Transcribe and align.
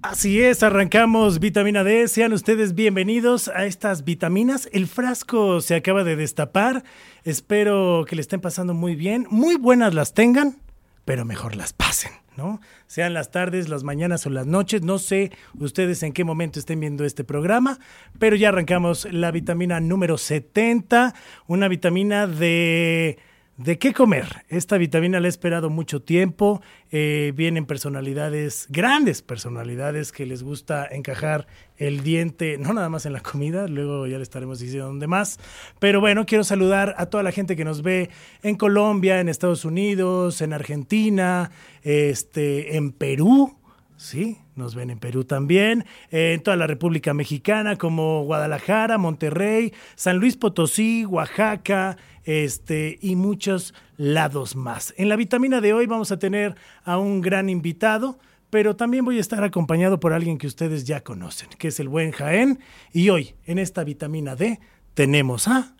Así 0.00 0.40
es, 0.40 0.62
arrancamos 0.62 1.40
vitamina 1.40 1.84
D. 1.84 2.08
Sean 2.08 2.32
ustedes 2.32 2.74
bienvenidos 2.74 3.48
a 3.48 3.66
estas 3.66 4.04
vitaminas. 4.04 4.68
El 4.72 4.86
frasco 4.86 5.60
se 5.60 5.74
acaba 5.74 6.02
de 6.02 6.16
destapar. 6.16 6.84
Espero 7.24 8.06
que 8.08 8.16
le 8.16 8.22
estén 8.22 8.40
pasando 8.40 8.72
muy 8.72 8.94
bien. 8.94 9.26
Muy 9.30 9.56
buenas 9.56 9.92
las 9.92 10.14
tengan, 10.14 10.56
pero 11.04 11.26
mejor 11.26 11.54
las 11.54 11.74
pasen, 11.74 12.12
¿no? 12.36 12.60
Sean 12.86 13.12
las 13.12 13.30
tardes, 13.30 13.68
las 13.68 13.84
mañanas 13.84 14.24
o 14.26 14.30
las 14.30 14.46
noches. 14.46 14.82
No 14.82 14.98
sé 14.98 15.32
ustedes 15.58 16.02
en 16.02 16.12
qué 16.12 16.24
momento 16.24 16.58
estén 16.58 16.80
viendo 16.80 17.04
este 17.04 17.24
programa, 17.24 17.78
pero 18.18 18.36
ya 18.36 18.48
arrancamos 18.48 19.06
la 19.12 19.30
vitamina 19.32 19.80
número 19.80 20.16
70. 20.16 21.14
Una 21.46 21.68
vitamina 21.68 22.26
de 22.26 23.18
¿De 23.56 23.78
qué 23.78 23.94
comer? 23.94 24.44
Esta 24.50 24.76
vitamina 24.76 25.18
la 25.18 25.28
he 25.28 25.30
esperado 25.30 25.70
mucho 25.70 26.02
tiempo. 26.02 26.60
Eh, 26.90 27.32
vienen 27.34 27.64
personalidades, 27.64 28.66
grandes 28.68 29.22
personalidades 29.22 30.12
que 30.12 30.26
les 30.26 30.42
gusta 30.42 30.86
encajar 30.86 31.46
el 31.78 32.02
diente, 32.02 32.58
no 32.58 32.74
nada 32.74 32.90
más 32.90 33.06
en 33.06 33.14
la 33.14 33.20
comida, 33.20 33.66
luego 33.66 34.06
ya 34.06 34.18
le 34.18 34.22
estaremos 34.22 34.58
diciendo 34.58 34.88
dónde 34.88 35.06
más. 35.06 35.40
Pero 35.78 36.00
bueno, 36.00 36.26
quiero 36.26 36.44
saludar 36.44 36.94
a 36.98 37.06
toda 37.06 37.22
la 37.22 37.32
gente 37.32 37.56
que 37.56 37.64
nos 37.64 37.80
ve 37.80 38.10
en 38.42 38.56
Colombia, 38.56 39.20
en 39.20 39.30
Estados 39.30 39.64
Unidos, 39.64 40.42
en 40.42 40.52
Argentina, 40.52 41.50
este, 41.82 42.76
en 42.76 42.92
Perú. 42.92 43.56
Sí, 43.96 44.36
nos 44.56 44.74
ven 44.74 44.90
en 44.90 44.98
Perú 44.98 45.24
también, 45.24 45.84
en 46.10 46.42
toda 46.42 46.56
la 46.56 46.66
República 46.66 47.14
Mexicana 47.14 47.76
como 47.76 48.24
Guadalajara, 48.24 48.98
Monterrey, 48.98 49.72
San 49.94 50.16
Luis 50.18 50.36
Potosí, 50.36 51.04
Oaxaca, 51.04 51.96
este, 52.24 52.98
y 53.00 53.16
muchos 53.16 53.74
lados 53.96 54.56
más. 54.56 54.94
En 54.96 55.08
la 55.08 55.16
vitamina 55.16 55.60
de 55.60 55.72
hoy 55.72 55.86
vamos 55.86 56.10
a 56.10 56.18
tener 56.18 56.56
a 56.84 56.98
un 56.98 57.20
gran 57.20 57.48
invitado, 57.48 58.18
pero 58.50 58.76
también 58.76 59.04
voy 59.04 59.18
a 59.18 59.20
estar 59.20 59.44
acompañado 59.44 60.00
por 60.00 60.12
alguien 60.12 60.38
que 60.38 60.46
ustedes 60.46 60.84
ya 60.84 61.02
conocen, 61.02 61.48
que 61.58 61.68
es 61.68 61.80
el 61.80 61.88
buen 61.88 62.12
Jaén. 62.12 62.58
Y 62.92 63.10
hoy, 63.10 63.34
en 63.44 63.58
esta 63.58 63.84
vitamina 63.84 64.36
D, 64.36 64.60
tenemos 64.94 65.48
a 65.48 65.74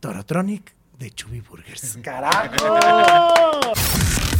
Torotronic 0.00 0.74
de 0.98 1.10
Chubby 1.10 1.40
Burgers. 1.40 1.98
¡Carajo! 2.02 3.72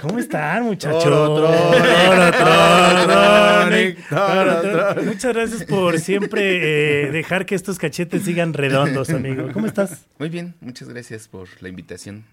¿Cómo 0.00 0.18
están, 0.18 0.64
muchachos? 0.64 1.04
Muchas 5.04 5.34
gracias 5.34 5.64
por 5.64 5.98
siempre 5.98 7.06
eh, 7.06 7.10
dejar 7.10 7.46
que 7.46 7.54
estos 7.54 7.78
cachetes 7.78 8.22
sigan 8.22 8.54
redondos, 8.54 9.10
amigo. 9.10 9.48
¿Cómo 9.52 9.66
estás? 9.66 10.06
Muy 10.18 10.28
bien, 10.28 10.54
muchas 10.60 10.88
gracias 10.88 11.28
por 11.28 11.48
la 11.60 11.68
invitación. 11.68 12.24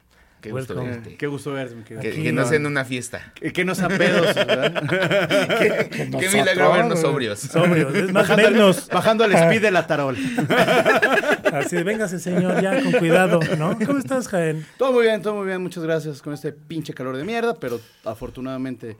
Qué 0.45 0.51
gusto 0.51 0.75
Welcome. 0.75 0.95
verte. 0.95 1.15
Qué 1.15 1.27
gusto 1.27 1.53
verte, 1.53 1.75
mi 1.75 1.83
querido. 1.83 2.01
Que, 2.03 2.09
Aquí 2.09 2.21
que 2.21 2.31
no 2.31 2.45
sea 2.45 2.57
en 2.57 2.67
una 2.67 2.85
fiesta. 2.85 3.33
Que, 3.33 3.51
que 3.51 3.65
no 3.65 3.73
sean 3.73 3.97
pedos, 3.97 4.35
¿verdad? 4.35 4.83
Qué 6.19 6.29
milagro 6.31 6.71
vernos 6.71 7.01
sobrios. 7.01 7.39
Sobrios, 7.39 7.95
es 7.95 8.11
más 8.11 8.27
bajando, 8.27 8.51
menos. 8.51 8.89
al, 8.89 8.95
bajando 8.95 9.23
al 9.23 9.33
speed 9.33 9.61
de 9.63 9.71
la 9.71 9.87
tarol. 9.87 10.15
Así 11.51 11.77
de, 11.77 11.83
véngase, 11.83 12.19
señor, 12.19 12.61
ya 12.61 12.79
con 12.83 12.91
cuidado, 12.91 13.39
¿no? 13.57 13.75
¿Cómo 13.83 13.97
estás, 13.97 14.27
Jaén? 14.27 14.67
Todo 14.77 14.91
muy 14.93 15.03
bien, 15.03 15.23
todo 15.23 15.33
muy 15.33 15.47
bien. 15.47 15.63
Muchas 15.63 15.83
gracias 15.83 16.21
con 16.21 16.33
este 16.33 16.51
pinche 16.51 16.93
calor 16.93 17.17
de 17.17 17.23
mierda, 17.23 17.55
pero 17.59 17.81
afortunadamente 18.03 18.97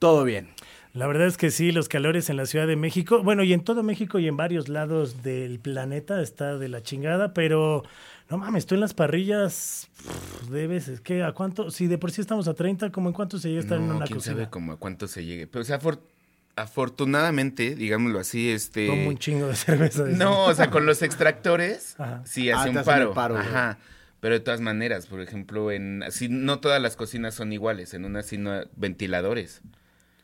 todo 0.00 0.24
bien. 0.24 0.48
La 0.94 1.06
verdad 1.06 1.28
es 1.28 1.36
que 1.36 1.52
sí, 1.52 1.70
los 1.70 1.88
calores 1.88 2.28
en 2.28 2.36
la 2.36 2.46
Ciudad 2.46 2.66
de 2.66 2.74
México, 2.74 3.22
bueno, 3.22 3.44
y 3.44 3.52
en 3.52 3.62
todo 3.62 3.84
México 3.84 4.18
y 4.18 4.26
en 4.26 4.36
varios 4.36 4.68
lados 4.68 5.22
del 5.22 5.60
planeta 5.60 6.20
está 6.22 6.58
de 6.58 6.68
la 6.68 6.82
chingada, 6.82 7.34
pero 7.34 7.84
no 8.30 8.38
mames, 8.38 8.66
tú 8.66 8.74
en 8.74 8.80
las 8.82 8.94
parrillas 8.94 9.88
pff, 9.96 10.48
de 10.50 10.66
veces, 10.66 11.00
¿qué? 11.00 11.22
¿A 11.22 11.32
cuánto? 11.32 11.70
Si 11.70 11.86
de 11.86 11.98
por 11.98 12.10
sí 12.10 12.20
estamos 12.20 12.46
a 12.48 12.54
30, 12.54 12.90
¿cómo 12.92 13.08
en 13.08 13.14
cuánto 13.14 13.38
se 13.38 13.48
llega 13.48 13.60
a 13.60 13.62
estar 13.62 13.78
en 13.78 13.88
No, 13.88 13.96
una 13.96 14.04
quién 14.06 14.18
cocina? 14.18 14.36
sabe 14.36 14.50
cómo 14.50 14.72
a 14.72 14.76
cuánto 14.76 15.08
se 15.08 15.24
llegue. 15.24 15.46
Pero, 15.46 15.62
o 15.62 15.64
sea, 15.64 15.80
afor- 15.80 16.00
afortunadamente, 16.56 17.74
digámoslo 17.74 18.18
así, 18.18 18.50
este... 18.50 18.86
Como 18.88 19.08
un 19.08 19.18
chingo 19.18 19.46
de 19.48 19.56
cerveza. 19.56 20.04
No, 20.04 20.44
o 20.46 20.54
sea, 20.54 20.70
con 20.70 20.86
los 20.86 21.02
extractores, 21.02 21.94
Ajá. 21.98 22.22
sí 22.24 22.50
Ah, 22.50 22.60
hace 22.60 22.70
un 22.70 23.14
paro. 23.14 23.38
Ajá. 23.38 23.78
Pero 24.20 24.34
de 24.34 24.40
todas 24.40 24.60
maneras, 24.60 25.06
por 25.06 25.20
ejemplo, 25.20 25.70
en 25.70 26.02
así 26.02 26.28
no 26.28 26.58
todas 26.58 26.82
las 26.82 26.96
cocinas 26.96 27.34
son 27.34 27.52
iguales, 27.52 27.94
en 27.94 28.04
unas 28.04 28.26
sí 28.26 28.36
no 28.36 28.52
ventiladores. 28.76 29.60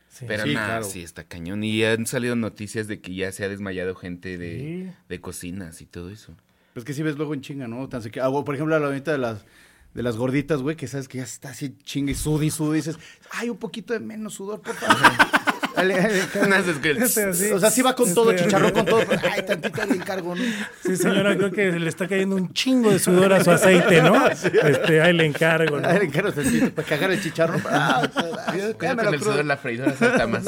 Sí. 0.09 0.25
Pero 0.27 0.43
Sí, 0.43 0.53
nada, 0.53 0.67
claro. 0.67 0.83
sí 0.85 1.01
está 1.01 1.23
cañón. 1.23 1.63
Y 1.63 1.83
han 1.83 2.05
salido 2.05 2.35
noticias 2.35 2.87
de 2.87 2.99
que 2.99 3.15
ya 3.15 3.31
se 3.31 3.43
ha 3.45 3.49
desmayado 3.49 3.95
gente 3.95 4.37
de, 4.37 4.57
Sí. 4.89 4.93
de 5.09 5.21
cocinas 5.21 5.81
y 5.81 5.85
todo 5.85 6.09
eso. 6.09 6.33
Pues 6.75 6.83
que 6.83 6.93
si 6.93 7.03
ves 7.03 7.15
luego 7.15 7.33
en 7.33 7.39
chinga, 7.39 7.69
¿no? 7.69 7.87
Tan 7.87 8.03
que, 8.03 8.19
ah, 8.19 8.29
por 8.29 8.53
ejemplo, 8.53 8.77
la 8.77 8.85
bonita 8.85 9.13
de 9.13 9.17
las 9.17 9.45
de 9.93 10.03
las 10.03 10.17
gorditas, 10.17 10.61
güey, 10.61 10.75
que 10.75 10.87
sabes 10.87 11.07
que 11.07 11.19
ya 11.19 11.23
está 11.23 11.51
así 11.51 11.77
chingue 11.83 12.11
y 12.11 12.15
sud 12.15 12.41
y 12.41 12.51
sud 12.51 12.73
y 12.73 12.79
dices, 12.79 12.99
ay, 13.31 13.49
un 13.49 13.55
poquito 13.55 13.93
de 13.93 14.01
menos 14.01 14.33
sudor, 14.33 14.61
por. 14.61 14.75
Este 17.05 17.53
o 17.53 17.59
sea, 17.59 17.69
sí 17.69 17.81
va 17.81 17.95
con 17.95 18.13
todo, 18.13 18.31
Este- 18.31 18.43
chicharrón 18.43 18.71
con 18.71 18.85
todo. 18.85 18.99
Ay, 19.31 19.43
tantito 19.45 19.85
le 19.85 19.95
encargo, 19.95 20.35
¿no? 20.35 20.43
Sí, 20.83 20.95
señora, 20.95 21.35
creo 21.35 21.51
que 21.51 21.71
le 21.71 21.89
está 21.89 22.07
cayendo 22.07 22.35
un 22.35 22.53
chingo 22.53 22.91
de 22.91 22.99
sudor 22.99 23.33
a 23.33 23.43
su 23.43 23.51
aceite, 23.51 24.01
¿no? 24.01 24.25
Este, 24.65 25.01
ahí 25.01 25.13
le 25.13 25.25
encargo, 25.25 25.79
¿no? 25.79 25.87
Ay, 25.87 25.99
le 25.99 26.05
encargo 26.05 26.31
tantito 26.31 26.71
para 26.73 26.87
cagar 26.87 27.11
el 27.11 27.21
chicharrón. 27.21 27.61
Ah, 27.69 28.07
cuidado 28.77 29.03
con 29.03 29.13
el 29.13 29.19
sudor, 29.21 29.45
la 29.45 29.57
freidora 29.57 29.93
salta 29.93 30.27
más. 30.27 30.45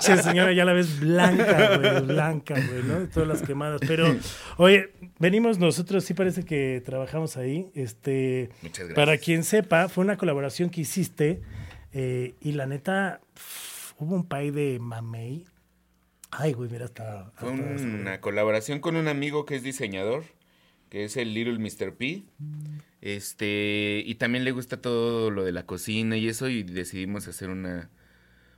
Che, 0.00 0.16
señora, 0.18 0.52
ya 0.52 0.64
la 0.64 0.72
ves 0.72 1.00
blanca, 1.00 1.76
güey, 1.78 2.00
blanca, 2.02 2.54
güey, 2.54 2.82
¿no? 2.86 3.00
De 3.00 3.06
todas 3.06 3.28
las 3.28 3.42
quemadas. 3.42 3.80
Pero, 3.86 4.14
oye, 4.56 4.90
venimos 5.18 5.58
nosotros, 5.58 6.04
sí 6.04 6.14
parece 6.14 6.44
que 6.44 6.82
trabajamos 6.84 7.36
ahí. 7.36 7.70
Este, 7.74 8.50
Muchas 8.62 8.86
gracias. 8.88 8.94
Para 8.94 9.18
quien 9.18 9.44
sepa, 9.44 9.88
fue 9.88 10.04
una 10.04 10.16
colaboración 10.16 10.70
que 10.70 10.82
hiciste 10.82 11.40
eh, 11.94 12.34
y 12.40 12.52
la 12.52 12.66
neta, 12.66 13.20
pff, 13.34 13.92
hubo 13.98 14.14
un 14.16 14.26
pay 14.26 14.50
de 14.50 14.78
mamey. 14.78 15.44
Ay, 16.30 16.52
güey, 16.52 16.68
mira, 16.68 16.84
hasta... 16.86 17.30
Fue 17.36 17.52
hasta- 17.52 17.86
una 17.86 18.20
colaboración 18.20 18.80
con 18.80 18.96
un 18.96 19.06
amigo 19.08 19.44
que 19.46 19.54
es 19.54 19.62
diseñador, 19.62 20.24
que 20.90 21.04
es 21.04 21.16
el 21.16 21.32
Little 21.32 21.58
Mr. 21.58 21.94
P. 21.94 22.24
Este, 23.00 24.02
y 24.04 24.14
también 24.16 24.44
le 24.44 24.52
gusta 24.52 24.80
todo 24.80 25.30
lo 25.30 25.44
de 25.44 25.52
la 25.52 25.66
cocina 25.66 26.16
y 26.16 26.28
eso, 26.28 26.48
y 26.48 26.62
decidimos 26.62 27.28
hacer 27.28 27.50
una 27.50 27.90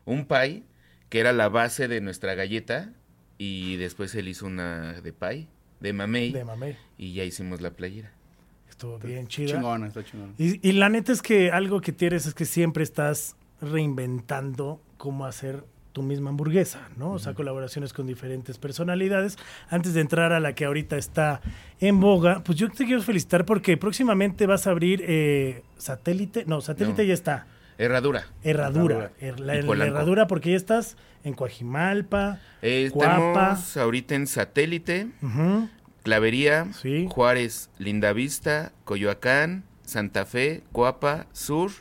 un 0.05 0.27
pie 0.27 0.63
que 1.09 1.19
era 1.21 1.33
la 1.33 1.49
base 1.49 1.89
de 1.89 2.01
nuestra 2.01 2.35
galleta, 2.35 2.93
y 3.39 3.77
después 3.77 4.15
él 4.15 4.29
hizo 4.29 4.47
una 4.47 5.01
de 5.01 5.13
pie, 5.13 5.49
de 5.81 5.93
mamey, 5.93 6.33
De 6.33 6.45
mamey. 6.45 6.77
y 6.97 7.13
ya 7.13 7.25
hicimos 7.25 7.61
la 7.61 7.73
playera. 7.73 8.13
Estuvo 8.77 8.99
bien 8.99 9.27
chida. 9.27 9.55
Chingona, 9.55 9.87
está 9.87 10.05
chingona. 10.05 10.33
Y, 10.37 10.69
y 10.69 10.73
la 10.73 10.91
neta 10.91 11.11
es 11.13 11.23
que 11.23 11.51
algo 11.51 11.81
que 11.81 11.93
tienes 11.93 12.27
es 12.27 12.35
que 12.35 12.45
siempre 12.45 12.83
estás 12.85 13.35
reinventando 13.63 14.81
cómo 14.99 15.25
hacer 15.25 15.65
tu 15.93 16.03
misma 16.03 16.29
hamburguesa, 16.29 16.89
¿no? 16.99 17.13
O 17.13 17.19
sea, 17.19 17.33
colaboraciones 17.33 17.95
con 17.95 18.07
diferentes 18.07 18.59
personalidades. 18.59 19.39
Antes 19.71 19.95
de 19.95 20.03
entrar 20.03 20.33
a 20.33 20.41
la 20.41 20.55
que 20.55 20.67
ahorita 20.67 20.99
está 20.99 21.41
en 21.81 22.01
boga, 22.01 22.43
pues 22.45 22.59
yo 22.59 22.69
te 22.71 22.85
quiero 22.85 23.01
felicitar 23.01 23.47
porque 23.47 23.79
próximamente 23.79 24.45
vas 24.47 24.67
a 24.67 24.73
abrir 24.73 25.03
eh, 25.07 25.63
satélite. 25.79 26.45
No, 26.47 26.61
satélite 26.61 27.03
No. 27.03 27.09
ya 27.09 27.15
está. 27.15 27.47
Herradura. 27.79 28.27
Herradura. 28.43 29.13
Er- 29.21 29.41
la, 29.41 29.55
herradura 29.55 30.27
porque 30.27 30.51
ya 30.51 30.57
estás 30.57 30.97
en 31.25 31.33
Coajimalpa, 31.35 32.41
Eh, 32.63 32.91
Cuapa. 32.93 33.17
estamos 33.53 33.77
ahorita 33.79 34.15
en 34.15 34.27
satélite, 34.27 35.09
ujú, 35.23 35.69
Clavería, 36.07 36.73
Sí. 36.73 37.09
Juárez, 37.11 37.69
Lindavista, 37.79 38.71
Coyoacán, 38.85 39.65
Santa 39.83 40.25
Fe, 40.25 40.63
Coapa, 40.71 41.27
Sur, 41.33 41.73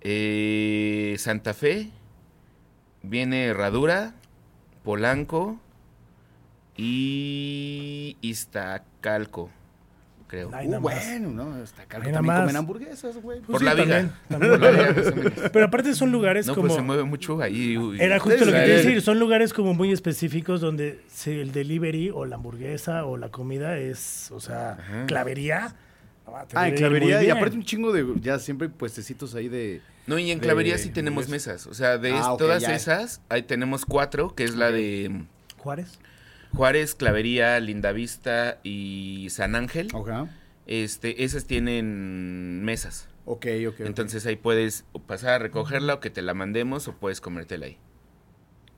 eh, 0.00 1.16
Santa 1.18 1.54
Fe, 1.54 1.90
viene 3.02 3.46
Herradura, 3.46 4.14
Polanco 4.84 5.58
y 6.76 8.16
Iztacalco, 8.20 9.50
creo. 10.28 10.50
Ay, 10.52 10.68
Uh, 10.68 10.78
bueno, 10.80 11.30
¿no? 11.30 11.62
Está 11.62 11.84
caro. 11.86 12.04
Nada 12.04 12.14
También 12.14 12.34
más. 12.34 12.40
comen 12.42 12.56
hamburguesas, 12.56 13.16
güey. 13.16 13.40
Pues 13.40 13.50
Por 13.50 13.58
sí, 13.58 13.64
la 13.64 13.74
viga. 13.74 13.96
también, 13.96 14.12
también. 14.28 14.52
Por 14.52 14.60
la 14.60 14.70
viga. 15.32 15.50
Pero 15.52 15.64
aparte 15.66 15.94
son 15.94 16.12
lugares 16.12 16.46
No, 16.46 16.54
como... 16.54 16.68
pues 16.68 16.76
se 16.76 16.82
mueve 16.82 17.02
mucho 17.02 17.40
ahí. 17.42 17.76
uy. 17.76 18.00
Era 18.00 18.18
justo 18.20 18.44
lo 18.44 18.52
que 18.52 18.58
te 18.58 18.66
iba 18.68 18.76
a 18.76 18.80
Sí. 18.80 18.86
decir, 18.86 19.02
son 19.02 19.18
lugares 19.18 19.52
como 19.52 19.74
muy 19.74 19.90
específicos 19.92 20.60
donde 20.60 21.00
el 21.26 21.50
delivery 21.52 22.10
o 22.10 22.24
la 22.26 22.36
hamburguesa 22.36 23.04
o 23.06 23.16
la 23.16 23.30
comida 23.30 23.78
es, 23.78 24.30
o 24.30 24.38
sea, 24.38 24.72
Ajá. 24.72 25.06
clavería. 25.06 25.74
Ah, 26.26 26.44
te 26.46 26.58
en 26.68 26.74
clavería. 26.76 27.22
Y 27.24 27.30
aparte 27.30 27.56
un 27.56 27.64
chingo 27.64 27.90
de, 27.92 28.04
ya 28.20 28.38
siempre 28.38 28.68
puestecitos 28.68 29.34
ahí 29.34 29.48
de... 29.48 29.80
No, 30.06 30.18
y 30.18 30.30
en 30.30 30.38
de 30.40 30.44
Clavería 30.44 30.76
sí 30.78 30.90
tenemos 30.90 31.28
mesas. 31.28 31.66
O 31.66 31.72
sea, 31.74 31.96
de 31.98 32.12
Ah, 32.12 32.34
todas 32.38 32.62
esas, 32.64 33.20
ahí 33.30 33.42
tenemos 33.42 33.84
cuatro, 33.86 34.34
que 34.34 34.44
es 34.44 34.54
la 34.54 34.70
de 34.70 35.22
Juárez. 35.58 35.98
Juárez, 36.58 36.96
Clavería, 36.96 37.60
Lindavista 37.60 38.58
y 38.64 39.28
San 39.30 39.54
Ángel, 39.54 39.90
Ok, 39.94 40.10
este, 40.66 41.22
esas 41.22 41.44
tienen 41.46 42.64
mesas. 42.64 43.08
ok, 43.26 43.46
ok. 43.68 43.78
Entonces 43.80 44.26
ahí 44.26 44.34
puedes 44.34 44.84
pasar 45.06 45.34
a 45.34 45.38
recogerla 45.38 45.94
o 45.94 46.00
que 46.00 46.10
te 46.10 46.20
la 46.20 46.34
mandemos 46.34 46.88
o 46.88 46.94
puedes 46.96 47.20
comértela 47.20 47.66
ahí. 47.66 47.78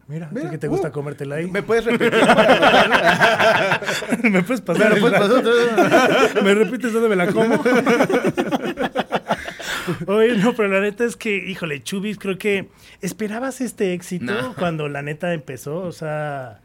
Mira, 0.09 0.27
¿a 0.27 0.29
ti 0.29 0.35
Mira, 0.35 0.51
que 0.51 0.59
te 0.59 0.69
gusta 0.69 0.89
uh, 0.89 0.93
comértela 0.93 1.37
ahí? 1.37 1.51
¿Me 1.51 1.63
puedes 1.63 1.87
repetir? 1.87 2.21
¿Me 4.31 4.43
puedes 4.43 4.61
pasar? 4.61 4.93
¿Me 4.95 5.01
puedes 5.01 5.19
pasar? 5.19 5.43
¿Me 6.45 6.55
repites 6.55 6.93
dónde 6.93 7.09
me 7.09 7.17
la 7.17 7.29
como? 7.33 7.55
Oye, 10.07 10.37
no, 10.37 10.55
pero 10.55 10.69
la 10.69 10.81
neta 10.81 11.05
es 11.05 11.17
que, 11.17 11.35
híjole, 11.37 11.83
Chubis, 11.83 12.19
creo 12.19 12.37
que 12.39 12.69
esperabas 13.01 13.61
este 13.63 13.95
éxito 13.95 14.27
No. 14.33 14.55
cuando 14.55 14.87
la 14.89 15.01
neta 15.03 15.33
empezó. 15.33 15.79
O 15.79 15.93
sea, 15.93 16.61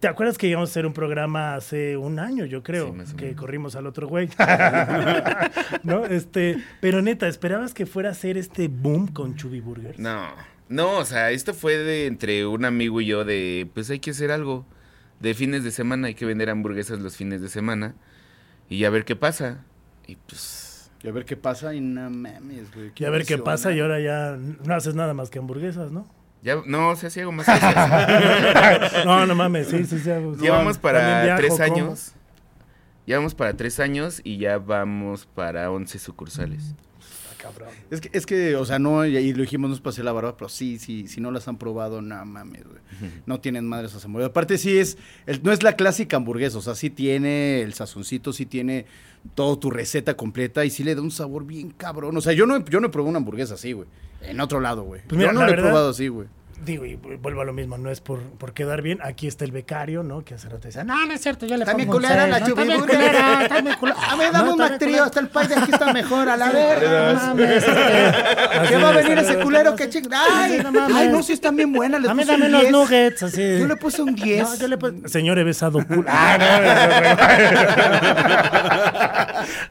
¿te 0.00 0.08
acuerdas 0.08 0.38
que 0.38 0.46
íbamos 0.46 0.70
a 0.70 0.72
hacer 0.72 0.86
un 0.86 0.92
programa 0.92 1.54
hace 1.54 1.96
un 1.96 2.18
año, 2.18 2.44
yo 2.44 2.62
creo? 2.62 2.94
Sí, 3.04 3.16
que 3.16 3.34
corrimos 3.34 3.76
al 3.76 3.86
otro 3.86 4.08
güey. 4.08 4.28
¿No? 5.82 6.04
Este, 6.06 6.62
pero 6.80 7.02
neta, 7.02 7.28
¿esperabas 7.28 7.74
que 7.74 7.86
fuera 7.86 8.10
a 8.10 8.14
ser 8.14 8.36
este 8.36 8.68
boom 8.68 9.08
con 9.08 9.36
Chubi 9.36 9.60
Burgers? 9.60 9.98
No, 9.98 10.28
no, 10.68 10.98
o 10.98 11.04
sea, 11.04 11.30
esto 11.30 11.54
fue 11.54 11.76
de 11.76 12.06
entre 12.06 12.46
un 12.46 12.64
amigo 12.64 13.00
y 13.00 13.06
yo 13.06 13.24
de, 13.24 13.68
pues 13.74 13.90
hay 13.90 14.00
que 14.00 14.10
hacer 14.10 14.30
algo. 14.30 14.66
De 15.20 15.32
fines 15.34 15.64
de 15.64 15.70
semana 15.70 16.08
hay 16.08 16.14
que 16.14 16.26
vender 16.26 16.50
hamburguesas 16.50 16.98
los 16.98 17.16
fines 17.16 17.40
de 17.40 17.48
semana 17.48 17.94
y 18.68 18.84
a 18.84 18.90
ver 18.90 19.04
qué 19.04 19.16
pasa. 19.16 19.64
Y 20.06 20.16
pues, 20.16 20.90
Y 21.02 21.08
a 21.08 21.12
ver 21.12 21.24
qué 21.24 21.36
pasa 21.36 21.74
y 21.74 21.80
no 21.80 22.10
mames, 22.10 22.74
güey. 22.74 22.92
Y 22.96 23.04
a 23.04 23.10
ver 23.10 23.24
qué 23.24 23.38
pasa 23.38 23.72
y 23.72 23.80
ahora 23.80 24.00
ya 24.00 24.36
no 24.36 24.74
haces 24.74 24.94
nada 24.94 25.14
más 25.14 25.30
que 25.30 25.38
hamburguesas, 25.38 25.92
¿no? 25.92 26.06
Ya, 26.44 26.62
no, 26.66 26.90
hacía 26.90 27.22
algo 27.22 27.32
más. 27.32 27.46
no, 29.06 29.26
no 29.26 29.34
mames, 29.34 29.68
sí, 29.68 29.84
sí, 29.84 29.98
sí. 29.98 30.10
hago- 30.10 30.36
Llevamos 30.36 30.78
para 30.78 31.24
viajo, 31.24 31.38
tres 31.40 31.58
años. 31.60 32.12
Ya 33.06 33.16
vamos 33.16 33.34
para 33.34 33.54
tres 33.54 33.80
años 33.80 34.20
y 34.24 34.38
ya 34.38 34.58
vamos 34.58 35.26
para 35.26 35.70
11 35.70 35.98
sucursales. 35.98 36.74
Cabrón. 37.44 37.68
Es 37.90 38.00
que, 38.00 38.10
es 38.12 38.24
que, 38.24 38.56
o 38.56 38.64
sea, 38.64 38.78
no, 38.78 39.04
y 39.04 39.32
lo 39.34 39.42
dijimos, 39.42 39.68
nos 39.68 39.80
pasé 39.82 40.02
la 40.02 40.12
barba, 40.12 40.34
pero 40.36 40.48
sí, 40.48 40.78
sí, 40.78 41.06
si 41.08 41.20
no 41.20 41.30
las 41.30 41.46
han 41.46 41.58
probado, 41.58 42.00
no 42.00 42.24
mames, 42.24 42.64
güey. 42.64 42.78
No 43.26 43.38
tienen 43.40 43.66
madres 43.68 43.90
esas 43.90 44.06
hamburguesas. 44.06 44.30
Aparte, 44.30 44.56
sí 44.56 44.78
es, 44.78 44.96
el- 45.26 45.42
no 45.42 45.52
es 45.52 45.62
la 45.62 45.74
clásica 45.76 46.16
hamburguesa, 46.16 46.56
o 46.56 46.62
sea, 46.62 46.74
sí 46.74 46.88
tiene 46.88 47.60
el 47.60 47.74
sazoncito, 47.74 48.32
sí 48.32 48.46
tiene 48.46 48.86
toda 49.34 49.60
tu 49.60 49.70
receta 49.70 50.16
completa 50.16 50.64
y 50.64 50.70
sí 50.70 50.84
le 50.84 50.94
da 50.94 51.02
un 51.02 51.10
sabor 51.10 51.44
bien 51.44 51.70
cabrón. 51.70 52.16
O 52.16 52.20
sea, 52.22 52.32
yo 52.32 52.46
no, 52.46 52.64
yo 52.64 52.80
no 52.80 52.86
he 52.86 52.90
probado 52.90 53.10
una 53.10 53.18
hamburguesa 53.18 53.54
así, 53.54 53.72
güey. 53.72 53.88
En 54.22 54.40
otro 54.40 54.60
lado, 54.60 54.84
güey. 54.84 55.02
Pues 55.06 55.20
yo 55.20 55.26
no 55.32 55.40
la 55.40 55.40
la 55.40 55.46
he 55.46 55.50
verdad- 55.50 55.64
probado 55.68 55.90
así, 55.90 56.08
güey. 56.08 56.28
Digo, 56.64 56.86
y 56.86 56.94
vuelvo 56.96 57.40
a 57.40 57.44
lo 57.44 57.52
mismo, 57.52 57.76
no 57.78 57.90
es 57.90 58.00
por, 58.00 58.20
por 58.22 58.52
quedar 58.54 58.80
bien. 58.80 58.98
Aquí 59.02 59.26
está 59.26 59.44
el 59.44 59.52
becario, 59.52 60.02
¿no? 60.02 60.24
Que 60.24 60.34
hace 60.34 60.48
rato 60.48 60.66
decía, 60.68 60.84
no, 60.84 61.04
no 61.06 61.12
es 61.12 61.20
cierto, 61.20 61.46
yo 61.46 61.56
le 61.56 61.64
pongo 61.66 61.78
un 61.78 61.86
culera 61.86 62.26
la 62.26 62.40
chubiburger. 62.44 62.80
culera, 62.96 63.42
está 63.42 63.60
bien 63.60 63.76
culera. 63.80 63.98
A 64.10 64.16
ver, 64.16 64.32
No, 64.32 64.38
dame 64.38 64.50
un 64.52 64.58
mactrío, 64.58 65.02
hasta 65.04 65.20
el 65.20 65.28
pay 65.28 65.46
de 65.48 65.54
aquí 65.56 65.70
está 65.72 65.92
mejor, 65.92 66.28
a 66.28 66.36
la 66.36 66.50
verga. 66.50 67.34
¿Qué 68.68 68.76
va 68.76 68.88
a 68.88 68.92
venir 68.92 69.18
ese 69.18 69.32
es, 69.32 69.36
culero 69.44 69.74
que 69.76 69.88
ching... 69.90 70.08
Ay, 70.12 70.60
no 70.62 70.72
mames. 70.72 70.96
ay, 70.96 71.08
no, 71.08 71.22
si 71.22 71.32
están 71.34 71.56
bien 71.56 71.72
buenas. 71.72 72.00
Les 72.00 72.10
A 72.10 72.14
mí 72.14 72.22
puse 72.22 72.32
dame 72.32 72.48
los 72.48 72.60
10. 72.62 72.72
nuggets, 72.72 73.22
así. 73.24 73.42
Yo 73.58 73.66
le 73.66 73.76
puse 73.76 74.02
un 74.02 74.14
10. 74.14 74.42
No, 74.48 74.56
yo 74.56 74.68
le 74.68 74.78
puse... 74.78 75.08
Señor, 75.08 75.38
he 75.38 75.44
besado 75.44 75.84
culo. 75.86 76.04
Ah, 76.16 76.38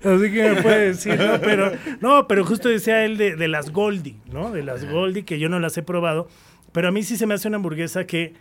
no, 0.03 0.13
Así 0.15 0.31
que 0.31 0.49
me 0.51 0.61
puede 0.61 0.87
decir, 0.87 1.19
¿no? 1.19 1.39
Pero, 1.41 1.71
no, 2.01 2.27
pero 2.27 2.45
justo 2.45 2.69
decía 2.69 3.03
él 3.05 3.17
de, 3.17 3.35
de 3.35 3.47
las 3.47 3.71
Goldie, 3.71 4.15
¿no? 4.31 4.51
De 4.51 4.63
las 4.63 4.85
Goldie, 4.89 5.23
que 5.25 5.39
yo 5.39 5.49
no 5.49 5.59
las 5.59 5.77
he 5.77 5.83
probado. 5.83 6.27
Pero 6.73 6.89
a 6.89 6.91
mí 6.91 7.03
sí 7.03 7.15
se 7.15 7.25
me 7.25 7.35
hace 7.35 7.47
una 7.47 7.57
hamburguesa 7.57 8.05
que 8.05 8.33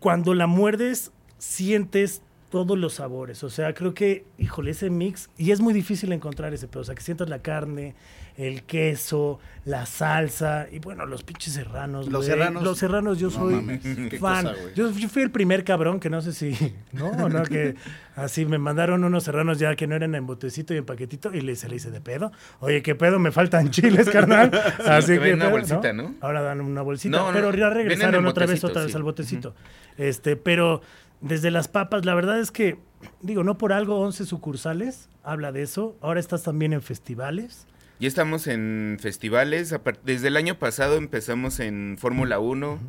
cuando 0.00 0.34
la 0.34 0.48
muerdes, 0.48 1.12
sientes 1.38 2.22
todos 2.50 2.76
los 2.76 2.94
sabores. 2.94 3.44
O 3.44 3.50
sea, 3.50 3.72
creo 3.72 3.94
que, 3.94 4.24
híjole, 4.38 4.72
ese 4.72 4.90
mix, 4.90 5.30
y 5.38 5.52
es 5.52 5.60
muy 5.60 5.72
difícil 5.72 6.12
encontrar 6.12 6.52
ese 6.52 6.68
pedo. 6.68 6.80
O 6.80 6.84
sea, 6.84 6.94
que 6.94 7.02
sientas 7.02 7.28
la 7.28 7.40
carne, 7.40 7.94
el 8.36 8.62
queso, 8.64 9.38
la 9.64 9.86
salsa, 9.86 10.66
y 10.70 10.78
bueno, 10.78 11.06
los 11.06 11.22
pinches 11.22 11.54
serranos. 11.54 12.06
Los 12.06 12.26
güey. 12.26 12.38
serranos. 12.38 12.62
Los 12.62 12.78
serranos, 12.78 13.18
yo 13.18 13.28
No 13.28 13.32
soy 13.32 13.54
mames, 13.54 13.82
fan. 14.20 14.44
cosa, 14.46 14.54
yo, 14.74 14.90
yo 14.90 15.08
fui 15.08 15.22
el 15.22 15.30
primer 15.30 15.64
cabrón 15.64 16.00
que 16.00 16.10
no 16.10 16.20
sé 16.22 16.32
si, 16.32 16.56
¿no? 16.92 17.08
O 17.10 17.28
no, 17.28 17.42
que 17.44 17.74
así 18.16 18.44
me 18.46 18.58
mandaron 18.58 19.04
unos 19.04 19.24
serranos 19.24 19.58
ya 19.58 19.74
que 19.76 19.86
no 19.86 19.94
eran 19.94 20.14
en 20.14 20.26
botecito 20.26 20.74
y 20.74 20.78
en 20.78 20.84
paquetito, 20.84 21.32
y 21.34 21.40
le, 21.40 21.56
se 21.56 21.68
le 21.68 21.76
hice 21.76 21.90
de 21.90 22.00
pedo. 22.00 22.32
Oye, 22.60 22.82
¿qué 22.82 22.94
pedo? 22.94 23.18
Me 23.18 23.32
faltan 23.32 23.70
chiles, 23.70 24.08
carnal. 24.08 24.50
así 24.86 25.14
que 25.14 25.20
que, 25.20 25.34
una 25.34 25.44
pedo, 25.46 25.50
bolsita, 25.58 25.92
¿no? 25.92 26.14
Ahora 26.20 26.42
dan 26.42 26.60
una 26.60 26.82
bolsita, 26.82 27.30
pero 27.32 27.54
ya 27.54 27.70
regresaron 27.70 28.26
otra 28.26 28.46
vez, 28.46 28.64
otra 28.64 28.82
vez 28.82 28.92
sí. 28.92 28.96
al 28.96 29.02
botecito. 29.02 29.54
Este, 29.98 30.36
pero 30.36 30.80
desde 31.20 31.50
las 31.50 31.68
papas, 31.68 32.04
la 32.04 32.14
verdad 32.14 32.40
es 32.40 32.50
que, 32.50 32.78
digo, 33.20 33.44
no 33.44 33.58
por 33.58 33.72
algo 33.72 34.00
11 34.00 34.26
sucursales, 34.26 35.08
habla 35.22 35.52
de 35.52 35.62
eso. 35.62 35.96
Ahora 36.00 36.18
estás 36.18 36.42
también 36.42 36.72
en 36.72 36.82
festivales. 36.82 37.66
Ya 38.02 38.08
estamos 38.08 38.48
en 38.48 38.96
festivales. 39.00 39.72
Desde 40.04 40.26
el 40.26 40.36
año 40.36 40.58
pasado 40.58 40.96
empezamos 40.96 41.60
en 41.60 41.94
Fórmula 42.00 42.40
1. 42.40 42.80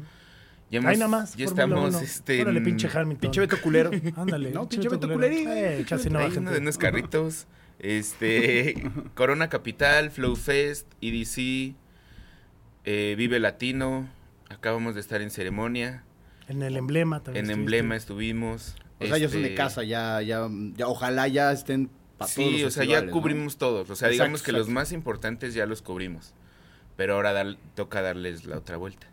Ya 0.72 0.80
hemos- 0.80 0.90
Ahí 0.90 0.98
nada 0.98 1.08
más. 1.08 1.36
Ya 1.36 1.46
estamos. 1.46 1.90
Uno. 1.94 2.00
este, 2.00 2.42
Órale, 2.42 2.62
pinche 2.62 2.88
Hamilton. 2.92 3.20
Pinche 3.22 3.40
Beto 3.42 3.62
culero. 3.62 3.92
Ándale. 4.16 4.50
No, 4.50 4.68
pinche 4.68 4.90
Beto 4.90 5.08
culerín. 5.08 5.50
Eh, 5.52 5.86
casi 5.88 6.10
no 6.10 6.18
uno 6.26 6.50
de 6.50 6.58
unos 6.58 6.80
carritos. 6.80 7.46
Este. 7.78 8.92
Corona 9.14 9.50
Capital, 9.50 10.10
Flow 10.10 10.36
Fest, 10.36 10.88
EDC, 11.00 11.76
eh, 12.84 13.14
Vive 13.16 13.40
Latino. 13.40 14.10
Acabamos 14.50 14.96
de 14.96 15.02
estar 15.02 15.22
en 15.22 15.30
ceremonia. 15.30 16.04
En 16.48 16.64
el 16.64 16.76
emblema 16.76 17.22
también. 17.22 17.46
En 17.46 17.52
estuviste. 17.52 17.62
Emblema 17.78 17.96
estuvimos. 17.96 18.76
O 19.00 19.06
sea, 19.06 19.20
ya 19.20 19.30
son 19.30 19.44
de 19.44 19.50
este, 19.50 19.56
casa, 19.58 19.84
ya, 19.84 20.24
ya, 20.24 20.50
ya, 20.76 20.88
ojalá 20.88 21.28
ya 21.28 21.52
estén 21.52 21.92
para 22.24 22.36
todos 22.36 22.50
Sí, 22.56 22.64
o 22.64 22.72
sea, 22.72 22.84
ya 22.86 23.10
cubrimos 23.10 23.58
todos. 23.58 23.90
O 23.90 23.96
sea, 23.96 24.08
Exacto, 24.08 24.12
digamos 24.12 24.44
que 24.44 24.52
los 24.52 24.70
más 24.70 24.92
importantes 24.92 25.54
ya 25.54 25.66
los 25.66 25.82
cubrimos. 25.82 26.34
Pero 26.96 27.16
ahora 27.16 27.34
dar- 27.34 27.58
toca 27.76 28.02
darles 28.02 28.46
la 28.46 28.58
otra 28.58 28.78
vuelta. 28.78 29.08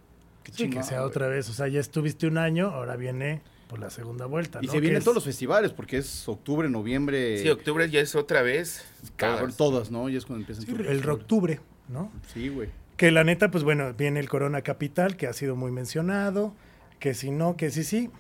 Qué 0.45 0.53
Sí, 0.53 0.71
que 0.71 0.83
sea 0.83 0.99
güey. 0.99 1.09
otra 1.11 1.29
vez. 1.29 1.49
O 1.49 1.53
sea, 1.53 1.69
ya 1.69 1.81
estuviste 1.81 2.27
un 2.27 2.39
año, 2.39 2.69
ahora 2.69 2.97
viene 2.97 3.41
por 3.69 3.79
la 3.79 3.89
segunda 3.91 4.27
vuelta. 4.27 4.59
Y 4.63 4.67
¿no? 4.67 4.73
se 4.73 4.81
vienen 4.81 4.99
es 4.99 5.05
todos 5.05 5.15
los 5.17 5.25
festivales, 5.25 5.73
porque 5.73 5.99
es 5.99 6.29
octubre, 6.29 6.69
noviembre. 6.69 7.39
Sí, 7.39 7.49
octubre 7.49 7.89
ya 7.89 8.01
es 8.01 8.15
otra 8.15 8.43
vez. 8.43 8.85
cabrón, 9.17 9.53
todas. 9.53 9.57
todas, 9.57 9.91
¿no? 9.91 10.09
Ya 10.09 10.19
es 10.19 10.27
cuando 10.27 10.43
empiezan 10.43 10.65
sí, 10.67 10.73
el. 10.89 11.03
Roctubre, 11.03 11.61
¿no? 11.89 12.11
Sí, 12.35 12.49
güey. 12.49 12.69
Que 12.97 13.11
la 13.11 13.25
neta, 13.25 13.51
pues 13.51 13.65
bueno, 13.65 13.95
viene 13.95 14.21
el 14.21 14.29
Corona 14.29 14.61
Capital, 14.63 15.17
que 15.17 15.27
ha 15.27 15.33
sido 15.33 15.57
muy 15.57 15.71
mencionado. 15.73 16.53
Que 16.99 17.15
si 17.15 17.31
no, 17.31 17.57
que 17.57 17.71
sí, 17.71 17.83
sí. 17.85 18.11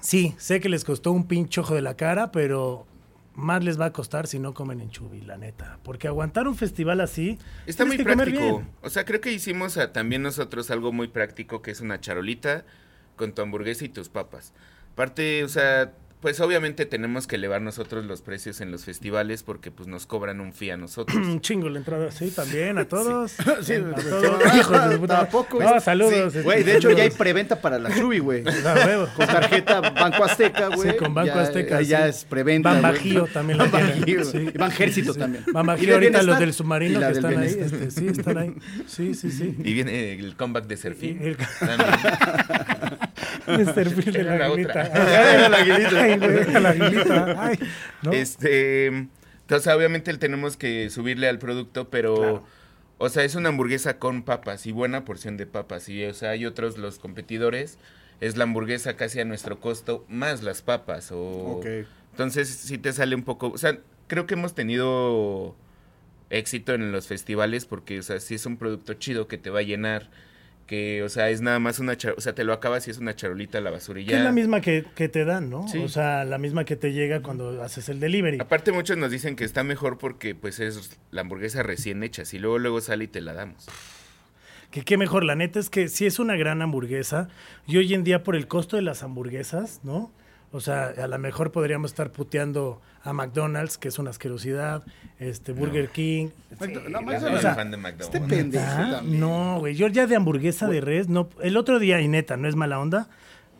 Sí, 0.00 0.34
sé 0.38 0.58
que 0.60 0.68
les 0.68 0.84
costó 0.84 1.12
un 1.12 1.28
pinche 1.28 1.60
ojo 1.60 1.74
de 1.76 1.82
la 1.82 1.96
cara, 1.96 2.32
pero 2.32 2.86
más 3.34 3.64
les 3.64 3.80
va 3.80 3.86
a 3.86 3.92
costar 3.92 4.26
si 4.26 4.38
no 4.38 4.54
comen 4.54 4.80
en 4.80 4.90
Chubi, 4.90 5.20
la 5.20 5.36
neta. 5.36 5.78
Porque 5.82 6.08
aguantar 6.08 6.48
un 6.48 6.56
festival 6.56 7.00
así. 7.00 7.38
Está 7.66 7.84
muy 7.84 7.98
práctico. 7.98 8.62
O 8.82 8.90
sea, 8.90 9.04
creo 9.04 9.20
que 9.20 9.32
hicimos 9.32 9.76
ah, 9.78 9.92
también 9.92 10.22
nosotros 10.22 10.70
algo 10.70 10.92
muy 10.92 11.08
práctico 11.08 11.62
que 11.62 11.70
es 11.70 11.80
una 11.80 12.00
charolita 12.00 12.64
con 13.16 13.32
tu 13.34 13.42
hamburguesa 13.42 13.84
y 13.84 13.88
tus 13.88 14.08
papas. 14.08 14.52
Aparte, 14.92 15.42
o 15.44 15.48
sea, 15.48 15.92
pues 16.22 16.40
obviamente 16.40 16.86
tenemos 16.86 17.26
que 17.26 17.36
elevar 17.36 17.60
nosotros 17.60 18.06
los 18.06 18.22
precios 18.22 18.60
en 18.62 18.70
los 18.70 18.84
festivales 18.86 19.42
porque 19.42 19.70
pues 19.70 19.88
nos 19.88 20.06
cobran 20.06 20.40
un 20.40 20.52
fee 20.54 20.70
a 20.70 20.76
nosotros. 20.78 21.16
Un 21.16 21.40
chingo 21.42 21.68
la 21.68 21.78
entrada, 21.78 22.10
sí, 22.12 22.30
también, 22.30 22.78
a 22.78 22.84
todos. 22.88 23.32
Sí, 23.42 23.44
a 23.50 23.62
sí. 23.62 23.74
todos. 24.08 24.54
Hijos 24.56 24.88
de 24.88 24.98
puta- 25.02 25.18
Tampoco, 25.18 25.60
No, 25.62 25.78
saludos. 25.80 26.12
Sí, 26.12 26.20
este, 26.38 26.42
Güey, 26.42 26.62
de 26.62 26.76
hecho 26.76 26.90
ya 26.92 27.02
hay 27.02 27.10
preventa 27.10 27.60
para 27.60 27.78
la 27.78 27.94
Chubi, 27.94 28.20
güey. 28.20 28.44
Con 28.44 29.26
tarjeta 29.26 29.80
Banco 29.80 30.24
Azteca, 30.24 30.68
güey. 30.68 30.92
Sí, 30.92 30.96
con 30.96 31.12
Banco 31.12 31.34
Ya- 31.34 31.42
Azteca. 31.42 31.76
ahí 31.78 31.86
Ya 31.86 32.04
sí. 32.04 32.08
es 32.10 32.24
preventa. 32.24 32.70
Ban 32.72 32.80
güey. 32.80 32.92
Bajío 32.92 33.26
también 33.26 33.58
la 33.58 33.64
Ban 33.64 33.82
tienen. 33.82 34.00
Bajío. 34.00 34.24
Sí. 34.24 34.50
Y 34.54 34.58
Banjército 34.58 35.12
Sí. 35.14 35.18
también. 35.18 35.44
Ban 35.52 35.64
Y 35.64 35.66
Bajío 35.66 35.94
ahorita 35.94 36.22
los 36.22 36.38
del 36.38 36.52
submarino 36.54 37.00
que 37.00 37.06
están 37.10 37.36
ahí. 37.38 37.56
este, 37.58 37.90
sí, 37.90 38.06
están 38.06 38.38
ahí. 38.38 38.54
Sí, 38.86 39.14
sí, 39.14 39.30
sí. 39.32 39.56
Y 39.58 39.74
viene 39.74 40.12
el 40.12 40.36
comeback 40.36 40.66
de 40.66 40.76
Serfín. 40.76 41.18
El- 41.20 41.36
también. 41.36 43.08
Mr. 43.74 43.90
Phil 43.94 44.12
de 44.12 44.22
la 44.24 44.36
la 44.36 44.46
aguilita. 44.46 44.82
Era 45.34 45.48
la 45.48 45.56
aguilita. 45.58 46.02
Ay, 46.02 46.18
güey, 46.18 46.52
la 46.62 46.68
aguilita. 46.70 47.46
Ay, 47.46 47.58
¿no? 48.02 48.12
Este, 48.12 48.86
entonces 48.86 49.72
obviamente 49.74 50.16
tenemos 50.18 50.56
que 50.56 50.88
subirle 50.90 51.28
al 51.28 51.38
producto, 51.38 51.88
pero 51.90 52.14
Claro. 52.14 52.44
o 52.98 53.08
sea, 53.08 53.24
es 53.24 53.34
una 53.34 53.48
hamburguesa 53.50 53.98
con 53.98 54.22
papas 54.22 54.66
y 54.66 54.72
buena 54.72 55.04
porción 55.04 55.36
de 55.36 55.46
papas 55.46 55.88
y 55.88 56.04
o 56.04 56.14
sea, 56.14 56.30
hay 56.30 56.46
otros 56.46 56.78
los 56.78 56.98
competidores 56.98 57.78
es 58.20 58.36
la 58.36 58.44
hamburguesa 58.44 58.94
casi 58.94 59.18
a 59.20 59.24
nuestro 59.24 59.58
costo 59.58 60.04
más 60.08 60.42
las 60.44 60.62
papas 60.62 61.10
o 61.10 61.18
Ok. 61.58 61.66
entonces 62.12 62.48
sí 62.48 62.78
te 62.78 62.92
sale 62.92 63.16
un 63.16 63.24
poco, 63.24 63.48
o 63.50 63.58
sea, 63.58 63.78
creo 64.06 64.26
que 64.26 64.34
hemos 64.34 64.54
tenido 64.54 65.56
éxito 66.30 66.72
en 66.74 66.92
los 66.92 67.08
festivales 67.08 67.66
porque 67.66 67.98
o 67.98 68.02
sea, 68.02 68.20
sí 68.20 68.36
es 68.36 68.46
un 68.46 68.56
producto 68.56 68.94
chido 68.94 69.26
que 69.26 69.38
te 69.38 69.50
va 69.50 69.58
a 69.58 69.62
llenar 69.62 70.08
que, 70.66 71.02
o 71.02 71.08
sea, 71.08 71.30
es 71.30 71.40
nada 71.40 71.58
más 71.58 71.78
una, 71.78 71.96
o 72.16 72.20
sea, 72.20 72.34
te 72.34 72.44
lo 72.44 72.52
acabas 72.52 72.86
y 72.88 72.90
es 72.90 72.98
una 72.98 73.14
charolita 73.14 73.58
a 73.58 73.60
la 73.60 73.70
basura 73.70 74.00
y 74.00 74.04
ya. 74.04 74.18
es 74.18 74.24
la 74.24 74.32
misma 74.32 74.60
que, 74.60 74.84
que 74.94 75.08
te 75.08 75.24
dan, 75.24 75.50
¿no? 75.50 75.66
Sí. 75.68 75.78
O 75.78 75.88
sea, 75.88 76.24
la 76.24 76.38
misma 76.38 76.64
que 76.64 76.76
te 76.76 76.92
llega 76.92 77.22
cuando 77.22 77.62
haces 77.62 77.88
el 77.88 78.00
delivery. 78.00 78.38
Aparte 78.40 78.72
muchos 78.72 78.96
nos 78.96 79.10
dicen 79.10 79.36
que 79.36 79.44
está 79.44 79.64
mejor 79.64 79.98
porque 79.98 80.34
pues 80.34 80.60
es 80.60 80.98
la 81.10 81.22
hamburguesa 81.22 81.62
recién 81.62 82.02
hecha, 82.02 82.24
si 82.24 82.38
luego 82.38 82.58
luego 82.58 82.80
sale 82.80 83.04
y 83.04 83.08
te 83.08 83.20
la 83.20 83.32
damos. 83.32 83.66
Que 84.70 84.82
qué 84.82 84.96
mejor, 84.96 85.24
la 85.24 85.34
neta 85.34 85.58
es 85.58 85.68
que 85.68 85.88
sí 85.88 86.06
es 86.06 86.18
una 86.18 86.34
gran 86.36 86.62
hamburguesa. 86.62 87.28
Y 87.66 87.76
hoy 87.76 87.92
en 87.92 88.04
día, 88.04 88.22
por 88.22 88.36
el 88.36 88.48
costo 88.48 88.76
de 88.76 88.82
las 88.82 89.02
hamburguesas, 89.02 89.80
¿no? 89.82 90.10
O 90.54 90.60
sea, 90.60 90.88
a 91.02 91.06
lo 91.06 91.18
mejor 91.18 91.50
podríamos 91.50 91.90
estar 91.92 92.12
puteando 92.12 92.80
a 93.02 93.12
McDonald's, 93.14 93.78
que 93.78 93.88
es 93.88 93.98
una 93.98 94.10
asquerosidad, 94.10 94.84
este 95.18 95.52
Burger 95.52 95.88
King. 95.88 96.28
No, 96.60 96.66
Sí, 96.66 96.72
más 97.04 97.22
la 97.22 97.30
o 97.30 97.34
o 97.34 97.38
sea, 97.40 97.54
fan 97.54 97.70
de 97.70 97.78
McDonald's. 97.78 98.14
Este 98.14 98.20
pendejo 98.20 98.64
Ah, 98.68 98.88
también. 98.96 99.18
no, 99.20 99.58
güey. 99.60 99.74
Yo 99.74 99.88
ya 99.88 100.06
de 100.06 100.14
hamburguesa 100.14 100.68
de 100.68 100.80
res, 100.82 101.08
no. 101.08 101.30
El 101.42 101.56
otro 101.56 101.78
día, 101.78 102.00
y 102.02 102.08
neta, 102.08 102.36
no 102.36 102.48
es 102.48 102.54
mala 102.54 102.78
onda, 102.78 103.08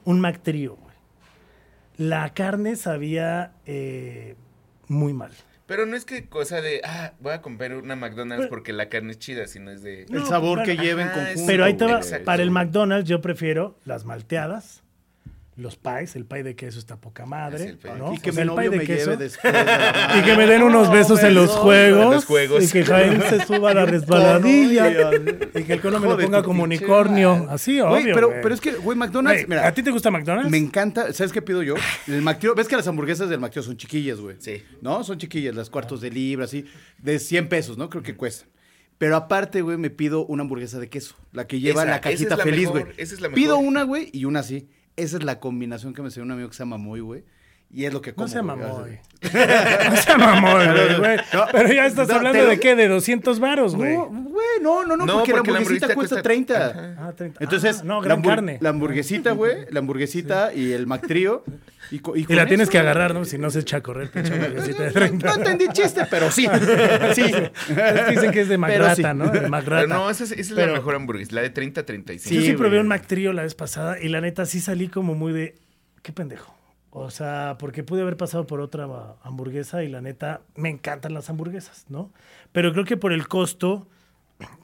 un 0.04 0.20
Mac 0.20 0.40
Trio, 0.42 0.76
güey. 0.76 0.92
La 1.96 2.32
carne 2.34 2.76
sabía 2.76 3.52
eh, 3.66 4.36
muy 4.88 5.12
mal. 5.12 5.30
Pero 5.66 5.86
no 5.86 5.96
es 5.96 6.04
que 6.04 6.26
cosa 6.26 6.60
de, 6.60 6.82
ah, 6.84 7.12
voy 7.20 7.32
a 7.32 7.40
comprar 7.40 7.74
una 7.74 7.96
McDonald's 7.96 8.42
Pero- 8.44 8.50
porque 8.50 8.72
la 8.74 8.88
carne 8.90 9.12
es 9.12 9.18
chida, 9.18 9.46
sino 9.46 9.70
es 9.70 9.82
de... 9.82 10.02
El 10.10 10.24
sabor 10.26 10.62
que 10.64 10.76
lleva 10.76 11.02
en 11.02 11.08
conjunto. 11.08 11.42
Pero 11.46 11.64
ahí 11.64 11.74
te 11.74 11.84
va, 11.86 12.00
para 12.24 12.42
el 12.42 12.50
McDonald's 12.50 13.08
yo 13.08 13.20
prefiero 13.22 13.78
las 13.86 14.04
malteadas, 14.04 14.81
los 15.62 15.76
pies, 15.76 16.14
el 16.16 16.26
pie 16.26 16.42
de 16.42 16.54
queso 16.54 16.78
está 16.78 16.96
poca 17.00 17.24
madre, 17.24 17.64
el 17.64 17.78
pie 17.78 17.92
de 17.92 17.98
¿no? 17.98 18.12
Y 18.12 18.18
que 18.18 18.30
O 18.30 18.32
sea, 18.34 18.44
mi 18.44 18.50
el 18.50 18.56
pie 18.58 18.68
de 18.70 18.76
me 18.76 18.84
queso. 18.84 19.10
la- 19.16 20.16
Y 20.18 20.22
que 20.22 20.36
me 20.36 20.46
den 20.46 20.62
unos 20.62 20.88
No, 20.88 20.92
besos 20.92 21.22
en 21.22 21.34
los 21.34 21.50
juegos, 21.50 22.04
en 22.04 22.10
los 22.10 22.24
juegos. 22.26 22.64
y 22.64 22.68
que 22.70 22.84
Jaime 22.84 23.20
se 23.30 23.46
suba 23.46 23.70
a 23.70 23.74
la 23.74 23.86
resbaladilla 23.86 24.90
y 25.54 25.62
que 25.64 25.72
el 25.72 25.80
cono 25.80 25.98
me 26.00 26.08
lo 26.08 26.18
ponga 26.18 26.42
como 26.42 26.64
pinche 26.66 26.84
unicornio, 26.84 27.46
así, 27.48 27.80
Güey, 27.80 28.02
obvio. 28.02 28.14
pero, 28.14 28.28
güey. 28.28 28.42
pero 28.42 28.54
es 28.54 28.60
que, 28.60 28.72
güey, 28.72 28.98
McDonald's, 28.98 29.46
Güey, 29.46 29.48
mira, 29.58 29.66
¿A 29.66 29.72
ti 29.72 29.82
te 29.82 29.90
gusta 29.90 30.10
McDonald's? 30.10 30.50
me 30.50 30.58
encanta, 30.58 31.12
¿sabes 31.12 31.32
qué 31.32 31.40
pido 31.40 31.62
yo? 31.62 31.74
El 32.06 32.22
McTrio, 32.22 32.54
¿ves 32.54 32.68
que 32.68 32.76
las 32.76 32.86
hamburguesas 32.88 33.28
del 33.30 33.40
McTrio 33.40 33.62
son 33.62 33.76
chiquillas, 33.76 34.18
güey? 34.20 34.36
Sí. 34.40 34.62
¿No? 34.80 35.04
Son 35.04 35.18
chiquillas, 35.18 35.54
las 35.54 35.70
cuartos 35.70 36.00
de 36.00 36.10
libra, 36.10 36.44
así, 36.44 36.66
de 36.98 37.18
100 37.18 37.48
pesos, 37.48 37.78
¿no? 37.78 37.88
Creo 37.88 38.02
que 38.02 38.14
cuestan. 38.16 38.48
Pero 38.98 39.16
aparte, 39.16 39.62
güey, 39.62 39.78
me 39.78 39.90
pido 39.90 40.24
una 40.26 40.42
hamburguesa 40.42 40.78
de 40.78 40.88
queso, 40.88 41.16
la 41.32 41.46
que 41.48 41.58
lleva 41.58 41.82
Esa, 41.82 41.90
la 41.90 41.96
esa 41.96 42.00
cajita 42.02 42.34
es 42.34 42.38
la 42.38 42.44
feliz, 42.44 42.66
mejor, 42.66 42.82
güey. 42.84 42.94
esa 42.98 43.14
es 43.14 43.20
la 43.20 43.28
Pido 43.30 43.58
una, 43.58 43.82
güey, 43.82 44.10
y 44.12 44.26
una 44.26 44.40
así. 44.40 44.68
Esa 44.96 45.16
es 45.16 45.24
la 45.24 45.40
combinación 45.40 45.94
que 45.94 46.02
me 46.02 46.08
enseñó 46.08 46.24
un 46.26 46.32
amigo 46.32 46.48
que 46.48 46.54
se 46.54 46.62
llama 46.62 46.76
Moy, 46.78 47.00
güey. 47.00 47.24
Y 47.74 47.86
es 47.86 47.92
lo 47.92 48.02
que 48.02 48.12
como. 48.12 48.26
No 48.26 48.32
se 48.32 48.40
güey. 48.40 48.56
Mamoy. 48.58 48.98
no 49.90 49.96
se 49.96 50.16
Mamoy, 50.16 50.66
güey, 50.66 50.98
güey. 50.98 51.16
No, 51.32 51.46
Pero 51.52 51.72
ya 51.72 51.86
estás 51.86 52.08
no, 52.08 52.14
hablando 52.16 52.38
te 52.40 52.46
de 52.46 52.60
qué, 52.60 52.74
de 52.76 52.88
200 52.88 53.40
varos, 53.40 53.74
güey. 53.76 53.94
No, 53.94 54.06
güey, 54.08 54.46
no, 54.60 54.84
no, 54.84 54.96
no, 54.96 55.06
No, 55.06 55.14
porque, 55.18 55.32
la 55.32 55.38
porque 55.38 55.52
la 55.52 55.58
hamburguesita 55.58 55.86
hamburguesita 55.86 55.94
cuesta 55.94 56.14
cuesta- 56.16 56.22
30. 56.22 56.66
Ajá. 56.66 57.08
Ah, 57.08 57.12
30. 57.16 57.44
Entonces, 57.44 57.78
Ah, 57.80 57.84
no, 57.84 58.00
la, 58.00 58.04
gran 58.06 58.18
hambur- 58.22 58.28
carne. 58.28 58.58
la 58.60 58.68
hamburguesita, 58.70 59.30
güey, 59.32 59.66
la 59.70 59.78
hamburguesita 59.80 60.52
y 60.54 60.72
el 60.72 60.86
McTrio. 60.86 61.44
Y, 61.90 61.96
Y 61.96 62.00
con 62.00 62.36
la 62.36 62.46
tienes 62.46 62.64
eso, 62.64 62.72
que 62.72 62.78
güey. 62.78 62.90
agarrar, 62.90 63.14
¿no? 63.14 63.24
Si 63.24 63.38
no 63.38 63.50
se 63.50 63.60
echa 63.60 63.78
a 63.78 63.80
correr, 63.80 64.10
pinche 64.10 64.32
hamburguesita 64.34 64.82
de 64.84 64.86
No, 64.88 64.92
30. 64.92 65.26
no 65.28 65.34
entendí 65.34 65.68
chiste, 65.72 66.02
pero 66.10 66.30
sí. 66.30 66.46
sí. 67.14 67.22
Es 67.22 68.04
que 68.04 68.10
Dicen 68.10 68.30
que 68.32 68.40
es 68.40 68.48
de 68.48 68.58
Pero 68.58 68.60
Magrata, 68.60 68.94
sí. 68.94 69.02
¿no? 69.18 69.24
De 69.26 69.30
Pero 69.38 69.48
Magrata. 69.48 69.86
no, 69.86 70.10
esa 70.10 70.24
es, 70.24 70.32
esa 70.32 70.40
es 70.40 70.52
Pero- 70.52 70.68
la 70.68 70.72
mejor 70.78 70.94
hamburguesa, 70.94 71.34
la 71.34 71.42
de 71.42 71.50
30 71.50 71.82
a 71.82 71.86
35. 71.86 72.34
Yo 72.34 72.40
Sí, 72.40 72.46
sí 72.48 72.52
probé 72.54 72.70
güey. 72.70 72.80
un 72.80 72.88
Mac 72.88 73.06
Trio 73.06 73.32
la 73.32 73.42
vez 73.42 73.54
pasada 73.54 73.98
y 74.00 74.08
la 74.08 74.20
neta 74.20 74.46
sí 74.46 74.60
salí 74.60 74.88
como 74.88 75.14
muy 75.14 75.32
de. 75.32 75.54
¿Qué 76.02 76.12
pendejo? 76.12 76.54
O 76.94 77.10
sea, 77.10 77.56
porque 77.58 77.82
pude 77.82 78.02
haber 78.02 78.18
pasado 78.18 78.46
por 78.46 78.60
otra 78.60 78.86
hamburguesa 79.22 79.82
y 79.82 79.88
la 79.88 80.02
neta 80.02 80.42
me 80.56 80.68
encantan 80.68 81.14
las 81.14 81.30
hamburguesas, 81.30 81.86
¿no? 81.88 82.12
Pero 82.52 82.72
creo 82.72 82.84
que 82.84 82.98
por 82.98 83.14
el 83.14 83.28
costo, 83.28 83.88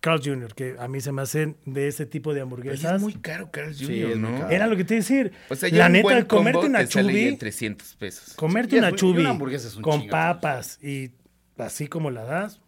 Carl 0.00 0.20
Jr., 0.22 0.54
que 0.54 0.76
a 0.78 0.88
mí 0.88 1.00
se 1.00 1.10
me 1.10 1.22
hacen 1.22 1.56
de 1.64 1.88
ese 1.88 2.04
tipo 2.04 2.34
de 2.34 2.40
Pero 2.40 2.44
hamburguesas. 2.44 2.96
es 2.96 3.00
muy 3.00 3.14
caro, 3.14 3.50
Carl 3.50 3.72
Jr., 3.74 3.86
Sí, 3.86 4.04
¿no? 4.18 4.50
Era 4.50 4.66
lo 4.66 4.76
que 4.76 4.84
te 4.84 4.94
iba 4.94 4.98
a 4.98 5.04
decir. 5.04 5.32
O 5.48 5.54
sea, 5.54 5.70
ya 5.70 5.78
la 5.78 5.86
un 5.86 5.92
neta, 5.92 6.02
buen 6.02 6.24
combo 6.26 6.36
comerte 6.36 6.66
una 6.66 6.86
chubi, 6.86 7.28
en 7.28 7.38
300 7.38 7.96
pesos. 7.96 8.34
comerte 8.34 8.72
Sí, 8.72 8.78
una 8.78 8.92
chubi 8.92 9.20
una 9.20 9.30
hamburguesa 9.30 9.68
es 9.68 9.76
un 9.76 9.82
con 9.82 10.00
chingo, 10.00 10.10
papas 10.10 10.78
y 10.82 11.12
así 11.56 11.86
como 11.86 12.10
la 12.10 12.24
das, 12.24 12.60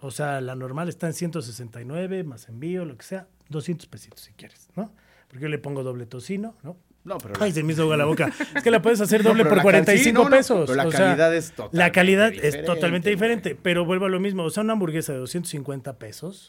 o 0.00 0.12
sea, 0.12 0.40
la 0.40 0.54
normal 0.54 0.88
está 0.88 1.08
en 1.08 1.12
169, 1.12 2.24
más 2.24 2.48
envío, 2.48 2.86
lo 2.86 2.96
que 2.96 3.04
sea, 3.04 3.28
200 3.50 3.86
pesitos 3.86 4.20
si 4.20 4.32
quieres, 4.32 4.70
¿no? 4.76 4.94
Porque 5.28 5.42
yo 5.42 5.48
le 5.50 5.58
pongo 5.58 5.82
doble 5.82 6.06
tocino, 6.06 6.56
¿no? 6.62 6.78
No, 7.04 7.18
pero 7.18 7.34
Ay, 7.38 7.52
se 7.52 7.62
me 7.62 7.74
hizo 7.74 7.82
agua 7.82 7.98
la 7.98 8.06
boca. 8.06 8.32
Es 8.56 8.62
que 8.62 8.70
la 8.70 8.80
puedes 8.80 8.98
hacer 9.00 9.22
doble 9.22 9.44
por 9.44 9.58
la 9.58 9.62
cal- 9.62 9.84
45 9.84 10.04
sí, 10.04 10.12
no, 10.12 10.24
no, 10.24 10.30
pesos. 10.36 10.64
pero 10.66 10.74
la 10.76 10.86
o 10.86 10.90
sea, 10.90 11.00
calidad 11.00 11.34
es 11.34 11.50
totalmente 11.52 11.76
La 11.78 11.92
calidad 11.92 12.32
es 12.32 12.64
totalmente 12.64 13.10
diferente, 13.10 13.54
pero 13.60 13.84
vuelvo 13.84 14.06
a 14.06 14.08
lo 14.08 14.20
mismo. 14.20 14.42
O 14.44 14.50
sea, 14.50 14.62
una 14.62 14.72
hamburguesa 14.72 15.12
de 15.12 15.18
250 15.18 15.98
pesos 15.98 16.48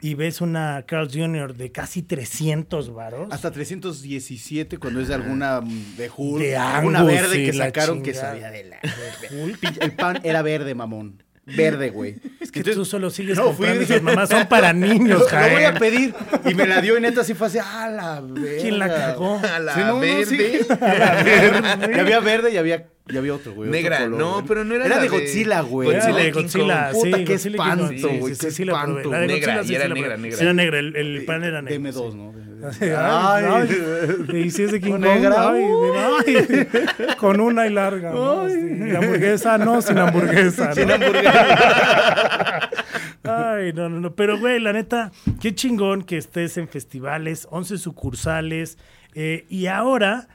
y 0.00 0.14
ves 0.14 0.40
una 0.40 0.84
Carl 0.86 1.08
Jr. 1.12 1.54
de 1.56 1.72
casi 1.72 2.02
300 2.02 2.94
varos. 2.94 3.28
Hasta 3.32 3.50
317 3.50 4.78
cuando 4.78 5.00
es 5.00 5.08
de 5.08 5.14
alguna 5.14 5.60
mm, 5.60 5.96
de 5.96 6.10
Hulk. 6.16 6.42
De 6.42 6.56
alguna 6.56 7.02
verde 7.02 7.44
que 7.44 7.52
sacaron 7.52 8.02
que 8.02 8.14
sabía 8.14 8.50
de 8.52 8.64
la. 8.64 8.80
Pinche- 8.80 9.78
El 9.82 9.92
pan 9.92 10.20
era 10.22 10.42
verde, 10.42 10.74
mamón. 10.76 11.22
Verde, 11.56 11.90
güey. 11.90 12.16
Es 12.40 12.52
que 12.52 12.62
tú 12.62 12.84
solo 12.84 13.10
sigues 13.10 13.36
No, 13.36 13.44
fui 13.52 13.66
comprando 13.66 13.80
dije, 13.80 13.92
esas 13.94 14.02
mamás. 14.02 14.28
Son 14.28 14.46
para 14.48 14.72
niños, 14.72 15.20
Lo, 15.20 15.38
lo 15.40 15.48
voy 15.50 15.64
a 15.64 15.72
Jaén. 15.72 15.78
pedir. 15.78 16.14
Y 16.44 16.54
me 16.54 16.66
la 16.66 16.80
dio 16.80 16.96
y 16.96 17.00
neta 17.00 17.22
así 17.22 17.34
fue 17.34 17.46
así, 17.48 17.58
¡ah, 17.62 17.88
la 17.88 18.20
verga! 18.20 18.60
¿Quién 18.62 18.78
la 18.78 18.88
cagó? 18.88 19.40
A 19.54 19.58
la 19.58 19.74
Sí, 19.74 19.80
no, 19.80 19.86
no, 19.88 19.98
verde. 20.00 20.26
sí. 20.26 20.60
Y 21.94 21.98
había 21.98 22.20
verde 22.20 22.52
y 22.52 22.56
había, 22.56 22.86
y 23.10 23.16
había 23.16 23.34
otro, 23.34 23.52
güey. 23.54 23.68
otro 23.68 23.80
Negra, 23.80 23.98
color, 23.98 24.18
no, 24.18 24.32
güey. 24.34 24.44
pero 24.46 24.64
no 24.64 24.74
era 24.74 24.86
Era 24.86 24.96
la 24.96 25.02
de 25.02 25.08
Godzilla, 25.08 25.60
güey. 25.62 25.88
Era 25.90 25.98
Godzilla 26.00 26.22
de 26.24 26.30
Godzilla, 26.32 26.90
Kong. 26.92 27.02
sí, 27.02 27.10
Puta, 27.10 27.16
qué 27.24 27.32
Godzilla 27.32 27.56
espanto, 27.56 28.08
güey, 28.18 28.34
sí, 28.34 28.40
qué 28.40 28.50
sí, 28.50 28.56
sí 28.56 28.64
la 28.64 28.72
probé. 28.82 29.00
espanto, 29.00 29.10
La 29.10 29.18
de. 29.20 29.26
Godzilla 29.26 29.46
Negra, 29.54 29.64
sí, 29.64 29.72
y 29.72 29.74
era 29.74 29.82
sí 29.84 29.88
la 29.88 29.94
negra, 29.94 30.16
negra. 30.16 30.38
Era 30.40 30.52
negra, 30.52 30.78
el, 30.78 30.96
el 30.96 31.24
pan 31.24 31.44
era 31.44 31.62
negro. 31.62 31.90
DM2, 31.90 32.10
sí. 32.10 32.16
¿no? 32.16 32.48
Ay, 32.96 33.44
ay, 33.48 34.40
y 34.46 34.50
si 34.50 34.64
es 34.64 34.72
de 34.72 34.80
King 34.80 34.90
¿Con 34.92 35.02
Kong, 35.02 35.14
negra? 35.14 35.48
ay, 35.50 35.64
ay, 36.26 37.14
con 37.16 37.40
una 37.40 37.66
y 37.68 37.70
larga. 37.70 38.10
¿no? 38.10 38.48
Sí, 38.48 38.56
y 38.90 38.96
hamburguesa, 38.96 39.58
no, 39.58 39.80
sin 39.80 39.96
hamburguesa. 39.98 40.72
Sin 40.74 40.90
hamburguesa. 40.90 42.68
Ay, 43.24 43.72
no, 43.74 43.88
no, 43.88 44.00
no. 44.00 44.14
Pero, 44.14 44.38
güey, 44.38 44.58
la 44.60 44.72
neta, 44.72 45.12
qué 45.40 45.54
chingón 45.54 46.02
que 46.02 46.16
estés 46.16 46.56
en 46.56 46.68
festivales, 46.68 47.46
11 47.50 47.78
sucursales, 47.78 48.78
eh, 49.14 49.44
y 49.48 49.66
ahora 49.66 50.28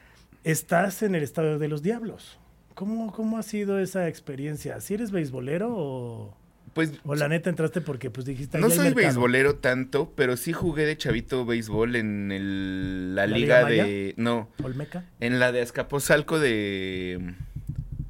estás 0.43 1.03
en 1.03 1.15
el 1.15 1.23
Estadio 1.23 1.57
de 1.59 1.67
los 1.67 1.81
Diablos. 1.83 2.39
¿Cómo, 2.75 3.11
cómo 3.11 3.37
ha 3.37 3.43
sido 3.43 3.79
esa 3.79 4.07
experiencia? 4.07 4.79
¿Si 4.81 4.93
eres 4.93 5.11
beisbolero 5.11 5.69
o, 5.75 6.37
Pues 6.73 6.91
o 7.05 7.13
la 7.15 7.27
neta 7.27 7.49
entraste 7.49 7.81
porque 7.81 8.09
pues 8.09 8.25
dijiste... 8.25 8.57
no 8.57 8.65
"Ahí 8.65 8.71
hay 8.71 8.77
soy 8.77 8.85
mercado"? 8.87 9.05
beisbolero 9.07 9.55
tanto, 9.55 10.11
pero 10.15 10.37
sí 10.37 10.53
jugué 10.53 10.85
de 10.85 10.97
chavito 10.97 11.45
béisbol 11.45 11.95
en 11.95 12.31
el- 12.31 13.15
la, 13.15 13.27
¿La 13.27 13.37
liga, 13.37 13.69
Liga 13.69 13.83
de... 13.85 14.13
No, 14.17 14.49
¿Olmeca? 14.63 15.05
en 15.19 15.39
la 15.39 15.51
de 15.51 15.61
Azcapotzalco 15.61 16.39
de... 16.39 17.33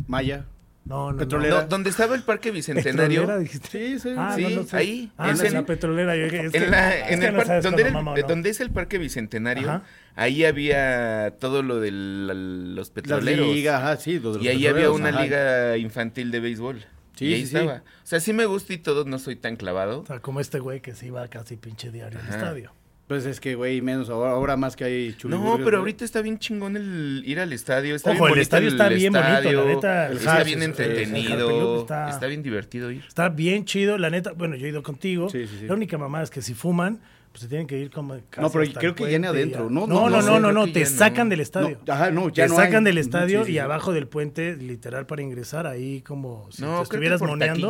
Maya. 0.08 0.46
No, 0.86 1.14
no, 1.14 1.18
Petrolera. 1.18 1.62
no. 1.62 1.68
Donde 1.68 1.90
estaba 1.90 2.14
el 2.16 2.24
parque 2.24 2.52
bicentenario. 2.52 3.26
Sí, 3.72 4.00
sí. 4.00 4.10
Ah, 4.18 4.34
Sí, 4.36 4.54
no, 4.54 4.66
ahí, 4.78 5.12
Ah, 5.18 5.32
en 5.32 5.54
la 5.54 5.66
petrolera. 5.66 6.14
es 6.16 6.52
que- 6.52 6.58
En, 6.58 6.72
la- 6.72 7.08
el 7.08 7.20
no 7.34 7.62
donde, 7.62 7.84
el- 7.84 7.94
no. 7.94 8.16
donde 8.28 8.50
es 8.50 8.60
el 8.60 8.70
parque 8.70 8.98
bicentenario, 8.98 9.70
Ajá. 9.70 9.84
Ahí 10.16 10.46
había 10.46 11.36
todo 11.40 11.64
lo 11.64 11.80
de 11.80 11.92
los 11.92 12.90
petroleros. 12.90 13.48
ligas, 13.54 13.82
ajá, 13.82 13.98
sí. 13.98 14.20
lo 14.20 14.32
de 14.32 14.38
los 14.38 14.46
y 14.46 14.50
ahí 14.50 14.68
había 14.68 14.92
una 14.92 15.10
ajá. 15.10 15.24
liga 15.24 15.78
infantil 15.78 16.32
de 16.32 16.40
béisbol. 16.40 16.86
Sí, 17.16 17.26
y 17.26 17.34
ahí 17.34 17.42
sí, 17.42 17.48
sí. 17.48 17.58
estaba. 17.58 17.78
O 17.80 18.08
sea, 18.08 18.20
sí 18.20 18.34
me 18.34 18.46
gusta 18.46 18.74
y 18.74 18.78
todo, 18.78 19.06
no 19.06 19.20
soy 19.20 19.36
tan 19.36 19.56
clavado. 19.56 20.02
O 20.02 20.06
sea, 20.06 20.20
como 20.20 20.40
este 20.40 20.60
güey 20.60 20.82
que 20.82 20.94
se 20.96 21.08
iba 21.08 21.28
casi 21.28 21.58
pinche 21.58 21.92
diario 21.92 22.20
al 22.20 22.28
estadio. 22.28 22.72
Pues 23.08 23.26
es 23.26 23.40
que, 23.42 23.56
güey, 23.56 23.82
menos 23.82 24.10
ahora, 24.10 24.32
ahora 24.32 24.56
más 24.56 24.76
que 24.78 24.86
hay 24.86 25.16
No, 25.26 25.60
pero 25.64 25.80
ahorita 25.80 26.06
está 26.06 26.22
bien 26.22 26.40
chingón 26.40 26.78
el 26.78 27.22
ir 27.26 27.40
al 27.40 27.52
estadio. 27.52 27.96
Está 27.96 28.12
Ojo, 28.12 28.24
bien 28.26 28.36
el 28.38 28.42
estadio 28.42 28.68
está 28.70 28.88
bien 28.88 29.12
bonito, 29.14 29.52
la 29.52 29.66
neta, 29.66 30.08
el 30.08 30.18
Está 30.18 30.44
bien 30.44 30.64
entretenido. 30.64 31.82
está- 31.82 32.10
Está... 32.10 32.28
bien 32.28 32.44
divertido 32.44 32.92
ir. 32.92 33.04
Está 33.08 33.30
bien 33.30 33.66
chido, 33.66 33.98
la 33.98 34.10
neta. 34.10 34.32
Bueno, 34.32 34.56
yo 34.56 34.66
he 34.66 34.70
ido 34.70 34.82
contigo. 34.84 35.30
Sí, 35.30 35.46
sí, 35.48 35.58
sí. 35.60 35.68
La 35.68 35.74
única 35.74 35.98
mamá 35.98 36.24
es 36.24 36.30
que 36.30 36.42
si 36.42 36.54
fuman, 36.54 37.02
pues 37.32 37.42
se 37.42 37.48
tienen 37.50 37.68
que 37.68 37.78
ir 37.78 37.92
como. 37.92 38.16
casi 38.30 38.42
No, 38.42 38.50
pero 38.50 38.72
creo 38.80 38.96
que 38.96 39.06
llena 39.06 39.30
adentro. 39.30 39.70
No, 39.70 39.86
no, 39.86 40.10
no, 40.10 40.22
no, 40.22 40.40
no, 40.40 40.52
no, 40.54 40.72
te 40.72 40.86
sacan 40.86 41.28
del 41.28 41.42
estadio. 41.42 41.80
No, 41.86 41.94
ajá, 41.94 42.10
no, 42.10 42.30
ya 42.30 42.46
te 42.46 42.50
no 42.50 42.56
sacan 42.56 42.76
hay. 42.78 42.84
del 42.86 42.98
estadio 43.00 43.40
Sí, 43.40 43.46
sí, 43.48 43.52
y 43.52 43.56
sí. 43.56 43.60
abajo 43.60 43.92
del 43.92 44.08
puente, 44.08 44.56
literal, 44.56 45.06
para 45.08 45.22
ingresar 45.22 45.68
ahí 45.68 46.02
como 46.02 46.48
si 46.52 46.62
te 46.64 46.82
estuvieras 46.84 47.22
moneando. 47.22 47.70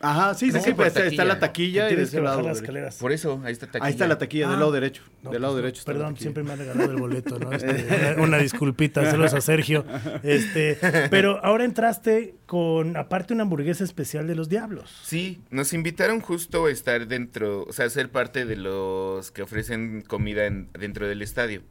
Ajá, 0.00 0.32
sí, 0.34 0.52
sí, 0.52 0.58
No, 0.58 0.62
sí, 0.62 0.74
pues 0.74 0.88
está, 0.88 1.06
está 1.06 1.24
la 1.24 1.40
taquilla 1.40 1.90
y 1.90 1.96
de 1.96 2.02
ese 2.02 2.18
que 2.18 2.20
bajar 2.20 2.36
lado. 2.36 2.48
las 2.48 2.58
derecho. 2.58 2.72
escaleras. 2.72 2.96
Por 2.98 3.10
eso, 3.10 3.40
ahí 3.44 3.52
está 3.52 3.66
taquilla. 3.66 3.84
Ahí 3.86 3.90
está 3.92 4.06
la 4.06 4.16
taquilla, 4.18 4.46
Ah. 4.46 4.50
del 4.52 4.60
lado 4.60 4.70
derecho. 4.72 5.02
No, 5.24 5.30
del 5.32 5.42
lado 5.42 5.54
pues, 5.54 5.62
derecho. 5.64 5.78
está 5.80 5.92
la 5.92 5.98
Perdón, 5.98 6.16
siempre 6.18 6.42
me 6.44 6.52
han 6.52 6.58
regalado 6.60 6.90
el 6.92 6.96
boleto, 6.98 7.38
¿no? 7.40 7.50
Este, 7.52 7.86
una, 8.14 8.22
una 8.22 8.38
disculpita, 8.38 9.04
saludos 9.10 9.34
a 9.34 9.40
Sergio. 9.40 9.84
Este, 10.22 10.78
pero 11.10 11.44
ahora 11.44 11.64
entraste 11.64 12.36
con, 12.46 12.96
aparte, 12.96 13.34
una 13.34 13.42
hamburguesa 13.42 13.82
especial 13.82 14.28
de 14.28 14.36
los 14.36 14.48
diablos. 14.48 14.96
Sí, 15.02 15.40
nos 15.50 15.72
invitaron 15.72 16.20
justo 16.20 16.66
a 16.66 16.70
estar 16.70 17.08
dentro, 17.08 17.64
o 17.64 17.72
sea, 17.72 17.86
a 17.86 17.90
ser 17.90 18.08
parte 18.10 18.44
de 18.44 18.54
los 18.54 19.32
que 19.32 19.42
ofrecen 19.42 20.02
comida 20.02 20.46
en- 20.46 20.68
dentro 20.78 21.08
del 21.08 21.22
estadio. 21.22 21.62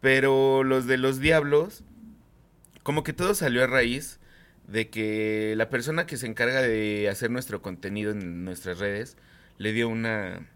Pero 0.00 0.64
los 0.64 0.86
de 0.86 0.98
los 0.98 1.18
diablos, 1.20 1.82
como 2.82 3.02
que 3.04 3.12
todo 3.12 3.34
salió 3.34 3.64
a 3.64 3.66
raíz 3.66 4.18
de 4.66 4.88
que 4.88 5.54
la 5.56 5.68
persona 5.68 6.06
que 6.06 6.16
se 6.16 6.26
encarga 6.26 6.62
de 6.62 7.08
hacer 7.08 7.30
nuestro 7.30 7.62
contenido 7.62 8.12
en 8.12 8.44
nuestras 8.44 8.78
redes 8.78 9.16
le 9.58 9.72
dio 9.72 9.88
una 9.88 10.46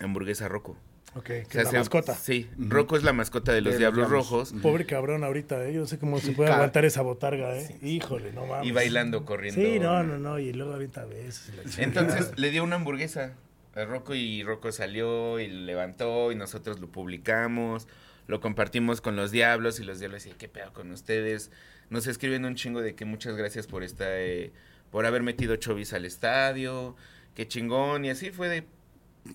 hamburguesa 0.00 0.46
a 0.46 0.48
Rocco. 0.48 0.76
Ok, 1.14 1.24
que 1.24 1.42
O 1.42 1.50
sea, 1.50 1.62
es 1.62 1.72
la 1.72 1.78
mascota. 1.78 2.14
Sí, 2.14 2.50
Rocco 2.58 2.96
es 2.96 3.02
la 3.02 3.14
mascota 3.14 3.52
de 3.52 3.62
los 3.62 3.72
De 3.74 3.78
Diablos. 3.78 4.10
Rojos. 4.10 4.54
Pobre 4.60 4.84
cabrón 4.84 5.24
ahorita, 5.24 5.66
¿eh? 5.66 5.72
Yo 5.72 5.80
no 5.80 5.86
sé 5.86 5.98
cómo 5.98 6.18
se 6.18 6.32
puede 6.32 6.52
aguantar 6.52 6.84
esa 6.84 7.00
botarga, 7.00 7.56
¿eh? 7.56 7.78
Híjole, 7.80 8.32
no 8.32 8.44
mames. 8.44 8.66
Y 8.68 8.72
bailando, 8.72 9.24
corriendo. 9.24 9.58
Sí, 9.58 9.78
no, 9.78 10.02
no, 10.02 10.18
no, 10.18 10.38
y 10.38 10.52
luego 10.52 10.74
avienta 10.74 11.06
veces. 11.06 11.50
y. 11.78 11.82
Entonces 11.82 12.32
le 12.36 12.50
dio 12.50 12.62
una 12.62 12.76
hamburguesa 12.76 13.32
a 13.74 13.84
Rocco 13.86 14.14
y 14.14 14.42
Rocco 14.42 14.72
salió 14.72 15.40
y 15.40 15.48
lo 15.48 15.60
levantó 15.64 16.32
y 16.32 16.34
nosotros 16.34 16.80
lo 16.80 16.88
publicamos. 16.88 17.88
lo 18.26 18.40
compartimos 18.40 19.00
con 19.00 19.16
los 19.16 19.30
diablos 19.30 19.80
y 19.80 19.84
los 19.84 19.98
diablos 19.98 20.22
decían, 20.22 20.36
¿qué 20.38 20.48
pedo 20.48 20.72
con 20.74 20.90
ustedes? 20.90 21.50
Nos 21.90 22.06
escriben 22.06 22.44
un 22.44 22.54
chingo 22.54 22.80
de 22.80 22.94
que 22.94 23.04
muchas 23.04 23.36
gracias 23.36 23.66
por 23.66 23.82
esta, 23.82 24.20
eh, 24.20 24.52
por 24.90 25.06
haber 25.06 25.22
metido 25.22 25.56
chovis 25.56 25.92
al 25.92 26.04
estadio, 26.04 26.96
qué 27.34 27.46
chingón, 27.46 28.04
y 28.04 28.10
así 28.10 28.30
fue 28.30 28.48
de, 28.48 28.64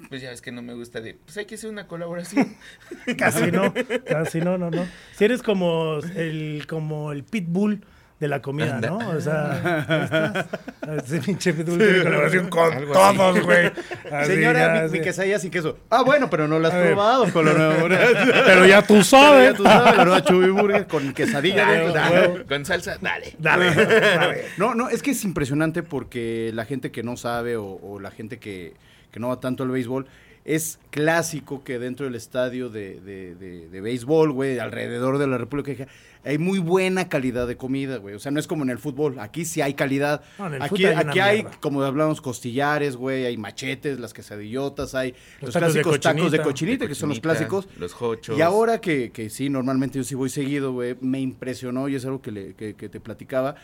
pues 0.10 0.22
ya 0.22 0.32
es 0.32 0.42
que 0.42 0.52
no 0.52 0.62
me 0.62 0.74
gusta 0.74 1.02
de, 1.02 1.14
pues 1.14 1.38
hay 1.38 1.46
que 1.46 1.56
hacer 1.56 1.70
una 1.70 1.88
colaboración. 1.88 2.56
Casi 3.18 3.52
no, 3.52 3.74
casi 4.06 4.40
no, 4.40 4.58
no, 4.58 4.70
no. 4.70 4.86
Si 5.14 5.26
eres 5.26 5.42
como 5.42 6.00
el, 6.16 6.66
como 6.68 7.12
el 7.12 7.24
pitbull 7.24 7.86
de 8.22 8.28
la 8.28 8.40
comida. 8.40 8.80
¿no? 8.80 9.00
O 9.00 9.20
sea, 9.20 10.48
ese 11.04 11.20
pinche 11.22 11.54
tiene 11.54 12.04
colaboración 12.04 12.50
con 12.50 12.72
Algo 12.72 12.94
todos, 12.94 13.42
güey. 13.42 13.72
Señora, 14.26 14.76
ya, 14.76 14.84
mi, 14.84 14.92
mi 14.92 14.98
sí. 15.00 15.04
quesadilla 15.04 15.40
sin 15.40 15.50
queso. 15.50 15.80
Ah, 15.90 16.04
bueno, 16.04 16.30
pero 16.30 16.48
no 16.48 16.60
la 16.60 16.68
has 16.68 16.76
probado 16.76 17.34
con 17.34 17.46
lo 17.46 17.54
nuevo. 17.56 17.88
Pero 18.46 18.66
ya 18.68 18.84
tú 18.84 18.94
Pero 18.94 19.04
sabes. 19.04 19.52
ya 19.52 19.58
tú 19.58 19.64
sabes, 19.64 19.96
la 19.96 20.06
nueva 20.06 20.24
Chubby 20.24 20.50
Burger 20.52 20.86
con 20.86 21.14
quesadilla. 21.14 21.66
Dale, 21.92 22.46
con 22.46 22.64
salsa, 22.64 22.98
dale. 23.02 23.34
Dale, 23.40 23.74
dale. 23.74 24.46
No, 24.58 24.76
no, 24.76 24.90
es 24.90 25.02
que 25.02 25.12
es 25.12 25.24
impresionante 25.24 25.82
porque 25.82 26.52
la 26.54 26.66
gente 26.66 26.92
que 26.92 27.02
no 27.02 27.18
sabe 27.18 27.58
o, 27.58 27.66
o 27.66 28.00
la 28.00 28.12
gente 28.12 28.38
que, 28.38 28.74
que 29.12 29.20
no 29.20 29.30
va 29.30 29.40
tanto 29.40 29.64
al 29.64 29.72
béisbol, 29.72 30.06
es 30.56 30.80
clásico 30.90 31.64
que 31.64 31.80
dentro 31.80 32.06
del 32.06 32.16
estadio 32.16 32.70
de, 32.70 33.00
de, 33.02 33.36
de- 33.36 33.70
de 33.70 33.82
béisbol, 33.82 34.32
güey, 34.32 34.60
alrededor 34.60 35.18
de 35.18 35.28
la 35.28 35.38
República 35.38 35.88
hay 36.24 36.38
muy 36.38 36.60
buena 36.60 37.10
calidad 37.10 37.48
de 37.48 37.58
comida, 37.58 37.98
güey. 37.98 38.14
O 38.16 38.20
sea, 38.20 38.32
no 38.32 38.40
es 38.40 38.46
como 38.48 38.64
en 38.64 38.70
el 38.70 38.78
fútbol. 38.78 39.18
Aquí 39.20 39.46
sí 39.46 39.62
hay 39.62 39.74
calidad. 39.74 40.22
No, 40.38 40.48
en 40.48 40.54
el 40.56 40.62
aquí 40.62 40.86
hay 40.86 40.96
aquí 40.96 41.20
hay, 41.20 41.44
como 41.62 41.82
hablamos, 41.84 42.22
costillares, 42.22 42.96
güey, 42.96 43.26
hay 43.26 43.38
machetes, 43.38 44.00
las 44.00 44.14
quesadillotas, 44.14 44.94
hay 44.94 45.16
Los 45.42 45.46
los, 45.50 45.54
tacos 45.54 45.74
de 45.74 45.82
clásicos 45.82 46.00
tacos 46.02 46.32
de 46.32 46.42
cochinita. 46.42 46.88
que 46.88 46.96
son 46.96 47.10
los 47.10 47.20
clásicos. 47.20 47.68
Los 47.80 48.00
hochos. 48.02 48.38
Y 48.38 48.42
ahora 48.42 48.80
que, 48.82 49.12
que 49.12 49.30
sí, 49.30 49.50
normalmente 49.50 49.98
yo 49.98 50.04
sí 50.04 50.16
voy 50.16 50.30
seguido, 50.30 50.74
güey, 50.74 50.96
me 51.02 51.20
impresionó 51.20 51.88
y 51.90 51.96
es 51.96 52.06
algo 52.06 52.22
que, 52.22 52.32
le- 52.32 52.54
que, 52.56 52.76
que 52.76 52.90
te 52.90 53.00
platicaba. 53.00 53.56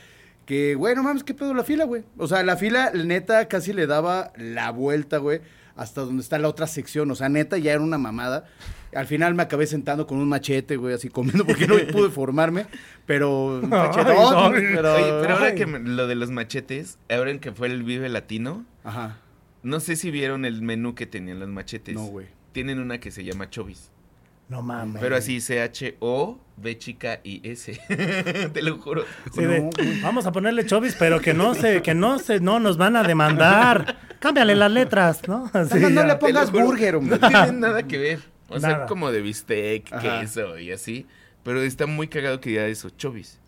Que, 0.46 0.76
güey, 0.76 0.96
no 0.96 1.04
mames, 1.04 1.24
¿qué 1.26 1.34
pedo 1.34 1.54
la 1.54 1.64
fila, 1.66 1.84
güey? 1.84 2.04
O 2.18 2.28
sea, 2.28 2.42
la 2.44 2.56
fila, 2.56 2.92
neta, 2.94 3.50
casi 3.50 3.74
le 3.74 3.86
daba 3.86 4.32
la 4.38 4.72
vuelta, 4.72 5.18
güey, 5.18 5.42
hasta 5.78 6.02
donde 6.02 6.22
está 6.24 6.38
la 6.40 6.48
otra 6.50 6.68
sección. 6.68 7.10
O 7.12 7.16
sea, 7.16 7.30
neta, 7.30 7.58
ya 7.58 7.72
era 7.74 7.82
una 7.82 7.98
mamada. 7.98 8.46
Al 8.96 9.06
final 9.08 9.36
me 9.36 9.44
acabé 9.44 9.68
sentando 9.68 10.08
con 10.08 10.18
un 10.18 10.28
machete, 10.30 10.76
güey, 10.78 10.94
así 10.96 11.10
comiendo, 11.10 11.46
porque 11.46 11.68
no 11.68 11.76
pude 11.92 12.10
formarme. 12.10 12.66
Pero, 13.06 13.60
un 13.60 13.74
Ay, 13.74 13.90
no. 13.90 13.92
pero... 13.94 14.48
Oye, 14.48 14.62
pero 15.22 15.34
ahora 15.36 15.56
que 15.56 15.66
me- 15.66 15.80
lo 15.80 16.08
de 16.08 16.16
los 16.16 16.32
machetes, 16.32 16.98
ahora 17.10 17.32
en 17.32 17.40
que 17.40 17.52
fue 17.52 17.68
el 17.68 17.84
Vive 17.84 18.10
Latino, 18.10 18.66
Ajá, 18.84 19.18
no 19.64 19.80
sé 19.80 19.96
si 19.98 20.12
vieron 20.12 20.46
el 20.46 20.62
menú 20.62 20.96
que 20.96 21.06
tenían 21.06 21.40
los 21.40 21.50
machetes. 21.50 21.96
no, 21.96 22.06
güey. 22.06 22.28
Tienen 22.54 22.80
una 22.80 23.00
que 23.00 23.12
se 23.12 23.24
llama 23.24 23.50
Chovis. 23.50 23.92
No 24.50 24.62
mames. 24.62 25.02
Pero 25.02 25.16
así 25.18 25.42
C-H-O, 25.42 26.40
B 26.56 26.78
chica 26.78 27.20
y 27.24 27.42
S. 27.48 27.80
Te 28.54 28.62
lo 28.62 28.78
juro. 28.80 29.04
Sí, 29.36 29.42
No, 29.42 29.70
vamos 30.02 30.26
a 30.26 30.32
ponerle 30.32 30.66
chovis, 30.66 30.96
pero 30.98 31.20
que 31.20 31.34
no 31.34 31.54
se, 31.54 31.82
que 31.82 31.94
no 31.94 32.18
se, 32.18 32.40
no 32.40 32.60
nos 32.62 32.78
van 32.78 32.96
a 32.96 33.04
demandar. 33.04 33.98
Cámbiale 34.20 34.56
las 34.56 34.72
letras, 34.72 35.22
¿no? 35.28 35.50
Así, 35.54 35.80
no, 35.80 36.04
le 36.06 36.16
pongas 36.16 36.52
burger, 36.52 36.96
hombre. 36.96 37.20
No 37.20 37.28
tienen 37.30 37.60
nada 37.60 37.84
que 37.84 37.98
ver. 37.98 38.20
O 38.50 38.60
Nada. 38.60 38.78
sea, 38.78 38.86
como 38.86 39.12
de 39.12 39.22
bistec, 39.22 39.92
Ajá. 39.92 40.22
queso 40.22 40.58
y 40.58 40.72
así. 40.72 41.06
Pero 41.44 41.62
está 41.62 41.86
muy 41.86 42.08
cagado 42.08 42.40
que 42.40 42.50
diga 42.52 42.66
eso, 42.68 42.90
Chovis. 42.92 43.40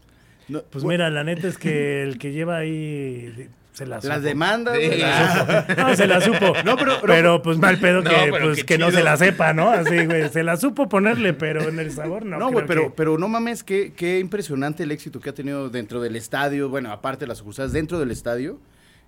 No, 0.47 0.61
Pues 0.63 0.83
güey, 0.83 0.97
mira, 0.97 1.09
la 1.09 1.23
neta 1.23 1.47
es 1.47 1.57
que 1.57 2.03
el 2.03 2.17
que 2.17 2.31
lleva 2.31 2.57
ahí 2.57 3.47
se 3.73 3.85
la 3.85 4.01
supo. 4.01 4.13
Las 4.13 4.23
demandas, 4.23 4.77
Sí. 4.77 4.87
güey. 4.87 5.01
Ah. 5.03 5.65
No, 5.77 5.95
se 5.95 6.05
la 6.07 6.19
supo. 6.19 6.53
No, 6.65 6.75
pero- 6.75 6.99
pero, 7.05 7.41
pues 7.41 7.57
mal 7.57 7.77
pedo 7.79 8.01
No, 8.01 8.09
que, 8.09 8.31
pues, 8.41 8.63
que 8.65 8.77
no 8.77 8.91
se 8.91 9.01
la 9.03 9.15
sepa, 9.15 9.53
¿no? 9.53 9.69
Así, 9.69 10.05
güey. 10.05 10.27
Se 10.29 10.43
la 10.43 10.57
supo 10.57 10.89
ponerle, 10.89 11.33
pero 11.33 11.67
en 11.69 11.79
el 11.79 11.91
sabor 11.91 12.25
no. 12.25 12.37
No, 12.37 12.51
güey, 12.51 12.65
pero, 12.65 12.83
que- 12.89 12.93
pero 12.97 13.17
no 13.17 13.27
mames, 13.29 13.63
qué, 13.63 13.93
qué 13.95 14.19
impresionante 14.19 14.83
el 14.83 14.91
éxito 14.91 15.19
que 15.21 15.29
ha 15.29 15.33
tenido 15.33 15.69
dentro 15.69 16.01
del 16.01 16.15
estadio. 16.17 16.67
Bueno, 16.67 16.91
aparte 16.91 17.21
de 17.21 17.27
las 17.27 17.37
sucursales, 17.37 17.71
dentro 17.71 17.99
del 17.99 18.11
estadio. 18.11 18.59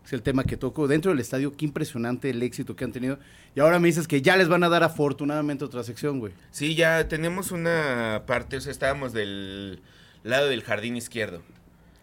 Es 0.06 0.14
el 0.14 0.22
tema 0.24 0.44
que 0.44 0.58
toco. 0.58 0.88
Dentro 0.88 1.12
del 1.12 1.20
estadio, 1.20 1.56
qué 1.56 1.66
impresionante 1.66 2.30
el 2.32 2.42
éxito 2.44 2.76
que 2.76 2.84
han 2.84 2.92
tenido. 2.92 3.20
Y 3.56 3.60
ahora 3.60 3.80
me 3.80 3.88
dices 3.88 4.08
que 4.08 4.22
ya 4.22 4.36
les 4.36 4.48
van 4.48 4.64
a 4.64 4.70
dar 4.70 4.84
afortunadamente 4.84 5.64
otra 5.64 5.84
sección, 5.84 6.20
güey. 6.20 6.34
Sí, 6.50 6.76
ya 6.76 7.08
tenemos 7.08 7.52
una 7.52 8.24
parte, 8.26 8.58
o 8.58 8.62
sea, 8.62 8.72
estábamos 8.72 9.14
del 9.14 9.82
lado 10.24 10.48
del 10.50 10.64
jardín 10.64 10.98
izquierdo. 10.98 11.42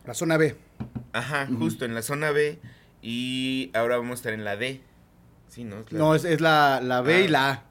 La 0.07 0.15
zona 0.15 0.37
B. 0.37 0.57
Ajá, 1.13 1.49
justo 1.59 1.85
en 1.85 1.95
la 1.95 2.03
zona 2.03 2.31
B. 2.31 2.59
Y 3.03 3.71
ahora 3.75 3.97
vamos 3.97 4.13
a 4.13 4.15
estar 4.15 4.33
en 4.33 4.45
la 4.45 4.57
D. 4.57 4.81
Sí, 5.49 5.65
¿no? 5.65 5.81
Es 5.81 5.93
la- 5.93 5.99
No, 5.99 6.15
es, 6.15 6.25
es 6.25 6.41
la, 6.41 6.81
la 6.83 7.01
B 7.01 7.23
y 7.23 7.27
Ah. 7.27 7.31
la 7.31 7.51
A. 7.51 7.65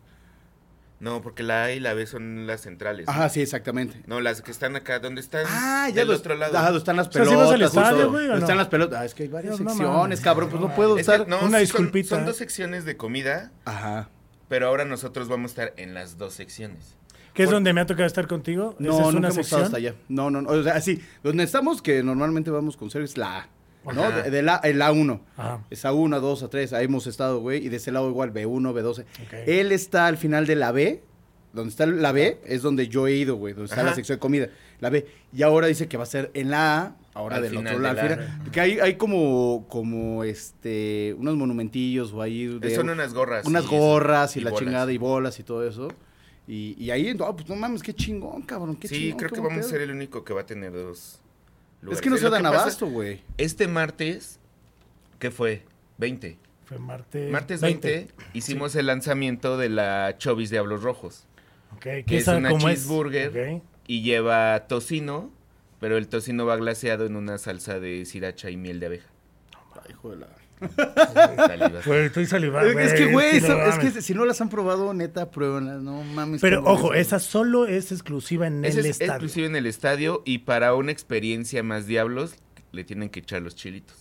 No, 1.00 1.22
porque 1.22 1.44
la 1.44 1.66
A 1.66 1.72
y 1.74 1.80
la 1.80 1.94
B 1.94 2.08
son 2.08 2.48
las 2.48 2.62
centrales. 2.62 3.06
¿no? 3.06 3.12
Ajá, 3.12 3.30
sí, 3.30 3.40
exactamente. 3.42 4.02
No, 4.08 4.20
las 4.20 4.42
que 4.42 4.50
están 4.50 4.76
acá, 4.76 4.98
¿dónde 5.00 5.22
están? 5.22 5.46
Ah, 5.48 5.88
ya 5.90 5.96
Del 5.98 6.08
los- 6.08 6.20
otro 6.22 6.36
lado. 6.36 6.58
Ajá, 6.58 6.66
donde 6.68 6.80
están 6.80 6.96
las 6.98 7.08
O 7.08 7.12
sea, 7.12 7.24
¿sí 7.24 7.30
pelotas. 7.30 7.48
vas 7.50 7.56
al 7.56 7.62
estadio, 7.62 7.96
justo. 7.98 8.12
güey, 8.12 8.26
o 8.26 8.28
Donde 8.30 8.40
no? 8.40 8.46
están 8.46 8.58
las 8.58 8.68
pelotas. 8.68 9.00
Ah, 9.02 9.06
es 9.06 9.14
que 9.14 9.24
hay 9.24 9.30
varias 9.30 9.60
No, 9.60 9.70
secciones, 9.70 10.22
cabrón. 10.22 10.50
Pues 10.50 10.60
no 10.62 10.68
No 10.70 10.76
puedo 10.76 10.98
Es 10.98 11.06
que, 11.06 11.12
estar. 11.14 11.28
no, 11.28 11.40
Una 11.42 11.58
sí, 11.60 11.66
disculpita, 11.66 12.10
Son, 12.10 12.18
son 12.20 12.26
dos 12.26 12.38
secciones 12.38 12.84
de 12.86 12.98
comida, 12.98 13.52
Ajá. 13.66 14.10
pero 14.50 14.68
ahora 14.68 14.86
nosotros 14.86 15.28
vamos 15.28 15.52
a 15.52 15.64
estar 15.64 15.74
en 15.78 15.94
las 15.94 16.18
dos 16.18 16.34
secciones. 16.34 16.96
¿Qué 17.36 17.44
es 17.44 17.48
por- 17.50 17.54
donde 17.58 17.74
me 17.74 17.82
ha 17.82 17.86
tocado 17.86 18.08
estar 18.08 18.26
contigo? 18.28 18.76
¿Esa 18.80 18.84
No, 18.90 18.94
es 18.94 18.98
nunca 18.98 19.18
una 19.20 19.28
hemos 19.28 19.38
estado 19.38 19.42
sección? 19.44 19.64
hasta 19.66 19.78
allá. 19.78 19.94
No, 20.10 20.32
no, 20.32 20.42
no. 20.42 20.50
O 20.50 20.64
sea, 20.64 20.82
sí, 20.82 21.00
donde 21.22 21.44
estamos, 21.44 21.84
que 21.84 22.02
normalmente 22.02 22.50
vamos 22.50 22.76
con 22.76 22.90
serio, 22.90 23.06
es 23.06 23.16
la 23.18 23.38
A. 23.42 23.50
¿no? 23.93 24.04
Ajá. 24.04 24.21
De, 24.23 24.30
de 24.32 24.41
la, 24.41 24.58
el 24.58 24.82
A1. 24.82 25.19
Ajá. 25.38 25.63
Es 25.69 25.86
A1, 25.86 26.19
A2, 26.21 26.50
A3. 26.50 26.73
Ahí 26.73 26.86
hemos 26.86 27.08
estado, 27.08 27.39
güey. 27.39 27.65
Y 27.65 27.69
de 27.69 27.78
ese 27.78 27.91
lado 27.91 28.10
igual, 28.10 28.34
B1, 28.34 28.73
B12. 28.73 29.02
Ok. 29.02 29.34
Él 29.47 29.71
está 29.71 30.08
al 30.08 30.17
final 30.17 30.45
de 30.47 30.56
la 30.56 30.71
B. 30.71 31.04
Donde 31.54 31.69
está 31.71 31.86
la 31.88 32.12
B 32.12 32.39
es 32.45 32.62
donde 32.62 32.88
yo 32.88 33.08
he 33.08 33.13
ido, 33.15 33.36
güey. 33.38 33.54
Donde 33.54 33.65
está 33.69 33.82
Ajá. 33.82 33.89
la 33.89 33.95
sección 33.95 34.17
de 34.17 34.19
comida. 34.19 34.47
La 34.80 34.89
B. 34.89 35.08
Y 35.34 35.41
ahora 35.41 35.67
dice 35.67 35.88
que 35.88 35.97
va 35.97 36.04
a 36.04 36.08
ser 36.08 36.30
en 36.34 36.52
la 36.52 36.78
A. 36.82 36.95
Ahora 37.15 37.38
Al 37.38 37.41
del 37.43 37.52
final 37.52 37.76
otro 37.78 37.88
de 37.88 37.93
lado. 37.95 38.00
al 38.08 38.13
final. 38.19 38.39
Porque 38.43 38.62
hay, 38.62 38.80
hay 38.80 38.93
como, 38.95 39.65
como, 39.67 40.23
este, 40.23 41.15
unos 41.17 41.36
monumentillos 41.36 42.13
o 42.13 42.21
ahí. 42.21 42.45
de- 42.60 42.76
Son 42.76 42.89
unas 42.89 43.12
gorras. 43.13 43.45
unas 43.47 43.63
y- 43.65 43.67
gorras 43.69 44.38
y, 44.38 44.41
la 44.41 44.52
bolas. 44.52 44.63
chingada 44.65 44.91
y 44.91 44.97
bolas 45.00 45.39
y 45.39 45.43
todo 45.43 45.67
eso. 45.67 45.88
Y, 46.47 46.76
y 46.78 46.91
ahí, 46.91 47.13
no, 47.15 47.36
pues 47.36 47.50
no 47.50 47.56
mames, 47.56 47.82
qué 47.82 47.93
chingón, 47.95 48.43
cabrón. 48.43 48.76
Qué 48.76 48.88
Sí, 48.88 48.95
chingón, 48.95 49.17
creo 49.17 49.32
que 49.32 49.39
vamos 49.41 49.65
a 49.65 49.69
ser 49.69 49.82
el 49.82 49.89
único 49.91 50.23
que 50.23 50.34
va 50.34 50.41
a 50.41 50.45
tener 50.45 50.71
dos 50.73 51.19
lugares. 51.82 51.98
Es 51.98 52.02
que 52.02 52.10
no 52.10 52.18
se 52.18 52.30
dan 52.30 52.46
abasto, 52.46 52.88
güey. 52.88 53.22
Este 53.38 53.68
martes, 53.68 54.40
¿qué 55.20 55.32
fue? 55.32 55.63
20. 55.98 56.38
Fue 56.66 56.80
martes. 56.80 57.32
Martes 57.32 57.62
20, 57.62 58.10
hicimos 58.34 58.76
el 58.76 58.88
lanzamiento 58.88 59.58
de 59.58 59.70
la 59.70 60.16
Chovis 60.18 60.50
Diablos 60.50 60.84
Rojos. 60.84 61.26
Ok, 61.76 61.82
¿qué 61.82 62.06
que 62.06 62.18
es 62.18 62.28
una 62.28 62.50
cómo 62.50 62.68
es? 62.68 62.76
cheeseburger. 62.76 63.62
Y 63.88 64.02
lleva 64.02 64.68
tocino, 64.68 65.32
pero 65.80 65.98
el 65.98 66.10
tocino 66.10 66.46
va 66.46 66.58
glaseado 66.58 67.06
en 67.06 67.16
una 67.16 67.38
salsa 67.38 67.80
de 67.80 68.06
sriracha 68.06 68.50
y 68.50 68.58
miel 68.58 68.80
de 68.80 68.88
abeja. 68.88 69.08
Ay, 69.76 69.92
hijo 69.92 70.10
de 70.12 70.18
la... 70.18 70.28
Güey, 71.86 72.06
estoy 72.06 72.26
salivando. 72.26 72.80
es 72.80 72.93
que, 72.93 73.12
güey, 73.12 73.39
no 73.41 73.63
es 73.65 73.80
que 73.80 74.02
si 74.02 74.13
no 74.13 74.26
las 74.26 74.41
han 74.41 74.50
probado, 74.50 74.93
neta, 74.93 75.30
pruébenlas. 75.32 75.82
No 75.82 76.04
mames. 76.04 76.41
Pero 76.41 76.63
ojo, 76.65 76.93
esa 76.93 77.20
solo 77.20 77.67
es 77.67 77.91
exclusiva 77.91 78.48
en 78.48 78.65
Ese 78.65 78.80
el 78.80 78.86
es 78.88 78.91
estadio. 78.93 79.12
exclusivo 79.13 79.46
en 79.48 79.56
el 79.56 79.65
estadio 79.65 80.24
y 80.26 80.39
para 80.39 80.74
una 80.74 80.91
experiencia 80.91 81.63
más 81.63 81.86
diablos 81.88 82.36
le 82.72 82.84
tienen 82.84 83.10
que 83.10 83.20
echar 83.20 83.41
los 83.41 83.56
chilitos. 83.56 83.96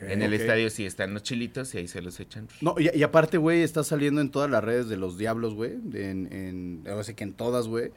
En 0.00 0.22
el 0.22 0.32
ok. 0.32 0.40
estadio 0.40 0.70
sí 0.70 0.86
están 0.86 1.12
los 1.12 1.22
chilitos 1.22 1.74
y 1.74 1.78
ahí 1.78 1.88
se 1.88 2.00
los 2.00 2.18
echan. 2.20 2.48
No, 2.62 2.74
y, 2.78 2.88
y 2.96 3.02
aparte, 3.02 3.36
güey, 3.36 3.62
está 3.62 3.84
saliendo 3.84 4.22
en 4.22 4.30
todas 4.30 4.50
las 4.50 4.64
redes 4.64 4.88
de 4.88 4.96
los 4.96 5.18
diablos, 5.18 5.52
güey. 5.54 5.72
En, 5.92 6.32
en, 6.32 6.84
ahora 6.88 7.04
sí 7.04 7.12
que 7.12 7.24
en 7.24 7.34
todas, 7.34 7.68
güey. 7.68 7.92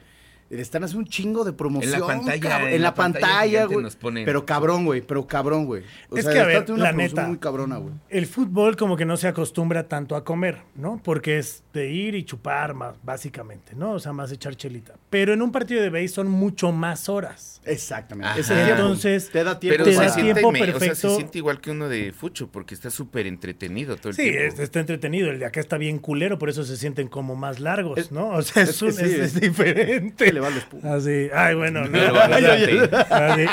Le 0.54 0.62
están 0.62 0.84
haciendo 0.84 1.00
un 1.04 1.08
chingo 1.10 1.44
de 1.44 1.52
promoción. 1.52 2.00
pantalla, 2.06 2.40
cabrón, 2.40 2.68
en 2.68 2.74
En, 2.74 2.82
la 2.82 2.88
la, 2.88 2.94
pantalla 2.94 3.26
pantalla, 3.26 3.64
güey. 3.66 4.24
Pero 4.24 4.46
cabrón, 4.46 4.84
güey. 4.84 5.00
Pero 5.02 5.26
cabrón, 5.26 5.66
güey. 5.66 5.82
O 6.10 6.16
Es 6.16 6.24
sea, 6.24 6.32
que, 6.32 6.40
a 6.40 6.44
ver, 6.44 6.70
una 6.70 6.84
la 6.84 6.92
neta. 6.92 7.26
muy 7.26 7.38
cabrona, 7.38 7.76
güey. 7.78 7.94
El 8.08 8.26
fútbol 8.26 8.76
como 8.76 8.96
que 8.96 9.04
no 9.04 9.16
se 9.16 9.28
acostumbra 9.28 9.88
tanto 9.88 10.16
a 10.16 10.24
comer, 10.24 10.58
¿no? 10.76 11.00
Porque 11.02 11.38
es 11.38 11.62
de 11.72 11.90
ir 11.90 12.14
y 12.14 12.24
chupar 12.24 12.74
más, 12.74 12.94
básicamente, 13.02 13.74
¿no? 13.74 13.92
O 13.92 13.98
sea, 13.98 14.12
más 14.12 14.30
echar 14.30 14.54
chelita. 14.56 14.94
Pero 15.10 15.32
en 15.32 15.42
un 15.42 15.50
partido 15.50 15.82
de 15.82 15.90
béis 15.90 16.12
son 16.12 16.28
mucho 16.28 16.70
más 16.72 17.08
horas. 17.08 17.60
Exactamente. 17.64 18.40
Ajá. 18.40 18.70
Entonces, 18.70 19.30
te 19.30 19.42
da 19.42 19.58
tiempo. 19.58 19.84
Pero 19.84 19.90
te 19.90 20.04
da 20.06 20.14
tiempo 20.14 20.52
me- 20.52 20.60
o 20.62 20.64
sea, 20.66 20.72
se 20.74 20.78
perfecto. 20.86 21.16
siente 21.16 21.38
igual 21.38 21.60
que 21.60 21.70
uno 21.70 21.88
de 21.88 22.12
fucho 22.12 22.48
porque 22.48 22.74
está 22.74 22.90
súper 22.90 23.26
entretenido 23.26 23.96
todo 23.96 24.10
el 24.10 24.14
Sí, 24.16 24.22
tiempo. 24.22 24.40
es- 24.54 24.58
está 24.60 24.80
entretenido. 24.80 25.30
El 25.30 25.38
de 25.40 25.46
acá 25.46 25.60
está 25.60 25.78
bien 25.78 25.98
culero, 25.98 26.38
por 26.38 26.48
eso 26.48 26.62
se 26.64 26.76
sienten 26.76 27.08
como 27.08 27.34
más 27.36 27.58
largos, 27.60 28.12
¿no? 28.12 28.28
O 28.30 28.42
sea, 28.42 28.62
es, 28.64 28.80
un- 28.82 28.92
sí, 28.92 29.02
es- 29.04 29.10
es- 29.12 29.34
es 29.34 29.40
diferente. 29.40 30.32
Le 30.44 30.50
va 30.50 30.54
al 30.54 30.56
espuma. 30.58 30.94
Así, 30.94 31.28
ay, 31.34 31.54
bueno. 31.54 31.84
no, 31.88 31.98
Yo 31.98 32.04
le 32.04 32.10
voy 32.10 32.18
al 32.20 32.32
Atlante. 32.32 32.96
así. 33.10 33.46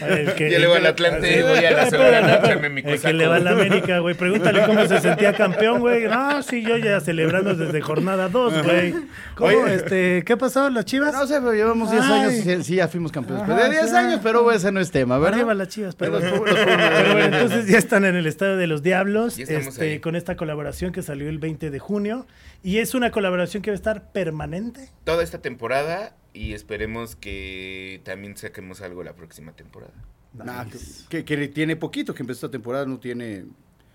El 0.00 0.34
que- 0.34 0.50
Yo 0.50 0.58
le 0.58 0.66
voy 0.66 0.76
al 0.76 0.86
Atlante, 0.86 1.42
voy 1.42 1.64
a 1.64 1.70
la 2.20 2.68
mi 2.68 2.80
El 2.84 3.00
que 3.00 3.12
le 3.12 3.26
va 3.26 3.36
a 3.36 3.38
la 3.40 3.50
América, 3.52 3.98
güey. 3.98 4.14
Pregúntale 4.14 4.64
cómo 4.66 4.86
se 4.86 5.00
sentía 5.00 5.32
campeón, 5.34 5.80
güey. 5.80 6.04
No, 6.04 6.42
sí, 6.42 6.62
yo 6.62 6.76
ya 6.76 7.00
celebrando 7.00 7.54
desde 7.54 7.80
jornada 7.80 8.28
2, 8.28 8.62
güey. 8.64 8.94
¿Cómo, 9.34 9.50
Oye. 9.64 9.74
este, 9.74 10.22
qué 10.24 10.36
pasó, 10.36 10.68
las 10.70 10.84
chivas? 10.84 11.12
No 11.12 11.26
sé, 11.26 11.34
pero 11.40 11.54
llevamos 11.54 11.90
10 11.90 12.02
Ay. 12.04 12.12
años 12.12 12.32
y 12.34 12.42
sí, 12.42 12.62
sí, 12.64 12.74
ya 12.76 12.88
fuimos 12.88 13.12
campeones. 13.12 13.44
Ajá, 13.44 13.54
Pero 13.56 13.68
de 13.68 13.76
10 13.76 13.90
sí. 13.90 13.96
años, 13.96 14.20
pero 14.22 14.50
ese 14.52 14.70
no 14.72 14.80
es 14.80 14.90
tema, 14.90 15.18
¿verdad? 15.18 15.40
Arriba 15.40 15.54
las 15.54 15.68
chivas, 15.68 15.94
pero, 15.96 16.12
Los- 16.20 16.22
los- 16.24 16.40
pero 16.42 17.12
bueno, 17.12 17.36
entonces 17.38 17.66
ya 17.66 17.78
están 17.78 18.04
en 18.04 18.16
el 18.16 18.26
Estadio 18.26 18.56
de 18.56 18.66
los 18.66 18.82
Diablos, 18.82 19.38
este, 19.38 20.00
con 20.00 20.16
esta 20.16 20.36
colaboración 20.36 20.92
que 20.92 21.02
salió 21.02 21.28
el 21.28 21.38
20 21.38 21.70
de 21.70 21.78
junio. 21.78 22.26
Y 22.62 22.78
es 22.78 22.94
una 22.94 23.10
colaboración 23.10 23.62
que 23.62 23.70
va 23.70 23.74
a 23.74 23.76
estar 23.76 24.12
permanente. 24.12 24.90
Toda 25.04 25.22
esta 25.22 25.38
temporada 25.38 26.09
y 26.32 26.52
esperemos 26.52 27.16
que 27.16 28.00
también 28.04 28.36
saquemos 28.36 28.80
algo 28.80 29.02
la 29.02 29.14
próxima 29.14 29.52
temporada. 29.52 29.92
Nah, 30.32 30.64
que, 30.64 30.78
que- 31.08 31.24
que 31.24 31.48
tiene 31.48 31.74
poquito 31.76 32.14
que 32.14 32.22
empezó 32.22 32.46
esta 32.46 32.50
temporada, 32.52 32.86
no 32.86 32.98
tiene... 33.00 33.46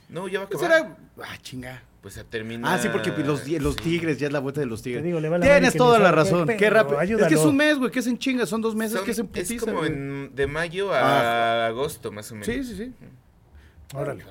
No, 0.10 0.28
ya 0.28 0.40
va 0.40 0.46
a 0.46 0.50
Pues 0.50 0.62
acabar. 0.64 0.98
era... 1.18 1.28
Ah, 1.28 1.38
chinga. 1.42 1.82
Pues 2.02 2.18
a 2.20 2.24
terminar. 2.24 2.72
Ah, 2.72 2.78
sí, 2.80 2.90
porque 2.92 3.10
los, 3.24 3.48
los 3.48 3.76
tigres, 3.78 4.20
ya 4.20 4.28
es 4.28 4.34
la 4.34 4.38
vuelta 4.40 4.60
de 4.60 4.68
los 4.68 4.84
tigres. 4.84 5.02
Te 5.02 5.08
digo, 5.08 5.20
le 5.20 5.30
va 5.30 5.38
a 5.38 5.40
la 5.40 5.46
Tienes 5.46 5.76
toda 5.76 5.98
la 5.98 6.12
razón. 6.12 6.48
Qué 6.58 6.70
rápido. 6.70 7.00
Es 7.02 7.28
que 7.28 7.34
es 7.34 7.40
un 7.40 7.56
mes, 7.58 7.80
güey, 7.80 7.90
que 7.90 7.98
es 8.00 8.06
en 8.08 8.20
chinga. 8.20 8.46
Son 8.46 8.62
dos 8.62 8.76
meses 8.76 8.98
Son- 8.98 9.06
que 9.06 9.12
es 9.12 9.18
en 9.20 9.26
es 9.26 9.32
putiza, 9.48 9.66
como 9.66 9.78
güey. 9.80 9.92
en- 9.92 10.36
de 10.36 10.46
mayo 10.46 10.94
a 10.94 11.66
agosto, 11.66 12.12
más 12.12 12.32
o 12.32 12.36
menos. 12.36 12.46
Sí, 12.48 12.64
sí, 12.64 12.76
sí. 12.78 12.94
Órale. 13.96 14.24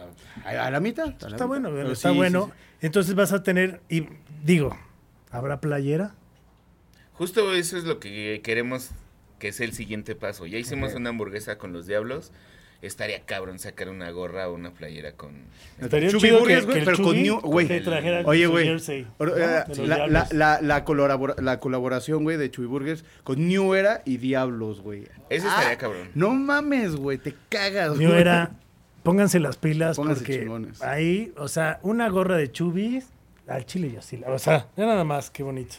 A, 0.45 0.67
a 0.67 0.71
la 0.71 0.79
mitad. 0.79 1.05
a 1.07 1.09
la 1.09 1.15
Está 1.15 1.27
mitad. 1.29 1.47
bueno, 1.47 1.71
Pero 1.73 1.93
está 1.93 2.11
sí, 2.11 2.17
bueno. 2.17 2.45
sí, 2.45 2.51
sí. 2.53 2.87
Entonces 2.87 3.15
vas 3.17 3.33
a 3.33 3.43
tener, 3.43 3.81
y 3.89 4.07
digo, 4.45 4.77
¿habrá 5.33 5.61
playera? 5.61 6.15
Justo 7.15 7.55
eso 7.55 7.77
es 7.77 7.85
lo 7.85 7.99
que 8.01 8.41
queremos 8.45 8.91
que 9.39 9.49
es 9.49 9.61
el 9.61 9.73
siguiente 9.73 10.15
paso. 10.15 10.47
Ya 10.47 10.59
hicimos 10.59 10.95
una 10.95 11.11
hamburguesa 11.11 11.59
con 11.59 11.73
los 11.73 11.87
diablos. 11.87 12.33
Estaría 12.83 13.21
cabrón 13.25 13.59
sacar 13.59 13.89
una 13.89 14.11
gorra 14.11 14.49
o 14.51 14.55
una 14.55 14.73
playera 14.73 15.13
con... 15.13 15.33
Estaría 15.81 16.11
Chubby 16.11 16.21
chido 16.29 16.41
Burgers, 16.41 16.67
que, 16.67 16.73
güey, 16.73 16.85
pero 16.85 16.97
con 17.03 17.23
New- 17.23 17.41
güey. 17.41 17.67
Oye, 18.27 18.47
güey. 18.47 18.69
eh, 18.69 19.65
La, 19.87 20.07
la, 20.07 20.29
la, 20.33 20.61
la, 20.61 20.85
colabora- 20.85 21.35
la 21.41 21.61
colaboración, 21.61 22.25
güey, 22.25 22.37
de 22.37 22.51
Chuy 22.51 22.67
Burgers 22.67 23.05
con 23.23 23.49
New 23.49 23.73
Era 23.75 24.03
y 24.05 24.19
Diablos, 24.19 24.83
güey. 24.83 25.05
Eso 25.31 25.49
estaría 25.49 25.79
cabrón. 25.79 26.11
No 26.15 26.35
mames, 26.35 26.95
güey, 26.97 27.17
te 27.17 27.35
cagas, 27.49 27.95
güey. 28.09 28.21
era, 28.21 28.51
pónganse 29.03 29.41
las 29.41 29.57
pilas 29.57 29.97
Pónganse 29.97 30.21
porque 30.21 30.41
chingones. 30.41 30.83
ahí, 30.83 31.33
o 31.39 31.49
sea, 31.49 31.79
una 31.83 32.11
gorra 32.11 32.37
de 32.37 32.53
chubis 32.53 33.07
al 33.47 33.65
chile 33.65 33.93
y 33.95 33.97
así, 33.97 34.21
o 34.27 34.39
sea, 34.39 34.69
ya 34.77 34.85
nada 34.85 35.05
más, 35.05 35.31
qué 35.31 35.43
bonito. 35.43 35.77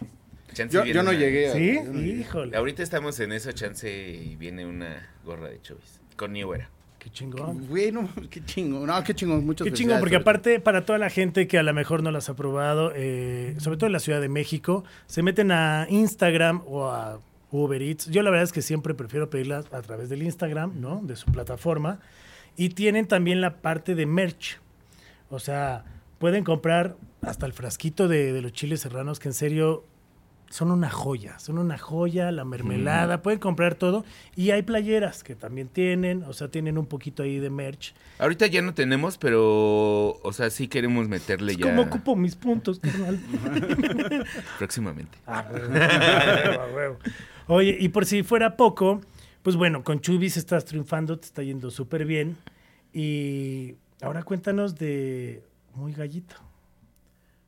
Chance 0.56 0.76
Yo, 0.92 1.04
no 1.04 1.10
una- 1.12 1.20
llegué 1.20 1.50
a... 1.50 1.54
¿Sí? 1.54 1.76
yo 1.76 1.84
no 1.94 2.00
llegué. 2.00 2.22
Híjole, 2.22 2.58
Ahorita 2.58 2.82
estamos 2.82 3.20
en 3.20 3.32
eso, 3.34 3.52
chance, 3.52 3.88
y 3.92 4.36
viene 4.38 4.66
una 4.66 5.08
gorra 5.24 5.50
de 5.50 5.62
Chubis. 5.62 6.00
Con 6.16 6.34
New 6.34 6.54
Era. 6.54 6.70
qué 6.98 7.10
chingón. 7.12 7.68
Güey, 7.68 7.92
no, 7.92 8.10
qué 8.32 8.42
chingón. 8.46 8.88
No, 8.88 9.04
qué 9.04 9.14
chingón, 9.14 9.46
muchas 9.46 9.66
Qué 9.66 9.74
chingón, 9.74 10.00
porque 10.00 10.16
aparte, 10.16 10.60
para 10.60 10.86
toda 10.86 10.98
la 10.98 11.10
gente 11.10 11.48
que 11.48 11.60
a 11.60 11.64
lo 11.64 11.74
mejor 11.74 12.02
no 12.02 12.10
las 12.10 12.30
ha 12.30 12.36
probado, 12.36 12.92
eh, 12.96 13.56
sobre 13.60 13.78
todo 13.78 13.88
en 13.88 13.94
la 13.94 14.00
Ciudad 14.00 14.22
de 14.22 14.30
México, 14.30 14.84
se 15.06 15.22
meten 15.22 15.52
a 15.52 15.86
Instagram 15.90 16.62
o 16.66 16.88
a 16.90 17.20
Uber 17.52 17.82
Eats. 17.82 18.08
Yo 18.08 18.24
la 18.24 18.32
verdad 18.32 18.46
es 18.46 18.52
que 18.54 18.62
siempre 18.62 18.94
prefiero 18.96 19.30
pedirlas 19.30 19.72
a 19.72 19.82
través 19.82 20.10
del 20.10 20.24
Instagram, 20.24 20.80
¿no? 20.82 21.02
De 21.04 21.16
su 21.16 21.26
plataforma. 21.32 22.00
Y 22.58 22.70
tienen 22.70 23.06
también 23.08 23.40
la 23.42 23.58
parte 23.58 23.94
de 23.96 24.06
merch. 24.06 24.60
O 25.30 25.40
sea, 25.40 25.84
pueden 26.18 26.44
comprar 26.44 26.96
hasta 27.22 27.46
el 27.46 27.54
frasquito 27.54 28.08
de, 28.08 28.32
de 28.34 28.42
los 28.42 28.54
chiles 28.54 28.80
serranos, 28.82 29.20
que 29.20 29.28
en 29.28 29.34
serio 29.34 29.84
son 30.56 30.72
una 30.72 30.90
joya, 30.90 31.38
son 31.38 31.58
una 31.58 31.78
joya, 31.78 32.32
la 32.32 32.46
mermelada, 32.46 33.22
pueden 33.22 33.40
comprar 33.40 33.76
todo. 33.76 34.06
Y 34.38 34.52
hay 34.52 34.62
playeras 34.62 35.22
que 35.22 35.36
también 35.36 35.68
tienen, 35.68 36.24
o 36.24 36.32
sea, 36.32 36.48
tienen 36.48 36.78
un 36.78 36.86
poquito 36.86 37.24
ahí 37.24 37.40
de 37.40 37.50
merch. 37.50 37.94
Ahorita 38.20 38.48
ya 38.48 38.62
no 38.62 38.74
tenemos, 38.74 39.18
pero, 39.18 40.12
o 40.12 40.32
sea, 40.32 40.50
sí 40.50 40.70
queremos 40.70 41.10
meterle 41.10 41.52
Es 41.52 41.58
ya 41.58 41.66
como 41.66 41.82
ocupo 41.82 42.16
mis 42.16 42.38
puntos, 42.38 42.80
carnal. 42.80 43.20
próximamente. 44.58 45.18
Ah, 45.28 45.46
huevo, 45.52 46.62
a 46.62 46.74
huevo. 46.74 46.98
Oye, 47.48 47.76
y 47.78 47.90
por 47.90 48.06
si 48.06 48.24
fuera 48.24 48.56
poco, 48.56 49.02
pues 49.44 49.58
bueno, 49.58 49.84
con 49.84 50.00
Chubis 50.00 50.38
estás 50.38 50.64
triunfando, 50.64 51.20
te 51.20 51.26
está 51.26 51.44
yendo 51.44 51.70
súper 51.70 52.06
bien. 52.06 52.38
Y 52.94 53.76
ahora 54.02 54.24
cuéntanos 54.24 54.76
de 54.76 55.44
Muy 55.74 55.92
Gallito. 55.92 56.38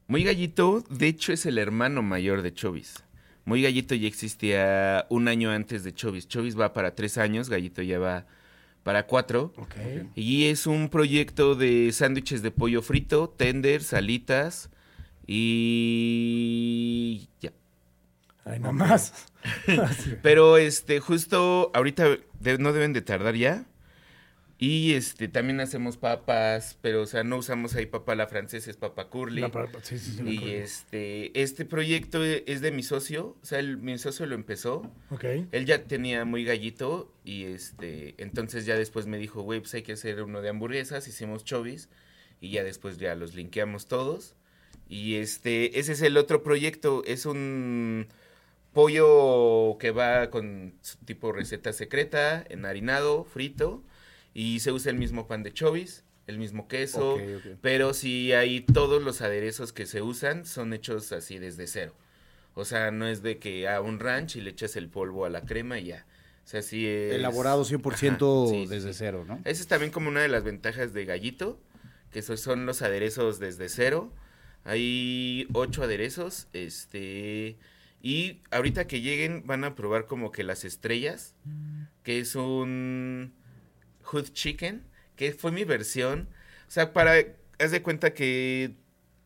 Muy 0.08 0.24
Gallito, 0.24 0.84
de 0.90 1.08
hecho, 1.08 1.34
es 1.34 1.46
el 1.46 1.58
hermano 1.58 2.02
mayor 2.02 2.42
de 2.42 2.54
Chovis. 2.54 3.04
Muy 3.46 3.62
Gallito 3.62 3.96
ya 3.96 4.08
existía 4.08 5.06
un 5.10 5.28
año 5.28 5.52
antes 5.52 5.84
de 5.84 5.94
Chovis. 5.94 6.28
Chovis 6.28 6.58
va 6.60 6.74
para 6.74 6.96
tres 6.96 7.18
años, 7.18 7.50
Gallito 7.50 7.82
ya 7.82 8.00
va 8.00 8.26
para 8.84 9.06
cuatro. 9.06 9.54
Y 10.16 10.46
es 10.46 10.68
un 10.68 10.90
proyecto 10.90 11.56
de 11.56 11.92
sándwiches 11.92 12.42
de 12.42 12.52
pollo 12.52 12.82
frito, 12.82 13.30
tender, 13.30 13.84
salitas 13.84 14.70
y 15.26 17.28
ya. 17.42 17.52
Ay, 18.46 18.60
nada 18.60 18.72
más. 18.72 19.14
Pero 20.24 20.58
este, 20.58 21.00
justo 21.00 21.72
ahorita 21.74 22.18
de- 22.40 22.58
no 22.58 22.74
deben 22.74 22.94
de 22.94 23.02
tardar 23.02 23.36
ya. 23.36 23.66
Y 24.60 24.94
este, 24.94 25.28
también 25.28 25.60
hacemos 25.60 25.98
papas, 25.98 26.80
pero 26.82 27.04
o 27.04 27.06
sea, 27.06 27.24
no 27.24 27.38
usamos 27.38 27.76
ahí 27.76 27.86
papa 27.86 28.16
la 28.16 28.26
francesa, 28.26 28.72
es 28.72 28.78
papa 28.78 29.08
curly. 29.08 29.42
La 29.42 29.52
pa- 29.52 29.70
sí, 29.84 30.00
sí, 30.00 30.14
sí, 30.18 30.24
y 30.26 30.38
curly. 30.40 30.54
este, 30.56 31.42
este 31.44 31.64
proyecto 31.64 32.26
e- 32.26 32.44
es 32.48 32.62
de 32.62 32.72
mi 32.72 32.82
socio, 32.82 33.38
o 33.40 33.46
sea, 33.46 33.60
el- 33.60 33.78
mi 33.78 33.96
socio 34.00 34.26
lo 34.26 34.34
empezó. 34.34 34.92
Ok. 35.12 35.26
Él 35.52 35.66
ya 35.68 35.84
tenía 35.84 36.26
muy 36.26 36.44
gallito 36.44 37.14
y 37.24 37.44
este, 37.44 38.16
entonces 38.18 38.66
ya 38.66 38.76
después 38.76 39.06
me 39.06 39.20
dijo, 39.20 39.44
güey, 39.44 39.60
pues 39.60 39.76
hay 39.76 39.84
que 39.84 39.94
hacer 39.94 40.24
uno 40.24 40.42
de 40.42 40.50
hamburguesas, 40.50 41.08
hicimos 41.08 41.44
chovis 41.44 41.88
y 42.42 42.50
ya 42.50 42.64
después 42.64 42.98
ya 42.98 43.14
los 43.14 43.36
linkeamos 43.36 43.86
todos. 43.86 44.34
Y 44.90 45.16
este, 45.18 45.78
ese 45.80 45.92
es 45.92 46.02
el 46.02 46.18
otro 46.18 46.42
proyecto, 46.42 47.04
es 47.06 47.28
un 47.28 48.08
pollo 48.74 49.78
que 49.80 49.92
va 49.92 50.30
con 50.30 50.74
tipo 51.06 51.32
receta 51.32 51.74
secreta, 51.74 52.44
enharinado, 52.50 53.24
frito 53.24 53.84
y 54.38 54.60
se 54.60 54.72
usa 54.72 54.92
el 54.92 55.00
mismo 55.00 55.26
pan 55.28 55.42
de 55.42 55.52
chovis, 55.52 56.04
el 56.28 56.38
mismo 56.38 56.68
queso, 56.68 57.18
pero 57.60 57.96
sí 57.96 58.34
hay 58.34 58.62
todos 58.62 59.02
los 59.02 59.22
aderezos 59.22 59.74
que 59.74 59.88
se 59.88 60.04
usan 60.04 60.46
son 60.46 60.74
hechos 60.74 61.12
así 61.12 61.40
desde 61.40 61.66
cero. 61.66 61.96
O 62.54 62.64
sea, 62.64 62.92
no 62.92 63.08
es 63.08 63.24
de 63.24 63.40
que 63.40 63.68
a 63.68 63.82
un 63.82 64.00
ranch 64.00 64.36
y 64.36 64.42
le 64.42 64.52
echas 64.52 64.76
el 64.76 64.90
polvo 64.90 65.26
a 65.26 65.32
la 65.32 65.42
crema 65.42 65.80
y 65.80 65.86
ya. 65.86 66.06
O 66.46 66.48
sea, 66.48 66.62
sí 66.62 66.86
es... 66.86 67.16
Elaborado 67.16 67.64
100% 67.66 68.46
Ajá, 68.46 68.52
sí, 68.52 68.68
desde 68.68 68.94
sí. 68.94 69.00
cero, 69.00 69.26
¿no? 69.28 69.42
Esa 69.44 69.60
es 69.62 69.68
también 69.68 69.92
como 69.92 70.10
una 70.10 70.22
de 70.22 70.28
las 70.28 70.44
ventajas 70.44 70.94
de 70.94 71.06
Gallito, 71.06 71.60
que 72.12 72.22
so- 72.22 72.38
son 72.38 72.68
los 72.68 72.84
aderezos 72.84 73.40
desde 73.40 73.70
cero. 73.70 74.14
Hay 74.66 75.48
ocho 75.54 75.82
aderezos, 75.82 76.48
este... 76.54 77.58
Y 78.04 78.42
ahorita 78.52 78.86
que 78.86 79.02
lleguen 79.02 79.48
van 79.48 79.64
a 79.64 79.74
probar 79.74 80.06
como 80.06 80.32
que 80.32 80.44
las 80.44 80.64
estrellas, 80.64 81.34
que 82.04 82.20
es 82.20 82.36
un 82.36 83.34
Hood 84.12 84.32
Chicken, 84.34 84.84
que 85.16 85.32
fue 85.34 85.52
mi 85.52 85.64
versión. 85.64 86.28
O 86.68 86.72
sea, 86.72 86.94
para... 86.94 87.14
Haz 87.60 87.72
de 87.72 87.82
cuenta 87.82 88.14
que 88.14 88.74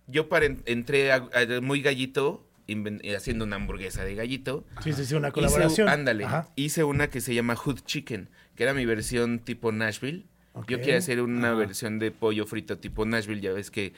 yo 0.08 0.30
para 0.30 0.46
en- 0.46 0.64
entré 0.66 1.12
a, 1.12 1.16
a 1.34 1.62
muy 1.62 1.82
gallito, 1.82 2.48
eh, 2.68 3.16
haciendo 3.16 3.44
una 3.44 3.58
hamburguesa 3.58 4.06
de 4.06 4.16
gallito. 4.16 4.66
Sí, 4.84 4.94
sí, 4.94 5.04
sí, 5.06 5.16
una 5.16 5.28
Hice- 5.30 5.34
colaboración. 5.34 5.90
ándale. 5.90 6.24
Ajá. 6.24 6.50
Hice 6.56 6.86
una 6.86 7.10
que 7.10 7.20
se 7.20 7.34
llama 7.36 7.56
Hood 7.58 7.82
Chicken, 7.86 8.30
que 8.56 8.64
era 8.64 8.74
mi 8.74 8.86
versión 8.86 9.40
tipo 9.40 9.74
Nashville. 9.74 10.26
Yo 10.68 10.78
quería 10.80 10.98
hacer 10.98 11.22
una 11.22 11.54
versión 11.54 12.00
de 12.00 12.12
pollo 12.12 12.46
frito 12.46 12.78
tipo 12.78 13.06
Nashville, 13.06 13.42
ya 13.42 13.52
ves 13.54 13.70
que 13.72 13.94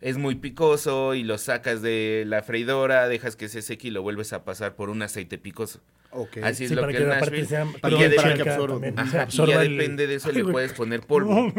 es 0.00 0.18
muy 0.18 0.34
picoso 0.36 1.14
y 1.14 1.22
lo 1.24 1.36
sacas 1.38 1.80
de 1.82 2.24
la 2.26 2.42
freidora, 2.42 3.08
dejas 3.08 3.34
que 3.36 3.48
se 3.48 3.62
seque 3.62 3.88
y 3.88 3.90
lo 3.92 4.02
vuelves 4.02 4.32
a 4.32 4.44
pasar 4.44 4.74
por 4.76 4.88
un 4.90 5.02
aceite 5.02 5.38
picoso. 5.38 5.80
Ok. 6.16 6.38
Así 6.42 6.64
es 6.64 6.70
Sí, 6.70 6.74
lo 6.74 6.80
para 6.82 6.92
que 6.92 6.98
que 6.98 7.04
es 7.04 7.10
aparte 7.10 7.30
Nashville. 7.42 7.46
sea 7.46 7.64
Y 7.64 7.90
ya 7.92 7.98
que- 7.98 8.08
de- 8.08 8.16
para 8.16 8.28
acá 8.34 8.42
que 8.44 8.50
absorba. 8.50 8.74
también, 8.74 8.98
Ajá, 8.98 9.28
y 9.30 9.36
ya 9.46 9.62
el- 9.62 9.76
depende 9.76 10.06
de 10.06 10.14
eso 10.14 10.28
Ay, 10.30 10.34
le 10.36 10.44
puedes 10.44 10.72
poner 10.72 11.00
polvo. 11.02 11.52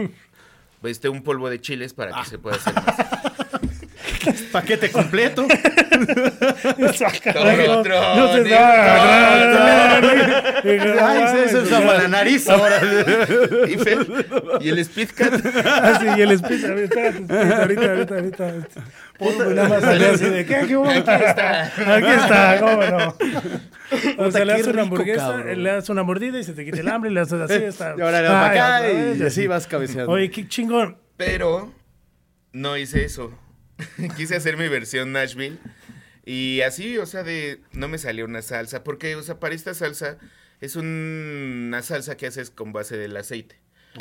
Este, 0.84 1.10
un 1.10 1.24
polvo 1.24 1.50
de 1.50 1.60
chiles 1.60 1.94
para 1.94 2.12
que 2.22 2.30
se 2.30 2.38
pueda 2.38 2.56
hacer 2.58 2.74
más. 2.76 2.86
Paquete 4.52 4.92
completo. 4.92 5.48
No 6.78 6.94
se. 6.94 7.06
Ay, 11.00 11.28
se, 11.32 11.50
se 11.50 11.58
usa 11.58 11.82
para 11.82 12.04
la 12.04 12.08
nariz 12.08 12.48
ahora. 12.50 12.80
y, 14.62 14.70
el 14.70 14.80
Speed 14.80 15.10
Cat. 15.16 15.34
Ah, 15.66 15.98
sí, 16.00 16.08
y 16.18 16.22
el 16.22 16.38
speech, 16.38 16.64
a 16.66 16.74
ver, 16.74 16.84
espérate, 16.84 17.20
espérate, 17.20 17.56
ahorita, 17.56 18.16
ahorita, 18.16 18.16
ahorita. 18.16 18.68
Puta, 19.18 19.46
nada 19.46 19.70
más 19.70 19.82
salió 19.82 20.12
así 20.12 20.26
de, 20.26 20.46
¿qué? 20.46 20.66
¿Qué 20.68 20.78
hubo? 20.78 20.90
Aquí 20.90 21.00
está. 21.00 21.64
Aquí 21.66 22.08
está, 22.08 22.60
¿cómo 22.60 22.84
no? 22.84 23.16
O 24.18 24.32
sea, 24.32 24.44
le 24.44 24.54
das 24.54 24.68
una 24.68 24.82
hamburguesa, 24.82 25.38
le 25.38 25.70
das 25.72 25.90
una 25.90 26.04
mordida 26.04 26.38
y 26.40 26.44
se 26.44 26.54
te 26.54 26.66
quita 26.66 26.82
el 26.82 26.90
hambre 26.90 27.10
y 27.10 27.14
le 27.14 27.22
haces 27.22 27.40
así, 27.40 27.64
está. 27.64 27.96
Y 27.98 28.02
ahora 28.02 28.22
le 28.22 28.28
das 28.28 28.34
para 28.34 28.76
Ay, 28.76 28.92
acá 28.92 29.16
y 29.18 29.24
así 29.24 29.48
vas 29.48 29.66
cabeceando. 29.66 30.12
Oye, 30.12 30.30
qué 30.30 30.48
chingón. 30.48 30.98
Pero 31.16 31.72
no 32.52 32.76
hice 32.78 33.06
eso. 33.06 33.32
Quise 34.18 34.36
hacer 34.36 34.58
mi 34.58 34.68
versión 34.68 35.12
Nashville. 35.12 35.58
Y 36.26 36.62
así, 36.62 36.98
o 36.98 37.06
sea, 37.06 37.24
de 37.24 37.62
no 37.72 37.88
me 37.88 37.98
salió 37.98 38.26
una 38.26 38.42
salsa, 38.42 38.84
porque, 38.84 39.16
o 39.16 39.24
sea, 39.24 39.40
para 39.40 39.56
esta 39.56 39.74
salsa 39.74 40.18
es 40.60 40.76
un- 40.76 41.66
una 41.68 41.82
salsa 41.82 42.18
que 42.18 42.28
haces 42.28 42.50
con 42.50 42.74
base 42.74 42.98
del 42.98 43.16
aceite. 43.16 43.56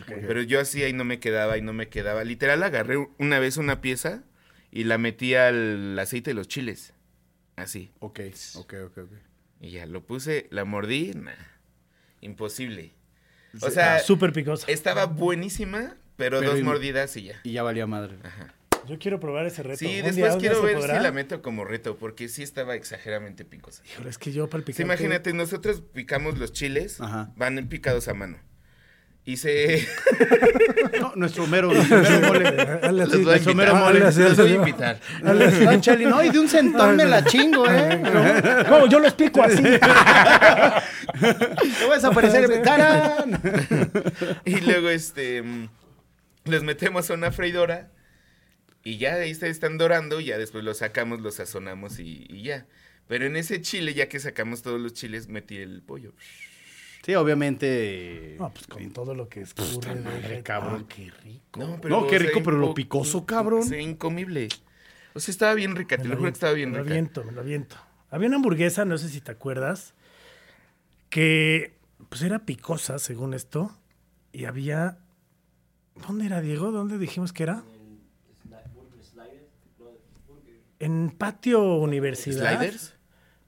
Pero 0.07 0.43
yo 0.43 0.61
así 0.61 0.83
ahí 0.83 0.93
no 0.93 1.05
me 1.05 1.21
quedaba 1.21 1.57
y 1.57 1.63
no 1.63 1.73
me 1.73 1.89
quedaba. 1.89 2.23
Literal 2.25 2.63
agarré 2.63 2.97
una 3.19 3.39
vez 3.39 3.57
una 3.57 3.81
pieza 3.81 4.25
y 4.71 4.85
la 4.85 4.99
metí 4.99 5.35
al 5.35 5.99
aceite 5.99 6.31
de 6.31 6.35
los 6.35 6.49
chiles. 6.49 6.93
Así. 7.57 7.91
Ok, 8.01 8.21
ok, 8.57 8.75
ok, 8.87 8.99
ok. 8.99 9.11
Y 9.61 9.71
ya 9.71 9.87
lo 9.87 10.05
puse, 10.05 10.49
la 10.51 10.65
mordí, 10.67 11.13
nah, 11.15 11.33
imposible. 12.21 12.93
O 13.63 13.71
sea, 13.71 13.95
Ah, 13.97 13.99
Súper 14.01 14.33
picosa. 14.33 14.67
estaba 14.71 15.07
buenísima, 15.07 15.97
pero, 16.17 16.41
Pero 16.41 16.51
dos 16.51 16.61
y- 16.61 16.63
mordidas 16.63 17.17
y 17.17 17.23
ya. 17.25 17.41
Y 17.43 17.53
ya 17.53 17.63
valía 17.63 17.87
madre. 17.87 18.17
Yo 18.89 18.99
quiero 18.99 19.19
probar 19.21 19.47
ese 19.47 19.63
reto. 19.63 19.79
Sí, 19.79 19.87
¿Un 19.87 19.93
día- 19.93 20.03
después 20.03 20.37
quiero 20.37 20.63
ver 20.63 20.77
podrá? 20.77 20.97
si 20.99 21.03
la 21.03 21.13
meto 21.13 21.43
como 21.43 21.65
reto, 21.65 21.97
porque 21.97 22.29
sí 22.29 22.43
estaba 22.43 22.75
exageradamente 22.75 23.45
picosa. 23.45 23.83
Híjole, 23.93 24.11
es 24.11 24.19
que 24.19 24.33
yo 24.33 24.49
para 24.49 24.59
el 24.61 24.65
Sí, 24.65 24.73
picante... 24.73 24.83
imagínate, 24.83 25.33
nosotros 25.33 25.83
picamos 25.93 26.39
los 26.39 26.53
chiles, 26.53 27.01
Ajá. 27.01 27.31
van 27.37 27.67
picados 27.69 28.09
a 28.09 28.15
mano. 28.15 28.39
Y 29.25 29.39
se... 29.39 29.87
No, 31.01 31.13
nuestro 31.17 31.47
mero, 31.49 31.73
nuestro 31.75 31.99
mero 32.01 32.21
mole. 32.29 32.47
Hazle 32.49 33.03
así, 33.03 33.11
Los 33.11 33.11
voy 33.11 33.21
a 33.21 33.25
nuestro 33.25 33.55
mero 33.55 33.75
mole. 33.77 34.01
Los 34.01 34.37
voy 34.37 34.53
a 34.53 34.55
invitar. 34.55 35.01
No, 35.23 35.35
no, 35.35 36.23
y 36.25 36.31
de 36.31 36.39
un 36.39 36.49
centón 36.49 36.97
me 36.97 37.05
la 37.05 37.25
chingo, 37.25 37.67
¿eh? 37.71 38.03
¿Cómo? 38.69 38.87
Yo 38.87 38.99
los 39.01 39.13
pico 39.15 39.43
así. 39.43 39.63
Te 39.63 39.79
voy 41.85 41.93
a 41.93 41.95
desaparecer. 41.97 42.63
¡Tarán! 42.63 43.41
Y 44.45 44.61
luego, 44.61 44.89
este, 44.91 45.43
mm, 45.43 45.69
los 46.45 46.63
metemos 46.63 47.11
a 47.11 47.15
una 47.15 47.33
freidora 47.33 47.91
y 48.89 48.99
ya 48.99 49.15
ahí 49.15 49.31
está- 49.31 49.49
están 49.49 49.79
dorando, 49.79 50.21
y 50.21 50.27
ya 50.27 50.39
después 50.39 50.63
los 50.65 50.79
sacamos, 50.79 51.21
los 51.21 51.35
sazonamos 51.37 51.99
y, 51.99 52.25
y 52.29 52.43
ya. 52.43 52.67
Pero 53.09 53.27
en 53.27 53.37
ese 53.37 53.61
chile, 53.61 53.95
ya 53.95 54.09
que 54.09 54.19
sacamos 54.21 54.63
todos 54.63 54.81
los 54.81 54.93
chiles, 54.93 55.29
metí 55.29 55.57
el 55.57 55.83
pollo. 55.83 56.13
Sí, 57.05 57.15
obviamente. 57.15 58.37
No, 58.39 58.53
pues 58.53 58.67
con 58.67 58.91
todo 58.93 59.15
lo 59.15 59.29
que 59.29 59.41
escurre. 59.43 59.95
madre, 59.97 60.29
de- 60.37 60.43
cabrón. 60.43 60.87
Ah, 60.89 60.93
qué 60.95 61.11
rico. 61.25 61.61
No, 61.61 61.77
No, 61.89 62.07
qué 62.07 62.19
rico, 62.19 62.43
pero 62.45 62.59
lo 62.59 62.75
picoso, 62.75 63.25
cabrón. 63.27 63.63
Sí, 63.63 63.77
incomible. 63.77 64.49
O 65.15 65.21
sea, 65.21 65.33
estaba 65.33 65.55
bien 65.55 65.75
rica, 65.77 65.97
te 65.97 66.05
Me 66.05 66.11
lo 66.11 66.17
juro 66.17 66.31
que 66.31 66.35
estaba 66.35 66.53
bien 66.53 66.71
me 66.73 66.79
lo 66.79 66.83
rica. 66.85 66.95
aviento, 66.95 67.25
me 67.25 67.33
lo 67.33 67.41
aviento. 67.41 67.77
Había 68.11 68.29
una 68.29 68.37
hamburguesa, 68.37 68.85
no 68.85 68.99
sé 68.99 69.09
si 69.09 69.21
te 69.21 69.31
acuerdas, 69.33 69.95
que 71.11 71.75
pues 72.09 72.23
era 72.23 72.41
picosa, 72.41 72.99
según 72.99 73.35
esto, 73.35 73.77
y 74.33 74.45
había... 74.45 74.99
¿Dónde 76.07 76.27
era, 76.27 76.41
Diego? 76.41 76.71
¿Dónde 76.73 76.99
dijimos 76.99 77.33
que 77.33 77.45
era? 77.45 77.63
En 80.87 81.11
Patio 81.11 81.77
Universidad. 81.77 82.57
¿Sliders? 82.59 82.95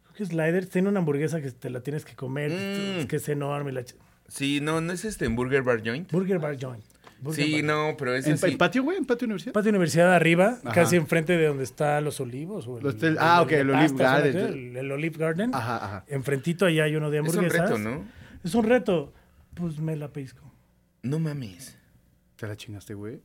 Creo 0.02 0.14
que 0.16 0.26
Sliders 0.26 0.68
tiene 0.70 0.88
una 0.88 0.98
hamburguesa 1.00 1.40
que 1.40 1.50
te 1.52 1.70
la 1.70 1.80
tienes 1.80 2.04
que 2.04 2.14
comer, 2.16 2.50
Mm. 2.50 3.00
es 3.00 3.06
que 3.06 3.16
es 3.16 3.28
enorme. 3.28 3.72
La 3.72 3.84
Sí, 4.26 4.60
no, 4.60 4.80
no 4.80 4.92
es 4.92 5.04
este 5.04 5.24
en 5.24 5.36
Burger 5.36 5.62
Bar 5.62 5.82
Joint. 5.84 6.10
Burger 6.10 6.38
Bar 6.38 6.56
Joint. 6.60 6.84
Burger 7.20 7.44
Sí, 7.44 7.52
Bar. 7.54 7.64
no, 7.64 7.96
pero 7.96 8.14
es 8.14 8.26
¿En, 8.26 8.34
así. 8.34 8.46
en 8.52 8.58
patio, 8.58 8.82
güey? 8.82 8.96
¿En 8.98 9.04
patio 9.04 9.26
universidad? 9.26 9.52
Patio 9.52 9.70
Universidad 9.70 10.12
arriba, 10.14 10.58
Ajá. 10.64 10.72
casi 10.74 10.96
enfrente 10.96 11.36
de 11.36 11.46
donde 11.46 11.64
está 11.64 12.00
Los 12.00 12.20
Olivos. 12.20 12.66
o 12.68 12.80
Los 12.80 12.96
tel- 12.98 13.16
ah, 13.20 13.40
ok, 13.42 13.52
el 13.52 13.70
Olive 13.70 13.94
Garden. 13.96 14.36
El, 14.36 14.76
el 14.76 14.92
Olive 14.92 15.16
Garden. 15.18 15.54
Ajá, 15.54 15.76
ajá. 15.84 16.04
Enfrentito 16.08 16.66
allá 16.66 16.84
hay 16.84 16.96
uno 16.96 17.10
de 17.10 17.18
Es 17.18 17.22
un 17.22 17.28
hamburguesas. 17.38 17.70
reto, 17.70 17.78
¿no? 17.78 18.04
Es 18.44 18.54
un 18.54 18.64
reto. 18.64 19.12
Pues 19.54 19.78
me 19.78 19.96
la 19.96 20.12
pisco. 20.12 20.52
No 21.02 21.18
mames. 21.18 21.76
Te 22.36 22.46
la 22.46 22.56
chingaste, 22.56 22.94
güey. 22.94 23.20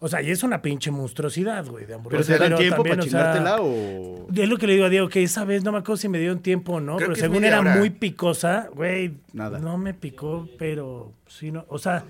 O 0.00 0.08
sea, 0.08 0.22
y 0.22 0.30
es 0.30 0.42
una 0.42 0.62
pinche 0.62 0.90
monstruosidad, 0.90 1.66
güey, 1.66 1.82
de 1.84 1.86
¿Pero 1.88 1.98
hamburguesa. 1.98 2.32
te 2.34 2.38
dan 2.48 2.56
tiempo 2.56 2.76
también, 2.76 2.96
para 2.98 3.06
o 3.06 3.10
sea, 3.10 3.20
chingártela 3.34 3.56
o...? 3.60 4.28
Es 4.34 4.48
lo 4.48 4.56
que 4.56 4.66
le 4.68 4.74
digo 4.74 4.84
a 4.86 4.88
Diego, 4.88 5.08
que 5.08 5.22
esa 5.22 5.44
vez 5.44 5.64
no 5.64 5.72
me 5.72 5.78
acuerdo 5.78 5.96
si 5.96 6.08
me 6.08 6.18
dieron 6.18 6.40
tiempo 6.40 6.74
o 6.74 6.80
no, 6.80 6.96
Creo 6.96 7.08
pero 7.08 7.20
según 7.20 7.44
era 7.44 7.60
hora. 7.60 7.74
muy 7.76 7.90
picosa, 7.90 8.68
güey, 8.74 9.16
Nada. 9.32 9.58
no 9.58 9.76
me 9.78 9.94
picó, 9.94 10.48
pero 10.58 11.12
sí, 11.26 11.50
no, 11.50 11.64
o 11.68 11.78
sea, 11.78 12.04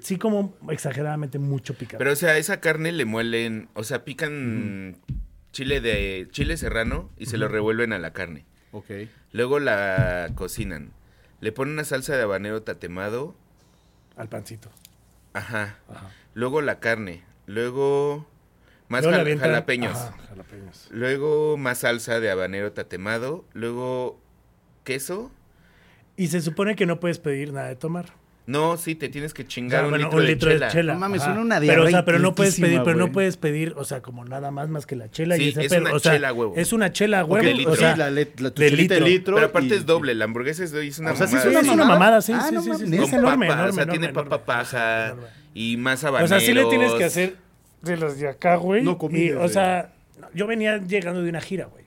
sí 0.00 0.16
como 0.16 0.54
exageradamente 0.70 1.38
mucho 1.38 1.74
picante. 1.74 1.98
Pero, 1.98 2.12
o 2.12 2.16
sea, 2.16 2.38
esa 2.38 2.60
carne 2.60 2.92
le 2.92 3.04
muelen, 3.04 3.68
o 3.74 3.84
sea, 3.84 4.04
pican 4.04 4.96
chile 5.52 5.80
de 5.80 6.26
chile 6.30 6.56
serrano 6.56 7.10
y 7.18 7.26
se 7.26 7.36
lo 7.38 7.48
revuelven 7.48 7.92
a 7.92 7.98
la 7.98 8.12
carne. 8.12 8.44
Ok. 8.72 8.90
Luego 9.32 9.60
la 9.60 10.30
cocinan. 10.34 10.92
Le 11.40 11.52
ponen 11.52 11.74
una 11.74 11.84
salsa 11.84 12.16
de 12.16 12.22
habanero 12.22 12.62
tatemado. 12.62 13.34
Al 14.16 14.28
pancito. 14.28 14.70
Ajá. 15.32 15.76
Ajá. 15.88 16.10
Luego 16.34 16.60
la 16.62 16.80
carne. 16.80 17.22
Luego 17.46 18.26
más 18.88 19.04
avientan-. 19.04 19.38
Ajá, 19.38 20.16
jalapeños. 20.28 20.88
Luego 20.90 21.56
más 21.56 21.78
salsa 21.78 22.20
de 22.20 22.30
habanero 22.30 22.72
tatemado. 22.72 23.44
Luego 23.52 24.18
queso. 24.84 25.30
Y 26.16 26.28
se 26.28 26.40
supone 26.40 26.76
que 26.76 26.86
no 26.86 27.00
puedes 27.00 27.18
pedir 27.18 27.52
nada 27.52 27.68
de 27.68 27.76
tomar. 27.76 28.12
No, 28.46 28.76
sí, 28.76 28.94
te 28.94 29.08
tienes 29.08 29.32
que 29.32 29.42
O 29.42 29.46
chingar 29.46 29.80
sea, 29.80 29.84
un, 29.86 29.90
bueno, 29.90 30.04
litro, 30.04 30.20
un 30.20 30.26
de 30.26 30.36
chela. 30.38 30.66
de 30.66 30.72
chela. 30.72 30.92
No 30.92 30.98
mames, 31.00 31.22
ajá. 31.22 31.30
suena 31.30 31.40
una 31.40 31.60
pero, 31.60 31.72
o 31.72 31.76
sea, 31.76 31.88
diarrea 31.88 32.04
pero 32.04 32.18
no 32.18 32.34
puedes 32.34 32.60
pedir, 32.60 32.82
pero 32.84 32.98
no 32.98 33.10
puedes 33.10 33.36
pedir, 33.38 33.72
o 33.76 33.84
sea, 33.84 34.02
como 34.02 34.22
nada 34.26 34.50
más 34.50 34.68
más 34.68 34.84
que 34.84 34.96
la 34.96 35.10
chela 35.10 35.36
Sí, 35.36 35.44
y 35.44 35.48
ese 35.48 35.62
es 35.62 35.68
pedo. 35.72 35.80
una 35.80 35.94
o 35.94 35.98
sea, 35.98 36.12
chela 36.12 36.32
huevo. 36.34 36.52
Es 36.56 36.72
una 36.74 36.92
chela 36.92 37.24
huevo. 37.24 37.70
o 37.70 37.76
sea, 37.76 37.92
sí, 37.94 37.98
la, 37.98 38.10
la 38.10 38.14
de 38.50 38.70
litro. 38.70 39.06
litro. 39.06 39.34
Pero 39.36 39.46
aparte 39.46 39.68
y- 39.68 39.78
es 39.78 39.86
doble. 39.86 40.14
La 40.14 40.26
hamburguesa 40.26 40.62
es, 40.62 40.74
es 40.74 40.98
una 40.98 41.12
O 41.12 41.16
sea, 41.16 41.26
sí 41.26 41.36
mamada. 41.36 41.50
es 41.50 41.56
una 41.56 41.60
es 41.60 41.66
una 41.68 41.76
mamada. 41.84 41.98
mamada, 41.98 42.20
sí, 42.20 42.32
Ah, 42.34 42.46
sí, 42.48 42.54
no 42.54 42.60
sí, 42.60 42.64
sí, 42.64 42.70
mames. 42.72 42.88
sí, 42.90 42.96
Con 42.96 43.04
Es 43.06 43.12
enorme, 43.14 43.46
papa, 43.46 43.54
enorme, 43.62 43.70
o 43.70 43.74
sea, 43.74 43.86
tiene 43.86 44.08
papa 44.10 44.64
Enorme. 45.06 45.22
y 45.54 45.76
más 45.78 46.04
O 46.04 46.08
habaneros. 46.08 46.28
sea, 46.28 46.40
sí 46.40 46.52
le 46.52 46.64
tienes 46.66 46.92
que 46.92 47.04
hacer 47.04 47.36
de 47.80 47.96
los 47.96 48.18
de 48.18 48.28
acá, 48.28 48.56
güey. 48.56 48.82
No 48.82 48.98
comí, 48.98 49.20
y, 49.20 49.32
o 49.32 49.48
sea, 49.48 49.90
yo 50.34 50.46
venía 50.46 50.78
llegando 50.78 51.22
de 51.22 51.30
una 51.30 51.40
gira, 51.40 51.64
güey. 51.66 51.83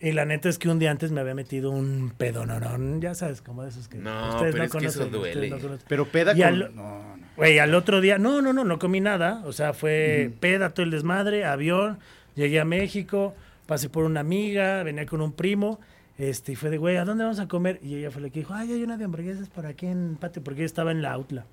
Y 0.00 0.12
la 0.12 0.24
neta 0.24 0.48
es 0.48 0.58
que 0.58 0.68
un 0.68 0.78
día 0.78 0.90
antes 0.90 1.10
me 1.10 1.20
había 1.20 1.34
metido 1.34 1.70
un 1.70 2.12
pedononón, 2.16 3.00
ya 3.00 3.14
sabes, 3.14 3.42
como 3.42 3.62
de 3.64 3.70
esos 3.70 3.88
que 3.88 3.98
No, 3.98 4.30
ustedes 4.30 4.52
pero 4.52 4.58
no 4.58 4.64
es 4.64 4.70
que 4.72 4.86
eso 4.86 4.98
conocen. 5.00 5.12
duele. 5.12 5.34
ustedes 5.34 5.50
no 5.50 5.58
conocen. 5.68 5.86
Pero 5.88 6.06
peda 6.06 6.32
Y 6.32 6.36
con... 6.36 6.44
al- 6.46 6.74
No, 6.76 7.16
no. 7.16 7.28
Güey, 7.36 7.58
al 7.58 7.74
otro 7.74 8.00
día, 8.00 8.18
no, 8.18 8.40
no, 8.42 8.52
no, 8.52 8.64
no 8.64 8.78
comí 8.78 9.00
nada. 9.00 9.42
O 9.44 9.52
sea, 9.52 9.72
fue 9.72 10.32
peda 10.40 10.70
todo 10.70 10.84
el 10.84 10.90
desmadre, 10.90 11.44
avión, 11.44 11.98
llegué 12.34 12.60
a 12.60 12.64
México, 12.64 13.34
pasé 13.66 13.88
por 13.88 14.04
una 14.04 14.20
amiga, 14.20 14.82
venía 14.82 15.06
con 15.06 15.20
un 15.20 15.32
primo, 15.32 15.78
este, 16.18 16.52
y 16.52 16.56
fue 16.56 16.70
de, 16.70 16.78
güey, 16.78 16.96
¿a 16.96 17.04
dónde 17.04 17.22
vamos 17.24 17.38
a 17.38 17.46
comer? 17.48 17.78
Y 17.82 17.94
ella 17.96 18.10
fue 18.10 18.22
la 18.22 18.30
que 18.30 18.40
dijo, 18.40 18.54
ay, 18.54 18.72
hay 18.72 18.82
una 18.82 18.96
de 18.96 19.04
hamburguesas 19.04 19.48
por 19.48 19.66
aquí 19.66 19.86
en 19.86 20.16
patio, 20.20 20.42
porque 20.42 20.60
ella 20.62 20.66
estaba 20.66 20.90
en 20.90 21.00
la 21.02 21.12
Outla, 21.12 21.46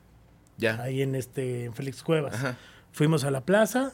Ya. 0.57 0.81
ahí 0.81 1.01
en 1.03 1.13
este, 1.15 1.65
en 1.65 1.73
Félix 1.75 2.01
Cuevas. 2.03 2.33
Ajá. 2.33 2.57
Fuimos 2.91 3.23
a 3.25 3.29
la 3.31 3.41
plaza, 3.41 3.93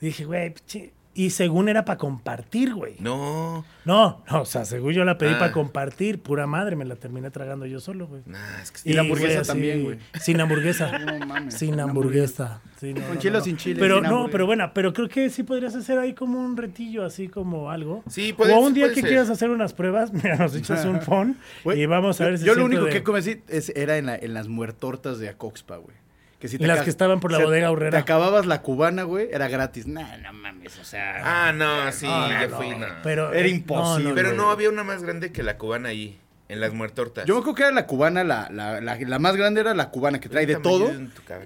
dije, 0.00 0.24
güey, 0.24 0.52
pinche-". 0.54 0.90
Y 1.26 1.30
según 1.30 1.68
era 1.68 1.84
para 1.84 1.98
compartir, 1.98 2.74
güey. 2.74 2.96
No. 3.00 3.64
No, 3.84 4.22
no, 4.30 4.42
o 4.42 4.44
sea, 4.44 4.64
según 4.64 4.92
yo 4.92 5.04
la 5.04 5.16
pedí 5.18 5.32
Ah. 5.34 5.38
para 5.38 5.52
compartir, 5.52 6.20
pura 6.22 6.46
madre, 6.46 6.76
me 6.76 6.84
la 6.84 6.96
terminé 6.96 7.30
tragando 7.30 7.66
yo 7.66 7.80
solo, 7.80 8.06
güey. 8.06 8.22
Nah, 8.26 8.60
es 8.62 8.70
que 8.70 8.90
Y 8.90 8.92
la 8.92 9.00
hamburguesa 9.00 9.42
también, 9.42 9.82
güey. 9.84 9.98
Sin 10.20 10.40
hamburguesa. 10.40 10.90
No 11.20 11.26
mames. 11.26 11.54
Sin 11.54 11.80
hamburguesa. 11.80 12.60
Sí, 12.78 12.94
no, 12.94 13.00
¿Con 13.02 13.14
no, 13.14 13.20
chile 13.20 13.36
o 13.36 13.38
no. 13.40 13.44
sin 13.44 13.56
chile? 13.56 13.80
Pero 13.80 13.96
Sin 14.00 14.04
no, 14.10 14.28
pero 14.30 14.46
bueno, 14.46 14.70
pero 14.74 14.92
creo 14.92 15.08
que 15.08 15.28
sí 15.30 15.42
podrías 15.42 15.74
hacer 15.74 15.98
ahí 15.98 16.14
como 16.14 16.38
un 16.40 16.56
retillo, 16.56 17.04
así 17.04 17.28
como 17.28 17.70
algo. 17.70 18.02
Sí, 18.08 18.32
puede- 18.32 18.54
O 18.54 18.60
un 18.60 18.72
día 18.74 18.88
que 18.88 18.96
ser. 19.00 19.04
quieras 19.08 19.30
hacer 19.30 19.50
unas 19.50 19.72
pruebas, 19.72 20.12
mira, 20.12 20.36
nos 20.36 20.54
echas 20.54 20.84
un 20.84 21.00
phone 21.02 21.36
Güey, 21.64 21.82
y 21.82 21.86
vamos 21.86 22.20
a 22.20 22.24
ver 22.26 22.38
si 22.38 22.44
Yo 22.46 22.54
lo 22.54 22.64
único 22.66 22.84
de- 22.84 23.02
que 23.02 23.34
es- 23.48 23.72
era 23.76 23.96
en, 23.98 24.06
la- 24.06 24.16
en 24.16 24.32
las 24.34 24.48
muertortas 24.48 25.18
de 25.18 25.28
Acoxpa, 25.28 25.76
güey. 25.76 25.96
Que 26.40 26.48
si 26.48 26.56
En 26.56 26.66
las 26.68 26.80
que 26.82 26.90
estaban 26.90 27.20
por 27.20 27.30
la 27.32 27.38
bodega. 27.38 27.90
Te 27.90 27.96
acababas 27.98 28.46
la 28.46 28.62
cubana, 28.62 29.02
güey, 29.02 29.28
era 29.30 29.46
gratis. 29.48 29.86
Nah, 29.86 30.16
no 30.16 30.32
mames, 30.32 30.78
o 30.78 30.84
sea... 30.84 31.48
Ah, 31.48 31.52
no, 31.52 31.92
sí, 31.92 32.06
ya 32.06 32.48
no, 32.48 32.56
fui, 32.56 32.70
no. 32.70 32.86
Pero, 33.02 33.32
Era 33.32 33.46
eh, 33.46 33.50
imposible. 33.50 34.14
Pero 34.14 34.32
no 34.32 34.50
había 34.50 34.70
una 34.70 34.82
más 34.82 35.02
grande 35.02 35.32
que 35.32 35.42
la 35.42 35.58
cubana 35.58 35.90
ahí, 35.90 36.18
en 36.48 36.60
las 36.60 36.72
muertortas. 36.72 37.26
Yo 37.26 37.34
me 37.34 37.40
acuerdo 37.40 37.54
que 37.56 37.62
era 37.64 37.72
la 37.72 37.86
cubana, 37.86 38.24
la, 38.24 38.48
la, 38.50 38.80
la, 38.80 38.96
la 38.98 39.18
más 39.18 39.36
grande 39.36 39.60
era 39.60 39.74
la 39.74 39.90
cubana, 39.90 40.18
que 40.18 40.30
trae 40.30 40.46
de 40.46 40.56
todo. 40.56 40.90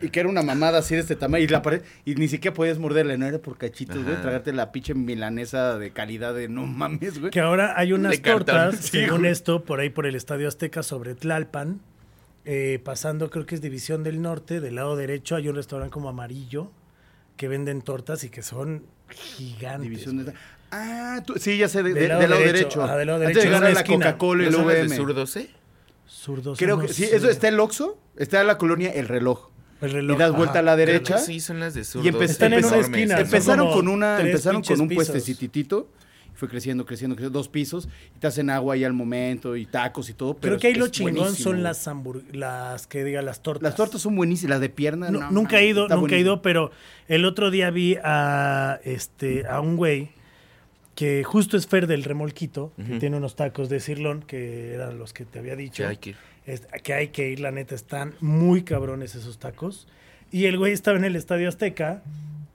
Y 0.00 0.10
que 0.10 0.20
era 0.20 0.28
una 0.28 0.42
mamada 0.42 0.78
así 0.78 0.94
de 0.94 1.00
este 1.00 1.16
tamaño. 1.16 1.42
Y, 1.42 1.48
la 1.48 1.60
pared, 1.60 1.82
y 2.04 2.14
ni 2.14 2.28
siquiera 2.28 2.54
podías 2.54 2.78
morderla, 2.78 3.16
no 3.16 3.26
era 3.26 3.38
por 3.38 3.58
cachitos, 3.58 4.02
güey. 4.02 4.14
Tragarte 4.22 4.52
la 4.52 4.70
pinche 4.70 4.94
milanesa 4.94 5.76
de 5.76 5.90
calidad 5.90 6.34
de 6.34 6.48
no 6.48 6.66
mames, 6.66 7.18
güey. 7.18 7.32
Que 7.32 7.40
ahora 7.40 7.74
hay 7.76 7.92
unas 7.92 8.12
De 8.12 8.22
cartón. 8.22 8.46
tortas, 8.46 8.76
Sí, 8.80 9.00
según 9.00 9.20
güey. 9.22 9.32
esto, 9.32 9.64
por 9.64 9.80
ahí 9.80 9.90
por 9.90 10.06
el 10.06 10.14
Estadio 10.14 10.46
Azteca 10.46 10.84
sobre 10.84 11.16
Tlalpan, 11.16 11.80
eh, 12.44 12.80
pasando 12.84 13.30
creo 13.30 13.46
que 13.46 13.54
es 13.54 13.60
División 13.60 14.02
del 14.02 14.20
Norte, 14.22 14.60
del 14.60 14.74
lado 14.76 14.96
derecho 14.96 15.36
hay 15.36 15.48
un 15.48 15.56
restaurante 15.56 15.92
como 15.92 16.08
amarillo 16.08 16.70
que 17.36 17.48
venden 17.48 17.82
tortas 17.82 18.22
y 18.24 18.28
que 18.30 18.42
son 18.42 18.84
gigantes. 19.10 19.82
División 19.82 20.24
de... 20.24 20.32
Ah, 20.70 21.22
tú- 21.26 21.34
sí, 21.38 21.56
ya 21.58 21.68
sé, 21.68 21.82
de- 21.82 21.94
Del 21.94 22.02
de- 22.02 22.08
lado 22.08 22.20
derecho, 22.40 22.52
derecho. 22.52 22.82
ajá, 22.82 22.96
del 22.96 23.06
lado 23.06 23.20
Antes 23.20 23.28
derecho, 23.36 23.40
de 23.50 23.56
en 23.56 23.62
llegar 23.62 23.70
a 23.70 23.74
la. 23.74 23.84
Coca-Cola 23.84 24.42
y 24.44 24.50
¿No 24.50 24.60
el 24.62 24.66
de 24.76 24.82
VM. 24.82 24.96
zurdos, 24.96 25.36
eh? 25.36 25.50
Zurdos 26.06 26.58
Creo 26.58 26.76
son 26.76 26.86
que 26.86 26.92
sí, 26.92 27.04
eso 27.04 27.28
está 27.30 27.48
el 27.48 27.60
Oxxo, 27.60 27.98
está 28.16 28.40
en 28.40 28.46
la 28.48 28.58
colonia 28.58 28.90
El 28.92 29.08
Reloj. 29.08 29.50
el 29.80 29.90
reloj. 29.92 30.16
y 30.16 30.18
das 30.18 30.32
vuelta 30.32 30.50
Ajá. 30.52 30.58
a 30.60 30.62
la 30.62 30.76
derecha. 30.76 31.18
Sí, 31.18 31.40
son 31.40 31.60
las 31.60 31.74
de 31.74 31.84
zurdos. 31.84 32.06
Y 32.06 32.10
empe- 32.14 32.24
Están 32.24 32.52
en 32.54 32.64
una 32.64 32.76
empezaron- 32.76 32.94
esquina, 32.94 33.20
Empezaron 33.20 33.72
con 33.72 33.88
una, 33.88 34.20
empezaron 34.20 34.62
con 34.62 34.80
un 34.80 34.88
pisos. 34.88 35.06
puestecititito. 35.08 35.88
Fue 36.34 36.48
creciendo, 36.48 36.84
creciendo, 36.84 37.14
creciendo, 37.16 37.38
dos 37.38 37.48
pisos. 37.48 37.88
Y 38.16 38.18
te 38.18 38.26
hacen 38.26 38.50
agua 38.50 38.74
ahí 38.74 38.84
al 38.84 38.92
momento 38.92 39.56
y 39.56 39.66
tacos 39.66 40.08
y 40.10 40.14
todo. 40.14 40.34
Pero 40.34 40.56
Creo 40.56 40.60
que 40.60 40.66
ahí 40.66 40.72
es- 40.72 40.78
lo 40.78 40.86
es 40.86 40.90
chingón 40.90 41.14
buenísimo, 41.14 41.44
son 41.50 41.62
las 41.62 41.88
las 42.32 42.86
que 42.86 43.04
diga 43.04 43.22
las 43.22 43.42
tortas. 43.42 43.62
Las 43.62 43.76
tortas 43.76 44.00
son 44.02 44.16
buenísimas, 44.16 44.50
las 44.50 44.60
de 44.60 44.68
pierna. 44.68 45.10
No 45.10 45.30
nunca 45.30 45.60
he 45.60 45.66
ido, 45.66 45.86
nunca 45.88 46.16
he 46.16 46.18
ido, 46.20 46.42
pero 46.42 46.70
el 47.08 47.24
otro 47.24 47.50
día 47.50 47.70
vi 47.70 47.96
a 48.02 48.80
este 48.84 49.46
a 49.46 49.60
un 49.60 49.76
güey 49.76 50.10
que 50.94 51.24
justo 51.24 51.56
es 51.56 51.66
Fer 51.66 51.86
del 51.86 52.04
Remolquito, 52.04 52.72
que 52.76 52.98
tiene 52.98 53.16
unos 53.16 53.34
tacos 53.34 53.68
de 53.68 53.80
cirlón, 53.80 54.22
que 54.22 54.74
eran 54.74 54.98
los 54.98 55.12
que 55.12 55.24
te 55.24 55.38
había 55.40 55.56
dicho. 55.56 55.82
Ya 55.82 55.88
hay 55.90 55.96
que 55.96 56.10
ir. 56.10 56.16
Es- 56.46 56.66
que 56.82 56.94
hay 56.94 57.08
que 57.08 57.30
ir, 57.30 57.40
la 57.40 57.50
neta, 57.50 57.74
están 57.74 58.14
muy 58.20 58.62
cabrones 58.62 59.14
esos 59.14 59.38
tacos. 59.38 59.88
Y 60.30 60.44
el 60.46 60.58
güey 60.58 60.72
estaba 60.72 60.96
en 60.98 61.04
el 61.04 61.16
Estadio 61.16 61.48
Azteca 61.48 62.02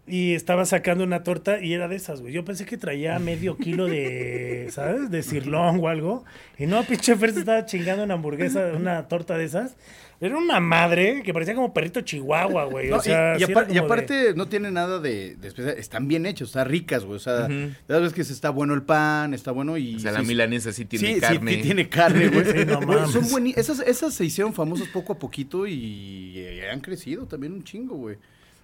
y 0.10 0.34
estaba 0.34 0.66
sacando 0.66 1.04
una 1.04 1.24
torta 1.24 1.62
y 1.64 1.74
era 1.74 1.88
de 1.88 1.96
esas, 1.96 2.22
güey. 2.22 2.34
Yo 2.34 2.44
pensé 2.44 2.66
que 2.66 2.78
traía 2.78 3.20
medio 3.20 3.56
kilo 3.58 3.86
de, 3.86 4.68
¿sabes? 4.72 5.10
De 5.12 5.22
cirlón 5.24 5.80
o 5.82 5.88
algo. 5.88 6.26
Y 6.58 6.66
no, 6.66 6.84
pinche 6.84 7.16
Fer 7.16 7.34
se 7.34 7.40
estaba 7.40 7.66
chingando 7.66 8.04
una 8.04 8.16
hamburguesa, 8.16 8.72
una 8.76 9.08
torta 9.08 9.38
de 9.38 9.46
esas. 9.46 9.76
Era 10.22 10.38
una 10.38 10.60
madre 10.60 11.22
que 11.24 11.32
parecía 11.34 11.56
como 11.56 11.74
perrito 11.74 12.02
chihuahua, 12.02 12.66
güey. 12.66 12.90
No, 12.90 12.98
o 12.98 13.02
sea, 13.02 13.36
y, 13.38 13.44
y 13.44 13.46
sí 13.46 13.52
apar- 13.54 13.68
y 13.70 13.74
de- 13.76 13.80
aparte 13.80 14.34
no 14.36 14.50
tiene 14.50 14.70
nada 14.70 15.00
de, 15.00 15.38
de 15.38 15.48
especial, 15.48 15.78
están 15.78 16.10
bien 16.10 16.26
hechos, 16.26 16.50
están 16.50 16.68
ricas, 16.68 17.06
güey. 17.06 17.16
O 17.16 17.20
sea, 17.20 17.48
ya 17.48 18.00
ves 18.00 18.12
que 18.12 18.26
se 18.26 18.34
está 18.34 18.50
bueno 18.50 18.74
el 18.74 18.82
pan, 18.82 19.34
está 19.34 19.52
bueno 19.52 19.78
y... 19.78 19.96
O 19.96 20.00
sea, 20.00 20.12
la 20.12 20.22
milanesa 20.22 20.74
sí 20.74 20.84
tiene 20.84 21.16
sí, 21.16 21.22
carne. 21.22 21.52
Sí, 21.52 21.58
sí 21.58 21.64
tiene 21.64 21.88
carne, 21.88 22.28
güey. 22.28 22.44
Sí, 22.54 22.66
no 22.66 22.82
mames. 22.82 23.12
son 23.12 23.48
esas, 23.48 23.80
esas 23.80 24.14
se 24.14 24.26
hicieron 24.26 24.54
famosas 24.54 24.90
poco 24.90 25.14
a 25.14 25.20
poquito 25.20 25.66
y, 25.66 26.34
eh, 26.36 26.70
han 26.70 26.82
crecido 26.82 27.26
también 27.26 27.54
un 27.54 27.64
chingo, 27.64 27.96
güey. 27.96 28.18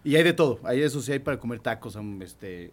Y 0.06 0.16
hay 0.16 0.24
de 0.24 0.32
todo. 0.34 0.60
Hay 0.64 0.82
eso 0.82 1.02
sí 1.02 1.12
hay 1.12 1.20
para 1.20 1.38
comer 1.40 1.60
tacos, 1.60 1.98
este 2.22 2.72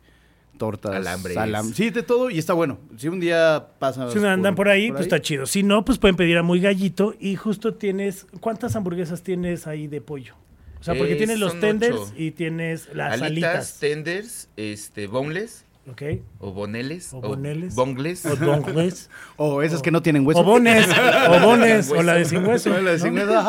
tortas, 0.59 0.95
Alambres. 0.95 1.35
salam- 1.37 1.73
Sí, 1.73 1.91
de 1.91 2.03
todo 2.03 2.31
y 2.31 2.39
está 2.39 2.53
bueno. 2.53 2.79
Si 2.99 3.09
un 3.09 3.19
día 3.19 3.69
pasan 3.79 4.11
Si 4.13 4.19
andan 4.25 4.55
por 4.55 4.69
ahí, 4.69 4.91
pues 4.91 5.01
está 5.03 5.21
chido. 5.21 5.47
Si 5.47 5.63
no, 5.63 5.85
pues 5.85 5.99
pueden 5.99 6.15
pedir 6.15 6.37
a 6.39 6.43
Muy 6.43 6.61
Gallito 6.61 7.15
y 7.19 7.35
justo 7.37 7.75
tienes... 7.75 8.27
¿Cuántas 8.39 8.77
hamburguesas 8.77 9.23
tienes 9.23 9.67
ahí 9.67 9.87
de 9.89 10.01
pollo? 10.03 10.35
O 10.79 10.85
sea, 10.85 10.95
porque 10.95 11.15
Eh, 11.15 11.17
tienes 11.17 11.39
los 11.39 11.59
tenders 11.59 11.97
ocho. 11.97 12.13
y 12.19 12.33
tienes 12.33 12.95
las 12.95 13.15
Alitas, 13.15 13.27
alitas. 13.31 13.79
tenders, 13.81 14.49
este, 14.57 15.07
boneless 15.07 15.65
¿Ok? 15.91 16.03
o 16.39 16.53
boneles. 16.53 17.13
O 17.13 17.21
boneles. 17.21 17.75
bongles. 17.75 18.25
O 18.27 18.37
donglets. 18.37 19.11
O 19.37 19.63
esas 19.63 19.83
que 19.83 19.91
no 19.91 20.01
tienen 20.01 20.25
hueso. 20.25 20.41
O 20.41 20.45
bones. 20.45 20.87
O 21.29 21.41
bones. 21.41 21.91
O 21.91 22.03
la 22.03 22.15
de 22.15 22.25
sin 22.27 22.45
hueso. 22.47 22.73
O 22.73 22.79
la 22.81 22.93
de 22.93 22.99
sin 23.01 23.15
hueso. 23.15 23.43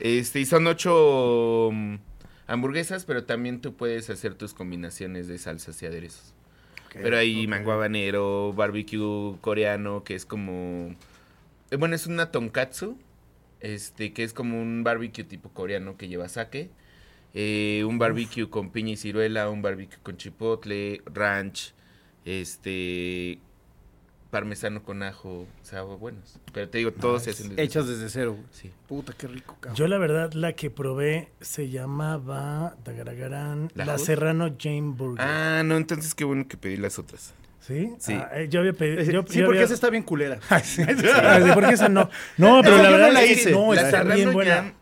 Este, 0.00 0.40
y 0.40 0.46
son 0.46 0.66
ocho 0.66 1.70
mm, 1.72 1.94
hamburguesas, 2.48 3.04
pero 3.04 3.24
también 3.24 3.60
tú 3.60 3.74
puedes 3.74 4.10
hacer 4.10 4.34
tus 4.34 4.54
combinaciones 4.54 5.28
de 5.28 5.38
salsas 5.38 5.80
y 5.82 5.86
aderezos. 5.86 6.34
pero 6.92 7.16
hay 7.18 7.46
mango 7.46 7.72
habanero, 7.72 8.52
barbecue 8.52 9.36
coreano, 9.40 10.02
que 10.04 10.14
es 10.14 10.24
como... 10.26 10.94
eh, 11.70 11.76
Bueno, 11.76 11.94
es 11.94 12.06
una 12.06 12.30
tonkatsu, 12.32 12.98
este, 13.60 14.12
que 14.12 14.24
es 14.24 14.32
como 14.32 14.60
un 14.60 14.82
barbecue 14.82 15.24
tipo 15.24 15.50
coreano 15.50 15.96
que 15.96 16.08
lleva 16.08 16.28
sake. 16.28 16.70
Eh, 17.38 17.84
un 17.86 17.98
barbecue 17.98 18.48
con 18.48 18.70
piña 18.70 18.92
y 18.92 18.96
ciruela, 18.96 19.50
un 19.50 19.60
barbecue 19.60 19.98
con 20.02 20.16
chipotle, 20.16 21.02
ranch, 21.12 21.74
este... 22.24 23.38
Parmesano 24.30 24.82
con 24.82 25.02
ajo, 25.04 25.42
o 25.42 25.46
sea, 25.64 25.82
buenos. 25.82 26.40
Pero 26.52 26.68
te 26.68 26.78
digo, 26.78 26.90
todos 26.92 27.22
se 27.22 27.30
hacen 27.30 27.50
desde 27.50 27.62
Hechas 27.62 27.86
desde 27.88 28.08
cero. 28.10 28.32
güey. 28.32 28.44
Sí. 28.50 28.72
Puta, 28.88 29.12
qué 29.16 29.28
rico, 29.28 29.56
cabrón. 29.60 29.76
Yo 29.76 29.86
la 29.86 29.98
verdad, 29.98 30.32
la 30.32 30.52
que 30.52 30.68
probé 30.68 31.30
se 31.40 31.70
llamaba 31.70 32.74
Tagaragarán, 32.82 33.70
¿La? 33.76 33.96
Serrano 33.98 34.54
Jane 34.58 34.92
Burger. 34.96 35.24
Ah, 35.24 35.62
no, 35.64 35.76
entonces 35.76 36.12
qué 36.14 36.24
bueno 36.24 36.48
que 36.48 36.56
pedí 36.56 36.76
las 36.76 36.98
otras. 36.98 37.34
¿Sí? 37.60 37.92
sí. 37.98 38.14
Ah, 38.14 38.30
eh, 38.34 38.48
yo 38.50 38.60
había 38.60 38.72
pedido... 38.72 39.04
sí, 39.04 39.12
yo- 39.12 39.22
porque 39.22 39.42
había- 39.58 39.62
esa 39.62 39.74
está 39.74 39.90
bien 39.90 40.02
culera. 40.02 40.38
Sí. 40.64 40.82
Sí, 40.84 41.50
porque 41.54 41.74
esa 41.74 41.88
no. 41.88 42.10
No, 42.36 42.60
pero 42.62 42.76
la 42.78 42.82
yo 42.82 42.90
no 42.90 42.96
verdad 42.96 43.12
la 43.12 43.22
es 43.22 43.26
que 43.28 43.32
hice. 43.40 43.50
no, 43.52 43.74
La 43.74 43.80
está 43.82 43.90
Serrano 43.98 44.14
bien 44.16 44.32
buena. 44.32 44.74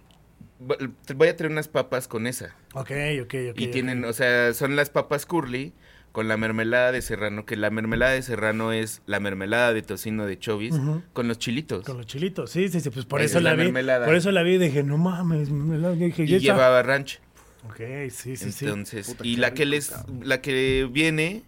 Voy 1.15 1.29
a 1.29 1.37
traer 1.37 1.51
unas 1.53 1.69
papas 1.69 2.09
con 2.09 2.27
esa. 2.27 2.55
Ok, 2.75 2.91
ok, 3.23 3.35
ok. 3.51 3.61
y 3.61 3.67
tienen, 3.69 4.05
o 4.05 4.13
sea, 4.13 4.53
son 4.55 4.77
las 4.77 4.91
papas 4.91 5.27
curly 5.27 5.73
con 6.13 6.29
la 6.29 6.37
mermelada 6.37 6.93
de 6.93 7.03
serrano, 7.03 7.45
que 7.45 7.57
la 7.57 7.71
mermelada 7.71 8.13
de 8.13 8.23
serrano 8.23 8.73
es 8.73 9.03
la 9.07 9.19
mermelada 9.19 9.73
de 9.73 9.83
tocino 9.83 10.27
de 10.27 10.39
chovis 10.39 10.75
con 11.13 11.27
los 11.27 11.39
chilitos. 11.39 11.85
Con 11.85 11.97
los 11.97 12.07
chilitos, 12.07 12.51
sí, 12.51 12.69
sí, 12.69 12.81
sí, 12.81 12.91
pues 12.91 13.05
por 13.05 13.21
Esa 13.21 13.27
eso 13.31 13.39
es 13.39 13.45
la, 13.45 13.51
la 13.51 13.57
vi. 13.57 13.63
mermelada. 13.65 14.07
Por 14.07 14.15
eso 14.15 14.31
la 14.31 14.43
vi 14.43 14.55
y 14.55 14.59
dije, 14.59 14.83
no 14.85 14.97
mames, 14.97 15.51
mermelada. 15.51 15.95
Dije, 15.95 16.25
y 16.25 16.35
¿y 16.35 16.39
llevaba 16.39 16.83
ranch. 16.85 17.21
Ok, 17.69 17.81
sí, 18.11 18.37
sí, 18.37 18.53
sí. 18.53 18.65
Entonces, 18.67 19.09
Puta, 19.09 19.27
y 19.27 19.37
la 19.37 19.55
que 19.55 19.65
les 19.65 19.91
cabrón. 19.91 20.21
la 20.23 20.41
que 20.41 20.89
viene 20.91 21.43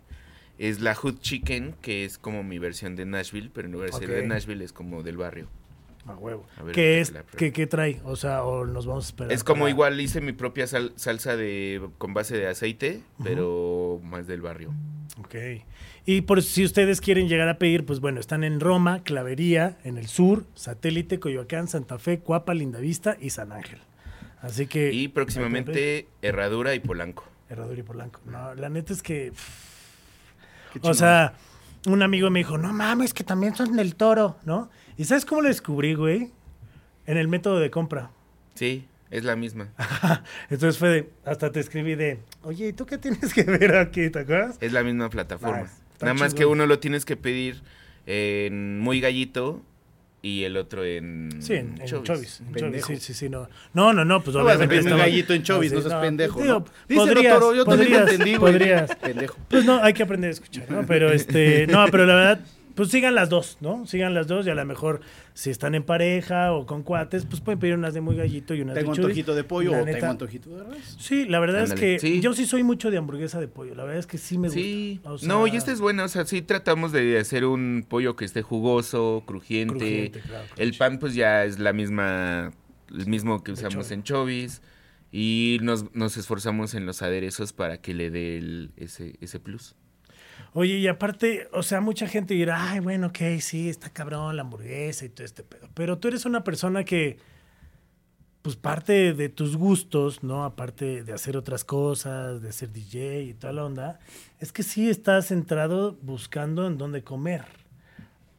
es 0.59 0.81
la 0.81 0.95
Hood 0.95 1.19
Chicken, 1.21 1.75
que 1.83 2.05
es 2.05 2.19
como 2.19 2.43
mi 2.43 2.59
versión 2.59 2.97
de 2.97 3.05
Nashville, 3.07 3.51
pero 3.55 3.67
en 3.67 3.73
lugar 3.73 3.91
de 3.91 3.99
ser 3.99 4.09
de 4.09 4.27
Nashville 4.27 4.65
es 4.65 4.73
como 4.73 5.03
del 5.03 5.17
barrio. 5.19 5.49
A 6.09 6.14
huevo. 6.14 6.47
A 6.59 6.62
ver, 6.62 6.75
¿Qué 6.75 7.01
es? 7.01 7.12
¿Qué, 7.37 7.53
qué 7.53 7.66
trae? 7.66 8.01
O 8.05 8.16
sea, 8.16 8.45
o 8.45 8.64
nos 8.64 8.87
vamos 8.87 9.07
a 9.07 9.09
esperar. 9.09 9.33
Es 9.33 9.42
como 9.45 9.61
para- 9.62 9.71
igual 9.71 10.01
hice 10.01 10.21
mi 10.21 10.33
propia 10.33 10.66
sal- 10.66 10.92
salsa 10.97 11.37
de 11.37 11.81
con 11.99 12.14
base 12.14 12.37
de 12.37 12.47
aceite, 12.47 13.01
pero 13.23 14.01
más 14.05 14.27
del 14.27 14.40
barrio. 14.42 14.73
Ok. 15.19 15.35
Y 16.05 16.21
por 16.21 16.42
si 16.42 16.64
ustedes 16.64 17.01
quieren 17.01 17.29
llegar 17.29 17.49
a 17.49 17.59
pedir, 17.59 17.85
pues 17.85 17.99
bueno, 18.01 18.21
están 18.21 18.45
en 18.45 18.61
Roma, 18.61 19.03
Clavería, 19.03 19.79
en 19.83 19.99
el 19.99 20.07
sur, 20.07 20.45
Satélite, 20.55 21.19
Coyoacán, 21.19 21.66
Santa 21.66 21.99
Fe, 21.99 22.21
Cuapa, 22.21 22.55
Lindavista 22.55 23.16
y 23.21 23.31
San 23.31 23.51
Ángel. 23.51 23.81
Así 24.40 24.66
que. 24.66 24.92
Y 24.92 25.09
próximamente 25.09 26.07
Herradura 26.23 26.75
y 26.75 26.81
Polanco. 26.81 27.25
Herradura 27.49 27.81
y 27.81 27.83
Polanco. 27.83 28.21
No, 28.27 28.55
la 28.55 28.69
neta 28.69 28.92
es 28.92 29.03
que. 29.03 29.33
O 30.83 30.95
sea, 30.95 31.35
un 31.87 32.03
amigo 32.03 32.31
me 32.31 32.40
dijo, 32.40 32.59
no 32.59 32.73
mames, 32.73 33.14
que 33.14 33.25
también 33.25 33.55
son 33.57 33.77
del 33.77 33.95
toro, 33.97 34.37
¿no? 34.45 34.69
¿Y 34.97 35.05
sabes 35.05 35.25
cómo 35.25 35.43
lo 35.43 35.49
descubrí, 35.49 35.95
güey? 35.95 36.31
En 37.07 37.17
el 37.19 37.29
método 37.29 37.61
de 37.61 37.71
compra. 37.71 38.11
Sí, 38.55 38.87
es 39.11 39.25
la 39.25 39.37
misma. 39.37 39.69
Entonces 40.51 40.79
fue 40.79 40.89
de, 40.89 41.11
hasta 41.25 41.53
te 41.53 41.61
escribí 41.61 41.95
de, 41.95 42.19
oye, 42.43 42.69
¿y 42.69 42.73
tú 42.73 42.87
qué 42.87 42.99
tienes 42.99 43.33
que 43.35 43.43
ver 43.45 43.77
aquí? 43.77 44.11
¿Te 44.11 44.21
acuerdas? 44.21 44.57
Es 44.61 44.73
la 44.73 44.83
misma 44.83 45.09
plataforma. 45.11 45.63
Nice. 45.63 45.73
Está 45.93 46.07
Nada 46.07 46.19
más 46.19 46.35
que 46.35 46.47
uno 46.47 46.67
lo 46.67 46.79
tienes 46.79 47.05
que 47.05 47.17
pedir 47.17 47.63
en 48.07 48.81
Muy 48.81 49.01
Gallito 49.01 49.63
y 50.23 50.43
el 50.45 50.57
otro 50.57 50.85
en 50.85 51.31
Sí, 51.41 51.55
en, 51.55 51.81
en 51.81 52.03
Chovis. 52.03 52.43
Sí, 52.87 52.97
sí, 52.97 53.15
sí, 53.15 53.29
no. 53.29 53.49
No, 53.75 53.93
no, 53.93 54.05
no, 54.05 54.23
pues 54.23 54.37
No 54.37 54.43
vas 54.45 54.55
a 54.55 54.57
obviamente 54.57 54.69
pedir 54.75 54.81
un 54.83 54.89
estaba- 54.89 55.03
gallito 55.09 55.35
en 55.35 55.43
Chovis, 55.43 55.73
no 55.73 55.81
sí, 55.83 55.89
seas 55.89 56.01
pendejo, 56.01 56.41
digo, 56.43 56.55
¿no? 56.61 56.65
Díselo, 56.89 57.07
podrías, 57.15 57.35
Toro, 57.35 57.55
yo 57.55 57.65
también 57.65 57.91
lo 57.93 57.97
podrías, 57.99 58.13
entendí, 58.13 58.37
güey. 58.37 58.53
Podrías. 58.53 58.97
Pendejo. 58.97 59.37
Pues 59.49 59.65
no, 59.65 59.83
hay 59.83 59.93
que 59.95 60.03
aprender 60.03 60.29
a 60.29 60.33
escuchar, 60.33 60.71
¿no? 60.71 60.85
Pero 60.85 61.13
este, 61.13 61.67
no, 61.69 61.85
pero 61.91 62.07
la 62.07 62.15
verdad, 62.15 62.41
pues 62.77 62.91
sigan 62.91 63.17
las 63.17 63.29
dos, 63.29 63.57
¿no? 63.61 63.85
Sigan 63.87 64.15
las 64.15 64.29
dos 64.29 64.47
y 64.47 64.51
a 64.51 64.55
lo 64.55 64.65
mejor 64.65 65.01
si 65.35 65.51
están 65.51 65.75
en 65.75 65.83
pareja 65.83 66.53
o 66.53 66.65
con 66.67 66.85
cuates, 66.85 67.25
pues 67.27 67.41
pueden 67.41 67.59
pedir 67.59 67.75
unas 67.75 67.95
de 67.95 68.01
muy 68.01 68.15
gallito 68.15 68.55
y 68.55 68.61
unas 68.61 68.75
Tengo 68.77 68.93
de 68.93 68.97
Chovis. 68.97 69.07
antojito 69.09 69.35
de 69.35 69.43
pollo 69.45 69.73
La 69.73 69.83
o 69.83 69.85
neta, 69.85 69.99
tengo 69.99 70.11
antojito 70.12 70.51
de 70.57 70.62
res. 70.62 70.97
Sí, 71.01 71.25
la 71.25 71.41
verdad 71.41 71.65
es 71.65 71.73
que 71.75 71.99
sí. 71.99 72.21
yo 72.21 72.33
sí 72.35 72.47
soy 72.47 72.62
mucho 72.62 72.91
de 72.93 72.99
hamburguesa 72.99 73.41
de 73.41 73.49
pollo. 73.49 73.75
La 73.75 73.83
verdad 73.83 73.99
es 73.99 74.07
que 74.07 74.19
sí 74.19 74.39
me 74.39 74.47
gusta. 74.49 74.61
Sí, 74.61 75.01
O 75.05 75.19
sea, 75.19 75.29
no, 75.29 75.47
y 75.49 75.57
esta 75.57 75.73
es 75.73 75.81
buena, 75.81 76.05
o 76.05 76.09
sea, 76.09 76.25
sí 76.27 76.43
tratamos 76.43 76.93
de 76.93 77.19
hacer 77.19 77.45
un 77.47 77.85
pollo 77.89 78.15
que 78.15 78.25
esté 78.25 78.43
jugoso, 78.43 79.25
crujiente. 79.27 79.75
Crujiente, 79.79 80.21
claro, 80.21 80.45
el 80.57 80.77
pan 80.77 80.99
pues 80.99 81.15
ya 81.15 81.45
es 81.45 81.59
la 81.59 81.73
misma, 81.73 82.53
el 82.97 83.07
mismo 83.07 83.43
que 83.43 83.53
usamos 83.53 83.91
en 83.91 84.03
Chovis. 84.03 84.62
Y 85.12 85.59
nos, 85.62 85.95
nos 85.95 86.17
esforzamos 86.19 86.75
en 86.75 86.85
los 86.85 87.01
aderezos 87.01 87.53
para 87.53 87.81
que 87.81 87.95
le 87.95 88.11
dé 88.11 88.37
el- 88.37 88.73
ese, 88.77 89.15
ese 89.21 89.41
plus. 89.41 89.75
Oye, 90.59 90.79
y 90.79 90.88
aparte, 90.88 91.51
o 91.53 91.62
sea, 91.62 91.83
mucha 91.83 92.09
gente 92.09 92.33
dirá, 92.33 92.71
ay, 92.71 92.81
bueno, 92.81 93.09
ok, 93.09 93.19
sí, 93.40 93.69
está 93.69 93.90
cabrón 93.90 94.37
la 94.37 94.40
hamburguesa 94.40 95.05
y 95.05 95.11
todo 95.11 95.27
este 95.27 95.42
pedo. 95.42 95.69
Pero 95.75 95.99
tú 95.99 96.09
eres 96.09 96.25
una 96.25 96.45
persona 96.45 96.83
que, 96.83 97.19
pues 98.40 98.57
parte 98.57 99.12
de 99.12 99.29
tus 99.29 99.59
gustos, 99.59 100.23
¿no? 100.23 100.47
Aparte 100.47 101.05
de 101.05 101.12
hacer 101.12 101.37
otras 101.37 101.62
cosas, 101.62 102.40
de 102.40 102.53
ser 102.53 102.73
DJ 102.73 103.25
y 103.25 103.35
toda 103.35 103.53
la 103.53 103.66
onda, 103.66 103.99
es 104.40 104.51
que 104.51 104.62
sí 104.62 104.88
estás 104.88 105.27
centrado 105.27 105.99
buscando 106.01 106.66
en 106.66 106.79
dónde 106.79 107.05
comer. 107.05 107.45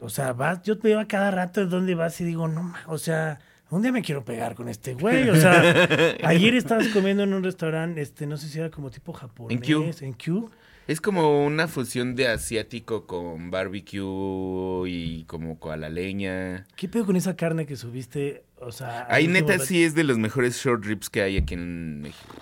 O 0.00 0.08
sea, 0.08 0.32
vas, 0.32 0.60
yo 0.64 0.76
te 0.76 0.88
veo 0.88 0.98
a 0.98 1.06
cada 1.06 1.30
rato 1.30 1.60
de 1.60 1.66
dónde 1.66 1.94
vas 1.94 2.20
y 2.20 2.24
digo, 2.24 2.48
no, 2.48 2.74
o 2.88 2.98
sea, 2.98 3.38
un 3.70 3.80
día 3.80 3.92
me 3.92 4.02
quiero 4.02 4.24
pegar 4.24 4.56
con 4.56 4.68
este 4.68 4.94
güey. 4.94 5.28
O 5.28 5.36
sea, 5.36 5.60
ayer 6.24 6.56
estabas 6.56 6.88
comiendo 6.88 7.22
en 7.22 7.32
un 7.32 7.44
restaurante, 7.44 8.00
este, 8.00 8.26
no 8.26 8.36
sé 8.36 8.48
si 8.48 8.58
era 8.58 8.70
como 8.70 8.90
tipo 8.90 9.12
japonés. 9.12 9.60
Q. 9.60 9.94
En 10.00 10.14
Q. 10.14 10.50
Es 10.88 11.00
como 11.02 11.44
una 11.44 11.68
fusión 11.68 12.16
de 12.16 12.28
asiático 12.28 13.06
con 13.06 13.50
barbecue 13.50 14.88
y 14.88 15.24
como 15.26 15.60
con 15.60 15.72
a 15.72 15.76
la 15.76 15.90
leña. 15.90 16.66
¿Qué 16.76 16.88
pedo 16.88 17.04
con 17.06 17.14
esa 17.16 17.36
carne 17.36 17.66
que 17.66 17.76
subiste? 17.76 18.42
O 18.56 18.72
sea, 18.72 19.06
Ahí 19.10 19.28
neta 19.28 19.58
sí 19.58 19.84
es 19.84 19.94
de 19.94 20.02
los 20.02 20.16
mejores 20.18 20.56
short 20.56 20.84
ribs 20.84 21.10
que 21.10 21.20
hay 21.22 21.36
aquí 21.36 21.54
en 21.54 22.00
México. 22.00 22.34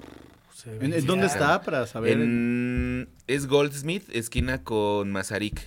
¿En, 0.80 1.06
dónde 1.06 1.26
está 1.26 1.61
para 1.62 1.87
saber? 1.87 2.12
En- 2.20 3.09
es 3.26 3.46
Goldsmith, 3.46 4.09
esquina 4.12 4.62
con 4.64 5.11
Mazarik. 5.12 5.61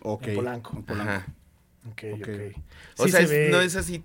Ok. 0.00 0.26
En 0.28 0.34
Polanco. 0.36 0.76
en 0.76 0.82
Polanco. 0.82 1.10
Ajá. 1.10 1.26
Ok, 1.90 2.02
Ok. 2.14 2.28
ok. 2.28 2.62
O 2.98 3.04
Sí 3.06 3.10
sea, 3.12 3.20
se 3.20 3.24
es- 3.24 3.30
ve- 3.30 3.48
no 3.52 3.60
es 3.60 3.76
así. 3.76 4.02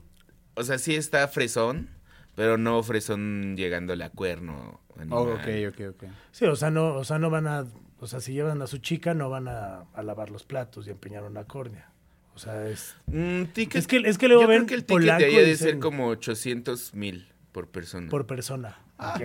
O 0.56 0.64
sea, 0.64 0.78
sí 0.78 0.96
está 0.96 1.28
fresón, 1.28 1.90
pero 2.36 2.58
no 2.58 2.82
fresón 2.84 3.56
llegándole 3.58 4.04
a 4.04 4.10
cuerno. 4.12 4.80
Oh, 5.10 5.22
ok, 5.24 5.48
ok, 5.70 5.82
ok. 5.90 6.04
Sí, 6.32 6.46
o 6.46 6.56
sea, 6.56 6.70
no, 6.70 6.94
o 6.96 7.04
sea, 7.04 7.18
no 7.18 7.30
van 7.32 7.48
a, 7.48 7.66
o 8.02 8.08
sea, 8.08 8.20
si 8.20 8.34
llevan 8.34 8.62
a 8.62 8.68
su 8.68 8.80
chica, 8.80 9.14
no 9.14 9.30
van 9.30 9.48
a, 9.48 9.86
a 9.94 10.04
lavar 10.04 10.30
los 10.30 10.44
platos 10.44 10.86
y 10.88 10.90
a 10.90 10.94
empeñar 10.94 11.24
una 11.24 11.46
córnea. 11.46 11.88
O 12.36 12.40
sea, 12.40 12.68
es. 12.68 12.96
Mm, 13.08 13.44
ticket- 13.54 13.76
Es 13.78 13.88
que, 13.88 13.98
es 13.98 14.18
que 14.18 14.28
luego 14.28 14.42
yo 14.44 14.48
ven 14.50 14.66
creo 14.66 14.68
que 14.68 14.74
el 14.76 14.86
ticket 14.86 15.18
de 15.18 15.26
ahí 15.26 15.36
ha 15.38 15.42
y 15.44 15.46
de 15.46 15.56
ser 15.56 15.80
como 15.80 16.08
800 16.08 16.94
mil 16.96 17.28
por 17.54 17.68
persona. 17.70 18.10
por 18.10 18.26
persona. 18.26 18.78
Ah. 18.98 19.16
Ok. 19.16 19.22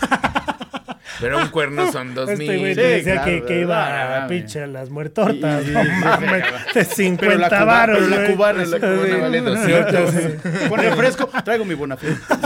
Pero 1.20 1.38
un 1.38 1.48
cuerno 1.48 1.90
son 1.90 2.14
dos 2.14 2.28
Este 2.28 2.44
mil. 2.46 2.74
Sí, 2.74 2.80
decía 2.80 3.14
claro, 3.22 3.24
que, 3.30 3.42
que 3.46 3.60
iba 3.60 3.86
ah, 3.86 4.24
a 4.24 4.26
pinche 4.28 4.66
las 4.66 4.90
muertortas. 4.90 5.64
Y- 5.66 5.70
y- 5.70 5.72
no 5.72 5.80
de 6.20 6.26
Pero 6.28 6.74
la 6.74 6.84
50 6.84 7.48
cuba- 7.48 7.64
varos, 7.64 7.98
pero 8.00 8.08
la 8.22 8.30
cubana, 8.32 8.64
la 8.66 8.78
cubana 8.78 9.06
Sí. 9.14 9.20
vale 9.20 9.40
200. 9.40 10.68
Con 10.68 10.78
refresco, 10.80 11.30
traigo 11.42 11.64
mi 11.64 11.74
buena 11.74 11.96
fe. 11.96 12.08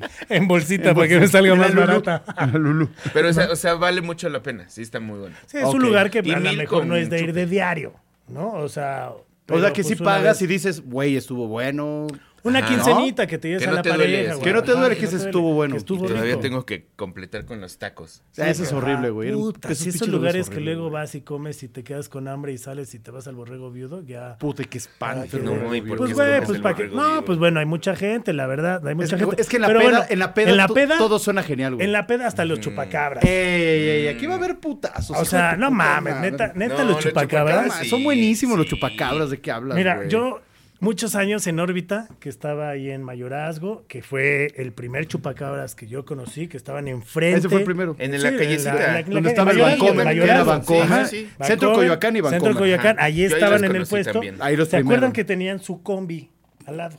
En 0.28 0.48
bolsita 0.48 0.94
para 0.94 1.08
que 1.08 1.20
me 1.20 1.28
salga 1.28 1.54
más 1.54 1.74
Lulú. 1.74 1.86
barata. 2.02 2.22
Lulú. 2.52 2.88
Pero, 3.12 3.28
o 3.30 3.32
sea, 3.32 3.50
o 3.50 3.56
sea, 3.56 3.74
vale 3.74 4.00
mucho 4.00 4.28
la 4.28 4.42
pena. 4.42 4.68
Sí, 4.68 4.82
está 4.82 5.00
muy 5.00 5.18
bueno. 5.18 5.36
Sí, 5.46 5.58
es 5.58 5.64
Ok. 5.64 5.74
un 5.74 5.82
lugar 5.82 6.10
que 6.10 6.22
Y 6.24 6.30
a 6.32 6.40
lo 6.40 6.52
mejor 6.52 6.86
no 6.86 6.96
es 6.96 7.10
de 7.10 7.20
ir 7.20 7.32
de 7.32 7.46
diario, 7.46 7.94
¿no? 8.28 8.52
O 8.52 8.68
sea... 8.68 9.10
O 9.52 9.58
sea 9.58 9.72
que 9.72 9.82
pues, 9.82 9.98
si 9.98 10.02
pagas 10.04 10.38
vez- 10.38 10.42
y 10.42 10.46
dices, 10.46 10.80
güey, 10.84 11.16
estuvo 11.16 11.48
bueno. 11.48 12.06
Una 12.42 12.60
Ajá. 12.60 12.68
quincenita 12.68 13.26
que 13.26 13.38
te 13.38 13.48
lleves 13.48 13.66
a 13.66 13.70
no 13.70 13.76
la 13.76 13.82
duele 13.82 13.98
pareja, 14.04 14.34
güey. 14.34 14.44
Que 14.44 14.52
no 14.52 14.62
te 14.62 14.72
duele 14.72 14.96
que 14.96 15.04
ese 15.04 15.16
estuvo 15.16 15.52
bueno. 15.52 15.74
que 15.74 15.78
estuvo 15.78 16.04
Y 16.04 16.08
todavía 16.08 16.30
rico. 16.32 16.40
tengo 16.40 16.66
que 16.66 16.86
completar 16.96 17.44
con 17.44 17.60
los 17.60 17.78
tacos. 17.78 18.22
Eso 18.36 18.62
es 18.62 18.72
horrible, 18.72 19.10
güey. 19.10 19.32
Puta, 19.32 19.68
Esos 19.70 19.84
si 19.84 19.88
esos 19.90 20.08
lugares 20.08 20.48
que 20.50 20.60
luego 20.60 20.82
güey. 20.88 20.92
vas 20.94 21.14
y 21.14 21.20
comes 21.20 21.62
y 21.62 21.68
te 21.68 21.84
quedas 21.84 22.08
con 22.08 22.28
hambre 22.28 22.52
y 22.52 22.58
sales 22.58 22.94
y 22.94 22.98
te 22.98 23.10
vas 23.10 23.26
al 23.28 23.34
borrego 23.34 23.70
viudo, 23.70 24.02
ya... 24.02 24.36
Puta, 24.38 24.64
qué 24.64 24.78
espanto. 24.78 25.38
No, 25.38 25.54
güey. 25.66 25.78
¿y 25.78 25.82
por 25.82 25.98
Pues 25.98 26.12
güey, 26.14 26.40
pues 26.44 26.60
para 26.60 26.74
que... 26.76 26.88
No, 26.88 27.24
pues 27.24 27.38
bueno, 27.38 27.60
hay 27.60 27.66
mucha 27.66 27.94
gente, 27.96 28.32
la 28.32 28.46
verdad, 28.46 28.86
hay 28.86 28.94
mucha 28.94 29.16
Es, 29.16 29.20
gente. 29.22 29.40
es 29.42 29.48
que 29.48 29.56
en 29.56 29.62
la, 29.62 29.68
Pero 29.68 29.80
peda, 29.80 29.90
bueno, 29.90 30.06
en 30.08 30.18
la 30.18 30.34
peda, 30.34 30.50
en 30.50 30.56
la 30.56 30.66
to- 30.66 30.74
peda, 30.74 30.98
todo 30.98 31.18
suena 31.18 31.42
genial, 31.42 31.74
güey. 31.74 31.84
en 31.86 31.92
la 31.92 32.06
peda 32.06 32.26
hasta 32.26 32.44
los 32.44 32.60
chupacabras. 32.60 33.24
Ey, 33.24 33.30
ey, 33.30 33.88
ey, 33.88 34.08
aquí 34.08 34.26
va 34.26 34.34
a 34.34 34.36
haber 34.38 34.58
putazos. 34.60 35.16
o 35.16 35.24
sea, 35.24 35.56
no 35.56 35.70
mames, 35.70 36.16
neta, 36.20 36.52
neta 36.54 36.84
los 36.84 36.98
chupacabras. 37.00 37.86
Son 37.88 38.02
buenísimos 38.02 38.56
los 38.56 38.66
chupacabras, 38.66 39.30
¿de 39.30 39.40
qué 39.40 39.50
hablas, 39.50 39.76
Mira, 39.76 39.96
güey? 39.96 40.08
yo 40.08 40.40
muchos 40.80 41.14
años 41.14 41.46
en 41.46 41.60
órbita, 41.60 42.08
que 42.18 42.28
estaba 42.28 42.70
ahí 42.70 42.90
en 42.90 43.02
Mayorazgo, 43.02 43.84
que 43.86 44.02
fue 44.02 44.52
el 44.56 44.72
primer 44.72 45.06
chupacabras 45.06 45.74
que 45.74 45.86
yo 45.86 46.04
conocí, 46.04 46.48
que 46.48 46.56
estaban 46.56 46.88
enfrente. 46.88 47.38
Ese 47.38 47.48
fue 47.48 47.58
el 47.60 47.64
primero. 47.64 47.94
En 47.98 48.12
Sí, 48.12 48.18
la 48.18 48.30
callecita. 48.36 48.74
la- 48.74 49.02
Donde 49.02 49.28
estaba 49.28 49.50
el 49.52 49.58
Bancomer, 49.58 50.06
que 50.16 50.22
era 50.24 50.42
Bancomer. 50.44 51.06
Sí, 51.06 51.16
sí, 51.18 51.30
sí. 51.38 51.44
Centro 51.44 51.72
Coyoacán 51.74 52.16
y 52.16 52.20
Centro 52.20 52.30
Bancomer. 52.32 52.56
Coyoacán, 52.56 52.96
Ajá. 52.98 53.06
allí 53.06 53.22
Yo 53.22 53.26
ahí 53.28 53.32
estaban 53.34 53.64
en 53.64 53.76
el 53.76 53.86
puesto. 53.86 54.12
también. 54.12 54.36
Ahí 54.40 54.56
los 54.56 54.68
¿Se 54.68 54.78
acuerdan 54.78 55.12
que 55.12 55.24
tenían 55.24 55.60
su 55.60 55.82
combi 55.82 56.30
al 56.66 56.76
lado? 56.78 56.96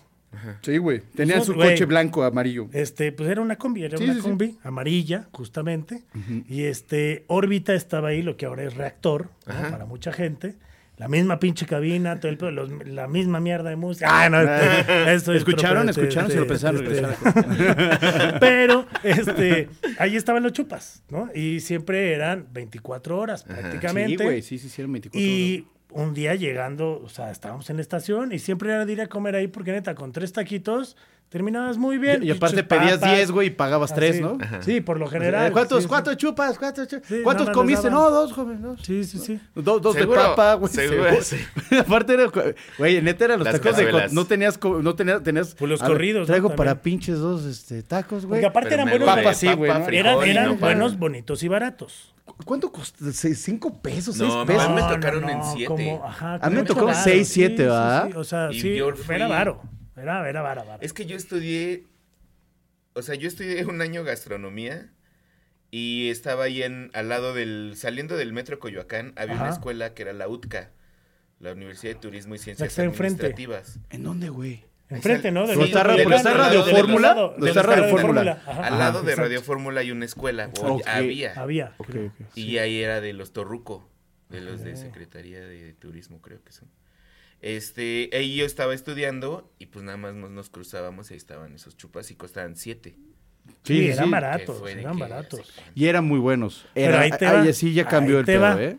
Sí, 0.61 0.77
güey. 0.77 1.01
Tenían 1.13 1.43
su 1.43 1.53
coche 1.53 1.83
blanco, 1.85 2.23
amarillo. 2.23 2.69
Este, 2.71 3.11
pues 3.11 3.29
era 3.29 3.41
una 3.41 3.57
combi, 3.57 3.83
era 3.83 3.97
Sí, 3.97 4.05
una 4.05 4.13
sí, 4.13 4.21
sí. 4.21 4.27
combi 4.27 4.57
amarilla, 4.63 5.27
justamente. 5.33 6.03
Y 6.47 6.63
este, 6.63 7.25
órbita 7.27 7.73
estaba 7.73 8.09
ahí, 8.09 8.21
lo 8.21 8.37
que 8.37 8.45
ahora 8.45 8.63
es 8.63 8.75
reactor, 8.75 9.29
¿no? 9.45 9.69
para 9.69 9.85
mucha 9.85 10.13
gente. 10.13 10.55
La 11.01 11.07
misma 11.07 11.39
pinche 11.39 11.65
cabina, 11.65 12.19
todo 12.19 12.31
el 12.31 12.37
pedo, 12.37 12.51
los- 12.51 12.69
la 12.85 13.07
misma 13.07 13.39
mierda 13.39 13.71
de 13.71 13.75
música. 13.75 14.05
Ah, 14.07 14.29
no, 14.29 14.39
este, 14.39 15.13
esto 15.15 15.33
es 15.33 15.39
¿Escucharon? 15.39 15.89
¿Escucharon? 15.89 16.29
este, 16.29 16.33
Se 16.35 16.39
lo 16.39 16.47
pensaron 16.47 16.85
este. 16.85 18.37
Pero, 18.39 18.85
este, 19.03 19.67
ahí 19.97 20.15
estaban 20.15 20.43
los 20.43 20.53
chupas, 20.53 21.01
¿no? 21.09 21.29
Y 21.33 21.59
siempre 21.61 22.13
eran 22.13 22.45
24 22.53 23.17
horas 23.17 23.43
prácticamente. 23.43 24.17
Sí, 24.19 24.23
güey. 24.23 24.41
Sí, 24.43 24.59
sí, 24.59 24.69
sí, 24.69 24.79
eran 24.81 24.91
24 24.93 25.19
horas. 25.19 25.27
Y 25.31 25.65
un 25.89 26.13
día 26.13 26.35
llegando, 26.35 27.01
o 27.03 27.09
sea, 27.09 27.31
estábamos 27.31 27.67
en 27.71 27.77
la 27.77 27.81
estación 27.81 28.31
y 28.31 28.37
siempre 28.37 28.69
era 28.69 28.85
de 28.85 28.93
ir 28.93 29.01
a 29.01 29.07
comer 29.07 29.35
ahí 29.35 29.47
porque 29.47 29.71
neta, 29.71 29.95
con 29.95 30.11
tres 30.11 30.31
taquitos 30.33 30.97
terminabas 31.31 31.77
muy 31.77 31.97
bien. 31.97 32.21
Y, 32.21 32.27
y 32.27 32.31
aparte 32.31 32.61
pedías 32.63 32.99
papas, 32.99 33.15
10, 33.15 33.31
güey, 33.31 33.47
y 33.47 33.49
pagabas 33.51 33.95
3, 33.95 34.11
así. 34.15 34.21
¿no? 34.21 34.37
Sí, 34.61 34.81
por 34.81 34.99
lo 34.99 35.07
general. 35.07 35.47
Eh, 35.47 35.51
¿Cuántos, 35.53 35.77
sí, 35.77 35.83
sí. 35.83 35.87
¿Cuántos 35.87 36.17
chupas? 36.17 36.59
¿Cuántos, 36.59 36.87
chupas? 36.89 37.07
Sí, 37.07 37.21
¿Cuántos 37.23 37.47
más 37.47 37.55
comiste? 37.55 37.89
No, 37.89 38.09
dos, 38.11 38.33
joven, 38.33 38.61
dos. 38.61 38.81
Sí, 38.83 39.05
sí, 39.05 39.17
sí. 39.17 39.39
Dos, 39.55 39.81
dos 39.81 39.95
de 39.95 40.01
Seguro, 40.01 40.19
papa, 40.21 40.53
güey. 40.55 40.71
seguro, 40.73 41.21
Sí. 41.23 41.37
sí. 41.69 41.77
Aparte 41.77 42.13
era, 42.15 42.25
güey, 42.77 43.01
neta 43.01 43.23
eran 43.25 43.39
los 43.39 43.45
Las 43.45 43.55
tacos 43.61 43.77
de 43.77 43.85
cazuelas. 43.85 44.09
co- 44.09 44.15
no 44.15 44.25
tenías 44.25 44.59
no 44.61 44.93
tenías 44.95 45.23
tenías 45.23 45.55
Pues 45.55 45.69
los 45.69 45.79
ver, 45.79 45.89
corridos, 45.89 46.19
¿no? 46.21 46.25
Traigo 46.27 46.49
También. 46.49 46.57
para 46.67 46.81
pinches 46.81 47.17
dos 47.19 47.45
este 47.45 47.81
tacos, 47.81 48.25
güey. 48.25 48.41
Porque 48.41 48.47
aparte 48.47 48.69
Pero 48.69 48.81
eran 48.83 48.89
buenos, 48.89 49.07
Papas, 49.15 49.37
sí, 49.37 49.45
papa, 49.45 49.57
güey, 49.57 49.71
¿no? 49.71 49.85
frijol 49.85 49.95
eran, 50.05 50.29
eran 50.29 50.45
no 50.49 50.55
buenos, 50.57 50.99
bonitos 50.99 51.41
y 51.43 51.47
baratos. 51.47 52.13
¿Cuánto 52.45 52.71
costó? 52.71 53.05
¿Cinco 53.11 53.81
pesos? 53.81 54.15
¿Seis 54.17 54.33
No, 54.33 54.45
pesos? 54.45 54.63
a 54.63 54.69
mí 54.69 54.75
me 54.75 54.81
tocaron 54.81 55.29
en 55.29 55.43
siete. 55.43 55.65
como- 55.65 56.05
ajá, 56.05 56.39
A 56.41 56.49
mí 56.49 56.55
me 56.57 56.63
tocaron 56.63 56.93
seis, 56.93 57.27
sí, 57.29 57.33
siete, 57.35 57.67
sí, 57.69 58.11
sí, 58.11 58.17
O 58.17 58.23
sea, 58.25 58.49
Y 58.51 58.59
sí, 58.59 58.79
era 59.09 59.27
varo. 59.27 59.61
Era, 60.01 60.27
era 60.29 60.41
vara, 60.41 60.63
vara. 60.63 60.83
Es 60.83 60.93
que 60.93 61.05
yo 61.05 61.15
estudié, 61.15 61.85
o 62.93 63.01
sea, 63.01 63.15
yo 63.15 63.27
estudié 63.27 63.65
un 63.65 63.81
año 63.81 64.03
gastronomía 64.03 64.89
y 65.69 66.09
estaba 66.09 66.45
ahí 66.45 66.63
en, 66.63 66.91
al 66.93 67.09
lado 67.09 67.33
del, 67.33 67.73
saliendo 67.75 68.17
del 68.17 68.33
metro 68.33 68.59
Coyoacán, 68.59 69.13
había 69.15 69.35
una 69.35 69.49
escuela 69.49 69.93
que 69.93 70.01
era 70.03 70.13
la 70.13 70.27
UTCA, 70.27 70.71
la 71.39 71.53
Universidad 71.53 71.93
de 71.93 71.99
Turismo 71.99 72.35
y 72.35 72.37
La 72.37 72.43
Ciencias 72.43 72.67
que 72.67 72.69
está 72.71 72.83
enfrente. 72.83 73.25
Administrativas. 73.25 73.79
¿En 73.89 74.03
dónde, 74.03 74.29
güey? 74.29 74.65
Enfrente, 74.89 75.31
¿no? 75.31 75.45
¿Pero 75.45 75.63
está, 75.63 75.83
Radio 75.83 76.03
Fórmula? 76.65 77.07
del- 77.13 77.15
¿Dónde 77.15 77.39
del- 77.39 77.47
está 77.47 77.61
Radio 77.63 77.89
Fórmula? 77.89 78.21
Al 78.45 78.51
Ajá, 78.59 78.69
lado 78.71 79.01
de 79.03 79.11
exacto. 79.11 79.21
Radio 79.21 79.41
Fórmula 79.41 79.79
hay 79.79 79.91
una 79.91 80.03
escuela, 80.03 80.49
o 80.59 80.73
Ok. 80.75 80.81
había, 80.85 81.33
Había. 81.39 81.73
Y 82.35 82.57
ahí 82.57 82.81
era 82.81 82.99
de 82.99 83.13
los 83.13 83.31
Torruco, 83.31 83.89
de 84.27 84.41
los 84.41 84.61
de 84.63 84.75
Secretaría 84.75 85.39
de 85.39 85.71
Turismo, 85.73 86.21
creo 86.21 86.43
que 86.43 86.51
son. 86.51 86.67
Este, 87.41 88.09
ahí 88.13 88.35
yo 88.35 88.45
estaba 88.45 88.73
estudiando 88.73 89.51
y 89.59 89.65
pues 89.67 89.83
nada 89.83 89.97
más 89.97 90.13
nos, 90.13 90.29
nos 90.29 90.49
cruzábamos 90.49 91.09
y 91.09 91.13
ahí 91.15 91.17
estaban 91.17 91.53
esos 91.55 91.75
chupas 91.75 92.11
y 92.11 92.15
costaban 92.15 92.55
siete. 92.55 92.95
Sí, 93.63 93.79
Sí, 93.79 93.87
eran 93.87 94.05
sí. 94.05 94.11
baratos, 94.11 94.61
Que 94.61 94.71
eran 94.73 94.93
que 94.95 94.99
baratos. 95.01 95.53
Y 95.73 95.85
eran 95.87 96.05
muy 96.05 96.19
buenos. 96.19 96.65
Pero 96.75 96.89
Era, 96.89 97.01
ahí 97.01 97.11
te 97.11 97.25
ay, 97.25 97.47
va. 97.47 97.53
sí, 97.53 97.73
ya 97.73 97.87
cambió 97.87 98.15
Ahí 98.17 98.19
el 98.19 98.25
pedo, 98.25 98.41
va. 98.41 98.61
¿eh? 98.63 98.77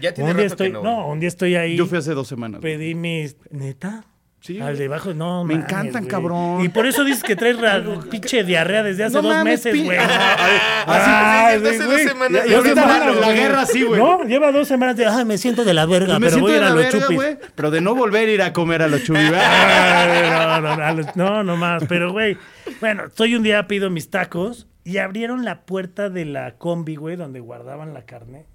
Ya 0.00 0.12
tiene 0.12 0.30
Un 0.30 0.36
día 0.36 0.44
rato 0.48 0.56
que 0.56 0.64
estoy, 0.66 0.72
no. 0.72 0.82
no, 0.82 1.08
un 1.08 1.20
día 1.20 1.28
estoy 1.28 1.54
ahí. 1.54 1.76
Yo 1.76 1.86
fui 1.86 1.98
hace 1.98 2.12
dos 2.12 2.28
semanas. 2.28 2.60
Pedí 2.60 2.94
mis. 2.94 3.36
¿Neta? 3.50 4.04
Sí, 4.44 4.58
Al 4.60 4.70
güey. 4.70 4.76
debajo, 4.76 5.14
no. 5.14 5.44
Me 5.44 5.54
mames, 5.54 5.70
encantan, 5.70 6.02
güey. 6.02 6.10
cabrón. 6.10 6.64
Y 6.64 6.68
por 6.68 6.84
eso 6.86 7.04
dices 7.04 7.22
que 7.22 7.36
traes 7.36 7.60
ra- 7.60 7.80
pinche 8.10 8.42
diarrea 8.42 8.82
desde 8.82 9.04
hace 9.04 9.14
No 9.14 9.22
dos 9.22 9.34
mames, 9.36 9.64
meses, 9.64 9.84
güey. 9.84 9.96
Ah, 10.00 10.84
Ah, 10.84 11.50
sí, 11.54 11.60
sí, 11.60 11.62
sí, 11.62 11.68
hace 11.76 11.84
dos 11.84 12.00
semanas. 12.02 12.42
Ya 12.48 12.56
ahorita 12.56 12.80
dos 12.80 12.88
la- 12.90 12.94
semanas, 12.98 13.20
la 13.20 13.32
guerra 13.32 13.66
sí, 13.66 13.82
güey. 13.84 14.00
No, 14.02 14.24
lleva 14.24 14.50
dos 14.50 14.66
semanas 14.66 14.96
de, 14.96 15.06
ay, 15.06 15.24
me 15.24 15.38
siento 15.38 15.64
de 15.64 15.72
la 15.74 15.86
verga, 15.86 16.18
Me 16.18 16.26
pero 16.26 16.40
voy 16.40 16.54
a 16.54 16.56
ir 16.56 16.62
a 16.64 16.74
de 16.74 16.82
los 16.82 16.88
chupis. 17.06 17.20
Pero 17.54 17.70
de 17.70 17.80
no 17.80 17.94
volver 17.94 18.28
a 18.28 18.32
ir 18.32 18.42
a 18.42 18.52
comer 18.52 18.82
a 18.82 18.88
los 18.88 19.02
chubis. 19.04 19.32
Ay, 19.32 20.28
no, 20.28 20.60
no, 20.60 20.76
no, 20.76 20.94
los- 20.94 21.16
no, 21.16 21.44
no 21.44 21.56
más. 21.56 21.84
Pero, 21.88 22.10
güey, 22.10 22.36
bueno, 22.80 23.04
estoy 23.04 23.36
un 23.36 23.44
día, 23.44 23.68
pido 23.68 23.90
mis 23.90 24.10
tacos 24.10 24.66
y 24.82 24.98
abrieron 24.98 25.44
la 25.44 25.60
puerta 25.60 26.10
de 26.10 26.24
la 26.24 26.56
combi, 26.58 26.96
güey, 26.96 27.14
donde 27.14 27.38
guardaban 27.38 27.94
la 27.94 28.06
carne. 28.06 28.46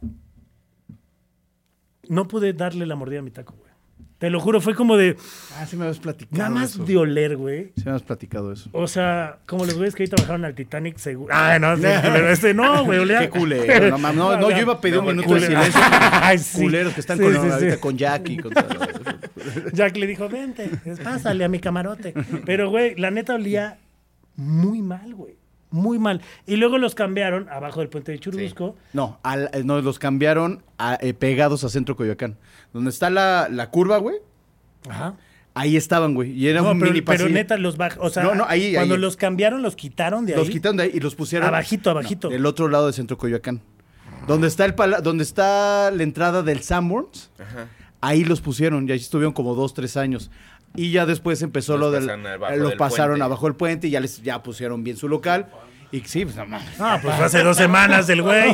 No 2.09 2.27
pude 2.27 2.51
darle 2.51 2.85
la 2.85 2.95
mordida 2.95 3.19
a 3.19 3.23
mi 3.23 3.31
taco, 3.31 3.53
güey. 3.57 3.66
Te 4.19 4.31
lo 4.31 4.39
juro, 4.39 4.59
fue 4.61 4.73
como 4.73 4.97
de, 4.97 5.15
Ah, 5.59 5.67
sí 5.67 5.75
me 5.77 5.83
habías 5.85 5.99
platicado 5.99 6.37
nada 6.37 6.49
más 6.49 6.71
eso. 6.71 6.83
de 6.85 6.97
oler, 6.97 7.37
güey. 7.37 7.65
Sí 7.75 7.83
me 7.85 7.91
habías 7.91 8.01
platicado 8.01 8.51
eso. 8.51 8.67
O 8.73 8.87
sea, 8.87 9.37
como 9.45 9.63
los 9.65 9.75
güeyes 9.75 9.93
que 9.93 10.03
ahorita 10.03 10.21
bajaron 10.23 10.43
al 10.45 10.55
Titanic, 10.55 10.97
seguro. 10.97 11.31
Ah, 11.35 11.59
no, 11.59 11.75
sí, 11.77 11.83
pero 12.01 12.27
este 12.29 12.53
no, 12.55 12.83
güey, 12.83 12.97
olía. 12.99 13.19
Qué 13.19 13.29
culero. 13.29 13.89
No, 13.91 13.97
mames, 13.99 14.17
no, 14.17 14.37
no, 14.37 14.49
yo 14.49 14.57
iba 14.59 14.73
a 14.73 14.81
pedir 14.81 14.97
un 14.99 15.05
minuto 15.05 15.33
de 15.35 15.41
silencio. 15.41 15.81
Ay, 16.11 16.39
sí. 16.39 16.61
Culeros 16.63 16.93
que 16.95 17.01
están 17.01 17.17
Sí, 17.17 17.23
con, 17.25 17.33
sí, 17.33 17.39
sí. 17.41 17.49
ahorita 17.51 17.79
con 17.79 17.97
Jackie. 17.97 18.37
Con 18.37 18.53
todo. 18.53 18.65
Jack 19.73 19.95
le 19.97 20.07
dijo, 20.07 20.27
vente, 20.27 20.69
pásale 21.03 21.43
a 21.45 21.47
mi 21.49 21.59
camarote. 21.59 22.13
Pero, 22.45 22.69
güey, 22.71 22.95
la 22.95 23.11
neta 23.11 23.35
olía 23.35 23.77
muy 24.35 24.81
mal, 24.81 25.13
güey. 25.13 25.35
Muy 25.69 25.99
mal. 25.99 26.21
Y 26.45 26.55
luego 26.55 26.77
los 26.77 26.95
cambiaron 26.95 27.49
abajo 27.49 27.81
del 27.81 27.89
puente 27.89 28.11
de 28.13 28.19
Churubusco. 28.19 28.75
No, 28.93 29.19
al- 29.23 29.49
eh, 29.53 29.63
no, 29.65 29.81
los 29.81 29.99
cambiaron 29.99 30.63
a, 30.77 30.97
eh, 31.01 31.13
pegados 31.13 31.63
a 31.63 31.69
Centro 31.69 31.95
Coyoacán. 31.95 32.37
Donde 32.73 32.89
está 32.89 33.09
la, 33.09 33.47
la 33.51 33.69
curva, 33.69 33.97
güey. 33.97 34.15
Ajá. 34.89 35.15
Ahí 35.53 35.75
estaban, 35.75 36.13
güey. 36.13 36.31
Y 36.31 36.47
era 36.47 36.61
No, 36.61 36.71
un 36.71 36.79
pero, 36.79 36.91
mini 36.91 37.01
pero 37.01 37.17
pasillo. 37.17 37.33
neta 37.33 37.57
los 37.57 37.77
baj... 37.77 37.97
O 37.99 38.09
sea, 38.11 38.21
No, 38.23 38.35
no, 38.35 38.45
ahí, 38.47 38.73
cuando 38.75 38.93
ahí. 38.95 39.01
los 39.01 39.17
cambiaron, 39.17 39.61
los 39.63 39.75
quitaron 39.75 40.25
de 40.25 40.33
ahí. 40.33 40.39
Los 40.39 40.49
quitaron 40.49 40.77
de 40.77 40.83
ahí 40.83 40.91
y 40.93 40.99
los 40.99 41.15
pusieron. 41.15 41.47
Abajito, 41.47 41.89
abajito. 41.89 42.27
No, 42.27 42.33
del 42.33 42.45
otro 42.45 42.67
lado 42.67 42.87
de 42.87 42.93
Centro 42.93 43.17
Coyoacán. 43.17 43.61
Donde 44.27 44.47
está 44.47 44.65
el 44.65 44.75
pala- 44.75 45.01
donde 45.01 45.23
está 45.23 45.89
la 45.91 46.03
entrada 46.03 46.43
del 46.43 46.61
Sanborns, 46.61 47.31
Ajá. 47.39 47.67
ahí 48.01 48.23
los 48.23 48.39
pusieron, 48.41 48.87
y 48.87 48.91
ahí 48.91 48.97
estuvieron 48.99 49.33
como 49.33 49.55
dos, 49.55 49.73
tres 49.73 49.97
años. 49.97 50.29
Y 50.75 50.91
ya 50.91 51.05
después 51.05 51.41
empezó 51.41 51.77
Los 51.77 51.91
lo 51.93 51.99
del. 51.99 52.59
Los 52.59 52.75
pasaron 52.75 53.11
puente. 53.13 53.23
abajo 53.23 53.45
del 53.47 53.55
puente 53.55 53.87
y 53.87 53.91
ya 53.91 53.99
les 53.99 54.21
ya 54.21 54.43
pusieron 54.43 54.83
bien 54.83 54.97
su 54.97 55.07
local. 55.07 55.47
Y 55.89 56.01
sí, 56.01 56.25
pues 56.25 56.35
no 56.35 56.45
mames. 56.45 56.67
Ah, 56.79 56.99
pues 57.01 57.15
fue 57.15 57.25
hace 57.25 57.43
dos 57.43 57.55
semanas 57.55 58.07
del 58.07 58.21
güey. 58.21 58.51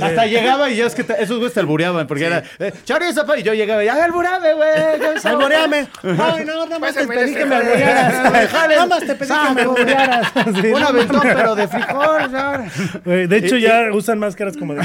Hasta 0.00 0.24
llegaba 0.24 0.70
y 0.70 0.76
ya 0.76 0.86
es 0.86 0.94
que 0.94 1.02
esos 1.18 1.36
güeyes 1.36 1.52
te 1.52 1.60
albureaban, 1.60 2.06
porque 2.06 2.24
era, 2.24 2.42
eh, 2.58 2.72
chorizo, 2.86 3.26
pa", 3.26 3.38
y 3.38 3.42
yo 3.42 3.52
llegaba 3.52 3.84
y, 3.84 3.88
¡ay, 3.88 4.00
albureame, 4.00 4.54
güey! 4.54 4.70
Alboreame. 5.24 5.88
Ay, 6.02 6.44
no, 6.46 6.64
nada 6.64 6.78
más 6.78 6.94
te 6.94 7.06
pedí 7.06 7.34
que 7.34 7.44
me. 7.44 7.56
Jale. 7.56 8.76
Nada 8.76 8.86
más 8.86 9.00
te 9.00 9.14
pedí 9.14 9.28
que 9.28 9.54
me. 9.54 10.62
Sí, 10.62 10.66
Un 10.68 10.80
no 10.80 10.88
aventón, 10.88 11.20
pero 11.22 11.54
de 11.54 11.68
frijol, 11.68 13.28
de 13.28 13.36
hecho, 13.36 13.56
ya 13.58 13.92
usan 13.92 14.18
máscaras 14.18 14.56
como 14.56 14.74
de 14.74 14.80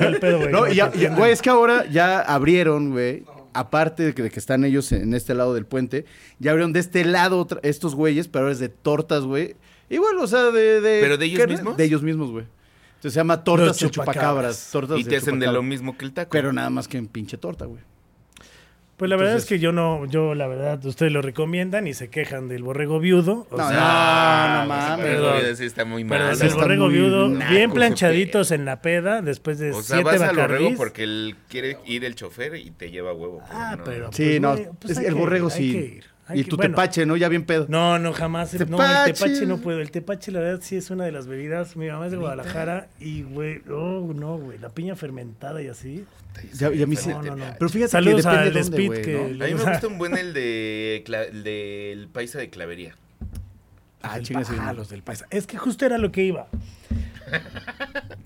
el 0.00 0.18
pedo, 0.20 0.38
güey. 0.38 0.52
No, 0.52 0.66
y 0.66 0.80
güey, 1.08 1.32
es 1.32 1.42
que 1.42 1.50
ahora 1.50 1.84
ya 1.90 2.20
abrieron, 2.20 2.92
güey. 2.92 3.24
Aparte 3.54 4.02
de 4.02 4.14
que, 4.14 4.22
de 4.22 4.30
que 4.30 4.38
están 4.40 4.64
ellos 4.64 4.90
en 4.92 5.14
este 5.14 5.34
lado 5.34 5.54
del 5.54 5.64
puente, 5.64 6.04
ya 6.38 6.50
abrieron 6.50 6.72
de 6.72 6.80
este 6.80 7.04
lado 7.04 7.38
otra- 7.38 7.60
estos 7.62 7.94
güeyes, 7.94 8.28
pero 8.28 8.44
ahora 8.44 8.52
es 8.52 8.58
de 8.58 8.68
tortas, 8.68 9.22
güey. 9.24 9.56
Igual, 9.88 10.18
o 10.18 10.26
sea, 10.26 10.50
de. 10.50 10.80
de 10.80 11.00
¿Pero 11.00 11.16
de 11.16 11.26
ellos 11.26 11.40
¿qué? 11.40 11.46
mismos? 11.46 11.76
De 11.76 11.84
ellos 11.84 12.02
mismos, 12.02 12.30
güey. 12.30 12.44
Entonces 12.96 13.12
se 13.14 13.20
llama 13.20 13.44
tortas 13.44 13.78
de 13.78 13.90
chupacabras. 13.90 14.14
chupacabras. 14.14 14.68
Tortas 14.72 14.98
Y 14.98 15.04
te 15.04 15.16
hacen 15.16 15.38
de 15.38 15.46
lo 15.52 15.62
mismo 15.62 15.96
que 15.96 16.04
el 16.04 16.12
taco. 16.12 16.30
Pero 16.30 16.52
nada 16.52 16.70
más 16.70 16.88
que 16.88 16.96
en 16.98 17.06
pinche 17.06 17.36
torta, 17.36 17.66
güey. 17.66 17.82
Pues 18.96 19.08
la 19.10 19.16
verdad 19.16 19.32
Entonces- 19.32 19.52
es 19.52 19.58
que 19.58 19.62
yo 19.62 19.72
no, 19.72 20.06
yo 20.06 20.34
la 20.36 20.46
verdad, 20.46 20.84
ustedes 20.84 21.10
lo 21.10 21.20
recomiendan 21.20 21.88
y 21.88 21.94
se 21.94 22.10
quejan 22.10 22.48
del 22.48 22.62
borrego 22.62 23.00
viudo. 23.00 23.46
o 23.50 23.56
No, 23.56 23.68
sea, 23.68 23.76
no, 23.76 24.62
no 24.62 24.68
pues, 24.68 24.88
mames. 24.88 25.06
Perdón. 25.06 25.56
sí 25.56 25.64
está 25.64 25.84
muy 25.84 26.04
mal. 26.04 26.18
pero 26.38 26.48
el 26.50 26.54
borrego 26.54 26.88
viudo, 26.88 27.28
naco 27.28 27.50
bien 27.52 27.72
planchaditos 27.72 28.52
en 28.52 28.64
la 28.64 28.80
peda, 28.82 29.20
después 29.20 29.58
de 29.58 29.72
O 29.72 29.82
sea, 29.82 29.96
siete 29.96 30.04
vas 30.18 30.20
al 30.20 30.36
borrego 30.36 30.70
porque 30.76 31.02
él 31.02 31.34
quiere 31.48 31.78
ir 31.86 32.04
el 32.04 32.14
chofer 32.14 32.54
y 32.54 32.70
te 32.70 32.90
lleva 32.92 33.12
huevo. 33.12 33.42
Ah, 33.50 33.74
no. 33.78 33.84
pero 33.84 34.12
Sí, 34.12 34.38
pues, 34.38 34.40
no, 34.40 34.76
pues 34.80 34.98
el 34.98 35.04
que 35.06 35.10
borrego 35.12 35.48
hay 35.48 35.52
sí. 35.52 35.72
que 35.72 35.78
ir, 35.96 36.04
y 36.32 36.44
que- 36.44 36.50
tu 36.50 36.56
bueno, 36.56 36.70
tepache, 36.74 37.04
¿no? 37.04 37.16
Ya 37.16 37.28
bien 37.28 37.44
pedo. 37.44 37.66
No, 37.68 37.98
no, 37.98 38.12
jamás. 38.12 38.54
No, 38.54 38.60
el 38.62 38.68
Tepache. 38.68 39.12
tepache 39.12 39.46
no 39.46 39.58
puedo. 39.58 39.80
El 39.80 39.90
tepache, 39.90 40.32
la 40.32 40.40
verdad, 40.40 40.60
sí 40.62 40.76
es 40.76 40.90
una 40.90 41.04
de 41.04 41.12
las 41.12 41.26
bebidas. 41.26 41.76
Mi 41.76 41.88
mamá 41.88 42.06
es 42.06 42.12
de 42.12 42.18
Guadalajara 42.18 42.88
y, 43.00 43.22
güey, 43.22 43.60
oh, 43.70 44.10
no, 44.14 44.38
güey. 44.38 44.58
La 44.58 44.70
piña 44.70 44.96
fermentada 44.96 45.60
y 45.60 45.68
así. 45.68 46.04
Ya, 46.54 46.70
ya 46.72 46.86
me 46.86 46.94
hice- 46.94 47.10
No, 47.10 47.22
no, 47.22 47.36
no. 47.36 47.44
Pero 47.58 47.68
fíjate 47.68 47.90
Saludos 47.92 48.22
que 48.24 48.30
depende 48.30 48.48
al 48.48 48.54
de 48.54 48.60
dónde, 48.60 48.76
Speed 48.76 48.86
güey, 48.86 49.02
que- 49.02 49.12
¿no? 49.38 49.44
A 49.44 49.48
mí 49.48 49.54
me 49.54 49.70
gusta 49.70 49.86
un 49.86 49.98
buen 49.98 50.14
el 50.18 50.32
de 50.32 51.04
el 51.30 51.44
del 51.44 52.08
paisa 52.08 52.38
de 52.38 52.48
clavería. 52.50 52.94
Ah, 54.02 54.20
chingas. 54.20 54.50
ah, 54.58 54.72
los 54.72 54.88
del 54.90 55.02
paisa. 55.02 55.26
Es 55.30 55.46
que 55.46 55.56
justo 55.58 55.84
era 55.86 55.96
lo 55.98 56.10
que 56.12 56.22
iba. 56.24 56.46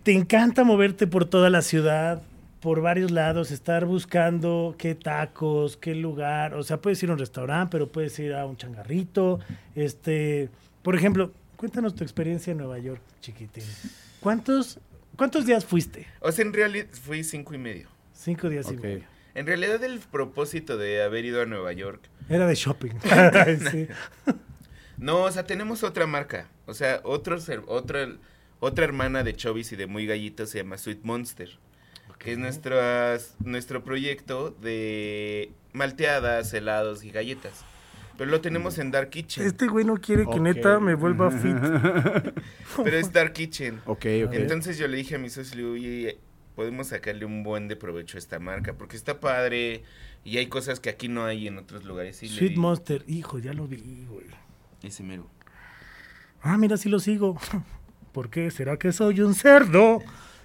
Te 0.03 0.13
encanta 0.13 0.65
moverte 0.65 1.07
por 1.07 1.25
toda 1.25 1.51
la 1.51 1.63
ciudad, 1.63 2.23
por 2.61 2.81
varios 2.81 3.11
lados, 3.11 3.51
estar 3.51 3.85
buscando 3.85 4.75
qué 4.79 4.95
tacos, 4.95 5.77
qué 5.77 5.95
lugar. 5.95 6.55
O 6.55 6.63
sea, 6.63 6.81
puedes 6.81 7.03
ir 7.03 7.11
a 7.11 7.13
un 7.13 7.19
restaurante, 7.19 7.71
pero 7.73 7.89
puedes 7.89 8.19
ir 8.19 8.35
a 8.35 8.47
un 8.47 8.57
changarrito. 8.57 9.41
Este, 9.75 10.49
por 10.83 10.97
ejemplo, 10.97 11.33
cuéntanos 11.57 11.95
tu 11.95 12.03
experiencia 12.03 12.51
en 12.51 12.59
Nueva 12.59 12.79
York, 12.79 13.01
chiquitín. 13.21 13.65
¿Cuántos, 14.21 14.81
cuántos 15.17 15.47
días 15.47 15.65
fuiste? 15.65 16.07
O 16.21 16.33
sea, 16.33 16.45
en 16.45 16.53
realidad 16.53 16.87
fui 16.91 17.23
cinco 17.23 17.55
y 17.55 17.59
medio. 17.59 17.89
Cinco 18.13 18.49
días 18.49 18.71
y 18.73 18.77
medio. 18.77 19.05
En 19.35 19.47
realidad 19.47 19.83
el 19.85 20.01
propósito 20.01 20.77
de 20.77 21.03
haber 21.03 21.25
ido 21.25 21.41
a 21.41 21.47
Nueva 21.47 21.73
York. 21.73 22.09
Era 22.29 22.47
de 22.47 22.55
shopping. 22.55 22.93
Sí. 23.71 23.87
No, 24.97 25.23
o 25.23 25.31
sea, 25.31 25.47
tenemos 25.47 25.85
otra 25.85 26.09
marca. 26.09 26.49
O 26.67 26.75
sea, 26.75 27.01
otro, 27.05 27.39
otra, 27.69 28.09
otra 28.59 28.85
hermana 28.85 29.23
de 29.23 29.37
Chovis 29.37 29.71
y 29.71 29.77
de 29.77 29.87
Muy 29.87 30.07
Gallitos 30.07 30.51
se 30.51 30.59
llama 30.59 30.77
Sweet 30.77 31.05
Monster. 31.05 31.51
Que 32.19 32.33
es 32.33 32.39
nuestras- 32.39 33.35
nuestro 33.45 33.85
proyecto 33.85 34.51
de 34.61 35.53
malteadas, 35.73 36.53
helados 36.53 37.05
y 37.05 37.11
galletas. 37.11 37.65
Pero 38.17 38.31
lo 38.33 38.41
tenemos 38.41 38.79
en 38.79 38.91
Dark 38.91 39.11
Kitchen. 39.11 39.47
Este 39.47 39.69
güey 39.69 39.85
no 39.85 39.95
quiere 39.99 40.27
que 40.27 40.41
neta 40.41 40.81
me 40.81 40.95
vuelva 40.95 41.31
fit. 41.31 41.57
Pero 42.83 42.97
es 42.97 43.13
Dark 43.13 43.33
Kitchen. 43.33 43.81
Ok, 43.87 44.07
ok. 44.27 44.33
Entonces 44.33 44.77
yo 44.79 44.89
le 44.89 44.97
dije 44.97 45.15
a 45.15 45.19
mi 45.19 45.31
socio, 45.31 45.71
oye, 45.73 46.19
podemos 46.57 46.89
sacarle 46.89 47.25
un 47.25 47.45
buen 47.45 47.69
de 47.69 47.77
provecho 47.77 48.17
a 48.17 48.19
esta 48.19 48.41
marca, 48.41 48.75
porque 48.75 48.97
está 48.97 49.21
padre 49.21 49.85
y 50.25 50.39
hay 50.39 50.49
cosas 50.49 50.81
que 50.81 50.91
aquí 50.91 51.07
no 51.07 51.25
hay 51.25 51.47
en 51.47 51.59
otros 51.59 51.85
lugares. 51.85 52.21
Y 52.25 52.29
Sweet 52.29 52.57
Monster, 52.57 53.05
hijo, 53.07 53.39
ya 53.39 53.53
lo 53.53 53.69
vi, 53.69 54.05
güey. 54.11 54.27
Ese 54.83 55.05
mero. 55.05 55.29
Ah, 56.43 56.59
mira, 56.59 56.77
sí 56.77 56.89
lo 56.89 56.99
sigo. 56.99 57.39
¿Por 58.13 58.31
qué? 58.31 58.51
¿Será 58.51 58.77
que 58.79 58.91
soy 58.91 59.21
un 59.21 59.35
cerdo? 59.37 60.01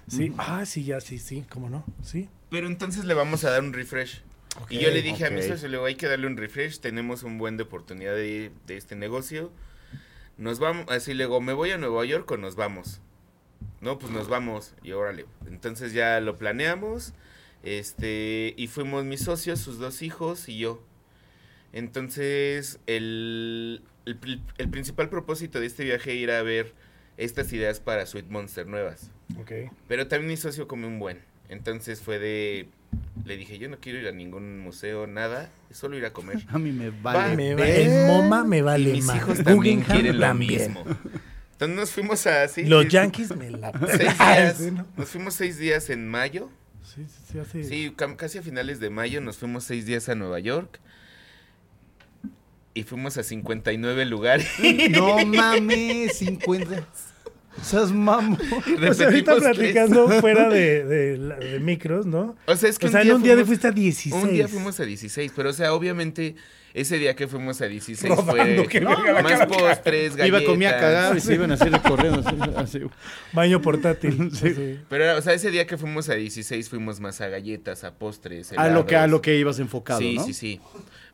Sí, 0.08 0.32
ah, 0.38 0.64
sí, 0.66 0.84
ya, 0.84 1.00
sí, 1.00 1.18
sí, 1.18 1.44
¿cómo 1.48 1.70
no? 1.70 1.84
Sí. 2.02 2.28
Pero 2.50 2.66
entonces 2.66 3.04
le 3.04 3.14
vamos 3.14 3.44
a 3.44 3.50
dar 3.50 3.62
un 3.62 3.72
refresh. 3.72 4.22
y 4.70 4.78
yo 4.78 4.90
le 4.90 5.02
dije 5.02 5.26
a 5.26 5.30
mi 5.30 5.42
socio, 5.42 5.68
le 5.68 5.76
digo, 5.76 5.86
hay 5.86 5.96
que 5.96 6.06
darle 6.06 6.26
un 6.26 6.36
refresh, 6.36 6.78
tenemos 6.80 7.22
un 7.22 7.38
buen 7.38 7.56
de 7.56 7.64
oportunidad 7.64 8.14
de, 8.14 8.52
de 8.66 8.76
este 8.76 8.96
negocio. 8.96 9.50
Nos 10.36 10.58
vamos, 10.58 10.86
así 10.88 11.14
le 11.14 11.24
digo, 11.24 11.40
¿me 11.40 11.52
voy 11.52 11.70
a 11.70 11.78
Nueva 11.78 12.04
York 12.04 12.30
o 12.30 12.36
nos 12.36 12.56
vamos? 12.56 13.00
No, 13.80 13.98
pues 13.98 14.12
nos 14.12 14.28
vamos, 14.28 14.74
y 14.82 14.92
órale. 14.92 15.26
Entonces 15.46 15.92
ya 15.92 16.20
lo 16.20 16.38
planeamos, 16.38 17.12
este, 17.62 18.54
y 18.56 18.66
fuimos 18.66 19.04
mis 19.04 19.22
socios, 19.22 19.60
sus 19.60 19.78
dos 19.78 20.02
hijos 20.02 20.48
y 20.48 20.58
yo. 20.58 20.82
Entonces, 21.72 22.78
el, 22.86 23.82
el, 24.06 24.40
el 24.58 24.68
principal 24.68 25.08
propósito 25.08 25.60
de 25.60 25.66
este 25.66 25.84
viaje 25.84 26.22
era 26.22 26.42
ver 26.42 26.72
estas 27.16 27.52
ideas 27.52 27.80
para 27.80 28.06
Sweet 28.06 28.26
Monster 28.28 28.66
nuevas. 28.66 29.10
Ok. 29.40 29.52
Pero 29.88 30.06
también 30.08 30.28
mi 30.30 30.36
socio 30.36 30.66
come 30.68 30.86
un 30.86 30.98
buen. 30.98 31.20
Entonces 31.48 32.00
fue 32.00 32.18
de... 32.18 32.68
Le 33.24 33.36
dije, 33.36 33.58
yo 33.58 33.68
no 33.68 33.78
quiero 33.78 33.98
ir 33.98 34.06
a 34.08 34.12
ningún 34.12 34.58
museo, 34.60 35.06
nada. 35.06 35.50
Solo 35.70 35.96
ir 35.96 36.06
a 36.06 36.12
comer. 36.12 36.38
A 36.48 36.58
mí 36.58 36.72
me 36.72 36.90
vale. 36.90 37.54
Me 37.54 37.82
el 37.82 38.06
MoMA 38.06 38.44
me 38.44 38.58
y 38.58 38.60
vale 38.62 38.92
mis 38.92 39.04
más. 39.06 39.16
hijos 39.16 39.36
también 39.42 39.78
Guggenheim 39.80 39.84
quieren 40.02 40.20
lo 40.20 40.26
también. 40.26 40.72
mismo. 40.74 40.84
Entonces 41.52 41.76
nos 41.76 41.90
fuimos 41.90 42.26
a... 42.26 42.48
sí, 42.48 42.64
Los 42.64 42.84
sí, 42.84 42.90
Yankees 42.90 43.36
me 43.36 43.50
la 43.50 43.72
Seis. 43.96 44.72
Nos 44.96 45.08
fuimos 45.08 45.34
seis 45.34 45.58
días 45.58 45.88
en 45.90 46.08
mayo. 46.08 46.50
Sí, 46.82 47.06
sí, 47.32 47.38
sí, 47.50 47.64
Sí, 47.64 47.94
casi 48.16 48.38
a 48.38 48.42
finales 48.42 48.78
de 48.80 48.90
mayo 48.90 49.20
nos 49.20 49.38
fuimos 49.38 49.64
seis 49.64 49.86
días 49.86 50.08
a 50.08 50.14
Nueva 50.14 50.38
York. 50.40 50.80
Y 52.74 52.82
fuimos 52.82 53.16
a 53.18 53.22
59 53.22 54.04
lugares. 54.06 54.48
No 54.90 55.24
mames, 55.26 56.18
50. 56.18 56.84
Seas 57.62 57.92
mamo. 57.92 58.36
O 58.36 58.94
sea, 58.94 59.06
ahorita 59.06 59.34
Repetimos 59.34 59.42
tres. 59.42 59.56
platicando 59.56 60.08
fuera 60.20 60.48
de, 60.48 60.84
de, 60.84 61.16
la- 61.18 61.36
de 61.36 61.60
micros, 61.60 62.04
¿no? 62.04 62.36
O 62.46 62.56
sea, 62.56 62.68
es 62.68 62.78
que 62.80 62.86
O 62.86 62.90
sea, 62.90 63.02
en 63.02 63.12
un 63.12 63.22
día 63.22 63.34
fuimos- 63.34 63.46
fuiste 63.46 63.68
a 63.68 63.70
16. 63.70 64.14
Un 64.24 64.32
día 64.32 64.48
fuimos 64.48 64.80
a 64.80 64.84
16, 64.84 65.32
pero 65.36 65.50
o 65.50 65.52
sea, 65.52 65.72
obviamente 65.72 66.34
ese 66.74 66.98
día 66.98 67.14
que 67.14 67.28
fuimos 67.28 67.60
a 67.60 67.66
16 67.66 68.12
Rodando, 68.12 68.64
fue 68.68 68.80
la 68.80 69.22
más 69.22 69.32
cara. 69.32 69.46
postres, 69.46 70.16
galletas. 70.16 70.26
Iba 70.26 70.44
comía 70.44 70.76
cagado 70.80 71.16
y 71.16 71.20
se 71.20 71.34
iban 71.34 71.52
así 71.52 71.68
recorriendo. 71.68 72.24
así, 72.28 72.78
así. 72.78 72.80
Baño 73.32 73.62
portátil. 73.62 74.32
sí. 74.34 74.80
Pero 74.88 75.16
o 75.16 75.22
sea, 75.22 75.34
ese 75.34 75.52
día 75.52 75.68
que 75.68 75.78
fuimos 75.78 76.08
a 76.08 76.14
16 76.14 76.68
fuimos 76.68 76.98
más 76.98 77.20
a 77.20 77.28
galletas, 77.28 77.84
a 77.84 77.94
postres, 77.94 78.52
A 78.56 78.68
lo 78.70 78.84
que 78.86 78.96
a 78.96 79.04
helados. 79.04 79.10
lo 79.12 79.22
que 79.22 79.38
ibas 79.38 79.60
enfocado, 79.60 80.00
Sí, 80.00 80.16
¿no? 80.16 80.24
sí, 80.24 80.34
sí. 80.34 80.60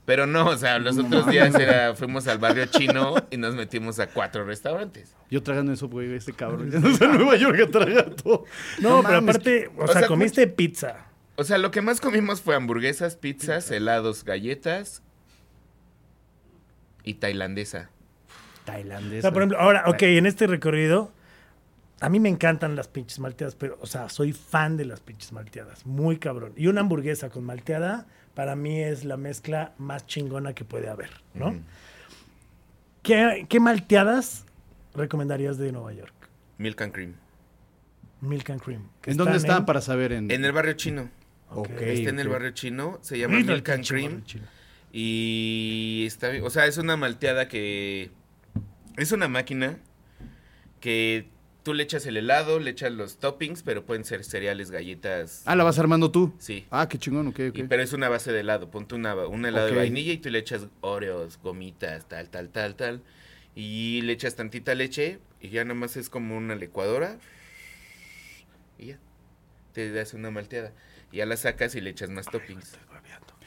Pero 0.04 0.26
no, 0.26 0.48
o 0.48 0.56
sea, 0.56 0.78
los 0.78 0.98
otros 0.98 1.26
días 1.28 1.54
era, 1.54 1.94
fuimos 1.94 2.26
al 2.26 2.38
barrio 2.38 2.66
chino 2.66 3.14
y 3.30 3.36
nos 3.36 3.54
metimos 3.54 4.00
a 4.00 4.08
cuatro 4.08 4.44
restaurantes. 4.44 5.14
Yo 5.30 5.42
tragando 5.42 5.72
eso, 5.72 5.88
güey, 5.88 6.12
este 6.14 6.32
cabrón. 6.32 6.70
Ya 6.70 6.78
no 6.80 6.96
sé 6.96 7.04
en 7.04 7.12
Nueva 7.16 7.36
York 7.36 7.60
a 7.60 7.70
tragar 7.70 8.10
todo. 8.14 8.44
No, 8.80 9.02
pero 9.02 9.20
mames, 9.20 9.36
aparte, 9.36 9.70
o, 9.76 9.84
o 9.84 9.86
sea, 9.86 10.00
sea, 10.00 10.08
comiste 10.08 10.46
pizza. 10.46 11.06
O 11.36 11.44
sea, 11.44 11.58
lo 11.58 11.70
que 11.70 11.80
más 11.80 12.00
comimos 12.00 12.40
fue 12.42 12.54
hamburguesas, 12.54 13.16
pizzas, 13.16 13.70
helados, 13.70 14.24
galletas 14.24 15.02
y 17.04 17.14
tailandesa. 17.14 17.90
Tailandés. 18.64 19.20
O 19.20 19.22
sea, 19.22 19.32
por 19.32 19.42
ejemplo, 19.42 19.58
ahora, 19.58 19.84
ok, 19.86 20.02
en 20.02 20.26
este 20.26 20.46
recorrido, 20.46 21.12
a 22.00 22.08
mí 22.08 22.20
me 22.20 22.28
encantan 22.28 22.76
las 22.76 22.88
pinches 22.88 23.18
malteadas, 23.18 23.54
pero, 23.54 23.78
o 23.80 23.86
sea, 23.86 24.08
soy 24.08 24.32
fan 24.32 24.76
de 24.76 24.84
las 24.86 25.00
pinches 25.00 25.32
malteadas, 25.32 25.86
muy 25.86 26.18
cabrón. 26.18 26.52
Y 26.56 26.66
una 26.66 26.80
hamburguesa 26.80 27.30
con 27.30 27.44
malteada, 27.44 28.06
para 28.34 28.56
mí 28.56 28.80
es 28.80 29.04
la 29.04 29.16
mezcla 29.16 29.74
más 29.78 30.06
chingona 30.06 30.54
que 30.54 30.64
puede 30.64 30.88
haber, 30.88 31.10
¿no? 31.34 31.54
¿Qué, 33.02 33.46
qué 33.48 33.60
malteadas 33.60 34.44
recomendarías 34.94 35.58
de 35.58 35.72
Nueva 35.72 35.92
York? 35.92 36.14
Milk 36.58 36.80
and 36.82 36.92
cream. 36.92 37.14
Milk 38.20 38.50
and 38.50 38.60
Cream. 38.60 38.86
¿En 39.06 39.16
dónde 39.16 39.36
están 39.36 39.46
estaban 39.46 39.66
para 39.66 39.80
saber? 39.80 40.12
En, 40.12 40.30
En 40.30 40.44
el 40.44 40.52
barrio 40.52 40.74
chino. 40.74 41.08
Ok, 41.48 41.70
Está 41.80 42.10
en 42.10 42.20
el 42.20 42.28
barrio 42.28 42.50
chino, 42.50 42.98
se 43.00 43.18
llama 43.18 43.38
Milk 43.38 43.68
and 43.70 43.86
Cream. 43.86 44.24
chino. 44.24 44.44
Y 44.92 46.04
está, 46.06 46.28
bien, 46.28 46.44
o 46.44 46.50
sea, 46.50 46.66
es 46.66 46.76
una 46.78 46.96
malteada 46.96 47.48
que 47.48 48.10
es 48.96 49.12
una 49.12 49.26
máquina 49.28 49.78
que 50.80 51.28
tú 51.62 51.74
le 51.74 51.82
echas 51.82 52.06
el 52.06 52.16
helado, 52.16 52.58
le 52.58 52.70
echas 52.70 52.92
los 52.92 53.18
toppings, 53.18 53.62
pero 53.62 53.84
pueden 53.84 54.04
ser 54.04 54.24
cereales, 54.24 54.70
galletas. 54.70 55.42
Ah, 55.46 55.56
¿la 55.56 55.64
vas 55.64 55.78
armando 55.78 56.10
tú? 56.10 56.34
Sí. 56.38 56.66
Ah, 56.70 56.88
qué 56.88 56.98
chingón, 56.98 57.26
ok, 57.28 57.40
ok. 57.50 57.58
Y- 57.58 57.62
pero 57.64 57.82
es 57.82 57.92
una 57.92 58.08
base 58.08 58.32
de 58.32 58.40
helado, 58.40 58.70
ponte 58.70 58.94
una, 58.94 59.14
un 59.14 59.44
helado 59.46 59.66
de 59.66 59.74
vainilla 59.76 60.12
y 60.12 60.18
tú 60.18 60.30
le 60.30 60.38
echas 60.38 60.66
oreos, 60.80 61.38
gomitas, 61.42 62.08
tal, 62.08 62.28
tal, 62.30 62.48
tal, 62.50 62.74
tal. 62.76 63.02
Y 63.54 64.00
le 64.02 64.12
echas 64.12 64.36
tantita 64.36 64.74
leche 64.74 65.18
y 65.40 65.48
ya 65.50 65.64
nada 65.64 65.74
más 65.74 65.96
es 65.96 66.08
como 66.08 66.36
una 66.36 66.54
licuadora. 66.54 67.18
Y 68.78 68.86
ya. 68.86 68.98
Te 69.72 69.90
das 69.92 70.14
una 70.14 70.30
malteada. 70.30 70.72
Ya 71.12 71.26
la 71.26 71.36
sacas 71.36 71.74
y 71.74 71.80
le 71.80 71.90
echas 71.90 72.10
más 72.10 72.30
toppings. 72.30 72.72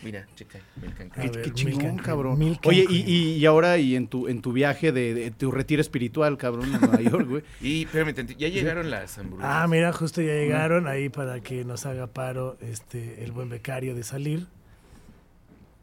Mira, 0.03 0.27
checa. 0.35 0.59
milk 0.81 0.99
and 1.01 1.11
A 1.11 1.15
cream. 1.15 1.31
Qué, 1.31 1.37
ver, 1.37 1.45
qué 1.45 1.51
chingón, 1.53 1.97
cabrón. 1.97 2.37
Milk 2.39 2.57
and 2.63 2.67
Oye, 2.67 2.85
y, 2.89 3.01
y, 3.11 3.33
y 3.37 3.45
ahora 3.45 3.77
y 3.77 3.95
en 3.95 4.07
tu 4.07 4.27
en 4.27 4.41
tu 4.41 4.51
viaje 4.53 4.91
de, 4.91 5.13
de 5.13 5.31
tu 5.31 5.51
retiro 5.51 5.81
espiritual, 5.81 6.37
cabrón, 6.37 6.73
en 6.73 6.81
Nueva 6.81 7.01
York, 7.01 7.27
güey. 7.27 7.43
Y 7.61 7.83
espérame, 7.85 8.13
ya 8.37 8.47
llegaron 8.49 8.89
las 8.91 9.17
hamburguesas. 9.17 9.55
Ah, 9.55 9.67
mira, 9.67 9.91
justo 9.93 10.21
ya 10.21 10.33
llegaron 10.33 10.87
ahí 10.87 11.09
para 11.09 11.39
que 11.41 11.63
nos 11.65 11.85
haga 11.85 12.07
paro 12.07 12.57
este 12.61 13.23
el 13.23 13.31
buen 13.31 13.49
becario 13.49 13.95
de 13.95 14.03
salir. 14.03 14.47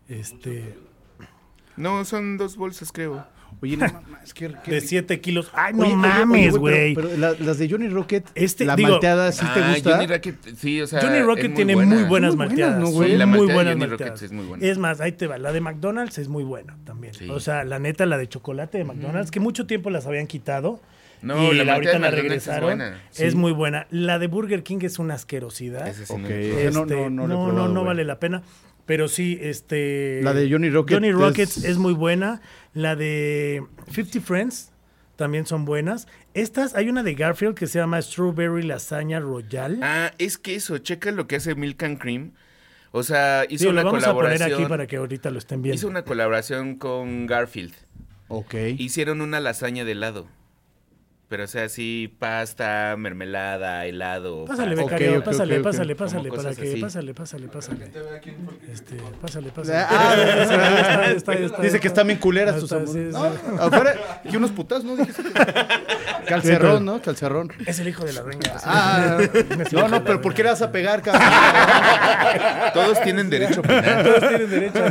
Este, 0.08 0.74
No, 1.76 2.04
son 2.04 2.36
dos 2.36 2.56
bolsas, 2.56 2.90
creo. 2.92 3.24
Oye, 3.62 3.76
no 3.76 3.86
mames, 3.86 4.22
es 4.24 4.34
que... 4.34 4.52
que- 4.64 4.70
de 4.70 4.80
7 4.80 5.20
kilos. 5.20 5.50
Ay, 5.52 5.74
no 5.74 5.84
Oye, 5.84 5.94
mames, 5.96 6.48
pero- 6.52 6.60
güey. 6.60 6.94
Pero, 6.94 7.16
la- 7.16 7.34
las 7.38 7.58
de 7.58 7.68
Johnny 7.68 7.88
Rocket, 7.88 8.24
Este, 8.34 8.64
la 8.64 8.76
digo, 8.76 8.90
malteada, 8.90 9.32
¿sí 9.32 9.44
te 9.52 9.60
Ah, 9.60 9.72
gusta? 9.74 9.90
Johnny 9.96 10.06
Rocket, 10.06 10.36
sí, 10.56 10.80
o 10.80 10.86
sea, 10.86 11.00
Johnny 11.00 11.20
Rocket 11.20 11.46
muy 11.48 11.54
tiene 11.56 11.74
buena. 11.74 11.94
muy 11.94 12.04
buenas 12.04 12.36
Muy 12.36 12.46
buenas, 12.46 12.48
malteadas. 12.50 12.78
¿no, 12.80 12.86
son 12.86 12.94
güey? 12.94 13.16
La 13.16 13.26
muy 13.26 13.38
buenas 13.46 13.64
Johnny 13.74 13.80
malteadas. 13.86 14.12
Rocket 14.14 14.22
es 14.22 14.32
muy 14.32 14.44
buena. 14.46 14.66
Es 14.66 14.78
más, 14.78 15.00
ahí 15.00 15.12
te 15.12 15.26
va. 15.26 15.38
La 15.38 15.52
de 15.52 15.60
McDonald's 15.60 16.18
es 16.18 16.28
muy 16.28 16.44
buena 16.44 16.76
también. 16.84 17.12
Sí. 17.14 17.28
O 17.28 17.40
sea, 17.40 17.64
la 17.64 17.78
neta, 17.78 18.06
la 18.06 18.16
de 18.18 18.28
chocolate 18.28 18.78
de 18.78 18.84
McDonald's, 18.84 19.30
que 19.30 19.40
mucho 19.40 19.66
tiempo 19.66 19.90
las 19.90 20.06
habían 20.06 20.26
quitado. 20.26 20.80
No, 21.22 21.52
y 21.52 21.56
la 21.56 21.64
la 21.64 21.74
ahorita 21.74 21.98
la 21.98 22.08
es 22.08 22.14
regresaron. 22.14 22.62
buena. 22.64 23.02
Es 23.14 23.32
Sí. 23.32 23.36
muy 23.36 23.52
buena. 23.52 23.86
La 23.90 24.18
de 24.18 24.26
Burger 24.26 24.62
King 24.62 24.78
es 24.82 24.98
una 24.98 25.14
asquerosidad. 25.14 25.86
Esa 25.86 26.06
sí 26.06 26.12
Ok. 26.14 26.18
no- 26.20 26.28
Ese 26.28 26.70
no- 26.70 26.80
Este, 26.84 27.10
no- 27.10 27.28
no 27.28 27.44
probado, 27.46 27.84
vale 27.84 28.04
la 28.04 28.18
pena. 28.18 28.42
Pero 28.86 29.06
sí, 29.06 29.38
este. 29.40 30.20
La 30.22 30.32
de 30.32 30.50
Johnny 30.50 30.70
Rocket 30.70 30.94
Johnny 30.96 31.08
es- 31.10 31.14
Rockets 31.14 31.64
es... 31.64 31.76
muy 31.78 31.92
buena. 31.92 32.40
La 32.72 32.96
de 32.96 33.62
50 33.90 34.20
Friends 34.20 34.72
también 35.16 35.46
son 35.46 35.64
buenas. 35.64 36.06
Estas, 36.34 36.74
hay 36.74 36.88
una 36.88 37.02
de 37.02 37.14
Garfield 37.14 37.54
que 37.54 37.66
se 37.66 37.78
llama 37.78 38.00
Strawberry 38.00 38.62
Lasaña 38.62 39.20
Royal. 39.20 39.80
Ah, 39.82 40.12
es 40.18 40.38
que 40.38 40.54
eso, 40.54 40.78
checa 40.78 41.10
lo 41.10 41.26
que 41.26 41.36
hace 41.36 41.54
Milk 41.54 41.82
and 41.82 41.98
Cream. 41.98 42.32
O 42.92 43.02
sea, 43.02 43.44
hizo 43.48 43.66
lo 43.66 43.70
una 43.72 43.82
vamos 43.84 44.04
a 44.04 44.12
poner 44.14 44.32
colaboración. 44.32 44.60
aquí 44.62 44.68
para 44.68 44.86
que 44.86 44.96
ahorita 44.96 45.30
lo 45.30 45.38
estén 45.38 45.62
viendo. 45.62 45.76
Hizo 45.76 45.88
una 45.88 46.02
colaboración 46.02 46.76
con 46.76 47.26
Garfield. 47.26 47.74
Ok. 48.28 48.54
Hicieron 48.78 49.20
una 49.20 49.40
lasaña 49.40 49.84
de 49.84 49.92
helado. 49.92 50.28
Pero 51.30 51.44
o 51.44 51.46
sea, 51.46 51.68
sí, 51.68 52.12
pasta, 52.18 52.96
mermelada, 52.98 53.86
helado. 53.86 54.46
Pásale. 54.46 54.74
Ok, 54.74 54.90
becario, 54.90 55.18
ok, 55.20 55.24
pásale, 55.26 55.54
ok, 55.54 55.60
ok. 55.60 55.64
pásale, 55.64 55.94
Como 55.94 56.06
pásale, 56.08 56.30
para 56.30 56.54
que, 56.56 56.72
así. 56.72 56.80
pásale, 56.80 57.14
pásale, 57.14 57.46
pásale. 57.46 57.84
Este, 58.72 58.96
pásale, 59.22 59.50
pásale. 59.52 59.78
Ah, 59.78 60.14
está, 60.16 61.10
está, 61.12 61.32
está, 61.34 61.62
Dice 61.62 61.78
que 61.78 61.86
está. 61.86 62.00
están 62.00 62.08
bien 62.08 62.18
culeras 62.18 62.58
tus 62.58 62.72
amores. 62.72 62.90
sí, 62.90 62.98
No, 63.12 63.62
afuera, 63.62 63.94
y 64.24 64.36
unos 64.36 64.50
putas, 64.50 64.82
¿no? 64.82 64.96
Calcerrón, 66.26 66.84
¿no? 66.84 67.00
Calcerrón. 67.00 67.52
Es 67.64 67.78
el 67.78 67.86
hijo 67.86 68.04
de 68.04 68.12
la 68.12 68.22
reina. 68.22 68.52
Ah, 68.64 69.18
no, 69.70 69.86
no, 69.88 70.02
pero 70.02 70.20
¿por 70.20 70.34
qué 70.34 70.42
le 70.42 70.50
vas 70.50 70.62
a 70.62 70.72
pegar, 70.72 71.00
cabrón? 71.00 71.28
Todos 72.74 73.00
tienen 73.02 73.30
derecho 73.30 73.60
a 73.60 73.60
opinar. 73.60 74.02
Todos 74.04 74.28
tienen 74.28 74.50
derecho 74.50 74.84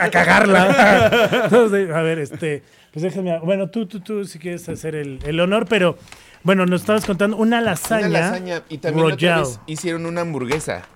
a, 0.00 0.04
a 0.06 0.10
cagarla. 0.10 1.04
A 1.94 2.02
ver, 2.02 2.18
este, 2.18 2.64
pues 2.94 3.02
déjame. 3.02 3.36
Bueno, 3.40 3.68
tú, 3.70 3.86
tú, 3.86 3.98
tú, 4.00 4.24
si 4.24 4.38
quieres 4.38 4.68
hacer 4.68 4.94
el, 4.94 5.18
el 5.26 5.40
honor, 5.40 5.66
pero 5.68 5.98
bueno, 6.44 6.64
nos 6.64 6.82
estabas 6.82 7.04
contando 7.04 7.36
una 7.36 7.60
lasaña. 7.60 8.06
Una 8.08 8.20
lasaña. 8.20 8.62
Y 8.68 8.78
también 8.78 9.04
otra 9.06 9.16
Royal. 9.16 9.40
vez 9.40 9.60
hicieron 9.66 10.06
una 10.06 10.20
hamburguesa. 10.20 10.86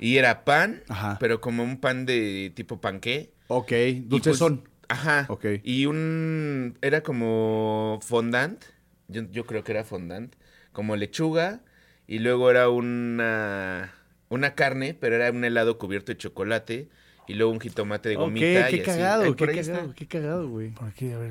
Y 0.00 0.16
era 0.16 0.44
pan, 0.46 0.82
Ajá. 0.88 1.18
pero 1.20 1.42
como 1.42 1.62
un 1.62 1.76
pan 1.76 2.06
de 2.06 2.50
tipo 2.56 2.80
panqué. 2.80 3.32
Ok, 3.48 3.72
Y 3.72 4.00
dulces 4.00 4.30
pues- 4.32 4.38
son. 4.38 4.66
Ajá. 4.88 5.26
Ok. 5.28 5.44
Y 5.62 5.84
un. 5.86 6.78
Era 6.80 7.02
como 7.02 7.98
fondant. 8.02 8.64
Yo, 9.08 9.22
yo 9.30 9.44
creo 9.44 9.62
que 9.64 9.72
era 9.72 9.84
fondant. 9.84 10.34
Como 10.72 10.96
lechuga. 10.96 11.60
Y 12.06 12.20
luego 12.20 12.50
era 12.50 12.70
una. 12.70 13.92
Una 14.30 14.54
carne, 14.54 14.94
pero 14.94 15.16
era 15.16 15.30
un 15.30 15.44
helado 15.44 15.76
cubierto 15.78 16.10
de 16.10 16.16
chocolate. 16.18 16.88
Y 17.26 17.34
luego 17.34 17.52
un 17.52 17.60
jitomate 17.60 18.10
de 18.10 18.14
gomita. 18.16 18.70
y 18.70 18.76
qué 18.76 18.82
cagado, 18.82 19.24
por 19.24 19.36
qué 19.36 19.62
cagado, 19.62 19.94
qué 19.96 20.06
cagado, 20.06 20.48
güey. 20.48 20.72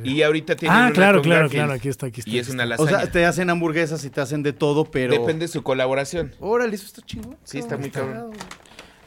Y 0.04 0.24
ahorita 0.24 0.56
tienen 0.56 0.76
Ah, 0.78 0.86
una 0.86 0.92
claro, 0.94 1.22
claro, 1.22 1.50
claro, 1.50 1.74
aquí 1.74 1.88
está, 1.88 2.08
aquí 2.08 2.22
está. 2.22 2.30
Y 2.32 2.34
aquí 2.34 2.40
es 2.40 2.50
una 2.50 2.64
O 2.64 2.68
lasaña. 2.68 2.90
sea, 3.02 3.12
te 3.12 3.26
hacen 3.26 3.50
hamburguesas 3.52 4.04
y 4.04 4.10
te 4.10 4.20
hacen 4.20 4.42
de 4.42 4.54
todo, 4.54 4.86
pero... 4.86 5.12
Depende 5.14 5.46
de 5.46 5.52
su 5.52 5.62
colaboración. 5.62 6.32
Órale, 6.40 6.74
eso 6.76 6.86
está 6.88 7.02
chingón. 7.04 7.38
Sí, 7.44 7.60
está 7.60 7.78
muy 7.78 7.92
cabrón. 7.92 8.32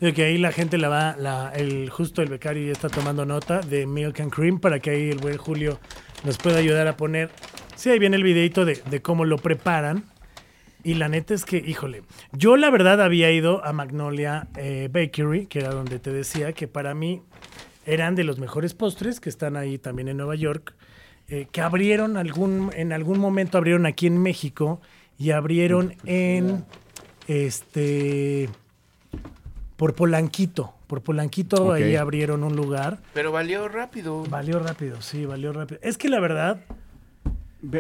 Digo 0.00 0.14
que 0.14 0.24
ahí 0.24 0.36
la 0.38 0.52
gente 0.52 0.76
la 0.78 0.88
va, 0.88 1.16
la, 1.18 1.52
el, 1.56 1.88
justo 1.90 2.20
el 2.22 2.28
becario 2.28 2.66
ya 2.66 2.72
está 2.72 2.88
tomando 2.88 3.24
nota 3.24 3.60
de 3.60 3.86
Milk 3.86 4.20
and 4.20 4.30
Cream 4.30 4.60
para 4.60 4.78
que 4.78 4.90
ahí 4.90 5.10
el 5.10 5.18
buen 5.18 5.38
Julio 5.38 5.80
nos 6.22 6.36
pueda 6.38 6.58
ayudar 6.58 6.86
a 6.86 6.96
poner. 6.96 7.30
Sí, 7.76 7.88
ahí 7.90 7.98
viene 7.98 8.16
el 8.16 8.22
videito 8.22 8.64
de, 8.64 8.80
de 8.90 9.02
cómo 9.02 9.24
lo 9.24 9.38
preparan. 9.38 10.04
Y 10.86 10.94
la 10.94 11.08
neta 11.08 11.34
es 11.34 11.44
que, 11.44 11.56
híjole, 11.56 12.02
yo 12.30 12.56
la 12.56 12.70
verdad 12.70 13.02
había 13.02 13.32
ido 13.32 13.64
a 13.64 13.72
Magnolia 13.72 14.46
eh, 14.56 14.88
Bakery, 14.92 15.46
que 15.46 15.58
era 15.58 15.70
donde 15.70 15.98
te 15.98 16.12
decía 16.12 16.52
que 16.52 16.68
para 16.68 16.94
mí 16.94 17.22
eran 17.86 18.14
de 18.14 18.22
los 18.22 18.38
mejores 18.38 18.72
postres 18.72 19.18
que 19.18 19.28
están 19.28 19.56
ahí 19.56 19.78
también 19.78 20.06
en 20.06 20.16
Nueva 20.16 20.36
York, 20.36 20.74
eh, 21.28 21.48
que 21.50 21.60
abrieron 21.60 22.16
algún, 22.16 22.70
en 22.76 22.92
algún 22.92 23.18
momento 23.18 23.58
abrieron 23.58 23.84
aquí 23.84 24.06
en 24.06 24.22
México 24.22 24.80
y 25.18 25.32
abrieron 25.32 25.96
en 26.04 26.64
este 27.26 28.48
por 29.76 29.94
Polanquito. 29.94 30.72
Por 30.86 31.02
Polanquito 31.02 31.72
ahí 31.72 31.96
abrieron 31.96 32.44
un 32.44 32.54
lugar. 32.54 32.98
Pero 33.12 33.32
valió 33.32 33.66
rápido. 33.68 34.22
Valió 34.30 34.60
rápido, 34.60 35.02
sí, 35.02 35.26
valió 35.26 35.52
rápido. 35.52 35.80
Es 35.82 35.98
que 35.98 36.08
la 36.08 36.20
verdad 36.20 36.60
Ve- 36.68 36.76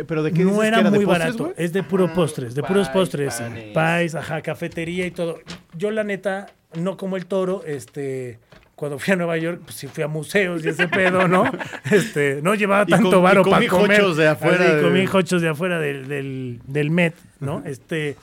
¿Pero 0.06 0.22
de 0.22 0.32
qué 0.32 0.42
no 0.44 0.50
dices 0.50 0.60
que 0.62 0.66
era 0.68 0.82
de 0.82 0.90
muy 0.90 1.04
postres, 1.04 1.24
barato. 1.26 1.44
güey? 1.44 1.54
Es 1.58 1.72
de 1.72 1.82
puro 1.82 2.12
postres, 2.12 2.54
de 2.54 2.62
puros 2.62 2.88
pies, 2.88 2.92
postres. 2.92 3.34
panes. 3.34 3.64
Pais, 3.74 4.14
ajá, 4.14 4.40
cafetería 4.42 5.06
y 5.06 5.10
todo. 5.10 5.38
Yo 5.76 5.90
la 5.90 6.02
neta, 6.04 6.46
no 6.74 6.96
como 6.96 7.16
el 7.16 7.26
toro, 7.26 7.62
este... 7.66 8.38
Cuando 8.74 8.98
fui 8.98 9.14
a 9.14 9.16
Nueva 9.16 9.38
York, 9.38 9.62
pues 9.64 9.74
sí 9.76 9.86
fui 9.86 10.02
a 10.04 10.06
museos 10.08 10.62
y 10.62 10.68
ese 10.68 10.86
pedo, 10.88 11.26
¿no? 11.28 11.50
Este, 11.90 12.40
no 12.42 12.54
llevaba 12.54 12.84
tanto 12.84 13.22
varo 13.22 13.42
para 13.42 13.66
comer. 13.68 14.00
jochos 14.02 14.18
de 14.18 14.28
afuera 14.28 14.64
Así, 14.66 14.74
de- 14.76 14.82
comí 14.82 15.06
jochos 15.06 15.40
de 15.40 15.48
afuera 15.48 15.78
del, 15.80 16.06
del, 16.08 16.60
del 16.66 16.90
Met, 16.90 17.14
¿no? 17.40 17.62
Este, 17.64 18.16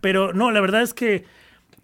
pero 0.00 0.32
no, 0.32 0.52
la 0.52 0.60
verdad 0.60 0.82
es 0.82 0.94
que 0.94 1.24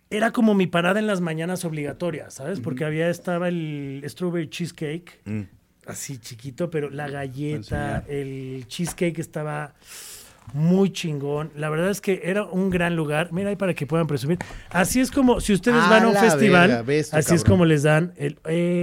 era 0.09 0.31
como 0.31 0.55
mi 0.55 0.69
parada 0.69 1.01
en 1.01 1.09
las 1.09 1.21
mañanas 1.21 1.65
obligatoria, 1.65 2.31
¿sabes? 2.31 2.61
Porque 2.61 2.85
había, 2.85 3.09
estaba 3.11 3.49
el 3.49 4.05
strawberry 4.07 4.49
cheesecake, 4.49 5.21
Mm. 5.25 5.41
Así 5.87 6.19
chiquito, 6.19 6.71
pero 6.71 6.91
la 6.91 7.09
galleta, 7.09 8.05
el 8.09 8.65
cheesecake 8.69 9.19
estaba 9.19 9.75
muy 10.53 10.93
chingón. 10.93 11.53
La 11.57 11.71
verdad 11.71 11.91
es 11.91 12.01
que 12.01 12.23
era 12.25 12.45
un 12.45 12.71
gran 12.71 12.97
lugar. 12.97 13.33
Mira 13.33 13.51
ahí 13.51 13.57
para 13.57 13.75
que 13.75 13.87
puedan 13.87 14.07
presumir. 14.07 14.39
Así 14.71 15.01
es 15.01 15.11
como, 15.11 15.41
si 15.41 15.53
ustedes 15.53 15.83
A 15.83 15.89
van 15.89 16.05
a 16.05 16.09
un 16.09 16.17
festival, 16.17 16.85
así 17.13 17.35
es 17.35 17.45
como 17.45 17.65
les 17.65 17.83
dan 17.83 18.13
el... 18.17 18.39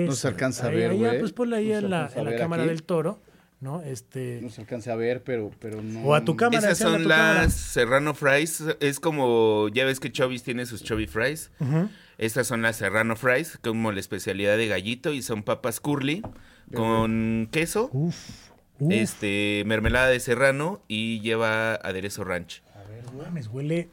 No 0.07 0.13
se 0.13 0.27
alcanza 0.27 0.67
a 0.67 0.69
ver, 0.69 0.91
ahí, 0.91 0.97
güey. 0.97 1.19
Pues 1.19 1.31
ponle 1.33 1.57
ahí 1.57 1.71
en 1.71 1.89
la, 1.89 2.09
en 2.15 2.37
cámara 2.37 2.63
aquí. 2.63 2.69
del 2.69 2.83
toro, 2.83 3.21
¿no? 3.59 3.81
Este... 3.81 4.39
No 4.41 4.49
se 4.49 4.61
alcanza 4.61 4.93
a 4.93 4.95
ver, 4.95 5.23
pero, 5.23 5.51
pero 5.59 5.81
no... 5.81 6.01
O 6.01 6.15
a 6.15 6.23
tu 6.23 6.35
cámara. 6.35 6.59
Esas 6.59 6.77
son 6.77 7.03
cámara. 7.03 7.43
las 7.43 7.53
Serrano 7.53 8.13
Fries. 8.13 8.63
Es 8.79 8.99
como, 8.99 9.67
ya 9.69 9.85
ves 9.85 9.99
que 9.99 10.11
Chubby's 10.11 10.43
tiene 10.43 10.65
sus 10.65 10.83
Chubby 10.83 11.07
Fries. 11.07 11.51
Estas 12.17 12.47
son 12.47 12.61
las 12.61 12.77
Serrano 12.77 13.15
Fries, 13.15 13.59
como 13.61 13.91
la 13.91 13.99
especialidad 13.99 14.57
de 14.57 14.67
gallito. 14.67 15.13
Y 15.13 15.21
son 15.21 15.43
papas 15.43 15.79
curly 15.79 16.23
con 16.73 17.47
queso, 17.51 17.89
Uf, 17.93 18.15
uf. 18.79 18.91
este 18.91 19.63
mermelada 19.65 20.07
de 20.07 20.19
serrano 20.19 20.81
y 20.87 21.19
lleva 21.21 21.75
aderezo 21.75 22.23
ranch. 22.23 22.61
No 23.13 23.23
mames, 23.23 23.47
huele. 23.47 23.89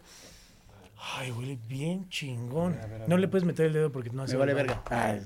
Ay, 1.19 1.31
huele 1.31 1.59
bien 1.69 2.09
chingón. 2.09 2.77
No 3.07 3.17
le 3.17 3.29
puedes 3.29 3.45
meter 3.47 3.67
el 3.67 3.73
dedo 3.73 3.93
porque 3.93 4.11
no 4.11 4.23
hace. 4.23 4.35
Me 4.35 4.41
vale 4.41 4.55
verga. 4.55 4.83
Ay, 4.91 5.21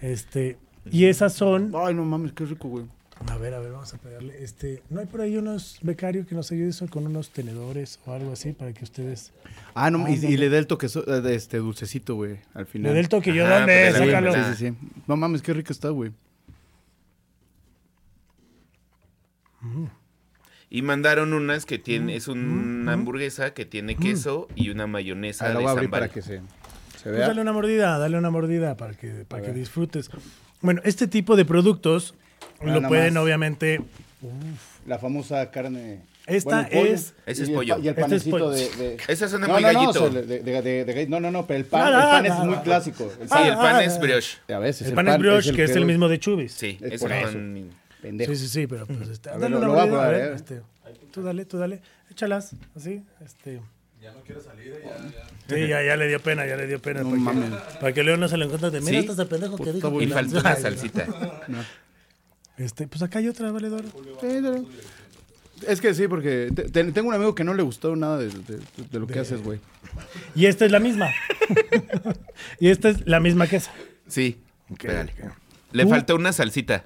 Este. 0.00 0.58
Y 0.90 1.06
esas 1.06 1.32
son. 1.32 1.72
Ay, 1.74 1.94
no 1.94 2.04
mames, 2.04 2.32
qué 2.32 2.44
rico, 2.44 2.68
güey. 2.68 2.84
A 3.30 3.36
ver, 3.38 3.54
a 3.54 3.58
ver, 3.60 3.72
vamos 3.72 3.92
a 3.94 3.98
pegarle. 3.98 4.42
Este. 4.42 4.82
¿No 4.90 5.00
hay 5.00 5.06
por 5.06 5.20
ahí 5.22 5.36
unos 5.36 5.78
becarios 5.82 6.26
que 6.26 6.34
nos 6.34 6.50
ayuden 6.52 6.70
eso 6.70 6.86
con 6.88 7.06
unos 7.06 7.30
tenedores 7.30 7.98
o 8.06 8.12
algo 8.12 8.32
así 8.32 8.52
para 8.52 8.72
que 8.72 8.84
ustedes. 8.84 9.32
Ah, 9.74 9.90
no, 9.90 10.06
y, 10.08 10.12
Ah, 10.14 10.28
y 10.30 10.36
le 10.36 10.48
dé 10.50 10.58
el 10.58 10.66
toque 10.66 10.88
so- 10.88 11.06
eh, 11.06 11.20
de 11.20 11.34
este 11.34 11.58
dulcecito, 11.58 12.16
güey, 12.16 12.38
al 12.54 12.66
final. 12.66 12.90
Le 12.90 12.94
dé 12.94 13.00
el 13.00 13.08
toque 13.08 13.32
yo, 13.32 13.46
Ajá, 13.46 13.58
¿dónde? 13.60 13.92
Sácalo. 13.92 14.34
sí, 14.34 14.40
sí, 14.56 14.68
sí. 14.70 14.88
No 15.06 15.16
mames, 15.16 15.42
qué 15.42 15.52
rico 15.54 15.72
está, 15.72 15.88
güey. 15.90 16.12
Y 20.70 20.82
mandaron 20.82 21.32
unas 21.34 21.66
que 21.66 21.78
tiene, 21.78 22.16
es 22.16 22.26
una 22.28 22.92
hamburguesa 22.94 23.54
que 23.54 23.64
tiene 23.64 23.96
queso 23.96 24.48
y 24.56 24.70
una 24.70 24.86
mayonesa 24.86 25.46
Ah, 25.46 25.48
la 25.48 25.54
de 25.54 25.60
voy 25.60 25.68
a 25.68 25.70
abrir 25.72 25.90
para 25.90 26.08
que 26.08 26.20
se, 26.22 26.38
se 26.38 26.42
Pues 27.04 27.16
vea. 27.16 27.28
dale 27.28 27.40
una 27.42 27.52
mordida, 27.52 27.96
dale 27.98 28.18
una 28.18 28.30
mordida 28.30 28.76
para 28.76 28.94
que, 28.94 29.24
para 29.28 29.42
que 29.42 29.52
disfrutes. 29.52 30.10
Bueno, 30.62 30.80
este 30.84 31.06
tipo 31.06 31.36
de 31.36 31.44
productos 31.44 32.14
Nada 32.62 32.80
lo 32.80 32.88
pueden, 32.88 33.14
más. 33.14 33.22
obviamente. 33.22 33.80
La 34.86 34.98
famosa 34.98 35.50
carne... 35.50 36.00
Esta 36.26 36.62
el 36.62 36.68
pollo. 36.78 36.94
es- 36.94 37.14
Ese 37.26 37.42
es 37.42 37.48
y 37.48 37.52
el 37.52 37.56
pollo. 37.58 37.76
Y 37.76 37.80
el 37.82 37.88
Este 37.88 38.00
es 38.00 38.06
panecito 38.06 38.30
pollo. 38.38 38.50
de, 38.50 38.70
de- 38.76 38.96
Esa 39.08 39.28
suena 39.28 39.46
no, 39.46 39.52
muy 39.52 39.62
no, 39.62 39.72
no, 39.72 39.78
gallito. 39.80 40.04
o 40.04 40.10
sea, 40.10 40.22
de- 40.22 40.38
de- 40.40 40.62
de- 40.62 40.84
de- 40.86 41.06
no, 41.06 41.20
no, 41.20 41.30
no, 41.30 41.46
pero 41.46 41.58
el 41.60 41.66
pan, 41.66 41.82
No, 41.82 41.88
el 41.88 41.92
no, 41.92 42.00
pan 42.10 42.24
no, 42.24 42.32
es 42.32 42.38
no. 42.38 42.44
muy 42.46 42.56
clásico. 42.64 43.04
El 43.20 43.28
Sí, 43.28 43.34
pan- 43.34 43.46
el 43.46 43.54
pan 43.56 43.76
ah, 43.76 43.84
es 43.84 44.00
brioche. 44.00 44.38
A 44.48 44.58
veces 44.58 44.88
El 44.88 44.94
pan 44.94 45.08
es 45.08 45.18
brioche, 45.18 45.52
que 45.52 45.64
es 45.64 45.76
el 45.76 45.84
mismo 45.84 46.08
de 46.08 46.18
Chubis. 46.18 46.52
Sí, 46.52 46.78
Es 46.80 46.92
es 46.94 47.02
pan- 47.02 47.70
Pendejo. 48.04 48.32
Sí, 48.34 48.38
sí, 48.38 48.48
sí, 48.48 48.66
pero 48.66 48.84
pues 48.86 49.08
este, 49.08 49.30
A 49.30 49.36
ver, 49.38 49.50
lo- 49.50 49.56
una 49.58 49.66
lo 49.66 49.72
voy 49.72 49.98
a 49.98 50.08
ver, 50.08 50.20
eh. 50.20 50.34
este, 50.36 50.60
tú 51.10 51.22
dale, 51.22 51.46
tú 51.46 51.56
dale, 51.56 51.80
échalas, 52.10 52.52
así, 52.76 53.02
este. 53.24 53.62
Ya 54.02 54.12
no 54.12 54.20
quiero 54.20 54.42
salir, 54.42 54.74
ya, 54.84 55.56
Sí, 55.56 55.66
ya, 55.66 55.82
ya 55.82 55.96
le 55.96 56.06
dio 56.08 56.20
pena, 56.20 56.44
ya 56.46 56.56
le 56.56 56.66
dio 56.66 56.78
pena. 56.82 57.00
No 57.02 57.08
para, 57.10 57.20
mames. 57.22 57.50
que, 57.50 57.78
para 57.80 57.92
que 57.94 58.02
Leo 58.04 58.18
no 58.18 58.28
se 58.28 58.36
lo 58.36 58.44
encuentre 58.44 58.70
de, 58.70 58.80
mira, 58.82 59.00
Sí. 59.00 59.08
es 59.10 59.18
el 59.18 59.26
pendejo 59.26 59.56
que 59.56 59.72
dijo. 59.72 60.02
Y 60.02 60.06
faltó 60.08 60.40
una 60.40 60.54
salsita. 60.56 61.06
Este, 62.58 62.86
pues 62.86 63.00
acá 63.02 63.18
hay 63.20 63.28
otra, 63.28 63.50
valedor. 63.50 63.84
Sí, 64.20 64.40
no. 64.42 64.66
Es 65.66 65.80
que 65.80 65.94
sí, 65.94 66.06
porque 66.06 66.50
te- 66.54 66.64
te- 66.68 66.92
tengo 66.92 67.08
un 67.08 67.14
amigo 67.14 67.34
que 67.34 67.44
no 67.44 67.54
le 67.54 67.62
gustó 67.62 67.96
nada 67.96 68.18
de, 68.18 68.28
de- 68.28 68.60
de 68.90 68.98
lo 69.00 69.06
que 69.06 69.18
haces, 69.20 69.42
güey. 69.42 69.60
Y 70.34 70.44
esta 70.46 70.66
es 70.66 70.70
la 70.70 70.80
misma. 70.80 71.08
y 72.60 72.68
esta 72.68 72.90
es 72.90 73.06
la 73.06 73.20
misma 73.20 73.46
que 73.46 73.56
esa. 73.56 73.72
Sí. 74.06 74.38
Le 75.72 75.86
faltó 75.86 76.14
una 76.16 76.32
salsita. 76.34 76.84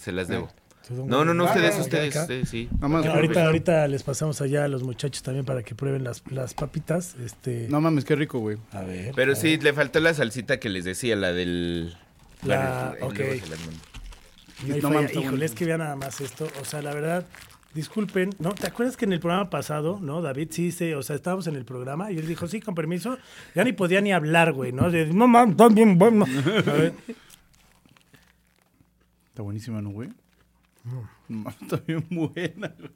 Se 0.00 0.12
las 0.12 0.28
debo. 0.28 0.48
No, 0.88 1.24
no, 1.24 1.34
no, 1.34 1.46
ustedes, 1.46 1.76
ustedes, 1.80 2.14
sí. 2.48 2.68
Ahorita, 2.80 3.44
ahorita 3.46 3.88
les 3.88 4.04
pasamos 4.04 4.40
allá 4.40 4.64
a 4.64 4.68
los 4.68 4.84
muchachos 4.84 5.20
también 5.22 5.44
para 5.44 5.64
que 5.64 5.74
prueben 5.74 6.04
las, 6.04 6.22
las 6.30 6.54
papitas. 6.54 7.16
Este, 7.24 7.66
No 7.68 7.80
mames, 7.80 8.04
qué 8.04 8.14
rico, 8.14 8.38
güey. 8.38 8.58
a 8.70 8.82
ver. 8.82 9.12
Pero 9.16 9.34
sí, 9.34 9.56
le 9.58 9.72
faltó 9.72 9.98
la 9.98 10.14
salsita 10.14 10.60
que 10.60 10.68
les 10.68 10.84
decía, 10.84 11.16
la 11.16 11.32
del... 11.32 11.96
La- 12.44 12.94
ok. 13.00 13.18
No 14.66 14.74
hay 14.74 14.80
No 14.80 14.88
falla. 14.88 14.94
mames, 14.94 15.16
Híjole, 15.16 15.44
es 15.44 15.52
que 15.54 15.64
vean 15.64 15.80
nada 15.80 15.96
más 15.96 16.20
esto. 16.20 16.46
O 16.60 16.64
sea, 16.64 16.80
la 16.82 16.94
verdad, 16.94 17.26
disculpen, 17.74 18.30
¿no? 18.38 18.52
¿Te 18.54 18.68
acuerdas 18.68 18.96
que 18.96 19.04
en 19.06 19.12
el 19.12 19.20
programa 19.20 19.50
pasado, 19.50 19.98
¿no? 20.00 20.22
David 20.22 20.48
sí 20.52 20.70
se, 20.70 20.94
o 20.94 21.02
sea, 21.02 21.16
estábamos 21.16 21.46
en 21.48 21.56
el 21.56 21.64
programa 21.64 22.12
y 22.12 22.18
él 22.18 22.26
dijo, 22.28 22.46
sí, 22.46 22.60
con 22.60 22.74
permiso. 22.76 23.18
Ya 23.56 23.64
ni 23.64 23.72
podía 23.72 24.00
ni 24.00 24.12
hablar, 24.12 24.52
güey, 24.52 24.70
¿no? 24.72 24.90
De, 24.90 25.06
no 25.06 25.26
mames, 25.26 25.52
están 25.52 25.74
bien 25.74 25.98
bueno. 25.98 26.24
A 26.26 26.60
ver, 26.72 26.92
Está 29.36 29.42
buenísima, 29.42 29.82
¿no, 29.82 29.90
güey? 29.90 30.08
No, 31.28 31.50
está 31.60 31.76
bien 31.86 32.06
buena. 32.08 32.72
güey. 32.78 32.90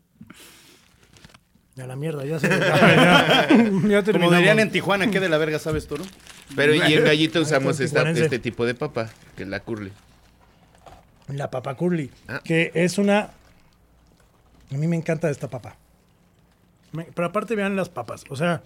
Ya 1.74 1.86
la 1.86 1.96
mierda, 1.96 2.24
ya 2.24 2.38
se 2.40 2.48
ya, 2.48 3.46
ya, 3.50 4.02
Como 4.10 4.30
dirían 4.30 4.58
en 4.58 4.70
Tijuana, 4.70 5.10
¿qué 5.10 5.20
de 5.20 5.28
la 5.28 5.36
verga 5.36 5.58
sabes 5.58 5.86
tú, 5.86 5.98
no? 5.98 6.04
Pero 6.56 6.74
y 6.74 6.80
en 6.94 7.04
gallito 7.04 7.42
usamos 7.42 7.78
esta- 7.80 8.08
este 8.10 8.38
tipo 8.38 8.64
de 8.64 8.74
papa, 8.74 9.10
que 9.36 9.42
es 9.42 9.50
la 9.50 9.60
curly. 9.60 9.92
La 11.28 11.50
papa 11.50 11.74
curly, 11.74 12.10
Ah. 12.26 12.40
que 12.42 12.70
es 12.72 12.96
una... 12.96 13.20
A 14.72 14.76
mí 14.78 14.86
me 14.86 14.96
encanta 14.96 15.28
esta 15.28 15.48
papa. 15.50 15.76
Me- 16.92 17.04
Pero 17.04 17.28
aparte 17.28 17.54
vean 17.54 17.76
las 17.76 17.90
papas, 17.90 18.24
o 18.30 18.36
sea, 18.36 18.62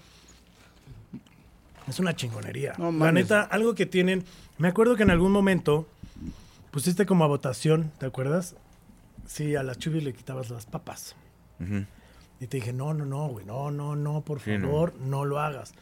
es 1.89 1.99
una 1.99 2.15
chingonería. 2.15 2.75
No 2.79 2.93
La 2.93 3.11
neta, 3.11 3.43
algo 3.43 3.75
que 3.75 3.85
tienen... 3.85 4.23
Me 4.59 4.69
acuerdo 4.69 4.95
que 4.95 5.03
en 5.03 5.11
algún 5.11 5.33
momento 5.33 5.89
pusiste 6.75 7.07
como 7.07 7.23
a 7.23 7.29
votación, 7.29 7.93
¿te 7.99 8.07
acuerdas? 8.07 8.57
Sí, 9.27 9.55
a 9.55 9.63
la 9.63 9.77
Chubi 9.77 10.01
le 10.01 10.13
quitabas 10.13 10.51
las 10.51 10.67
papas. 10.67 11.15
Y 12.41 12.47
te 12.49 12.57
dije, 12.57 12.73
no, 12.73 12.93
no, 12.95 13.05
no, 13.07 13.29
güey, 13.29 13.47
no, 13.47 13.71
no, 13.71 13.95
no, 13.95 14.23
por 14.23 14.41
Sí, 14.41 14.59
no. 14.59 14.67
favor, 14.67 14.95
no. 14.99 15.25
lo 15.25 15.39
hagas. 15.39 15.73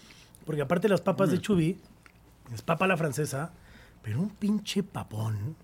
Porque 0.45 0.61
aparte 0.61 0.90
las 0.90 1.01
papas 1.01 1.30
de 1.30 1.40
Chubí, 1.40 1.78
es 2.53 2.61
papa 2.61 2.84
a 2.84 2.88
la 2.88 2.99
francesa, 2.99 3.53
pero 4.03 4.20
un 4.20 4.28
pinche 4.28 4.82
papón 4.82 5.57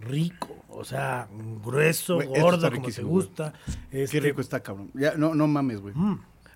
rico, 0.00 0.56
o 0.70 0.82
sea, 0.82 1.28
grueso, 1.62 2.22
está 2.22 2.40
gordo, 2.40 2.70
como 2.72 2.88
te 2.88 3.02
gusta. 3.02 3.52
Qué 3.90 4.04
Este, 4.04 4.18
rico 4.20 4.40
está, 4.40 4.60
cabrón. 4.60 4.90
Ya, 4.94 5.12
no, 5.14 5.34
no 5.34 5.46
mames, 5.46 5.82
güey. 5.82 5.94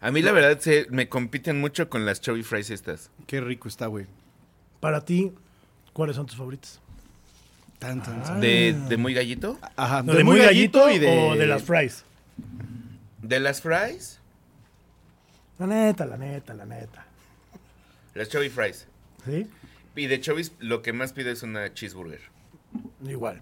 A 0.00 0.10
mí 0.10 0.22
la 0.22 0.32
verdad 0.32 0.58
se, 0.60 0.86
me 0.90 1.10
compiten 1.10 1.60
mucho 1.60 1.90
con 1.90 2.06
las 2.06 2.22
chubby 2.22 2.42
fries 2.42 2.70
estas. 2.70 3.10
Qué 3.26 3.42
rico 3.42 3.68
está, 3.68 3.86
güey. 3.86 4.06
Para 4.80 5.04
ti, 5.04 5.32
¿cuáles 5.92 6.16
son 6.16 6.24
tus 6.24 6.36
favoritos? 6.36 6.80
Tan, 7.84 8.02
tan, 8.02 8.22
tan. 8.22 8.40
De, 8.40 8.72
de 8.88 8.96
muy 8.96 9.12
gallito. 9.14 9.58
Ajá, 9.76 10.02
¿No, 10.02 10.14
¿De 10.14 10.24
muy 10.24 10.38
gallito, 10.38 10.90
y 10.90 10.98
de... 10.98 11.08
o 11.30 11.36
de 11.36 11.46
las 11.46 11.62
fries? 11.64 12.04
De 13.22 13.40
las 13.40 13.60
fries, 13.60 14.20
La 15.58 15.66
neta, 15.66 16.06
la 16.06 16.16
neta, 16.16 16.54
la 16.54 16.64
neta. 16.66 17.06
las 18.14 18.28
chubby 18.28 18.48
fries. 18.48 18.86
¿Sí? 19.24 19.46
Y 19.96 20.06
de 20.06 20.20
chubby 20.20 20.48
lo 20.60 20.82
que 20.82 20.92
más 20.92 21.12
pido 21.12 21.30
es 21.30 21.42
una 21.42 21.72
cheeseburger. 21.74 22.20
Igual. 23.06 23.40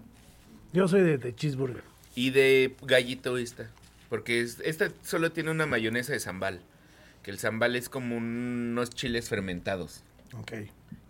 Yo 0.73 0.87
soy 0.87 1.01
de, 1.01 1.17
de 1.17 1.33
cheeseburger. 1.35 1.83
Y 2.15 2.29
de 2.31 2.75
gallito 2.83 3.37
esta. 3.37 3.67
Porque 4.09 4.41
es- 4.41 4.59
esta 4.63 4.89
solo 5.03 5.31
tiene 5.31 5.51
una 5.51 5.65
mayonesa 5.65 6.13
de 6.13 6.19
zambal. 6.19 6.61
Que 7.23 7.31
el 7.31 7.39
zambal 7.39 7.75
es 7.75 7.87
como 7.89 8.17
unos 8.17 8.89
chiles 8.89 9.29
fermentados. 9.29 10.03
Ok. 10.37 10.51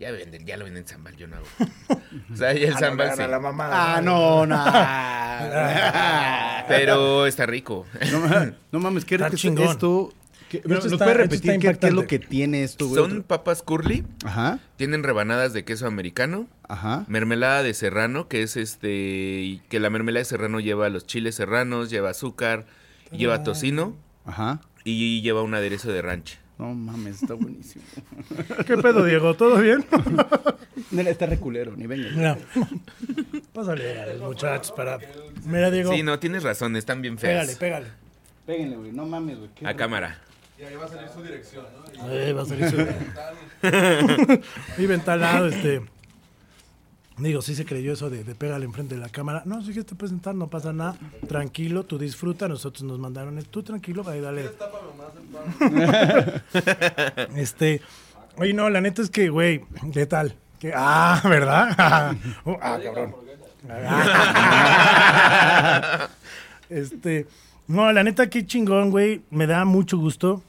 Ya 0.04 0.12
venden, 0.12 0.46
ya 0.46 0.58
lo 0.58 0.66
venden 0.66 0.86
zambal, 0.86 1.16
yo 1.16 1.28
no 1.28 1.38
hago. 1.38 1.46
O 2.34 2.36
sea, 2.36 2.54
ya 2.54 2.68
el 2.68 2.78
zambal 2.78 3.12
sí. 3.16 3.22
Ah, 3.24 4.02
no, 4.04 4.46
no. 4.46 4.56
Pero 6.68 7.26
está 7.26 7.46
rico. 7.46 7.86
no, 8.12 8.20
ma- 8.20 8.52
no 8.72 8.80
mames, 8.80 9.06
qué 9.06 9.18
rico 9.18 9.36
chingón. 9.36 9.70
esto. 9.70 10.14
¿Qué- 10.50 10.58
Esto 10.58 10.70
¿Nos 10.70 10.86
está- 10.86 11.06
puede 11.06 11.18
repetir 11.18 11.60
qué, 11.60 11.78
qué 11.80 11.88
es 11.88 11.94
lo 11.94 12.06
que 12.06 12.20
tiene 12.20 12.64
esto, 12.64 12.88
güey? 12.88 13.02
Son 13.02 13.24
papas 13.24 13.64
curly, 13.64 14.06
Ajá, 14.26 14.60
tienen 14.76 15.04
rebanadas 15.04 15.54
de 15.54 15.64
queso 15.66 15.88
americano, 15.88 16.48
ajá. 16.68 17.06
mermelada 17.08 17.64
de 17.64 17.74
serrano, 17.74 18.28
que 18.28 18.44
es 18.44 18.56
este, 18.58 19.62
que 19.70 19.80
la 19.80 19.90
mermelada 19.90 20.20
de 20.20 20.26
serrano 20.26 20.60
lleva 20.60 20.90
los 20.90 21.08
chiles 21.08 21.36
serranos, 21.36 21.90
lleva 21.90 22.10
azúcar, 22.12 22.66
lleva 23.12 23.42
tocino 23.44 23.96
Ajá. 24.26 24.62
y 24.84 25.22
lleva 25.22 25.42
un 25.44 25.56
aderezo 25.56 25.92
de 25.92 26.02
ranch. 26.04 26.38
No 26.58 26.74
mames, 26.74 27.22
está 27.24 27.34
buenísimo. 27.34 27.84
¿Qué 28.68 28.78
pedo, 28.78 29.04
Diego? 29.06 29.34
¿Todo 29.36 29.58
bien? 29.60 29.84
Mira, 30.92 31.10
está 31.10 31.26
reculero, 31.26 31.74
ni 31.76 31.88
venga. 31.88 32.10
Mira. 32.16 32.38
Pásale 33.54 34.00
a 34.02 34.06
los 34.08 34.22
muchachos 34.22 34.72
para... 34.72 35.00
Mira, 35.46 35.72
Diego. 35.72 35.92
Sí, 35.94 36.04
no, 36.04 36.20
tienes 36.20 36.44
razón, 36.44 36.76
están 36.76 37.02
bien 37.02 37.16
Pégale, 37.18 37.46
feas. 37.48 37.58
pégale. 37.58 37.88
Péguenle, 38.46 38.76
güey, 38.78 38.92
no 38.92 39.06
mames, 39.06 39.38
güey. 39.40 39.50
qué 39.56 39.66
A 39.66 39.70
rico. 39.70 39.80
cámara. 39.80 40.20
Eh, 40.60 40.78
va 40.78 40.86
a 42.44 42.46
salir 42.46 42.70
su... 42.70 42.78
Vive 44.78 44.94
entalado, 44.94 45.48
este... 45.48 45.82
Digo, 47.18 47.42
sí 47.44 47.54
se 47.56 47.66
creyó 47.66 47.94
eso 47.94 48.10
de, 48.10 48.24
de 48.24 48.34
pégale 48.36 48.66
enfrente 48.66 48.96
de 48.96 49.02
la 49.02 49.10
cámara. 49.10 49.44
No, 49.46 49.60
si 49.62 49.68
quieres 49.68 49.86
te 49.86 49.94
presentar, 49.96 50.34
no 50.34 50.48
pasa 50.48 50.74
nada. 50.74 50.96
Tranquilo, 51.28 51.84
tú 51.84 52.00
disfruta. 52.00 52.48
Nosotros 52.48 52.82
nos 52.84 52.98
mandaron... 53.00 53.38
esto. 53.38 53.52
Tú 53.52 53.64
tranquilo, 53.64 54.04
ahí 54.10 54.20
dale. 54.20 54.50
este... 57.36 57.82
Oye, 58.38 58.54
no, 58.54 58.68
la 58.72 58.82
neta 58.82 59.04
es 59.04 59.12
que, 59.12 59.30
güey, 59.30 59.64
¿qué 59.94 60.08
tal? 60.08 60.34
¿Qué- 60.60 60.74
Ah, 60.76 61.22
¿verdad? 61.26 62.16
Oh, 62.46 62.58
ah, 62.62 62.80
cabrón. 62.84 63.16
Este, 66.70 67.28
no, 67.68 67.92
la 67.92 68.04
neta, 68.04 68.30
qué 68.30 68.46
chingón, 68.48 68.90
güey. 68.90 69.22
Me 69.30 69.46
da 69.46 69.64
mucho 69.66 69.98
gusto 69.98 70.42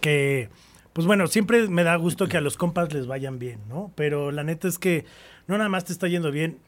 que, 0.00 0.48
pues 0.92 1.06
bueno, 1.06 1.26
siempre 1.28 1.68
me 1.68 1.84
da 1.84 1.94
gusto 1.96 2.26
que 2.26 2.36
a 2.36 2.40
los 2.40 2.56
compas 2.56 2.92
les 2.92 3.06
vayan 3.06 3.38
bien, 3.38 3.60
¿no? 3.68 3.92
Pero 3.94 4.32
la 4.32 4.42
neta 4.42 4.66
es 4.66 4.78
que 4.78 5.04
no 5.46 5.58
nada 5.58 5.68
más 5.68 5.84
te 5.84 5.92
está 5.92 6.08
yendo 6.08 6.30
bien 6.30 6.58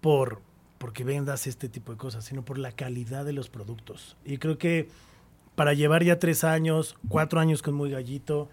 por 0.00 0.40
porque 0.78 1.02
vendas 1.02 1.46
este 1.46 1.70
tipo 1.70 1.92
de 1.92 1.98
cosas, 1.98 2.24
sino 2.26 2.44
por 2.44 2.58
la 2.58 2.72
calidad 2.72 3.24
de 3.24 3.32
los 3.32 3.48
productos. 3.48 4.16
Y 4.24 4.36
creo 4.36 4.58
que 4.58 4.88
para 5.54 5.72
llevar 5.72 6.02
ya 6.04 6.18
tres 6.18 6.44
años, 6.44 6.96
cuatro 7.08 7.40
años 7.40 7.62
con 7.62 7.74
Muy 7.74 7.90
Gallito 7.90 8.50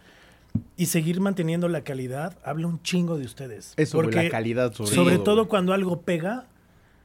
y 0.77 0.85
seguir 0.85 1.19
manteniendo 1.19 1.67
la 1.67 1.83
calidad, 1.83 2.37
habla 2.45 2.67
un 2.67 2.81
chingo 2.83 3.17
de 3.17 3.25
ustedes. 3.25 3.73
Eso, 3.75 4.01
güey, 4.01 4.11
la 4.11 4.29
calidad 4.29 4.73
sobre 4.73 4.91
sobre 4.95 5.17
todo, 5.17 5.49
cuando 5.49 5.73
algo 5.73 6.01
pega, 6.01 6.45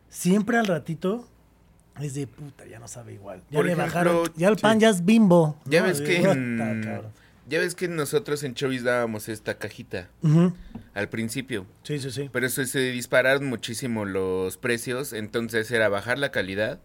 siempre 0.09 0.59
al 0.59 0.67
ratito 0.67 1.27
es 2.01 2.15
de 2.15 2.27
puta, 2.27 2.67
ya 2.67 2.79
no 2.79 2.87
sabe 2.87 3.15
igual. 3.15 3.43
Ya 3.51 3.57
Por 3.57 3.67
le 3.67 3.73
ejemplo, 3.73 3.87
bajaron, 3.95 4.33
ya 4.37 4.49
el 4.49 4.57
pan 4.57 4.79
ya 4.79 4.91
es 4.91 5.05
bimbo. 5.05 5.57
Ya 5.65 5.81
¿no? 5.81 5.89
ves 5.89 6.01
que. 6.01 7.03
Ya 7.49 7.61
ves 7.61 7.75
que 7.75 7.89
nosotros 7.89 8.43
en 8.43 8.55
Chovis 8.55 8.83
dábamos 8.85 9.29
esta 9.29 9.59
cajita 9.59 10.09
al 10.95 11.09
principio. 11.09 11.67
Sí, 11.83 11.99
sí, 11.99 12.11
sí. 12.11 12.29
Pero 12.33 12.47
eso 12.47 12.65
se 12.65 12.79
dispararon 12.79 13.47
muchísimo 13.47 14.05
los 14.05 14.57
precios, 14.57 15.13
entonces 15.13 15.71
era 15.71 15.89
bajar 15.89 16.19
la 16.19 16.31
calidad 16.31 16.81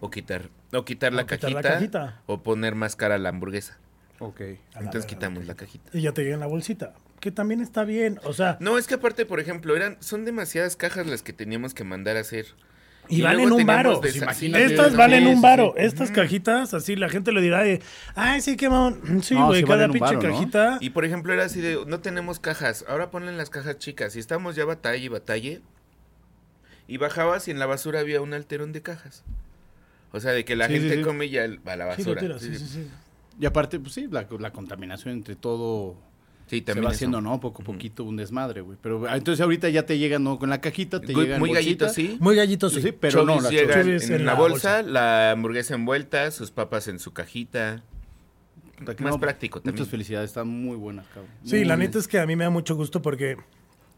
o 0.00 0.10
quitar 0.10 0.48
o 0.72 0.84
quitar, 0.84 1.12
la, 1.12 1.22
O 1.22 1.26
quitar 1.26 1.40
cajita, 1.40 1.62
la 1.62 1.74
cajita. 1.74 2.22
o 2.26 2.42
poner 2.42 2.74
más 2.74 2.96
cara 2.96 3.18
la 3.18 3.28
hamburguesa. 3.30 3.78
Ok. 4.18 4.40
La 4.74 4.80
Entonces 4.80 5.06
quitamos 5.06 5.46
la 5.46 5.54
cajita. 5.54 5.90
Y 5.92 6.00
ya 6.02 6.12
te 6.12 6.22
llega 6.22 6.34
en 6.34 6.40
la 6.40 6.46
bolsita. 6.46 6.94
Que 7.20 7.30
también 7.30 7.60
está 7.60 7.84
bien. 7.84 8.18
O 8.24 8.32
sea, 8.32 8.56
No, 8.60 8.78
es 8.78 8.86
que 8.86 8.94
aparte, 8.94 9.26
por 9.26 9.40
ejemplo, 9.40 9.74
eran 9.76 9.96
son 10.00 10.24
demasiadas 10.24 10.76
cajas 10.76 11.06
las 11.06 11.22
que 11.22 11.32
teníamos 11.32 11.74
que 11.74 11.84
mandar 11.84 12.16
a 12.16 12.20
hacer. 12.20 12.46
Y, 13.08 13.18
y 13.18 13.22
valen 13.22 13.52
un 13.52 13.66
varo. 13.66 14.00
Pues 14.00 14.16
Estas 14.16 14.92
¿no? 14.92 14.98
valen 14.98 15.22
Sí, 15.24 15.28
un 15.30 15.36
sí, 15.36 15.42
varo. 15.42 15.74
sí. 15.76 15.82
Estas 15.84 16.10
cajitas, 16.10 16.74
así 16.74 16.96
la 16.96 17.08
gente 17.08 17.32
lo 17.32 17.40
dirá 17.40 17.62
de, 17.62 17.80
ay, 18.14 18.40
sí, 18.40 18.56
qué 18.56 18.68
mamón. 18.68 19.22
Sí, 19.22 19.34
No, 19.34 19.46
güey, 19.46 19.60
sí 19.62 19.66
cada 19.66 19.86
pinche 19.88 20.00
varo, 20.16 20.22
¿no? 20.22 20.34
cajita. 20.34 20.78
Y 20.80 20.90
por 20.90 21.04
ejemplo 21.04 21.32
era 21.32 21.44
así 21.44 21.60
de, 21.60 21.78
no 21.86 22.00
tenemos 22.00 22.40
cajas, 22.40 22.84
ahora 22.88 23.10
ponlen 23.10 23.36
las 23.36 23.50
cajas 23.50 23.78
chicas. 23.78 24.16
Y 24.16 24.18
estamos 24.18 24.56
ya 24.56 24.64
batalla 24.64 24.96
y 25.02 25.08
batalle. 25.08 25.60
Y 26.88 26.98
bajabas 26.98 27.48
y 27.48 27.50
en 27.50 27.58
la 27.58 27.66
basura 27.66 28.00
había 28.00 28.20
un 28.20 28.32
alterón 28.34 28.72
de 28.72 28.80
cajas. 28.82 29.24
O 30.12 30.20
sea, 30.20 30.32
de 30.32 30.44
que 30.44 30.54
la 30.56 30.68
Sí, 30.68 30.74
sí, 30.74 30.80
gente 30.80 30.96
sí. 30.98 31.02
come 31.02 31.26
y 31.26 31.30
ya 31.30 31.46
va 31.66 31.72
a 31.72 31.76
la 31.76 31.96
Sí, 31.96 32.04
lo 32.04 32.14
basura. 32.14 32.38
Sí, 32.38 32.46
sí, 32.46 32.58
sí. 32.58 32.64
sí, 32.66 32.72
sí. 32.74 32.88
Y 33.40 33.44
aparte, 33.46 33.78
pues 33.80 33.92
sí, 33.92 34.06
la, 34.10 34.26
la 34.38 34.50
contaminación 34.52 35.12
entre 35.12 35.34
todo 35.36 35.96
Sí, 36.46 36.58
se 36.58 36.62
también 36.62 36.84
va 36.84 36.90
eso. 36.90 36.96
haciendo, 36.96 37.20
¿no? 37.20 37.40
Poco 37.40 37.62
a 37.62 37.64
poquito 37.64 38.04
un 38.04 38.16
desmadre, 38.16 38.60
güey. 38.60 38.78
Pero 38.80 39.04
ah, 39.08 39.16
entonces 39.16 39.40
ahorita 39.42 39.68
ya 39.68 39.84
te 39.84 39.98
llegan, 39.98 40.22
¿no? 40.22 40.38
Con 40.38 40.48
la 40.48 40.60
cajita, 40.60 41.00
te 41.00 41.12
Muy- 41.12 41.24
llegan 41.24 41.40
muy 41.40 41.52
gallito, 41.52 41.88
sí. 41.88 42.16
Muy 42.20 42.36
gallito, 42.36 42.70
Sí, 42.70 42.82
sí. 42.82 42.92
pero 42.92 43.24
no, 43.24 43.40
la 43.40 43.50
llegan 43.50 43.88
en, 43.88 44.12
en 44.12 44.24
la 44.24 44.34
bolsa, 44.34 44.82
la 44.82 45.32
hamburguesa 45.32 45.74
envuelta, 45.74 46.30
sus 46.30 46.50
papas 46.52 46.86
en 46.88 46.98
su 47.00 47.12
cajita. 47.12 47.82
Más 48.78 49.00
no, 49.00 49.18
práctico 49.18 49.60
también. 49.60 49.74
Muchas 49.76 49.90
felicidades, 49.90 50.30
están 50.30 50.48
muy 50.48 50.76
buenas, 50.76 51.06
cabrón. 51.08 51.30
Sí, 51.44 51.56
Muy 51.56 51.64
la 51.64 51.76
bien. 51.76 51.88
neta 51.88 51.98
es 51.98 52.06
que 52.06 52.18
a 52.20 52.26
mí 52.26 52.36
me 52.36 52.44
da 52.44 52.50
mucho 52.50 52.76
gusto 52.76 53.00
porque 53.02 53.36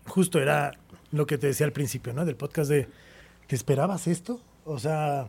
justo 0.06 0.40
era 0.40 0.72
lo 1.10 1.26
que 1.26 1.36
te 1.36 1.48
decía 1.48 1.66
al 1.66 1.72
principio, 1.72 2.12
¿no? 2.12 2.24
Del 2.24 2.36
podcast 2.36 2.70
de 2.70 2.86
que 3.48 3.56
esperabas 3.56 4.06
esto. 4.06 4.40
O 4.64 4.78
sea, 4.78 5.28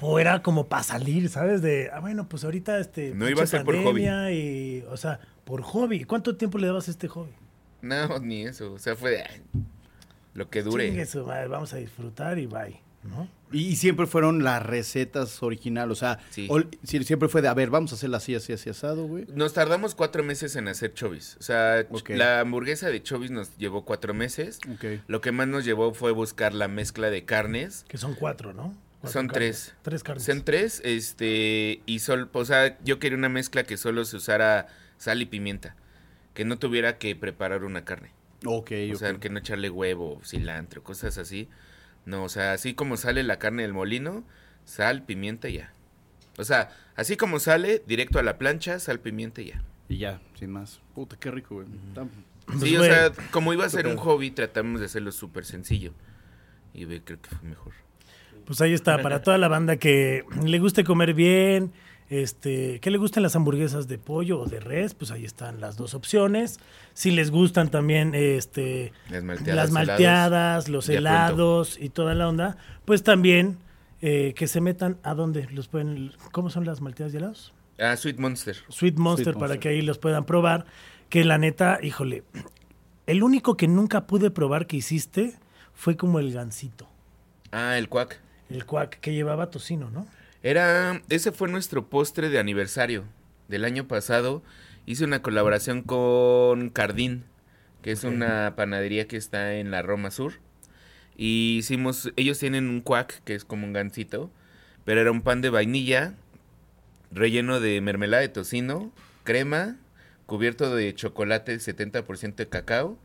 o 0.00 0.18
era 0.18 0.42
como 0.42 0.66
para 0.66 0.82
salir, 0.82 1.28
¿sabes? 1.30 1.62
De, 1.62 1.88
ah, 1.92 2.00
bueno, 2.00 2.28
pues 2.28 2.44
ahorita 2.44 2.78
este. 2.78 3.14
No 3.14 3.28
iba 3.28 3.42
a 3.42 3.46
ser 3.46 3.64
por 3.64 3.82
hobby. 3.82 4.06
Y, 4.06 4.84
o 4.90 4.96
sea, 4.98 5.20
por 5.48 5.62
hobby. 5.62 6.04
¿Cuánto 6.04 6.36
tiempo 6.36 6.58
le 6.58 6.66
dabas 6.66 6.88
a 6.88 6.90
este 6.90 7.08
hobby? 7.08 7.32
No, 7.80 8.18
ni 8.18 8.42
eso. 8.42 8.74
O 8.74 8.78
sea, 8.78 8.94
fue 8.94 9.12
de 9.12 9.22
ay, 9.22 9.42
lo 10.34 10.50
que 10.50 10.62
dure. 10.62 10.90
Madre, 11.26 11.48
vamos 11.48 11.72
a 11.72 11.76
disfrutar 11.78 12.38
y 12.38 12.44
bye, 12.46 12.80
¿no? 13.02 13.28
Y, 13.50 13.60
y 13.68 13.76
siempre 13.76 14.06
fueron 14.06 14.44
las 14.44 14.62
recetas 14.62 15.42
originales, 15.42 15.92
o 15.92 15.94
sea, 15.98 16.18
Sí. 16.28 16.48
ol- 16.50 16.68
sí, 16.82 17.02
siempre 17.02 17.30
fue 17.30 17.40
de, 17.40 17.48
a 17.48 17.54
ver, 17.54 17.70
vamos 17.70 17.92
a 17.92 17.94
hacerla 17.94 18.18
así, 18.18 18.34
así, 18.34 18.52
así, 18.52 18.68
asado, 18.68 19.06
güey. 19.06 19.24
Nos 19.34 19.54
tardamos 19.54 19.94
cuatro 19.94 20.22
meses 20.22 20.54
en 20.56 20.68
hacer 20.68 20.92
chovis. 20.92 21.38
O 21.40 21.42
sea, 21.42 21.86
la 22.08 22.40
hamburguesa 22.40 22.88
de 22.90 23.02
chovis 23.02 23.30
nos 23.30 23.56
llevó 23.56 23.86
cuatro 23.86 24.12
meses. 24.12 24.58
Lo 25.06 25.22
que 25.22 25.32
más 25.32 25.48
nos 25.48 25.64
llevó 25.64 25.94
fue 25.94 26.12
buscar 26.12 26.52
la 26.52 26.68
mezcla 26.68 27.08
de 27.08 27.24
carnes. 27.24 27.86
Que 27.88 27.96
son 27.96 28.14
cuatro, 28.14 28.52
¿no? 28.52 28.74
Cuatro 29.00 29.18
Son 29.20 29.28
carnes. 29.28 29.62
tres. 29.66 29.74
Tres 29.82 30.02
carnes. 30.02 30.24
Son 30.24 30.42
tres, 30.44 30.82
este, 30.84 31.80
y 31.86 32.00
sol, 32.00 32.28
o 32.32 32.44
sea, 32.44 32.76
yo 32.84 32.98
quería 32.98 33.16
una 33.16 33.28
mezcla 33.30 33.62
que 33.64 33.76
solo 33.78 34.04
se 34.04 34.16
usara 34.16 34.66
sal 34.98 35.22
y 35.22 35.26
pimienta. 35.26 35.74
Que 36.34 36.44
no 36.44 36.58
tuviera 36.58 36.98
que 36.98 37.16
preparar 37.16 37.64
una 37.64 37.84
carne. 37.84 38.10
Ok, 38.44 38.70
O 38.92 38.96
sea, 38.96 39.14
que 39.14 39.30
no 39.30 39.38
echarle 39.40 39.70
huevo, 39.70 40.20
cilantro, 40.24 40.84
cosas 40.84 41.18
así. 41.18 41.48
No, 42.04 42.24
o 42.24 42.28
sea, 42.28 42.52
así 42.52 42.74
como 42.74 42.96
sale 42.96 43.22
la 43.24 43.38
carne 43.38 43.62
del 43.62 43.72
molino, 43.72 44.24
sal, 44.64 45.02
pimienta 45.04 45.48
y 45.48 45.54
ya. 45.54 45.72
O 46.38 46.44
sea, 46.44 46.70
así 46.94 47.16
como 47.16 47.40
sale, 47.40 47.82
directo 47.86 48.18
a 48.18 48.22
la 48.22 48.38
plancha, 48.38 48.78
sal, 48.78 49.00
pimienta 49.00 49.40
y 49.40 49.46
ya. 49.46 49.62
Y 49.88 49.96
ya, 49.98 50.20
sin 50.38 50.50
más. 50.52 50.80
Puta, 50.94 51.16
qué 51.18 51.30
rico, 51.30 51.56
güey. 51.56 51.66
Está- 51.88 52.06
Pues, 52.46 52.60
sí, 52.60 52.76
o 52.76 52.78
güey, 52.78 52.90
sea, 52.90 53.10
como 53.32 53.52
iba 53.52 53.64
a 53.64 53.68
ser 53.68 53.86
un 53.88 53.96
hobby, 53.96 54.30
tratamos 54.30 54.80
de 54.80 54.86
hacerlo 54.86 55.10
súper 55.12 55.44
sencillo. 55.44 55.92
Y 56.72 56.84
ve, 56.84 57.02
creo 57.04 57.20
que 57.20 57.28
fue 57.30 57.48
mejor. 57.48 57.72
Pues 58.46 58.60
ahí 58.62 58.72
está, 58.72 59.02
para 59.02 59.20
toda 59.20 59.36
la 59.36 59.48
banda 59.48 59.76
que 59.76 60.24
le 60.44 60.58
guste 60.58 60.84
comer 60.84 61.12
bien, 61.12 61.72
este, 62.10 62.80
que 62.80 62.90
le 62.90 62.98
gusten 62.98 63.22
las 63.22 63.36
hamburguesas 63.36 63.86
de 63.88 63.98
pollo 63.98 64.40
o 64.40 64.46
de 64.46 64.60
res, 64.60 64.94
pues 64.94 65.10
ahí 65.10 65.24
están 65.24 65.60
las 65.60 65.76
dos 65.76 65.94
opciones. 65.94 66.58
Si 66.94 67.10
les 67.10 67.30
gustan 67.30 67.70
también 67.70 68.14
este, 68.14 68.92
Las 69.10 69.22
malteadas. 69.24 69.56
las 69.56 69.70
malteadas, 69.70 70.68
los 70.68 70.88
helados 70.88 71.78
y 71.80 71.90
toda 71.90 72.14
la 72.14 72.28
onda, 72.28 72.56
pues 72.84 73.02
también 73.02 73.58
eh, 74.00 74.32
que 74.36 74.46
se 74.48 74.60
metan 74.60 74.96
a 75.02 75.14
dónde 75.14 75.46
los 75.52 75.68
pueden, 75.68 76.12
¿cómo 76.32 76.50
son 76.50 76.64
las 76.64 76.80
malteadas 76.80 77.12
y 77.14 77.18
helados? 77.18 77.52
Ah, 77.78 77.96
Sweet 77.96 78.18
Monster. 78.18 78.56
Sweet 78.68 78.96
Monster, 78.96 79.34
para 79.34 79.40
Monster. 79.40 79.60
que 79.60 79.68
ahí 79.68 79.82
los 79.82 79.98
puedan 79.98 80.24
probar. 80.24 80.66
Que 81.08 81.24
la 81.24 81.38
neta, 81.38 81.78
híjole, 81.82 82.22
el 83.06 83.22
único 83.22 83.56
que 83.56 83.68
nunca 83.68 84.06
pude 84.06 84.30
probar 84.30 84.66
que 84.66 84.76
hiciste 84.76 85.34
fue 85.74 85.96
como 85.96 86.18
el 86.18 86.32
gansito, 86.32 86.88
Ah, 87.52 87.78
el 87.78 87.88
cuac. 87.88 88.20
el 88.50 88.66
cuac 88.66 88.98
que 89.00 89.12
llevaba 89.14 89.50
tocino, 89.50 89.90
¿no? 89.90 90.06
Era, 90.42 91.02
ese 91.08 91.32
fue 91.32 91.48
nuestro 91.48 91.88
postre 91.88 92.28
de 92.28 92.38
aniversario 92.38 93.04
del 93.48 93.64
año 93.64 93.88
pasado. 93.88 94.42
Hice 94.86 95.04
una 95.04 95.20
colaboración 95.20 95.82
con 95.82 96.70
Cardín, 96.70 97.24
que 97.82 97.90
es 97.90 98.04
una 98.04 98.54
panadería 98.56 99.08
que 99.08 99.16
está 99.16 99.54
en 99.54 99.70
la 99.70 99.82
Roma 99.82 100.10
Sur. 100.10 100.34
Y 101.16 101.56
hicimos, 101.58 102.12
ellos 102.16 102.38
tienen 102.38 102.68
un 102.68 102.80
cuac, 102.80 103.22
que 103.24 103.34
es 103.34 103.44
como 103.44 103.66
un 103.66 103.72
gansito, 103.72 104.30
pero 104.84 105.00
era 105.00 105.10
un 105.10 105.22
pan 105.22 105.40
de 105.40 105.50
vainilla, 105.50 106.14
relleno 107.10 107.58
de 107.58 107.80
mermelada 107.80 108.22
de 108.22 108.28
tocino, 108.28 108.92
crema, 109.24 109.76
cubierto 110.26 110.74
de 110.74 110.94
chocolate 110.94 111.56
70% 111.56 112.36
de 112.36 112.48
cacao 112.48 112.98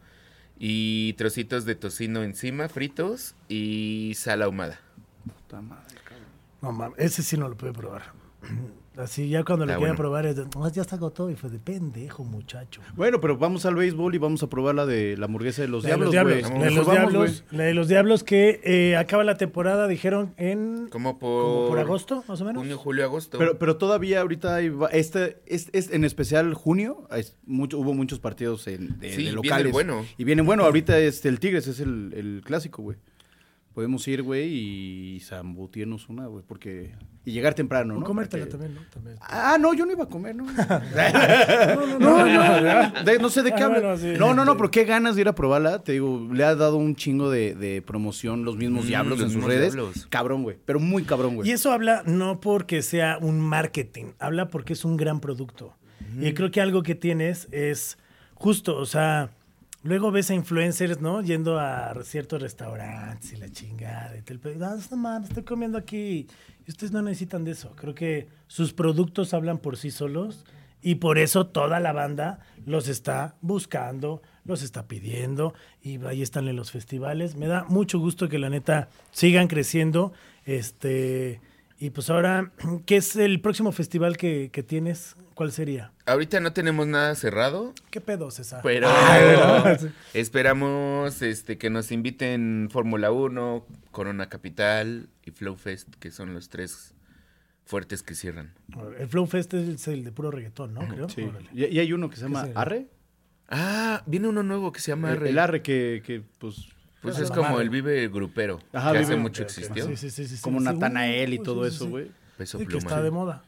y 0.59 1.13
trocitos 1.13 1.65
de 1.65 1.75
tocino 1.75 2.23
encima, 2.23 2.69
fritos 2.69 3.35
y 3.49 4.13
sal 4.15 4.43
ahumada. 4.43 4.79
Puta 5.25 5.61
madre. 5.61 6.02
No 6.63 6.71
mames, 6.71 6.97
ese 6.97 7.21
sí 7.21 7.37
no 7.37 7.47
lo 7.47 7.55
pude 7.55 7.73
probar. 7.73 8.01
Así 8.95 9.27
ya 9.27 9.43
cuando 9.43 9.65
lo 9.65 9.71
Está 9.71 9.79
quería 9.79 9.93
bueno. 9.93 9.97
probar 9.97 10.25
es 10.27 10.35
de, 10.35 10.45
"No, 10.55 10.69
ya 10.71 10.83
está 10.83 10.97
agotado 10.97 11.31
y 11.31 11.35
fue 11.35 11.49
de 11.49 11.57
pendejo, 11.57 12.23
muchacho. 12.23 12.79
Bueno, 12.95 13.19
pero 13.19 13.35
vamos 13.39 13.65
al 13.65 13.73
béisbol 13.73 14.13
y 14.13 14.19
vamos 14.19 14.43
a 14.43 14.47
probar 14.51 14.75
la 14.75 14.85
de 14.85 15.17
la 15.17 15.25
hamburguesa 15.25 15.63
de 15.63 15.67
los 15.67 15.83
La 15.83 15.97
de 15.97 16.05
diablos, 16.11 16.13
los 16.13 16.21
güey. 16.23 16.35
diablos, 16.43 16.59
la 16.59 16.65
de 16.65 16.75
los 16.75 16.85
vamos, 16.85 17.11
diablos, 17.11 17.43
la 17.49 17.63
de 17.63 17.73
los 17.73 17.87
diablos 17.87 18.23
que 18.23 18.61
eh, 18.63 18.95
acaba 18.95 19.23
la 19.23 19.35
temporada, 19.35 19.87
dijeron, 19.87 20.35
en 20.37 20.89
Como 20.91 21.17
por, 21.17 21.41
como 21.43 21.67
por 21.69 21.79
agosto, 21.79 22.23
más 22.27 22.39
o 22.41 22.45
menos. 22.45 22.61
Junio, 22.61 22.77
julio, 22.77 23.03
agosto. 23.05 23.39
Pero, 23.39 23.57
pero 23.57 23.77
todavía 23.77 24.21
ahorita 24.21 24.53
hay 24.57 24.71
este, 24.91 25.41
es, 25.47 25.71
es- 25.73 25.89
en 25.91 26.03
especial 26.03 26.53
junio, 26.53 27.07
es 27.17 27.35
mucho, 27.47 27.79
hubo 27.79 27.95
muchos 27.95 28.19
partidos 28.19 28.67
en, 28.67 28.99
de, 28.99 29.09
Sí, 29.09 29.15
de 29.15 29.17
viene 29.23 29.31
locales. 29.31 29.65
el 29.65 29.71
bueno. 29.71 30.05
Y 30.19 30.23
vienen 30.23 30.45
bueno, 30.45 30.65
ahorita 30.65 30.99
este, 30.99 31.29
el 31.29 31.39
Tigres 31.39 31.65
es 31.67 31.79
el, 31.79 32.13
el 32.15 32.41
clásico, 32.45 32.83
güey. 32.83 32.99
Podemos 33.73 34.07
ir, 34.07 34.21
güey, 34.21 34.49
y 35.15 35.19
zambutirnos 35.21 36.07
una, 36.07 36.27
güey, 36.27 36.43
porque... 36.47 36.93
Y 37.25 37.31
llegar 37.31 37.53
temprano, 37.55 37.95
O 37.95 37.99
¿no? 38.01 38.05
comértela 38.05 38.43
que- 38.45 38.51
también, 38.51 38.75
¿no? 38.75 38.81
También. 38.93 39.15
Ah, 39.21 39.57
no, 39.59 39.73
yo 39.73 39.85
no 39.85 39.93
iba 39.93 40.03
a 40.03 40.09
comer, 40.09 40.35
¿no? 40.35 40.45
no, 41.17 41.97
no, 41.99 42.25
no, 42.27 43.03
de- 43.03 43.19
no 43.19 43.29
sé 43.29 43.43
de 43.43 43.53
qué 43.53 43.63
Ah, 43.63 43.69
bueno, 43.69 43.97
sí. 43.97 44.13
No, 44.17 44.33
no, 44.33 44.45
no, 44.45 44.57
pero 44.57 44.69
qué 44.71 44.83
ganas 44.83 45.15
de 45.15 45.21
ir 45.21 45.27
a 45.27 45.33
probarla. 45.35 45.81
Te 45.83 45.93
digo, 45.93 46.27
le 46.33 46.43
ha 46.43 46.53
dado 46.55 46.75
un 46.77 46.95
chingo 46.95 47.29
de, 47.31 47.55
de 47.55 47.81
promoción 47.81 48.43
los 48.45 48.57
mismos 48.57 48.85
Mm, 48.85 48.87
diablos 48.87 49.19
los 49.19 49.21
en 49.21 49.25
sus 49.27 49.35
mismos 49.37 49.53
redes. 49.53 49.73
diablos. 49.73 50.07
Cabrón, 50.09 50.43
güey, 50.43 50.57
pero 50.65 50.79
muy 50.79 51.03
cabrón, 51.03 51.35
güey. 51.35 51.49
Y 51.49 51.51
eso 51.53 51.71
habla 51.71 52.03
no 52.05 52.39
porque 52.41 52.81
sea 52.81 53.17
un 53.19 53.39
marketing, 53.39 54.07
habla 54.19 54.49
porque 54.49 54.73
es 54.73 54.83
un 54.85 54.97
gran 54.97 55.19
producto. 55.19 55.73
Y 56.19 56.33
creo 56.33 56.51
que 56.51 56.61
algo 56.61 56.83
que 56.83 56.93
tienes 56.93 57.47
es 57.51 57.97
justo, 58.35 58.75
o 58.77 58.85
sea, 58.85 59.31
luego 59.83 60.11
ves 60.11 60.31
a 60.31 60.33
influencers, 60.33 60.99
¿no? 60.99 61.21
Yendo 61.21 61.59
a 61.59 61.93
ciertos 62.03 62.41
restaurantes 62.41 63.33
y 63.33 63.37
la 63.37 63.49
chingada. 63.49 64.17
Y 64.17 64.21
te 64.21 64.33
no, 64.55 64.75
no 64.75 64.97
mames, 64.97 65.29
estoy 65.29 65.43
comiendo 65.43 65.77
aquí. 65.77 66.27
Y 66.65 66.71
ustedes 66.71 66.91
no 66.91 67.01
necesitan 67.01 67.43
de 67.43 67.51
eso. 67.51 67.75
Creo 67.75 67.93
que 67.93 68.27
sus 68.47 68.73
productos 68.73 69.33
hablan 69.33 69.59
por 69.59 69.77
sí 69.77 69.91
solos 69.91 70.45
y 70.81 70.95
por 70.95 71.17
eso 71.17 71.47
toda 71.47 71.79
la 71.79 71.93
banda 71.93 72.39
los 72.65 72.87
está 72.87 73.35
buscando, 73.41 74.21
los 74.45 74.63
está 74.63 74.87
pidiendo 74.87 75.53
y 75.81 76.03
ahí 76.05 76.21
están 76.21 76.47
en 76.47 76.55
los 76.55 76.71
festivales. 76.71 77.35
Me 77.35 77.47
da 77.47 77.65
mucho 77.69 77.99
gusto 77.99 78.29
que 78.29 78.39
la 78.39 78.49
neta 78.49 78.89
sigan 79.11 79.47
creciendo. 79.47 80.13
Este, 80.45 81.39
y 81.79 81.89
pues 81.89 82.09
ahora, 82.09 82.51
¿qué 82.85 82.97
es 82.97 83.15
el 83.15 83.41
próximo 83.41 83.71
festival 83.71 84.17
que, 84.17 84.49
que 84.51 84.63
tienes? 84.63 85.15
¿Cuál 85.33 85.51
sería? 85.51 85.91
Ahorita 86.05 86.39
no 86.39 86.53
tenemos 86.53 86.85
nada 86.85 87.15
cerrado, 87.15 87.73
¿Qué 87.89 87.99
pedo, 88.01 88.29
César? 88.29 88.61
pero 88.63 88.87
Ah, 88.91 89.75
esperamos 90.13 91.21
este 91.23 91.57
que 91.57 91.69
nos 91.71 91.91
inviten 91.91 92.69
Fórmula 92.71 93.11
1, 93.11 93.65
Corona 93.91 94.29
Capital 94.29 95.09
y 95.25 95.31
Flow 95.31 95.55
Fest, 95.55 95.89
que 95.99 96.11
son 96.11 96.33
los 96.35 96.49
tres 96.49 96.93
fuertes 97.65 98.03
que 98.03 98.13
cierran. 98.13 98.53
El 98.99 99.07
Flow 99.07 99.25
Fest 99.25 99.53
es 99.55 99.87
el 99.87 100.03
de 100.03 100.11
puro 100.11 100.29
reggaetón, 100.29 100.73
¿no? 100.75 100.87
Creo. 100.87 101.09
Sí. 101.09 101.27
Y, 101.53 101.65
y 101.65 101.79
hay 101.79 101.93
uno 101.93 102.09
que 102.09 102.17
se 102.17 102.23
llama? 102.23 102.47
Arre. 102.53 102.87
Ah, 103.49 104.03
viene 104.05 104.27
uno 104.27 104.43
nuevo 104.43 104.71
que 104.71 104.79
se 104.81 104.91
llama 104.91 105.11
El, 105.11 105.17
Arre. 105.17 105.29
el 105.29 105.39
Arre 105.39 105.61
que, 105.61 106.01
que, 106.05 106.21
pues, 106.39 106.67
Pues 107.03 107.19
es 107.19 107.29
como 107.29 107.59
el 107.59 107.69
Vive 107.69 108.07
Grupero, 108.07 108.59
Ajá, 108.71 108.93
que 108.93 108.99
Vive 108.99 109.11
hace 109.11 109.15
mucho 109.17 109.43
existió. 109.43 109.85
Sí, 109.85 110.09
sí, 110.09 110.27
sí, 110.27 110.41
como 110.41 110.59
sí. 110.59 110.65
Natanael 110.65 111.33
y 111.33 111.39
todo 111.39 111.65
eso, 111.65 111.87
güey. 111.87 112.07
Peso 112.37 112.57
que 112.57 112.77
está 112.77 113.01
de 113.01 113.11
moda. 113.11 113.43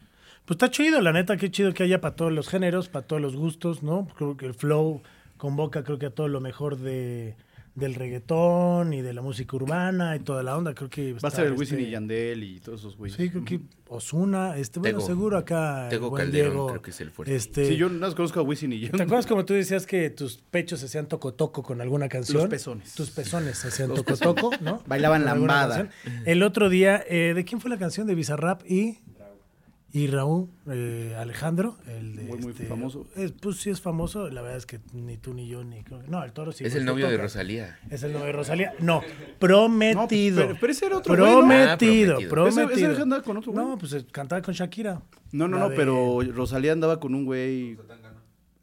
Pues 0.46 0.58
está 0.58 0.70
chido, 0.70 1.02
la 1.02 1.12
neta, 1.12 1.38
qué 1.38 1.50
chido 1.50 1.74
que 1.74 1.84
haya 1.84 2.02
para 2.02 2.16
todos 2.16 2.32
los 2.32 2.50
géneros, 2.50 2.88
para 2.88 3.08
todos 3.08 3.22
los 3.22 3.36
gustos, 3.36 3.82
¿no? 3.82 4.08
Creo 4.16 4.38
que 4.38 4.46
el 4.46 4.54
flow 4.54 5.02
convoca, 5.38 5.84
creo 5.84 5.98
que 5.98 6.06
a 6.06 6.12
todo 6.12 6.28
lo 6.28 6.40
mejor 6.40 6.78
de, 6.78 7.36
del 7.76 7.94
reggaetón 7.94 8.94
y 8.94 9.02
de 9.02 9.14
la 9.14 9.22
música 9.22 9.56
urbana 9.56 10.16
y 10.16 10.20
toda 10.20 10.42
la 10.44 10.58
onda. 10.58 10.74
Creo 10.74 10.90
que 10.90 11.14
Va 11.14 11.28
a 11.28 11.32
ser 11.32 11.48
el 11.48 11.54
Wisin 11.54 11.78
este, 11.78 11.90
y 11.90 11.92
Yandel 11.92 12.44
y 12.44 12.60
todos 12.62 12.80
esos 12.80 12.96
güeyes. 12.98 13.18
Sí, 13.18 13.30
creo 13.30 13.44
que 13.44 13.60
Osuna, 13.88 14.58
este, 14.58 14.80
bueno, 14.80 14.98
Tego. 15.00 15.08
seguro 15.08 15.38
acá. 15.38 15.88
Tego 15.90 16.10
buen 16.10 16.24
Calderón, 16.24 16.52
Diego, 16.52 16.68
creo 16.68 16.82
que 16.82 16.92
es 16.92 17.02
el 17.02 17.12
fuerte. 17.12 17.36
Este, 17.36 17.68
Sí, 17.68 17.76
yo 17.76 17.90
no 17.90 18.16
conozco 18.16 18.40
a 18.40 18.44
Wisin 18.44 18.74
y 18.74 18.78
¿Te 18.80 18.86
Yandel. 18.86 19.02
acuerdas 19.02 19.28
como 19.28 19.46
tú 19.46 19.54
decías 19.54 19.86
que 19.86 20.10
tus 20.10 20.38
pechos 20.38 20.80
se 20.80 20.86
hacían 20.86 21.08
toco-toco 21.08 21.62
con 21.64 21.82
alguna 21.82 22.08
canción? 22.08 22.38
Los 22.40 22.50
pezones. 22.50 22.94
Tus 22.96 23.12
pezones 23.12 23.58
se 23.58 23.68
hacían 23.68 23.94
toco-toco, 23.94 24.52
¿no? 24.62 24.82
Bailaban 24.88 25.26
lambada. 25.26 25.90
El 26.26 26.44
otro 26.44 26.70
día, 26.70 27.04
eh, 27.10 27.34
¿de 27.36 27.46
quién 27.46 27.60
fue 27.62 27.70
la 27.70 27.78
canción? 27.78 28.08
De 28.08 28.16
Bizarrap 28.16 28.66
y... 28.70 29.00
Y 29.96 30.08
Raúl 30.08 30.50
eh, 30.70 31.16
Alejandro, 31.18 31.78
el 31.88 32.18
de 32.18 32.24
Muy, 32.24 32.38
muy 32.40 32.52
este, 32.52 32.66
famoso. 32.66 33.08
es- 33.16 33.32
pues 33.32 33.56
sí 33.62 33.70
es 33.70 33.80
famoso, 33.80 34.30
la 34.30 34.42
verdad 34.42 34.58
es 34.58 34.66
que 34.66 34.82
ni 34.92 35.16
tú 35.16 35.34
ni 35.34 35.48
yo 35.48 35.64
ni 35.64 35.86
no, 36.10 36.22
el 36.22 36.34
toro 36.34 36.52
sí. 36.52 36.66
Es 36.66 36.72
pues, 36.74 36.82
el 36.82 36.86
novio 36.86 37.08
de. 37.10 37.16
Rosalía. 37.18 37.80
Es 37.90 38.04
el 38.04 38.12
novio 38.12 38.26
de 38.26 38.32
Rosalía. 38.34 38.74
No, 38.80 39.02
prometido. 39.40 40.42
No, 40.42 40.48
pero- 40.48 40.58
pero 40.60 40.72
ese 40.74 40.86
era 40.88 40.98
otro 40.98 41.16
güey, 41.16 41.26
¿no? 41.32 41.38
prometido, 41.40 41.66
Ah, 41.72 41.78
prometido. 41.78 42.30
prometido. 42.30 42.72
Ese- 42.72 42.92
ese 42.92 43.02
andaba 43.04 43.24
con 43.24 43.38
otro 43.38 43.54
güey. 43.54 43.66
No, 43.66 43.78
pues 43.78 44.06
cantaba 44.12 44.42
con 44.42 44.54
Shakira. 44.54 45.02
No, 45.32 45.48
no, 45.48 45.60
no, 45.60 45.70
de- 45.70 45.76
pero 45.78 46.20
Rosalía 46.34 46.74
andaba 46.74 47.00
con 47.00 47.16
un 47.16 47.24
güey. 47.26 47.78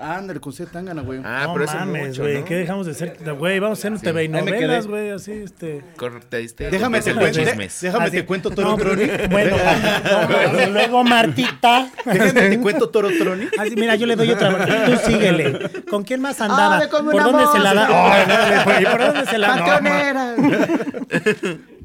Ándale, 0.03 0.41
con 0.41 0.53
C. 0.53 0.67
Tangana, 0.67 1.03
güey. 1.03 1.21
Ah, 1.25 1.45
no 1.47 1.53
pero 1.53 1.65
eso 1.65 1.77
mames, 1.77 2.19
güey, 2.19 2.41
¿no? 2.41 2.45
¿qué 2.45 2.57
dejamos 2.57 2.87
de 2.87 2.95
ser? 2.95 3.17
Güey, 3.39 3.61
vamos 3.61 3.79
a 3.79 3.81
hacer 3.81 3.93
un 3.93 3.99
Sí. 3.99 4.05
TV 4.05 4.25
y 4.25 4.29
novelas, 4.29 4.87
güey, 4.89 5.11
así, 5.11 5.31
este... 5.33 5.85
Corta 5.97 6.39
este. 6.39 6.71
Déjame 6.71 7.01
te, 7.01 7.15
cuento, 7.15 7.39
déjame 7.39 7.67
Así. 7.67 8.11
te 8.11 8.25
cuento 8.27 8.51
Toro 8.51 8.71
No, 8.71 8.77
Troni. 8.77 9.05
Bueno, 9.31 9.57
no, 10.53 10.71
luego 10.71 11.05
Martita. 11.05 11.89
Déjame 12.05 12.33
te 12.33 12.59
cuento 12.61 12.89
Toro 12.89 13.11
Troni. 13.17 13.47
Así, 13.57 13.77
mira, 13.77 13.95
yo 13.95 14.07
le 14.07 14.17
doy 14.17 14.31
otra. 14.31 14.87
Tú 14.87 14.97
síguele. 15.07 15.71
¿Con 15.89 16.03
quién 16.03 16.21
más 16.21 16.41
andaba? 16.41 16.81
¿Por 16.89 17.05
una 17.15 17.25
dónde 17.25 17.47
se 17.53 17.59
la 17.61 17.75
da? 17.75 17.89
Oh, 17.91 18.69
no, 18.69 18.81
¿Y 18.81 18.85
por 18.85 19.01
dónde 19.01 19.27
se 19.27 19.39
la 19.39 19.57
da? 19.57 20.37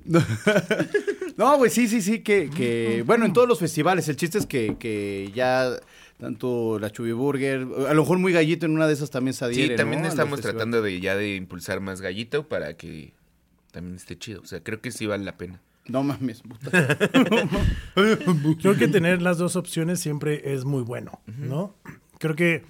No, 1.37 1.57
güey, 1.57 1.69
sí, 1.69 1.87
sí, 1.87 2.01
sí, 2.01 2.19
que, 2.21 2.49
que, 2.49 3.03
bueno, 3.05 3.25
en 3.25 3.33
todos 3.33 3.47
los 3.47 3.59
festivales, 3.59 4.09
el 4.09 4.15
chiste 4.15 4.39
es 4.39 4.47
que, 4.47 4.75
que 4.79 5.31
ya 5.35 5.69
tanto 6.17 6.79
la 6.79 6.89
Chubiburger, 6.91 7.67
a 7.87 7.93
lo 7.93 8.01
mejor 8.01 8.17
muy 8.19 8.33
gallito 8.33 8.65
en 8.65 8.73
una 8.73 8.87
de 8.87 8.93
esas 8.93 9.09
también 9.11 9.33
se 9.33 9.45
adhiere, 9.45 9.73
Sí, 9.73 9.77
también 9.77 10.03
estamos 10.05 10.41
tratando 10.41 10.81
de 10.81 10.99
ya 10.99 11.15
de 11.15 11.35
impulsar 11.35 11.79
más 11.79 12.01
gallito 12.01 12.47
para 12.47 12.75
que 12.75 13.13
también 13.71 13.95
esté 13.95 14.17
chido. 14.17 14.41
O 14.41 14.45
sea, 14.45 14.61
creo 14.63 14.81
que 14.81 14.91
sí 14.91 15.05
vale 15.05 15.23
la 15.23 15.37
pena. 15.37 15.61
No 15.87 16.03
mames, 16.03 16.41
puta. 16.41 16.69
Creo 18.61 18.75
que 18.77 18.87
tener 18.87 19.21
las 19.21 19.37
dos 19.37 19.55
opciones 19.55 19.99
siempre 19.99 20.53
es 20.53 20.65
muy 20.65 20.83
bueno, 20.83 21.21
¿no? 21.37 21.75
Creo 22.19 22.35
que 22.35 22.63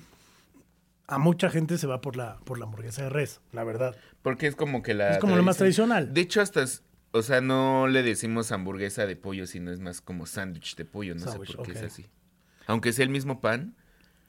a 1.08 1.18
mucha 1.18 1.50
gente 1.50 1.78
se 1.78 1.88
va 1.88 2.02
por 2.02 2.16
la, 2.16 2.38
por 2.44 2.60
la 2.60 2.66
hamburguesa 2.66 3.04
de 3.04 3.10
res, 3.10 3.42
la 3.54 3.64
verdad. 3.64 3.96
Porque 4.22 4.48
es 4.48 4.56
como 4.56 4.84
que 4.84 4.94
la. 4.94 5.12
Es 5.14 5.18
como 5.20 5.36
lo 5.36 5.44
más 5.44 5.58
tradicional. 5.58 6.14
De 6.14 6.22
hecho, 6.22 6.42
hasta. 6.42 6.62
es- 6.64 6.84
O 7.12 7.22
sea, 7.24 7.40
no 7.42 7.88
le 7.88 8.04
decimos 8.04 8.52
hamburguesa 8.52 9.06
de 9.08 9.16
pollo, 9.16 9.48
sino 9.48 9.72
es 9.72 9.80
más 9.80 10.02
como 10.02 10.26
sándwich 10.26 10.76
de 10.76 10.86
pollo. 10.86 11.16
No 11.16 11.22
Sándwich, 11.22 11.52
sé 11.52 11.58
por 11.58 11.66
qué 11.66 11.72
es 11.72 11.84
así. 11.84 12.06
Aunque 12.68 12.94
sea 12.94 13.04
el 13.06 13.10
mismo 13.10 13.40
pan, 13.42 13.74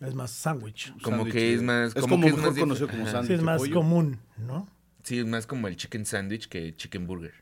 Es 0.01 0.14
más 0.14 0.30
sándwich. 0.30 0.93
como 1.03 1.16
Sándwich, 1.18 1.32
que 1.34 1.55
es 1.55 1.62
más. 1.62 1.95
Es 1.97 2.03
como, 2.03 2.14
como 2.16 2.22
que 2.24 2.28
es 2.30 2.36
mejor 2.36 2.51
más 2.53 2.59
conocido 2.61 2.89
como 2.89 3.07
sándwich. 3.07 3.26
Sí, 3.28 3.34
es 3.34 3.43
más 3.43 3.59
pollo. 3.59 3.74
común, 3.74 4.18
¿no? 4.39 4.68
Sí, 5.03 5.18
es 5.18 5.26
más 5.26 5.47
como 5.47 5.68
el 5.68 5.76
chicken 5.76 6.07
sandwich 6.07 6.49
que 6.49 6.68
el 6.68 6.76
chicken 6.76 7.07
burger. 7.07 7.34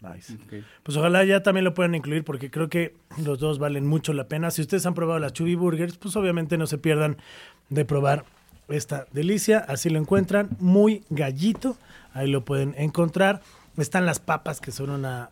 Nice. 0.00 0.36
Pues 0.82 0.96
ojalá 0.98 1.24
ya 1.24 1.42
también 1.44 1.64
lo 1.64 1.74
puedan 1.74 1.94
incluir 1.94 2.24
porque 2.24 2.50
creo 2.50 2.68
que 2.68 2.96
los 3.24 3.38
dos 3.38 3.58
valen 3.60 3.86
mucho 3.86 4.12
la 4.12 4.26
pena. 4.26 4.50
Si 4.50 4.60
ustedes 4.60 4.84
han 4.84 4.94
probado 4.94 5.20
las 5.20 5.32
Chubby 5.32 5.54
Burgers, 5.54 5.96
pues 5.96 6.16
obviamente 6.16 6.58
no 6.58 6.66
se 6.66 6.76
pierdan 6.78 7.18
de 7.68 7.84
probar 7.84 8.24
esta 8.68 9.06
delicia. 9.12 9.58
Así 9.60 9.90
lo 9.90 9.98
encuentran, 10.00 10.48
muy 10.58 11.04
gallito. 11.08 11.76
Ahí 12.14 12.28
lo 12.28 12.44
pueden 12.44 12.74
encontrar. 12.78 13.42
Están 13.78 14.04
las 14.06 14.18
papas 14.20 14.60
que 14.60 14.70
son 14.70 14.90
una... 14.90 15.30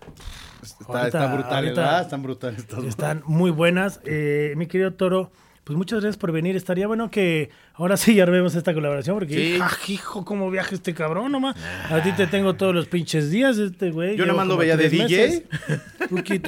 Está, 0.62 0.84
Ahorita- 0.86 1.06
está 1.06 1.34
brutal, 1.34 1.54
ahorita- 1.54 1.80
¿verdad? 1.80 2.00
Están 2.02 2.22
brutales. 2.22 2.66
Están 2.86 3.22
muy 3.26 3.50
buenas. 3.50 4.00
Eh, 4.04 4.54
mi 4.56 4.66
querido 4.66 4.94
Toro, 4.94 5.30
pues 5.64 5.76
muchas 5.76 6.00
gracias 6.00 6.16
por 6.16 6.32
venir. 6.32 6.56
Estaría 6.56 6.86
bueno 6.86 7.10
que 7.10 7.50
ahora 7.74 7.96
sí 7.96 8.14
ya 8.14 8.22
armemos 8.24 8.54
esta 8.54 8.74
colaboración 8.74 9.16
porque, 9.16 9.34
Sí. 9.34 9.58
¡ah, 9.60 9.70
hijo, 9.88 10.24
cómo 10.24 10.50
viaja 10.50 10.74
este 10.74 10.94
cabrón 10.94 11.30
nomás. 11.32 11.56
A 11.90 12.02
ti 12.02 12.12
te 12.12 12.26
tengo 12.26 12.54
todos 12.54 12.74
los 12.74 12.86
pinches 12.88 13.30
días, 13.30 13.58
este 13.58 13.90
güey. 13.90 14.16
Yo 14.16 14.26
nomás 14.26 14.46
lo 14.48 14.56
veía 14.56 14.76
de 14.76 14.88
DJ. 14.88 15.44
tuki. 16.08 16.40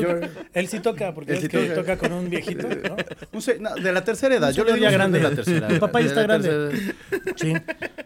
Él 0.54 0.66
sí 0.68 0.80
toca, 0.80 1.14
porque 1.14 1.32
Él 1.32 1.36
es 1.38 1.42
sí 1.44 1.48
que 1.48 1.58
toca. 1.58 1.74
toca 1.74 1.96
con 1.98 2.12
un 2.12 2.30
viejito, 2.30 2.66
¿no? 2.68 2.96
Un 3.32 3.42
se- 3.42 3.58
no, 3.58 3.74
de 3.74 3.92
la 3.92 4.02
tercera 4.04 4.34
edad. 4.34 4.48
Un 4.50 4.54
Yo 4.56 4.64
le 4.64 4.72
digo 4.74 4.90
grande 4.90 5.18
grande. 5.18 5.18
de 5.18 5.24
la 5.24 5.34
tercera 5.34 5.68
edad. 5.68 5.78
papá 5.80 6.00
ya 6.00 6.06
está 6.06 6.22
grande. 6.22 6.92
Sí. 7.36 7.52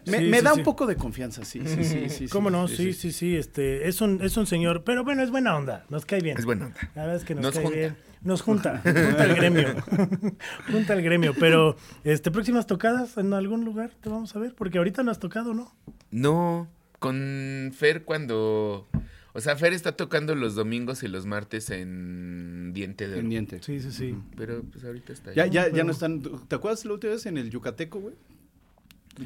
Me, 0.05 0.19
Sí, 0.19 0.23
me 0.25 0.37
sí, 0.39 0.43
da 0.43 0.53
sí. 0.53 0.59
un 0.59 0.63
poco 0.63 0.85
de 0.85 0.95
confianza, 0.95 1.43
sí, 1.43 1.61
sí, 1.65 1.83
sí. 1.83 2.09
sí, 2.09 2.27
¿Cómo 2.29 2.49
sí, 2.49 2.55
no? 2.55 2.67
Sí, 2.69 2.93
sí, 2.93 3.11
sí. 3.11 3.35
este, 3.35 3.87
es, 3.89 3.99
un, 4.01 4.19
es 4.23 4.37
un 4.37 4.45
señor, 4.47 4.83
pero 4.85 5.03
bueno, 5.03 5.21
es 5.23 5.31
buena 5.31 5.55
onda, 5.55 5.83
nos 5.89 6.05
cae 6.05 6.21
bien. 6.21 6.37
Es 6.37 6.45
buena 6.45 6.67
onda. 6.67 6.77
La 6.95 7.01
verdad 7.01 7.17
es 7.17 7.23
que 7.25 7.35
nos, 7.35 7.43
Nos 7.43 7.53
cae 7.55 7.63
junta. 7.63 7.77
bien. 7.77 7.95
Nos 8.21 8.41
junta, 8.41 8.81
junta 8.83 9.23
el 9.25 9.35
gremio. 9.35 9.75
junta 10.71 10.93
el 10.93 11.01
gremio. 11.03 11.33
Pero, 11.39 11.75
este, 12.03 12.31
próximas 12.31 12.65
tocadas 12.67 13.17
en 13.17 13.33
algún 13.33 13.63
lugar 13.63 13.91
te 14.01 14.09
vamos 14.09 14.35
a 14.35 14.39
ver, 14.39 14.53
porque 14.55 14.77
ahorita 14.79 15.03
no 15.03 15.11
has 15.11 15.19
tocado, 15.19 15.53
¿no? 15.53 15.73
No, 16.11 16.67
con 16.99 17.71
Fer 17.77 18.03
cuando... 18.03 18.87
O 19.33 19.39
sea, 19.39 19.55
Fer 19.55 19.71
está 19.73 19.91
tocando 19.91 20.33
los 20.33 20.55
domingos 20.55 21.03
y 21.03 21.07
los 21.07 21.27
martes 21.27 21.69
en 21.69 22.71
Diente 22.73 23.05
de 23.07 23.13
Oro. 23.13 23.21
Pendiente. 23.21 23.59
Sí, 23.61 23.79
sí, 23.81 23.91
sí. 23.91 24.17
Pero 24.35 24.63
pues 24.63 24.83
ahorita 24.83 25.13
está 25.13 25.29
ahí. 25.29 25.35
Ya, 25.35 25.45
ya, 25.45 25.65
ya 25.67 25.71
pero- 25.73 25.83
no 25.85 25.91
están. 25.91 26.23
¿Te 26.47 26.55
acuerdas 26.55 26.83
la 26.85 26.93
última 26.93 27.13
vez 27.13 27.23
en 27.27 27.37
el 27.37 27.51
Yucateco, 27.51 27.99
güey? 27.99 28.15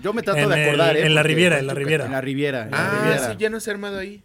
Yo 0.03 0.11
me 0.11 0.21
trato 0.21 0.39
En 0.39 0.49
de 0.49 0.63
acordar, 0.65 0.97
el- 0.97 1.03
¿eh? 1.03 1.05
en 1.07 1.15
la 1.15 1.23
Riviera, 1.23 1.59
en 1.59 1.67
la 1.67 1.73
Riviera. 1.73 2.05
En 2.07 2.11
la 2.11 2.19
Riviera. 2.19 2.63
en 2.65 2.71
la 2.71 2.77
Ah, 2.91 3.01
Riviera. 3.03 3.31
sí, 3.31 3.37
ya 3.39 3.49
no 3.49 3.59
se 3.61 3.69
ha 3.69 3.73
armado 3.73 3.99
ahí. 3.99 4.21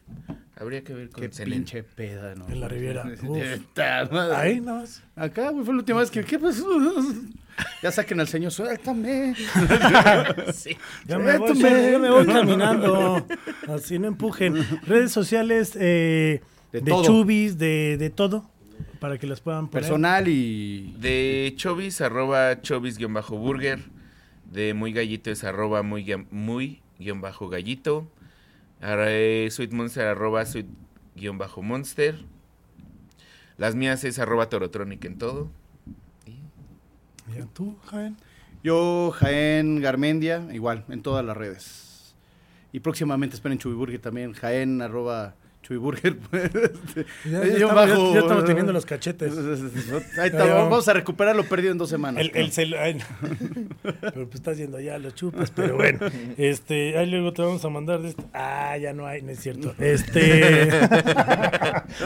Habría 0.58 0.82
que 0.82 0.94
ver 0.94 1.10
con 1.10 1.22
Qué 1.22 1.30
Selene. 1.32 1.56
pinche 1.56 1.82
peda, 1.82 2.34
¿no? 2.34 2.48
En 2.48 2.60
la 2.60 2.68
Riviera. 2.68 3.04
Ahí, 4.36 4.60
nada 4.60 4.80
más. 4.80 5.02
Acá, 5.14 5.50
güey, 5.50 5.64
fue 5.64 5.74
la 5.74 5.80
última 5.80 6.00
vez 6.00 6.10
que. 6.10 6.24
¿Qué 6.24 6.38
pasó? 6.38 6.66
Ya 7.82 7.90
saquen 7.90 8.20
al 8.20 8.28
señor, 8.28 8.52
suéltame. 8.52 9.34
Ya 11.06 11.18
me, 11.18 11.38
voy, 11.38 11.58
ya 11.58 11.98
me 11.98 12.10
voy 12.10 12.26
caminando. 12.26 13.26
Así 13.68 13.98
no 13.98 14.08
empujen. 14.08 14.56
Redes 14.86 15.10
sociales 15.12 15.72
eh, 15.80 16.42
De 16.72 16.80
de, 16.82 16.92
chubis, 17.02 17.56
de, 17.56 17.96
de 17.98 18.10
todo, 18.10 18.50
para 19.00 19.16
que 19.18 19.26
las 19.26 19.40
puedan 19.40 19.68
poner. 19.68 19.84
Personal 19.84 20.28
y. 20.28 20.94
De 20.98 21.54
Chovis, 21.56 22.02
arroba 22.02 22.60
Chovis-burger. 22.60 23.80
De 24.52 24.74
Muy 24.74 24.92
Gallito 24.92 25.30
es 25.30 25.42
arroba 25.42 25.82
muy, 25.82 26.04
guion- 26.04 26.26
muy 28.80 28.90
guion 28.90 29.02
bajo 29.02 29.02
gallito. 29.02 29.02
Ara- 29.02 29.06
eh, 29.10 29.48
Sweet 29.50 29.72
Monster, 29.72 30.06
arroba 30.06 30.44
sweet 30.46 30.66
guion 31.14 31.38
bajo 31.38 31.62
monster. 31.62 32.24
Las 33.58 33.74
mías 33.74 34.04
es 34.04 34.18
arroba 34.18 34.48
Torotronic 34.48 35.04
en 35.04 35.18
todo. 35.18 35.50
Ya, 37.34 37.46
¿Tú, 37.46 37.76
Jaén? 37.86 38.16
Yo, 38.62 39.10
Jaén 39.12 39.80
Garmendia, 39.80 40.46
igual, 40.52 40.84
en 40.88 41.02
todas 41.02 41.24
las 41.24 41.36
redes. 41.36 42.14
Y 42.72 42.80
próximamente 42.80 43.36
esperen 43.36 43.58
Chubiburger 43.58 44.00
también, 44.00 44.32
Jaén, 44.32 44.82
arroba 44.82 45.34
Chubiburger. 45.66 46.16
Ya, 47.24 47.42
ya 47.42 47.58
Yo 47.58 47.68
estamos, 47.68 47.74
bajo- 47.74 48.08
ya- 48.08 48.14
ya 48.14 48.20
estamos 48.20 48.44
teniendo 48.44 48.72
los 48.76 48.86
cachetes. 48.86 49.32
Ahí 49.36 50.26
está, 50.28 50.38
Ya, 50.38 50.46
ya. 50.46 50.54
vamos 50.54 50.86
a 50.88 50.92
recuperar 50.92 51.34
lo 51.34 51.44
perdido 51.44 51.72
en 51.72 51.78
dos 51.78 51.90
semanas. 51.90 52.22
El, 52.22 52.30
el 52.34 52.52
cel- 52.52 52.76
ay, 52.78 52.94
no. 52.94 53.04
pero 54.00 54.24
pues 54.26 54.34
estás 54.36 54.56
yendo 54.58 54.78
ya 54.80 54.98
los 54.98 55.14
chupas, 55.14 55.50
pero 55.50 55.74
bueno. 55.76 55.98
Este, 56.36 56.96
ahí 56.96 57.10
luego 57.10 57.32
te 57.32 57.42
vamos 57.42 57.64
a 57.64 57.68
mandar 57.68 58.00
de 58.00 58.10
este. 58.10 58.22
Ah, 58.32 58.76
ya 58.78 58.92
no 58.92 59.06
hay, 59.06 59.22
no 59.22 59.32
es 59.32 59.40
cierto. 59.40 59.74
Este. 59.78 60.68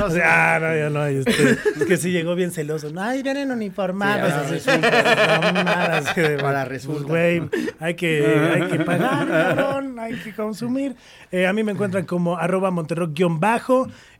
o 0.02 0.10
sea, 0.10 0.56
ah, 0.56 0.60
no, 0.60 0.76
ya 0.76 0.90
no 0.90 1.00
hay. 1.02 1.16
Este, 1.18 1.50
es 1.52 1.84
que 1.86 1.96
sí 1.96 2.10
llegó 2.12 2.34
bien 2.34 2.50
celoso. 2.52 2.90
No, 2.90 3.02
ay, 3.02 3.22
vienen 3.22 3.50
uniformados. 3.50 4.32
Sí, 4.48 4.68
así. 4.68 4.80
No, 4.80 5.52
mamadas, 5.52 6.14
que- 6.14 6.30
Para 6.40 6.60
pues, 6.64 6.68
resulta. 6.68 7.08
güey, 7.08 7.42
hay 7.78 7.94
que, 7.94 8.26
hay 8.54 8.68
que 8.68 8.84
pagar, 8.84 9.28
cabrón, 9.28 9.98
hay 9.98 10.14
que 10.14 10.32
consumir. 10.34 10.96
Eh, 11.30 11.46
a 11.46 11.52
mí 11.52 11.62
me 11.62 11.72
encuentran 11.72 12.04
como 12.06 12.36
arroba 12.36 12.70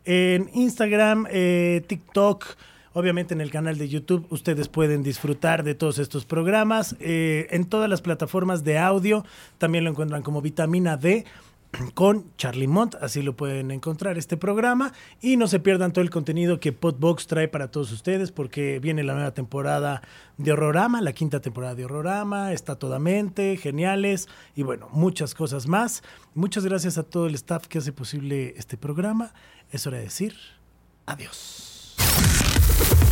en 0.05 0.51
Instagram, 0.55 1.27
eh, 1.31 1.83
TikTok. 1.87 2.45
Obviamente 2.93 3.35
en 3.35 3.41
el 3.41 3.51
canal 3.51 3.79
de 3.79 3.89
YouTube 3.89 4.27
ustedes 4.31 4.67
pueden 4.67 5.05
disfrutar 5.05 5.63
de 5.63 5.75
todos 5.75 5.99
estos 5.99 6.25
programas. 6.25 6.97
Eh, 6.99 7.47
en 7.51 7.65
todas 7.67 7.89
las 7.89 8.01
plataformas 8.01 8.65
de 8.65 8.79
audio 8.79 9.25
también 9.59 9.85
lo 9.85 9.91
encuentran 9.91 10.23
como 10.23 10.43
Vitamina 10.43 10.97
D 10.97 11.25
con 11.95 12.35
Charlie 12.37 12.67
Mont, 12.67 12.97
así 13.01 13.23
lo 13.23 13.37
pueden 13.37 13.71
encontrar 13.71 14.19
este 14.19 14.37
programa 14.37 14.93
y 15.21 15.37
no 15.37 15.47
se 15.47 15.61
pierdan 15.61 15.93
todo 15.93 16.03
el 16.03 16.11
contenido 16.11 16.61
que 16.61 16.73
Podbox 16.73 17.27
trae 17.27 17.49
para 17.49 17.71
todos 17.71 17.93
ustedes 17.93 18.33
porque 18.33 18.79
viene 18.81 19.03
la 19.03 19.15
nueva 19.15 19.33
temporada 19.33 20.03
de 20.37 20.53
Horrorama, 20.53 21.01
la 21.01 21.13
quinta 21.13 21.41
temporada 21.41 21.75
de 21.75 21.85
Horrorama, 21.85 22.53
está 22.53 22.77
toda 22.77 22.99
mente, 22.99 23.57
geniales 23.57 24.29
y 24.55 24.63
bueno, 24.63 24.89
muchas 24.93 25.35
cosas 25.35 25.67
más. 25.67 26.03
Muchas 26.35 26.65
gracias 26.65 26.99
a 26.99 27.03
todo 27.03 27.27
el 27.27 27.35
staff 27.35 27.67
que 27.67 27.79
hace 27.79 27.93
posible 27.93 28.55
este 28.57 28.77
programa. 28.77 29.33
Es 29.71 29.87
hora 29.87 29.99
de 29.99 30.05
decir 30.05 30.35
adiós. 31.07 31.97